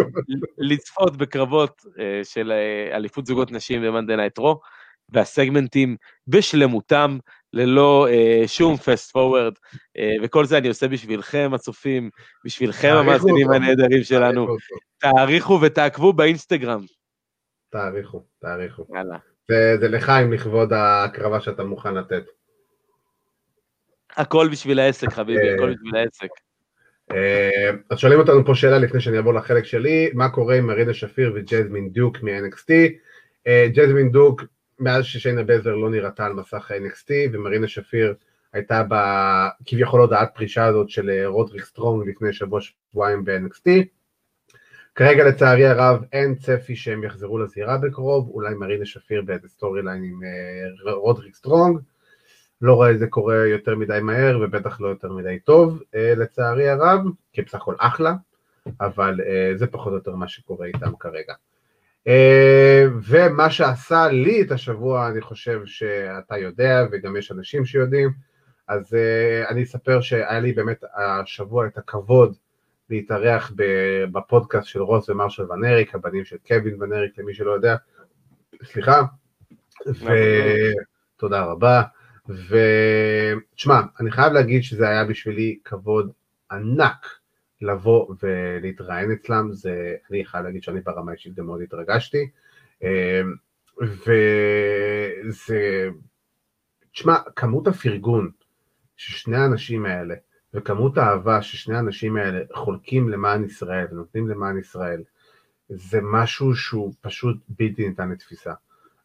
לצפות 0.58 1.18
בקרבות 1.18 1.82
uh, 1.86 2.00
של 2.24 2.52
uh, 2.52 2.96
אליפות 2.96 3.26
זוגות 3.26 3.52
נשים 3.52 3.82
ב-Monday 3.82 4.18
Night 4.18 4.44
Raw, 4.44 4.58
והסגמנטים 5.10 5.96
בשלמותם, 6.28 7.18
ללא 7.54 8.08
שום 8.48 8.76
fast 8.76 9.12
forward, 9.18 9.56
uh, 9.56 10.24
וכל 10.24 10.46
זה 10.46 10.58
אני 10.58 10.68
עושה 10.68 10.88
בשבילכם 10.88 11.52
הצופים, 11.54 12.10
בשבילכם 12.46 12.96
המאזינים 12.96 13.52
הנהדרים 13.52 14.04
שלנו. 14.04 14.48
תעריכו 14.98 15.60
ותעקבו 15.62 16.14
באינסטגרם. 16.14 16.82
תעריכו, 17.72 18.24
תעריכו. 18.42 18.86
יאללה. 18.96 19.18
זה 19.80 19.88
לחיים 19.88 20.34
לכבוד 20.34 20.74
ההקרבה 20.74 21.40
שאתה 21.40 21.64
מוכן 21.64 21.94
לתת. 21.94 22.24
הכל 24.18 24.48
בשביל 24.52 24.80
העסק, 24.80 25.10
חביבי, 25.10 25.54
הכל 25.54 25.74
בשביל 25.74 25.96
העסק. 25.96 26.30
אז 27.90 28.00
שואלים 28.00 28.20
אותנו 28.20 28.46
פה 28.46 28.56
שאלה 28.56 28.78
לפני 28.78 29.02
שאני 29.02 29.18
אעבור 29.18 29.34
לחלק 29.34 29.66
שלי, 29.66 30.10
מה 30.14 30.30
קורה 30.30 30.56
עם 30.56 30.68
מרינה 30.68 30.94
שפיר 30.94 31.34
וג'זמין 31.36 31.90
דוק 31.90 32.18
מ-NXT? 32.24 32.72
ג'סמין 33.74 34.12
דיוק 34.12 34.44
מאז 34.80 35.06
ששיינה 35.06 35.44
בייזלר 35.44 35.76
לא 35.76 35.90
נראתה 35.90 36.26
על 36.26 36.34
מסך 36.34 36.72
ה-NXT, 36.72 37.12
ומרינה 37.32 37.68
שפיר 37.68 38.14
הייתה 38.54 38.84
בכביכול 38.90 40.02
הודעת 40.02 40.32
פרישה 40.36 40.66
הזאת 40.66 40.90
של 40.90 41.10
אה, 41.10 41.28
רודריק 41.28 41.66
סטרונג 41.66 42.10
לפני 42.10 42.34
שבוע 42.34 42.60
שבועיים 42.62 43.26
ב-NXT. 43.26 43.70
כרגע 44.96 45.24
לצערי 45.24 45.68
הרב 45.68 46.04
אין 46.14 46.36
צפי 46.36 46.76
שהם 46.76 47.04
יחזרו 47.04 47.38
לזירה 47.38 47.78
בקרוב, 47.78 48.30
אולי 48.30 48.56
מרינה 48.56 48.86
שפיר 48.86 49.22
באיזה 49.22 49.48
storyline 49.48 50.04
עם 50.04 50.20
אה, 50.24 50.92
רודריק 50.94 51.36
סטרונג, 51.36 51.80
לא 52.62 52.74
רואה 52.74 52.92
את 52.92 53.00
זה 53.00 53.08
קורה 53.08 53.48
יותר 53.48 53.76
מדי 53.76 54.00
מהר 54.02 54.40
ובטח 54.42 54.82
לא 54.82 54.88
יותר 54.88 55.12
מדי 55.14 55.40
טוב. 55.40 55.82
לצערי 55.94 56.70
הרב, 56.70 57.02
כי 57.34 57.42
בסך 57.42 57.56
הכל 57.56 57.76
אחלה, 57.78 58.14
אבל 58.82 59.20
זה 59.56 59.68
פחות 59.68 59.92
או 59.92 59.98
יותר 59.98 60.16
מה 60.16 60.28
שקורה 60.28 60.68
איתם 60.68 60.92
כרגע. 61.00 61.34
ומה 63.08 63.50
שעשה 63.50 64.08
לי 64.08 64.42
את 64.42 64.52
השבוע, 64.52 65.08
אני 65.10 65.22
חושב 65.22 65.62
שאתה 65.66 66.38
יודע 66.38 66.86
וגם 66.92 67.18
יש 67.18 67.32
אנשים 67.32 67.66
שיודעים, 67.66 68.10
אז 68.68 68.94
אני 69.50 69.64
אספר 69.64 70.02
שהיה 70.02 70.40
לי 70.40 70.54
באמת 70.54 70.84
השבוע 70.96 71.68
את 71.68 71.78
הכבוד 71.78 72.36
להתארח 72.90 73.52
בפודקאסט 74.12 74.68
של 74.68 74.82
רוס 74.82 75.10
ומרשל 75.10 75.52
ונריק, 75.52 75.96
הבנים 75.96 76.26
של 76.26 76.38
קווין 76.48 76.82
ונריק, 76.82 77.18
למי 77.18 77.34
שלא 77.34 77.52
יודע, 77.52 77.76
סליחה, 78.64 79.02
ותודה 79.88 81.44
רבה, 81.44 81.82
ותשמע, 82.30 83.82
אני 84.00 84.12
חייב 84.12 84.34
להגיד 84.34 84.64
שזה 84.64 84.90
היה 84.90 85.06
בשבילי 85.06 85.60
כבוד 85.64 86.12
ענק 86.52 87.08
לבוא 87.62 88.16
ולהתראיין 88.24 89.12
אצלם, 89.12 89.52
זה, 89.52 89.96
אני 90.12 90.26
חייב 90.26 90.46
להגיד 90.46 90.64
שאני 90.64 90.82
ברמה 90.82 91.12
אישית 91.12 91.36
גם 91.36 91.46
מאוד 91.46 91.62
התרגשתי, 91.62 92.30
וזה, 93.82 95.60
תשמע, 96.92 97.16
כמות 97.36 97.68
הפרגון 97.68 98.32
ששני 98.98 99.38
האנשים 99.38 99.86
האלה 99.86 100.16
וכמות 100.54 100.98
האהבה 100.98 101.42
ששני 101.42 101.76
האנשים 101.76 102.18
האלה 102.18 102.40
חולקים 102.54 103.10
למען 103.10 103.46
ישראל 103.46 103.88
ונותנים 103.92 104.28
למען 104.28 104.60
ישראל, 104.60 105.04
זה 105.70 106.00
משהו 106.04 106.56
שהוא 106.56 106.94
פשוט 107.02 107.38
בלתי 107.50 107.88
ניתן 107.88 108.10
לתפיסה. 108.10 108.54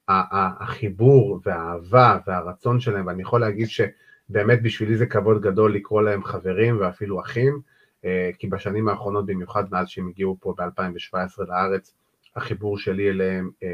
החיבור 0.08 1.40
והאהבה 1.44 2.18
והרצון 2.26 2.80
שלהם, 2.80 3.06
ואני 3.06 3.22
יכול 3.22 3.40
להגיד 3.40 3.68
שבאמת 3.68 4.62
בשבילי 4.62 4.96
זה 4.96 5.06
כבוד 5.06 5.42
גדול 5.42 5.74
לקרוא 5.74 6.02
להם 6.02 6.24
חברים 6.24 6.80
ואפילו 6.80 7.20
אחים, 7.20 7.60
אה, 8.04 8.30
כי 8.38 8.46
בשנים 8.46 8.88
האחרונות, 8.88 9.26
במיוחד 9.26 9.64
מאז 9.70 9.88
שהם 9.88 10.08
הגיעו 10.08 10.36
פה 10.40 10.54
ב-2017 10.58 11.44
לארץ, 11.48 11.94
החיבור 12.36 12.78
שלי 12.78 13.10
אליהם 13.10 13.50
אה, 13.62 13.68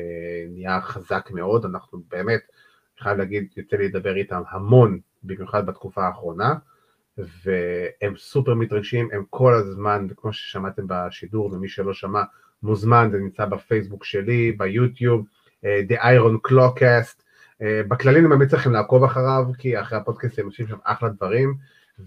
נהיה 0.51 0.81
חזק 0.81 1.29
מאוד, 1.31 1.65
אנחנו 1.65 2.03
באמת, 2.11 2.41
אני 2.95 3.05
חייב 3.05 3.19
להגיד, 3.19 3.49
יוצא 3.57 3.77
לי 3.77 3.89
לדבר 3.89 4.17
איתם 4.17 4.43
המון, 4.51 4.99
במיוחד 5.23 5.67
בתקופה 5.67 6.07
האחרונה, 6.07 6.55
והם 7.19 8.17
סופר 8.17 8.55
מתרגשים, 8.55 9.09
הם 9.13 9.25
כל 9.31 9.55
הזמן, 9.55 10.07
וכמו 10.11 10.33
ששמעתם 10.33 10.83
בשידור, 10.87 11.53
ומי 11.53 11.69
שלא 11.69 11.95
שמע, 11.95 12.23
מוזמן, 12.63 13.09
זה 13.13 13.19
נמצא 13.19 13.45
בפייסבוק 13.45 14.05
שלי, 14.05 14.53
ביוטיוב, 14.53 15.27
The 15.65 15.97
Iron 16.03 16.51
Clockcast, 16.51 17.23
uh, 17.63 17.65
בכללי 17.89 18.19
אני 18.19 18.29
ממליץ 18.29 18.53
לכם 18.53 18.73
לעקוב 18.73 19.05
אחריו, 19.05 19.45
כי 19.59 19.81
אחרי 19.81 19.99
הפודקאסט 19.99 20.39
הם 20.39 20.47
עושים 20.47 20.67
שם 20.67 20.77
אחלה 20.85 21.09
דברים, 21.09 21.55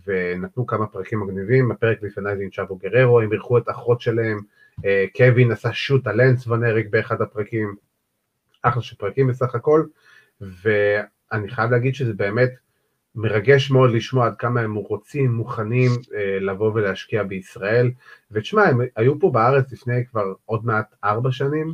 ונתנו 0.08 0.68
כמה 0.68 0.88
פרקים 0.88 1.20
מגניבים, 1.20 1.72
הפרק 1.72 2.04
לפני 2.04 2.36
זה 2.36 2.44
עם 2.44 2.50
צ'אבו 2.50 2.76
גררו, 2.76 3.20
הם 3.20 3.32
אירחו 3.32 3.58
את 3.58 3.70
אחות 3.70 4.02
שלהם, 4.02 4.40
uh, 4.80 4.84
קווין 5.18 5.52
עשה 5.52 5.74
שוט 5.74 6.08
על 6.08 6.22
לנס 6.22 6.48
ונריק 6.48 6.88
באחד 6.90 7.22
הפרקים, 7.22 7.76
אחלה 8.62 8.82
של 8.82 8.96
פרקים 8.96 9.28
בסך 9.28 9.56
הכל, 9.56 9.86
ואני 10.42 11.50
חייב 11.50 11.72
להגיד 11.72 11.96
שזה 11.96 12.14
באמת, 12.14 12.50
מרגש 13.16 13.72
מאוד 13.72 13.92
לשמוע 13.92 14.26
עד 14.26 14.36
כמה 14.36 14.62
הם 14.62 14.76
רוצים, 14.76 15.32
מוכנים 15.32 15.92
אה, 16.16 16.40
לבוא 16.40 16.72
ולהשקיע 16.74 17.24
בישראל. 17.24 17.92
ותשמע, 18.32 18.64
הם 18.64 18.82
היו 18.96 19.20
פה 19.20 19.32
בארץ 19.32 19.72
לפני 19.72 20.06
כבר 20.06 20.34
עוד 20.46 20.66
מעט 20.66 20.96
ארבע 21.04 21.32
שנים, 21.32 21.74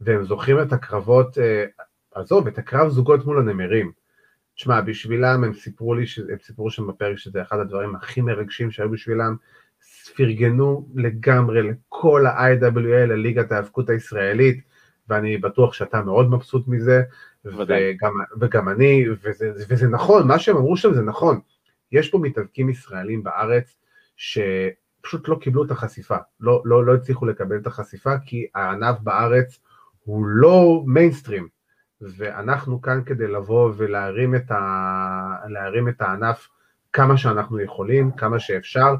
והם 0.00 0.24
זוכרים 0.24 0.62
את 0.62 0.72
הקרבות, 0.72 1.38
אה, 1.38 1.64
עזוב, 2.14 2.46
את 2.46 2.58
הקרב 2.58 2.88
זוגות 2.88 3.26
מול 3.26 3.38
הנמרים. 3.38 3.92
תשמע, 4.54 4.80
בשבילם 4.80 5.44
הם 5.44 5.54
סיפרו 5.54 5.94
לי, 5.94 6.04
הם 6.32 6.38
סיפרו 6.42 6.70
שם 6.70 6.86
בפרק 6.86 7.18
שזה 7.18 7.42
אחד 7.42 7.58
הדברים 7.58 7.96
הכי 7.96 8.20
מרגשים 8.20 8.70
שהיו 8.70 8.90
בשבילם, 8.90 9.36
פרגנו 10.16 10.88
לגמרי 10.94 11.62
לכל 11.62 12.26
ה-IWL, 12.26 13.06
לליגת 13.06 13.52
ההאבקות 13.52 13.90
הישראלית, 13.90 14.60
ואני 15.08 15.38
בטוח 15.38 15.72
שאתה 15.72 16.02
מאוד 16.02 16.30
מבסוט 16.30 16.68
מזה, 16.68 17.02
וגם, 17.44 18.12
וגם 18.40 18.68
אני, 18.68 19.04
וזה, 19.22 19.52
וזה 19.68 19.88
נכון, 19.88 20.28
מה 20.28 20.38
שהם 20.38 20.56
אמרו 20.56 20.76
שם 20.76 20.94
זה 20.94 21.02
נכון. 21.02 21.40
יש 21.92 22.10
פה 22.10 22.18
מתאבקים 22.18 22.70
ישראלים 22.70 23.22
בארץ 23.22 23.76
שפשוט 24.16 25.28
לא 25.28 25.38
קיבלו 25.40 25.64
את 25.64 25.70
החשיפה, 25.70 26.16
לא, 26.40 26.62
לא, 26.64 26.84
לא 26.84 26.94
הצליחו 26.94 27.26
לקבל 27.26 27.56
את 27.56 27.66
החשיפה, 27.66 28.18
כי 28.26 28.46
הענף 28.54 29.00
בארץ 29.00 29.60
הוא 30.10 30.26
לא 30.26 30.82
מיינסטרים, 30.86 31.48
ואנחנו 32.00 32.82
כאן 32.82 33.02
כדי 33.06 33.26
לבוא 33.26 33.72
ולהרים 33.76 34.34
את, 34.34 34.50
ה, 34.50 35.36
להרים 35.48 35.88
את 35.88 36.02
הענף 36.02 36.48
כמה 36.92 37.16
שאנחנו 37.16 37.60
יכולים, 37.60 38.10
כמה 38.10 38.38
שאפשר, 38.38 38.94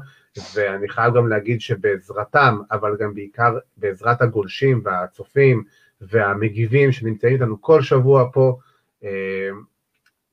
ואני 0.55 0.89
חייב 0.89 1.15
גם 1.15 1.27
להגיד 1.27 1.61
שבעזרתם, 1.61 2.59
אבל 2.71 2.97
גם 2.99 3.13
בעיקר 3.13 3.57
בעזרת 3.77 4.21
הגולשים 4.21 4.81
והצופים, 4.83 5.63
והמגיבים 6.01 6.91
שנמצאים 6.91 7.33
איתנו 7.33 7.61
כל 7.61 7.81
שבוע 7.81 8.29
פה, 8.33 8.57
אה, 9.03 9.49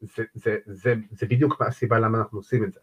זה, 0.01 0.25
זה, 0.35 0.57
זה, 0.67 0.95
זה 1.11 1.27
בדיוק 1.27 1.63
הסיבה 1.63 1.99
למה 1.99 2.19
אנחנו 2.19 2.39
עושים 2.39 2.65
את 2.65 2.73
זה. 2.73 2.81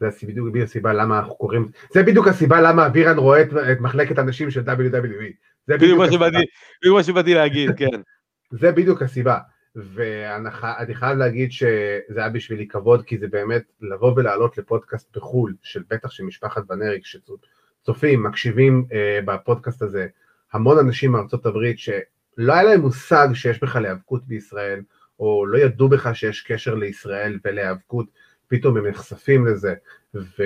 זה 0.00 0.26
בדיוק 0.26 0.56
הסיבה 0.62 0.92
למה 0.92 1.18
אנחנו 1.18 1.34
קוראים, 1.34 1.68
זה 1.90 2.02
בדיוק 2.02 2.28
הסיבה 2.28 2.60
למה 2.60 2.86
אבירן 2.86 3.18
רואה 3.18 3.42
את, 3.42 3.48
את 3.72 3.80
מחלקת 3.80 4.18
הנשים 4.18 4.50
של 4.50 4.60
WWE. 4.60 5.51
זה 5.66 5.76
בדיוק 5.76 5.98
מה 6.94 7.02
שבאתי 7.02 7.34
להגיד, 7.34 7.70
כן. 7.78 8.00
זה 8.50 8.72
בדיוק 8.72 9.02
הסיבה. 9.02 9.38
ואני 9.76 10.94
חייב 10.94 11.18
להגיד 11.18 11.52
שזה 11.52 12.16
היה 12.16 12.28
בשבילי 12.28 12.68
כבוד, 12.68 13.04
כי 13.04 13.18
זה 13.18 13.28
באמת 13.28 13.62
לבוא 13.80 14.12
ולעלות 14.16 14.58
לפודקאסט 14.58 15.16
בחו"ל, 15.16 15.54
של 15.62 15.82
בטח 15.90 16.10
של 16.10 16.24
משפחת 16.24 16.66
בנריק, 16.66 17.02
שצופים, 17.06 18.22
מקשיבים 18.22 18.84
אה, 18.92 19.20
בפודקאסט 19.24 19.82
הזה, 19.82 20.06
המון 20.52 20.78
אנשים 20.78 21.12
מארצות 21.12 21.46
הברית 21.46 21.76
לא 22.38 22.52
היה 22.52 22.62
להם 22.62 22.80
מושג 22.80 23.28
שיש 23.34 23.62
בכלל 23.62 23.84
היאבקות 23.84 24.26
בישראל, 24.26 24.82
או 25.20 25.46
לא 25.46 25.58
ידעו 25.58 25.88
בכלל 25.88 26.14
שיש 26.14 26.42
קשר 26.42 26.74
לישראל 26.74 27.38
ולהיאבקות, 27.44 28.06
פתאום 28.48 28.76
הם 28.76 28.86
נחשפים 28.86 29.46
לזה, 29.46 29.74
ו... 30.14 30.42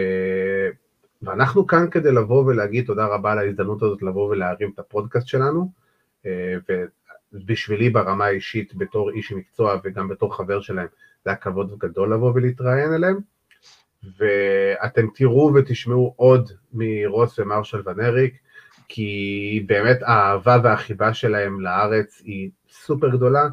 ואנחנו 1.23 1.67
כאן 1.67 1.91
כדי 1.91 2.13
לבוא 2.13 2.45
ולהגיד 2.45 2.87
תודה 2.87 3.07
רבה 3.07 3.33
על 3.33 3.39
ההזדמנות 3.39 3.83
הזאת 3.83 4.03
לבוא 4.03 4.29
ולהרים 4.31 4.71
את 4.75 4.79
הפודקאסט 4.79 5.27
שלנו, 5.27 5.71
אה, 6.27 6.55
ובשבילי 7.33 7.91
ברמה 7.91 8.25
האישית 8.25 8.75
בתור 8.75 9.11
איש 9.11 9.33
מקצוע 9.33 9.77
וגם 9.85 10.09
בתור 10.09 10.37
חבר 10.37 10.61
שלהם, 10.61 10.87
זה 11.25 11.31
היה 11.31 11.37
כבוד 11.37 11.79
גדול 11.79 12.15
לבוא 12.15 12.33
ולהתראיין 12.35 12.95
אליהם, 12.95 13.19
ואתם 14.19 15.07
תראו 15.15 15.53
ותשמעו 15.55 16.15
עוד 16.17 16.51
מרוס 16.73 17.39
ומרשל 17.39 17.83
ונריק, 17.85 18.35
כי 18.89 19.65
באמת 19.67 19.99
האהבה 20.03 20.59
והחיבה 20.63 21.15
שלהם 21.15 21.61
לארץ 21.61 22.23
היא 22.25 22.51
סופר 22.71 23.09
גדולה, 23.09 23.49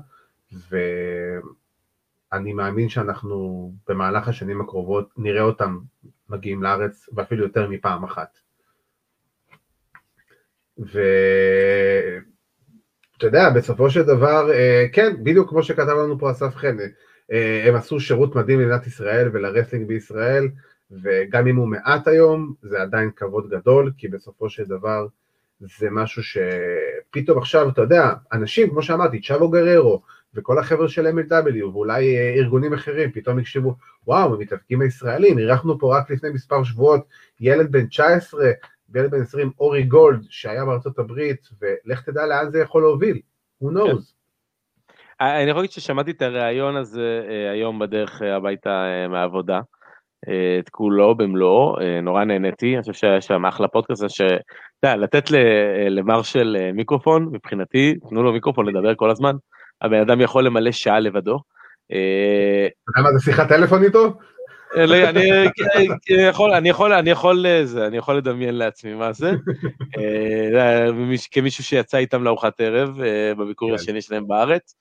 ואני 2.32 2.54
מאמין 2.54 2.89
שאנחנו 2.89 3.71
במהלך 3.87 4.28
השנים 4.28 4.62
הקרובות 4.62 5.09
נראה 5.17 5.42
אותם 5.42 5.79
מגיעים 6.34 6.64
לארץ, 6.64 7.10
ואפילו 7.14 7.43
יותר 7.43 7.68
מפעם 7.70 8.04
אחת. 8.04 8.38
ואתה 10.78 10.96
יודע, 13.22 13.50
בסופו 13.50 13.89
של 13.89 14.04
דבר, 14.04 14.51
אה, 14.51 14.86
כן, 14.93 15.24
בדיוק 15.24 15.50
כמו 15.50 15.64
שכתב 15.64 15.89
לנו 15.89 16.20
פה 16.20 16.32
אסף 16.32 16.55
חן, 16.55 16.78
אה, 17.32 17.64
הם 17.68 17.76
עשו 17.76 18.00
שירות 18.00 18.36
מדהים 18.36 18.60
למדינת 18.60 18.88
ישראל 18.88 19.30
ול 19.33 19.43
wrestling 19.43 19.87
בישראל, 19.88 20.47
וגם 21.04 21.47
אם 21.47 21.55
הוא 21.55 21.68
מעט 21.68 22.08
היום, 22.08 22.54
זה 22.62 22.82
עדיין 22.82 23.10
כבוד 23.16 23.50
גדול, 23.50 23.92
כי 23.97 24.08
בסופו 24.08 24.50
של 24.50 24.64
דבר, 24.64 25.08
זה 25.60 25.88
משהו 25.92 26.22
שפתאום 26.24 27.38
עכשיו, 27.38 27.70
אתה 27.70 27.82
יודע, 27.82 28.14
אנשים, 28.34 28.70
כמו 28.70 28.82
שאמרתי, 28.82 29.22
צ'אבו 29.22 29.50
גררו, 29.50 30.01
וכל 30.36 30.60
החבר'ה 30.60 30.88
של 30.88 31.08
MLW, 31.08 31.66
ואולי 31.66 32.18
אה, 32.18 32.34
ארגונים 32.34 32.74
אחרים, 32.74 33.12
פתאום 33.12 33.39
יקשיבו, 33.39 33.76
וואו, 34.08 34.34
המתאבקים 34.34 34.82
הישראלים, 34.82 35.39
אירחנו 35.39 35.80
פה 35.80 35.97
רק 35.97 36.12
לפני 36.12 36.30
מספר 36.30 36.64
שבועות 36.64 37.08
ילד 37.39 37.72
בן 37.72 37.86
19 37.88 38.51
וילד 38.89 39.12
בן 39.12 39.22
20, 39.22 39.51
אורי 39.60 39.84
גולד, 39.84 40.26
שהיה 40.30 40.66
בארצות 40.66 41.00
הברית, 41.00 41.47
ולך 41.62 42.01
תדע 42.01 42.26
לאן 42.26 42.51
זה 42.51 42.60
יכול 42.60 42.82
להוביל, 42.82 43.20
who 43.64 43.68
knows. 43.68 44.14
כן. 45.20 45.26
אני 45.26 45.50
יכול 45.50 45.62
להגיד 45.62 45.72
ששמעתי 45.72 46.12
את 46.12 46.22
הריאיון 46.22 46.76
הזה 46.76 47.22
אה, 47.30 47.51
היום 47.51 47.80
בדרך 47.80 48.22
אה, 48.22 48.36
הביתה 48.36 48.86
מהעבודה. 49.10 49.60
את 50.60 50.70
כולו 50.70 51.16
במלואו, 51.16 51.76
נורא 52.04 52.24
נהניתי, 52.24 52.74
אני 52.74 52.82
חושב 52.82 52.93
שהיה 52.93 53.22
שם 53.22 53.46
אחלה 53.46 53.68
פודקאסט, 53.68 54.10
שאתה 54.10 54.34
יודע, 54.84 54.96
לתת 54.96 55.32
למרשל 55.89 56.72
מיקרופון, 56.74 57.30
מבחינתי, 57.32 57.96
תנו 58.10 58.24
לו 58.24 58.34
מיקרופון 58.34 58.66
לדבר 58.66 58.96
כל 58.96 59.10
הזמן, 59.10 59.36
הבן 59.82 60.00
אדם 60.00 60.21
יכול 60.21 60.45
למלא 60.45 60.71
שעה 60.71 61.00
לבדו. 61.00 61.39
אתה 61.86 61.95
יודע 63.00 63.09
מה 63.09 63.17
זה 63.17 63.24
שיחת 63.25 63.47
טלפון 63.47 63.83
איתו? 63.83 64.13
אני 64.75 66.21
יכול, 66.29 66.54
אני 66.54 66.70
יכול, 66.70 66.93
אני 66.93 67.09
יכול, 67.09 67.45
אני 67.78 67.97
יכול 67.97 68.17
לדמיין 68.17 68.55
לעצמי 68.55 68.93
מה 68.93 69.13
זה, 69.13 69.32
כמישהו 71.32 71.63
שיצא 71.63 71.97
איתם 71.97 72.24
לארוחת 72.24 72.62
ערב 72.62 73.00
בביקור 73.37 73.70
כן. 73.70 73.75
השני 73.75 74.01
שלהם 74.01 74.28
בארץ. 74.28 74.75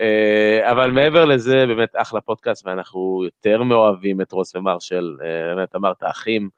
אה, 0.00 0.70
אבל 0.70 0.90
מעבר 0.90 1.24
לזה, 1.24 1.64
באמת 1.66 1.88
אחלה 1.94 2.20
פודקאסט, 2.20 2.66
ואנחנו 2.66 3.22
יותר 3.24 3.62
מאוהבים 3.62 4.20
את 4.20 4.32
רוס 4.32 4.56
ומרשל, 4.56 5.16
אה, 5.22 5.54
באמת 5.54 5.76
אמרת 5.76 6.02
אחים, 6.02 6.48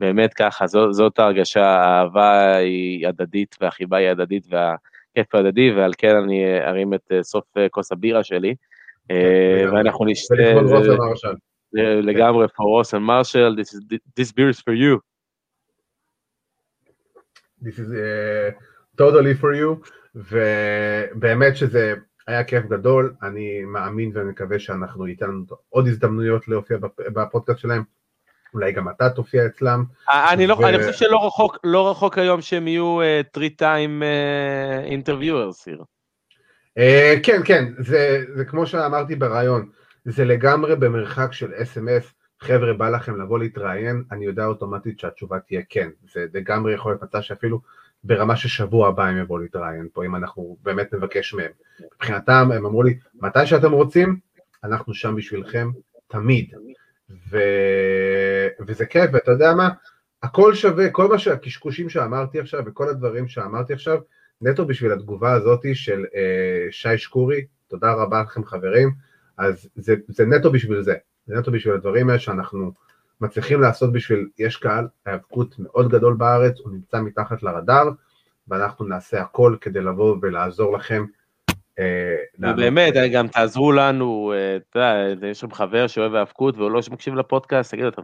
באמת 0.00 0.34
ככה, 0.34 0.66
זאת 0.66 1.18
ההרגשה, 1.18 1.66
האהבה 1.66 2.56
היא 2.56 3.08
הדדית 3.08 3.56
והחיבה 3.60 3.96
היא 3.96 4.08
הדדית 4.08 4.46
והכיף 5.16 5.34
הדדי, 5.34 5.70
ועל 5.70 5.90
כן 5.98 6.16
אני 6.16 6.60
ארים 6.60 6.94
את 6.94 7.12
סוף 7.22 7.44
כוס 7.70 7.92
הבירה 7.92 8.24
שלי, 8.24 8.54
ואנחנו 9.72 10.04
נשתה... 10.04 10.34
לגמרי, 12.02 12.46
for 12.46 12.48
Ross 12.48 12.90
and 12.92 13.02
Marshall, 13.02 13.56
this, 13.56 13.74
is, 13.74 13.80
this 14.16 14.32
beer 14.32 14.48
is 14.48 14.60
for 14.60 14.74
you. 14.74 15.00
This 17.62 17.78
is 17.78 17.90
uh, 17.90 18.52
totally 18.96 19.34
for 19.34 19.54
you, 19.54 19.88
ובאמת 20.14 21.56
שזה 21.56 21.94
היה 22.26 22.44
כיף 22.44 22.66
גדול, 22.66 23.14
אני 23.22 23.64
מאמין 23.64 24.10
ומקווה 24.14 24.58
שאנחנו 24.58 25.04
ניתן 25.04 25.26
לנו 25.26 25.44
עוד 25.68 25.86
הזדמנויות 25.86 26.48
להופיע 26.48 26.78
בפודקאסט 26.98 27.58
שלהם, 27.58 27.82
אולי 28.54 28.72
גם 28.72 28.88
אתה 28.88 29.10
תופיע 29.10 29.46
אצלם. 29.46 29.84
אה, 30.10 30.32
אני, 30.32 30.46
לא. 30.46 30.58
אני 30.68 30.78
חושב 30.78 30.92
שלא 30.92 31.26
רחוק, 31.26 31.58
לא 31.64 31.90
רחוק 31.90 32.18
היום 32.18 32.40
שהם 32.40 32.68
יהיו 32.68 32.98
time 33.32 34.02
uh, 34.02 34.90
interviewers 34.90 35.68
here. 35.68 35.84
Uh, 36.78 37.20
כן, 37.22 37.40
כן, 37.44 37.64
זה, 37.78 38.24
זה 38.34 38.44
כמו 38.44 38.66
שאמרתי 38.66 39.16
ברעיון, 39.16 39.68
זה 40.04 40.24
לגמרי 40.24 40.76
במרחק 40.76 41.32
של 41.32 41.52
אס.אם.אס, 41.62 42.12
חבר'ה 42.40 42.72
בא 42.72 42.88
לכם 42.88 43.20
לבוא 43.20 43.38
להתראיין, 43.38 44.02
אני 44.12 44.24
יודע 44.24 44.46
אוטומטית 44.46 45.00
שהתשובה 45.00 45.38
תהיה 45.38 45.62
כן, 45.68 45.88
זה 46.12 46.26
לגמרי 46.34 46.74
יכול 46.74 46.92
להיות 46.92 47.02
מצב 47.02 47.20
שאפילו 47.20 47.60
ברמה 48.04 48.36
ששבוע 48.36 48.88
הבא 48.88 49.04
הם 49.04 49.18
יבואו 49.18 49.38
להתראיין 49.38 49.88
פה, 49.92 50.04
אם 50.04 50.16
אנחנו 50.16 50.56
באמת 50.62 50.94
נבקש 50.94 51.34
מהם. 51.34 51.50
מבחינתם 51.94 52.48
הם 52.54 52.66
אמרו 52.66 52.82
לי, 52.82 52.98
מתי 53.14 53.46
שאתם 53.46 53.72
רוצים, 53.72 54.16
אנחנו 54.64 54.94
שם 54.94 55.16
בשבילכם 55.16 55.70
תמיד. 56.08 56.54
ו... 57.30 57.38
וזה 58.66 58.86
כיף, 58.86 59.10
ואתה 59.12 59.30
יודע 59.30 59.54
מה? 59.54 59.68
הכל 60.22 60.54
שווה, 60.54 60.90
כל 60.90 61.08
מה 61.08 61.18
שהקשקושים 61.18 61.88
שאמרתי 61.88 62.40
עכשיו 62.40 62.62
וכל 62.66 62.88
הדברים 62.88 63.28
שאמרתי 63.28 63.72
עכשיו, 63.72 63.98
נטו 64.40 64.66
בשביל 64.66 64.92
התגובה 64.92 65.32
הזאתי 65.32 65.74
של 65.74 66.04
אה, 66.14 66.66
שי 66.70 66.98
שקורי, 66.98 67.44
תודה 67.68 67.92
רבה 67.92 68.22
לכם 68.22 68.44
חברים, 68.44 68.92
אז 69.38 69.68
זה, 69.76 69.94
זה 70.08 70.26
נטו 70.26 70.52
בשביל 70.52 70.82
זה, 70.82 70.94
זה 71.26 71.34
נטו 71.38 71.52
בשביל 71.52 71.74
הדברים 71.74 72.08
האלה 72.08 72.18
שאנחנו 72.18 72.72
מצליחים 73.20 73.60
לעשות 73.60 73.92
בשביל, 73.92 74.28
יש 74.38 74.56
קהל 74.56 74.86
היאבקות 75.06 75.54
מאוד 75.58 75.88
גדול 75.88 76.14
בארץ, 76.14 76.60
הוא 76.60 76.72
נמצא 76.72 77.00
מתחת 77.00 77.42
לרדאר, 77.42 77.90
ואנחנו 78.48 78.84
נעשה 78.84 79.20
הכל 79.20 79.56
כדי 79.60 79.80
לבוא 79.80 80.16
ולעזור 80.22 80.76
לכם. 80.76 81.04
אה, 81.78 82.52
באמת, 82.52 82.94
גם 83.12 83.28
תעזרו 83.28 83.72
לנו, 83.72 84.32
אה, 84.36 84.56
אתה 84.56 84.78
יודע, 85.10 85.26
יש 85.26 85.40
שם 85.40 85.50
חבר 85.50 85.86
שאוהב 85.86 86.14
האבקות 86.14 86.56
והוא 86.56 86.70
לא 86.70 86.82
שמקשיב 86.82 87.14
לפודקאסט, 87.14 87.70
תגידו, 87.70 87.88
אתה 87.88 88.02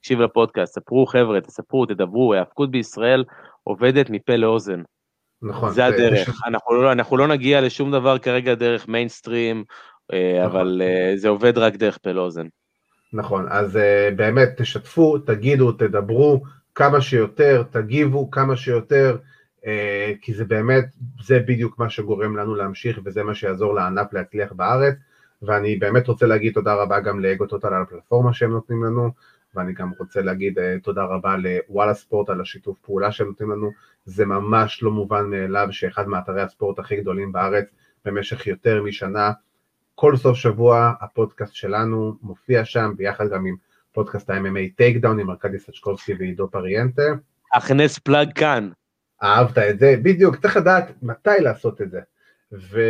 תקשיב 0.00 0.20
לפודקאסט, 0.20 0.74
ספרו 0.74 1.06
חבר'ה, 1.06 1.40
תספרו, 1.40 1.86
תדברו, 1.86 2.34
האבקות 2.34 2.70
בישראל 2.70 3.24
עובדת 3.64 4.10
מפה 4.10 4.36
לאוזן. 4.36 4.82
נכון. 5.42 5.72
זה 5.72 5.86
הדרך, 5.86 6.42
אנחנו 6.46 6.74
לא, 6.74 6.92
אנחנו 6.92 7.16
לא 7.16 7.28
נגיע 7.28 7.60
לשום 7.60 7.92
דבר 7.92 8.18
כרגע 8.18 8.54
דרך 8.54 8.88
מיינסטרים, 8.88 9.64
אה, 10.12 10.32
נכון. 10.38 10.50
אבל 10.50 10.82
זה 11.16 11.28
עובד 11.28 11.58
רק 11.58 11.76
דרך 11.76 11.98
פה 12.02 12.12
לאוזן. 12.12 12.46
נכון, 13.12 13.46
אז 13.50 13.78
באמת 14.16 14.48
תשתפו, 14.56 15.18
תגידו, 15.18 15.72
תדברו 15.72 16.42
כמה 16.74 17.00
שיותר, 17.00 17.62
תגיבו 17.70 18.30
כמה 18.30 18.56
שיותר, 18.56 19.16
כי 20.20 20.34
זה 20.34 20.44
באמת, 20.44 20.84
זה 21.22 21.40
בדיוק 21.40 21.78
מה 21.78 21.90
שגורם 21.90 22.36
לנו 22.36 22.54
להמשיך 22.54 23.00
וזה 23.04 23.22
מה 23.22 23.34
שיעזור 23.34 23.74
לענף 23.74 24.12
להצליח 24.12 24.52
בארץ, 24.52 24.94
ואני 25.42 25.76
באמת 25.76 26.08
רוצה 26.08 26.26
להגיד 26.26 26.52
תודה 26.52 26.74
רבה 26.74 27.00
גם 27.00 27.20
לאגו 27.20 27.46
טוטל 27.46 27.74
על 27.74 27.82
הפלטפורמה 27.82 28.32
שהם 28.32 28.50
נותנים 28.50 28.84
לנו, 28.84 29.10
ואני 29.54 29.72
גם 29.72 29.90
רוצה 29.98 30.22
להגיד 30.22 30.58
uh, 30.58 30.62
תודה 30.82 31.04
רבה 31.04 31.36
לוואלה 31.36 31.94
ספורט 31.94 32.28
על 32.28 32.40
השיתוף 32.40 32.78
פעולה 32.78 33.12
שהם 33.12 33.26
נותנים 33.26 33.50
לנו, 33.50 33.70
זה 34.04 34.26
ממש 34.26 34.82
לא 34.82 34.90
מובן 34.90 35.30
מאליו 35.30 35.68
שאחד 35.70 36.08
מאתרי 36.08 36.42
הספורט 36.42 36.78
הכי 36.78 36.96
גדולים 36.96 37.32
בארץ 37.32 37.66
במשך 38.04 38.46
יותר 38.46 38.82
משנה, 38.82 39.32
כל 39.94 40.16
סוף 40.16 40.36
שבוע 40.36 40.92
הפודקאסט 41.00 41.54
שלנו 41.54 42.14
מופיע 42.22 42.64
שם, 42.64 42.92
ביחד 42.96 43.28
גם 43.30 43.46
עם 43.46 43.56
פודקאסט 43.92 44.30
ה-MMA 44.30 44.76
טייק 44.76 44.96
דאון 44.96 45.20
עם 45.20 45.30
ארכדי 45.30 45.58
סצ'קובסקי 45.58 46.14
ועידו 46.18 46.50
פריאנטה. 46.50 47.02
הכנס 47.54 47.98
plug 47.98 48.32
כאן. 48.32 48.68
אהבת 49.22 49.58
את 49.58 49.78
זה, 49.78 49.94
בדיוק, 50.02 50.36
צריך 50.36 50.56
לדעת 50.56 50.92
מתי 51.02 51.40
לעשות 51.40 51.82
את 51.82 51.90
זה. 51.90 52.00
ו... 52.52 52.80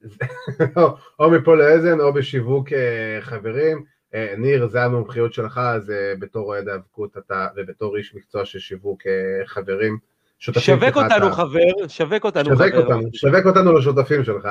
או 1.20 1.30
מפה 1.30 1.56
לאזן 1.56 2.00
או 2.00 2.12
בשיווק 2.12 2.72
אה, 2.72 3.18
חברים. 3.20 3.84
אה, 4.14 4.34
ניר, 4.38 4.68
זה 4.68 4.84
המומחיות 4.84 5.32
שלך, 5.32 5.58
אז 5.58 5.90
אה, 5.90 6.12
בתור 6.18 6.46
אוהד 6.46 6.68
האבקות 6.68 7.16
אתה, 7.18 7.46
ובתור 7.56 7.96
איש 7.96 8.14
מקצוע 8.14 8.44
של 8.44 8.58
שיווק 8.58 9.02
חברים. 9.46 9.98
שווק 10.38 10.96
אותנו 10.96 11.32
חבר, 11.32 11.88
שווק 11.88 12.24
אותנו 12.24 12.56
חבר. 12.56 13.00
שווק 13.12 13.46
אותנו 13.46 13.72
לשותפים 13.72 14.24
שלך. 14.24 14.48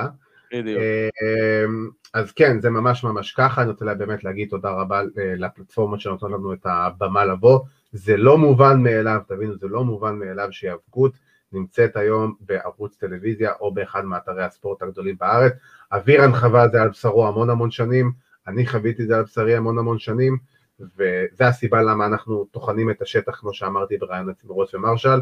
בדיוק. 0.62 0.82
אמ, 0.82 1.90
אז 2.14 2.32
כן, 2.32 2.62
זה 2.62 2.70
ממש 2.70 3.04
ממש 3.04 3.32
ככה, 3.32 3.62
אני 3.62 3.70
רוצה 3.70 3.94
באמת 3.94 4.24
להגיד 4.24 4.50
תודה 4.50 4.70
רבה 4.72 5.02
אה, 5.02 5.34
לפלטפורמות 5.38 6.02
שנותנות 6.02 6.32
לנו 6.32 6.54
את 6.54 6.66
הבמה 6.66 7.26
לבוא. 7.26 7.60
זה 7.92 8.18
לא 8.18 8.38
מובן 8.38 8.84
מאליו, 8.84 9.22
תבינו, 9.28 9.58
זה 9.58 9.68
לא 9.68 9.84
מובן 9.84 10.16
מאליו 10.16 10.48
שהיאבקות 10.52 11.14
נמצאת 11.54 11.98
היום 11.98 12.36
בערוץ 12.40 12.98
טלוויזיה 12.98 13.52
או 13.60 13.74
באחד 13.74 14.06
מאתרי 14.06 14.44
הספורט 14.44 14.82
הגדולים 14.82 15.16
בארץ. 15.20 15.54
אבירן 15.92 16.36
חווה 16.36 16.66
את 16.66 16.72
זה 16.72 16.82
על 16.82 16.90
בשרו 16.90 17.28
המון 17.28 17.50
המון 17.50 17.72
שנים, 17.72 18.12
אני 18.48 18.68
חוויתי 18.68 19.04
את 19.04 19.08
זה 19.08 19.18
על 19.18 19.24
בשרי 19.24 19.56
המון 19.56 19.78
המון 19.78 20.00
שנים, 20.00 20.38
וזו 20.80 21.44
הסיבה 21.44 21.82
למה 21.82 22.06
אנחנו 22.06 22.46
טוחנים 22.52 22.90
את 22.90 23.02
השטח, 23.02 23.36
כמו 23.36 23.54
שאמרתי 23.54 23.98
ברעיון 23.98 24.30
הציבורות 24.30 24.76
ומרשל, 24.76 25.20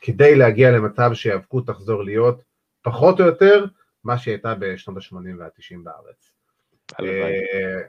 כדי 0.00 0.34
להגיע 0.34 0.70
למצב 0.70 1.10
שהיאבקות 1.14 1.66
תחזור 1.66 2.04
להיות 2.04 2.42
פחות 2.82 3.20
או 3.20 3.26
יותר 3.26 3.64
מה 4.04 4.18
שהייתה 4.18 4.54
בשנות 4.54 4.96
ה-80 4.96 5.16
וה-90 5.38 5.76
בארץ. 5.82 6.32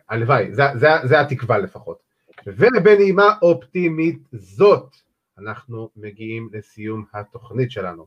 הלוואי, 0.10 0.52
אה, 0.60 1.07
זה 1.07 1.19
התקווה 1.19 1.57
לפחות. 1.57 1.98
ובנימה 2.48 3.35
אופטימית 3.41 4.19
זאת, 4.31 4.95
אנחנו 5.38 5.90
מגיעים 5.95 6.49
לסיום 6.53 7.06
התוכנית 7.14 7.72
שלנו. 7.72 8.06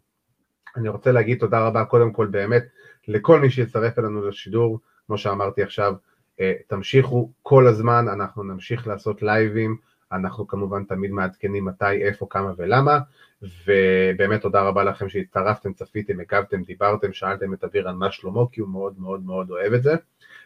אני 0.76 0.88
רוצה 0.88 1.12
להגיד 1.12 1.38
תודה 1.38 1.66
רבה 1.66 1.84
קודם 1.84 2.12
כל 2.12 2.26
באמת 2.26 2.64
לכל 3.08 3.40
מי 3.40 3.50
שיצטרף 3.50 3.98
אלינו 3.98 4.28
לשידור, 4.28 4.80
כמו 5.06 5.18
שאמרתי 5.18 5.62
עכשיו, 5.62 5.94
אה, 6.40 6.52
תמשיכו 6.66 7.30
כל 7.42 7.66
הזמן, 7.66 8.08
אנחנו 8.08 8.42
נמשיך 8.42 8.86
לעשות 8.86 9.22
לייבים, 9.22 9.76
אנחנו 10.12 10.46
כמובן 10.46 10.84
תמיד 10.84 11.10
מעדכנים 11.10 11.64
מתי, 11.64 12.02
איפה, 12.02 12.26
כמה 12.30 12.52
ולמה, 12.56 12.98
ובאמת 13.42 14.40
תודה 14.40 14.62
רבה 14.62 14.84
לכם 14.84 15.08
שהצטרפתם, 15.08 15.72
צפיתם, 15.72 16.20
הגבתם, 16.20 16.62
דיברתם, 16.62 17.12
שאלתם 17.12 17.54
את 17.54 17.64
אבירן 17.64 17.96
מה 17.96 18.12
שלמה, 18.12 18.40
כי 18.52 18.60
הוא 18.60 18.68
מאוד 18.68 18.94
מאוד 18.98 19.24
מאוד 19.24 19.50
אוהב 19.50 19.72
את 19.72 19.82
זה, 19.82 19.94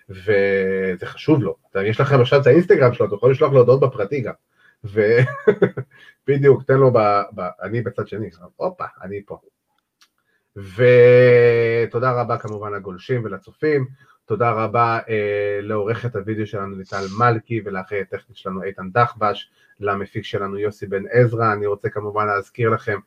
וזה 0.09 1.07
חשוב 1.07 1.43
לו. 1.43 1.57
יש 1.85 2.01
לכם 2.01 2.20
עכשיו 2.20 2.41
את 2.41 2.47
האינסטגרם 2.47 2.95
שלו, 2.95 3.07
אתם 3.07 3.15
יכולים 3.15 3.32
לשלוח 3.32 3.53
לו 3.53 3.59
הודעות 3.59 3.81
בפרטי 3.81 4.20
גם. 4.20 4.32
ובדיוק, 4.85 6.62
תן 6.69 6.74
לו, 6.74 6.93
ב... 6.93 6.99
ב... 7.35 7.41
אני 7.62 7.81
בצד 7.81 8.09
שני, 8.09 8.31
הופה, 8.57 8.85
אני 9.03 9.23
פה. 9.27 9.39
ותודה 10.57 12.12
רבה 12.12 12.39
כמובן 12.39 12.73
לגולשים 12.73 13.24
ולצופים, 13.24 13.87
תודה 14.31 14.51
רבה 14.51 14.98
אה, 15.09 15.59
לעורכת 15.62 16.16
הוידאו 16.16 16.47
שלנו 16.47 16.77
ליטל 16.77 17.05
מלכי 17.19 17.61
ולאחרי 17.65 18.01
הטכנית 18.01 18.36
שלנו 18.36 18.62
איתן 18.62 18.90
דחבש, 18.90 19.51
למפיק 19.81 20.24
שלנו 20.24 20.59
יוסי 20.59 20.86
בן 20.86 21.02
עזרא, 21.11 21.52
אני 21.52 21.66
רוצה 21.66 21.89
כמובן 21.89 22.27
להזכיר 22.27 22.70
לכם, 22.70 22.98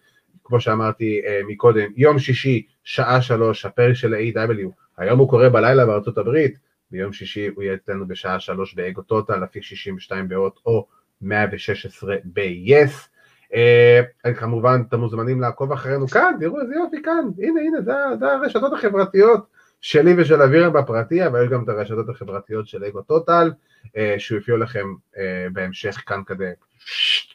כמו 0.43 0.59
שאמרתי 0.59 1.21
אה, 1.25 1.41
מקודם, 1.47 1.91
יום 1.95 2.19
שישי, 2.19 2.65
שעה 2.83 3.21
שלוש, 3.21 3.65
הפרק 3.65 3.93
של 3.93 4.13
ה-AW, 4.13 4.69
היום 4.97 5.19
הוא 5.19 5.29
קורה 5.29 5.49
בלילה 5.49 5.85
בארצות 5.85 6.17
הברית, 6.17 6.57
ביום 6.91 7.13
שישי 7.13 7.47
הוא 7.47 7.63
יהיה 7.63 7.73
אצלנו 7.73 8.07
בשעה 8.07 8.39
שלוש 8.39 8.73
באגו 8.73 9.01
טוטל, 9.01 9.43
אפיק 9.43 9.63
62 9.63 10.27
באות 10.27 10.59
או 10.65 10.87
116 11.21 12.15
ב-yes. 12.25 13.07
Uh, 13.51 14.33
כמובן 14.33 14.83
אתם 14.89 14.99
מוזמנים 14.99 15.41
לעקוב 15.41 15.71
אחרינו 15.71 16.07
כאן, 16.07 16.35
תראו 16.39 16.61
איזה 16.61 16.73
יופי 16.75 17.01
כאן, 17.03 17.29
הנה 17.37 17.61
הנה 17.61 17.81
זה, 17.81 17.93
זה 18.19 18.31
הרשתות 18.31 18.73
החברתיות 18.73 19.52
שלי 19.84 20.14
ושל 20.18 20.41
אבירם 20.41 20.73
בפרטי, 20.73 21.27
אבל 21.27 21.43
יש 21.43 21.49
גם 21.49 21.64
את 21.64 21.69
הרשתות 21.69 22.10
החברתיות 22.10 22.68
של 22.68 22.84
אגו 22.84 23.01
טוטל, 23.01 23.51
אה, 23.97 24.15
שהוא 24.18 24.38
יופיע 24.38 24.57
לכם 24.57 24.85
אה, 25.18 25.47
בהמשך 25.53 26.03
כאן 26.05 26.22
כזה, 26.26 26.53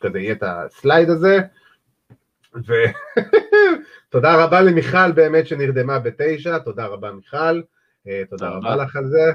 כזה 0.00 0.18
יהיה 0.18 0.32
את 0.32 0.42
הסלייד 0.42 1.10
הזה. 1.10 1.38
ותודה 2.54 4.36
רבה 4.44 4.60
למיכל 4.60 5.12
באמת 5.12 5.46
שנרדמה 5.46 5.98
בתשע, 5.98 6.58
תודה 6.58 6.86
רבה 6.86 7.12
מיכל, 7.12 7.60
אה, 8.08 8.22
תודה 8.30 8.48
רבה 8.48 8.76
לך 8.76 8.96
על 8.96 9.08
זה. 9.08 9.32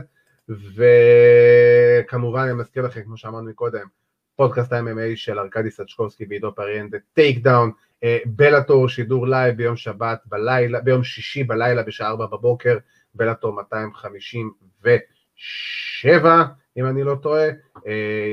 וכמובן 2.10 2.42
אני 2.42 2.54
מזכיר 2.54 2.84
לכם, 2.84 3.04
כמו 3.04 3.18
שאמרנו 3.18 3.56
קודם, 3.56 3.86
פודקאסט 4.36 4.74
ה-MMA 4.74 5.16
של 5.16 5.40
ארכדי 5.40 5.72
סצ'קובסקי 5.72 6.26
ועידו 6.30 6.56
פריאנטה, 6.56 6.98
טייק 7.14 7.44
דאון, 7.44 7.72
בלאטור 8.26 8.90
שידור 8.90 9.28
לייב 9.28 9.58
ביום 9.58 9.76
שבת 9.76 10.20
בלילה, 10.26 10.82
ביום 10.82 11.04
שישי 11.04 11.44
בלילה 11.44 11.84
בשעה 11.84 12.10
4 12.10 12.26
בבוקר, 12.26 12.78
בלאטור 13.16 13.54
257 13.54 16.44
אם 16.78 16.86
אני 16.86 17.04
לא 17.04 17.16
טועה, 17.22 17.48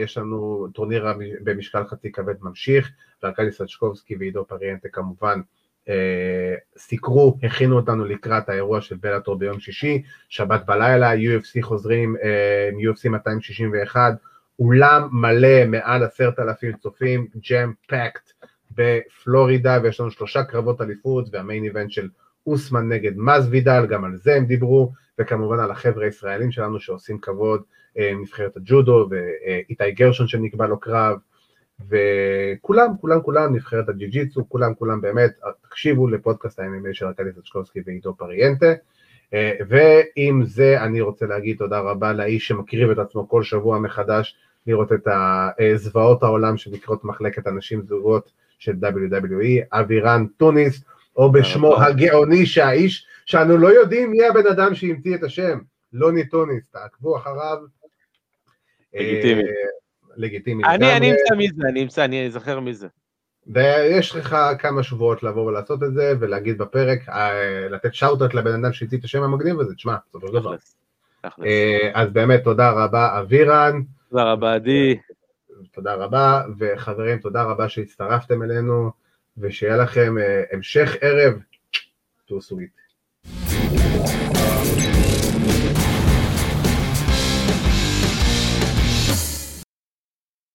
יש 0.02 0.18
לנו 0.18 0.66
טורניר 0.74 1.06
במשקל 1.44 1.84
חצי 1.84 2.12
כבד 2.12 2.34
ממשיך, 2.40 2.90
וארכדי 3.22 3.52
סצ'קובסקי 3.52 4.16
ועידו 4.16 4.44
פריאנטה 4.44 4.88
כמובן 4.88 5.40
סיקרו, 6.78 7.38
הכינו 7.42 7.76
אותנו 7.76 8.04
לקראת 8.04 8.48
האירוע 8.48 8.80
של 8.80 8.96
בלאטור 8.96 9.38
ביום 9.38 9.60
שישי, 9.60 10.02
שבת 10.28 10.66
בלילה, 10.66 11.14
UFC 11.14 11.62
חוזרים 11.62 12.16
מ-UFC 12.72 13.08
261, 13.08 14.14
אולם 14.58 15.08
מלא, 15.12 15.66
מעל 15.66 16.02
עשרת 16.02 16.38
אלפים 16.38 16.76
צופים, 16.76 17.26
ג'ם 17.50 17.72
פקט 17.86 18.32
בפלורידה, 18.70 19.78
ויש 19.82 20.00
לנו 20.00 20.10
שלושה 20.10 20.44
קרבות 20.44 20.80
אליפות, 20.80 21.28
והמיין 21.32 21.64
איבנט 21.64 21.90
של 21.90 22.08
אוסמן 22.46 22.88
נגד 22.88 23.12
מז 23.16 23.48
וידל, 23.50 23.86
גם 23.86 24.04
על 24.04 24.16
זה 24.16 24.34
הם 24.34 24.44
דיברו, 24.44 24.92
וכמובן 25.18 25.60
על 25.60 25.70
החבר'ה 25.70 26.04
הישראלים 26.04 26.50
שלנו 26.50 26.80
שעושים 26.80 27.18
כבוד, 27.18 27.62
נבחרת 28.20 28.56
הג'ודו, 28.56 29.08
ואיתי 29.10 29.90
גרשון 29.90 30.28
שנקבע 30.28 30.66
לו 30.66 30.80
קרב, 30.80 31.18
וכולם, 31.88 32.88
כולם, 33.00 33.20
כולם, 33.22 33.54
נבחרת 33.54 33.88
הג'י-ג'יצו, 33.88 34.48
כולם, 34.48 34.74
כולם 34.74 35.00
באמת, 35.00 35.30
תקשיבו 35.62 36.08
לפודקאסט 36.08 36.60
ה-MMA 36.60 36.92
של 36.92 37.06
ארכדי 37.06 37.30
סצ'קובסקי 37.32 37.80
ועידו 37.86 38.14
פריאנטה, 38.14 38.72
ועם 39.68 40.44
זה 40.44 40.82
אני 40.82 41.00
רוצה 41.00 41.26
להגיד 41.26 41.56
תודה 41.58 41.80
רבה 41.80 42.12
לאיש 42.12 42.48
שמקריב 42.48 42.90
את 42.90 42.98
עצמו 42.98 43.28
כל 43.28 43.42
שבוע 43.42 43.78
מחדש, 43.78 44.36
לראות 44.66 44.92
את 44.92 45.08
זוועות 45.74 46.22
העולם 46.22 46.56
שנקראות 46.56 47.04
מחלקת 47.04 47.46
אנשים 47.46 47.82
זוגות 47.82 48.32
של 48.58 48.72
WWE, 48.82 49.80
אבירן 49.80 50.26
טוניס, 50.36 50.84
או 51.16 51.32
בשמו 51.32 51.76
הגאוני 51.76 52.46
שהאיש, 52.46 53.06
שאנו 53.26 53.56
לא 53.56 53.68
יודעים 53.68 54.10
מי 54.10 54.26
הבן 54.26 54.46
אדם 54.46 54.74
שהמציא 54.74 55.14
את 55.14 55.22
השם, 55.22 55.58
לוני 55.92 56.28
טוניס, 56.28 56.62
תעקבו 56.72 57.16
אחריו. 57.16 57.58
לגיטימי. 58.94 59.42
לגיטימי 60.16 60.64
אני, 60.64 60.96
אני 60.96 61.10
אמצא 61.10 61.34
מי 61.36 61.48
זה, 61.56 61.62
אני 61.68 61.82
אמצא, 61.82 62.04
אני 62.04 62.26
אזכר 62.26 62.60
מי 62.60 62.74
זה. 62.74 62.88
ויש 63.46 64.16
לך 64.16 64.36
כמה 64.58 64.82
שבועות 64.82 65.22
לבוא 65.22 65.46
ולעשות 65.46 65.82
את 65.82 65.94
זה, 65.94 66.12
ולהגיד 66.20 66.58
בפרק, 66.58 66.98
לתת 67.70 67.94
שאוטות 67.94 68.34
לבן 68.34 68.64
אדם 68.64 68.72
שהמציא 68.72 68.98
את 68.98 69.04
השם 69.04 69.22
המגניב 69.22 69.60
הזה, 69.60 69.74
תשמע, 69.74 69.96
בסופו 70.08 70.28
של 70.28 70.34
דבר. 70.34 70.54
אז 71.94 72.10
באמת, 72.12 72.44
תודה 72.44 72.70
רבה, 72.70 73.20
אבירן. 73.20 73.82
תודה 74.10 74.32
רבה, 74.32 74.54
עדי. 74.54 74.98
תודה 75.72 75.94
רבה, 75.94 76.42
וחברים, 76.58 77.18
תודה 77.18 77.42
רבה 77.42 77.68
שהצטרפתם 77.68 78.42
אלינו, 78.42 78.90
ושיהיה 79.40 79.76
לכם 79.76 80.18
אה, 80.18 80.42
המשך 80.52 80.96
ערב. 81.00 81.34
תעשו 82.28 82.58
איתי. 82.58 82.80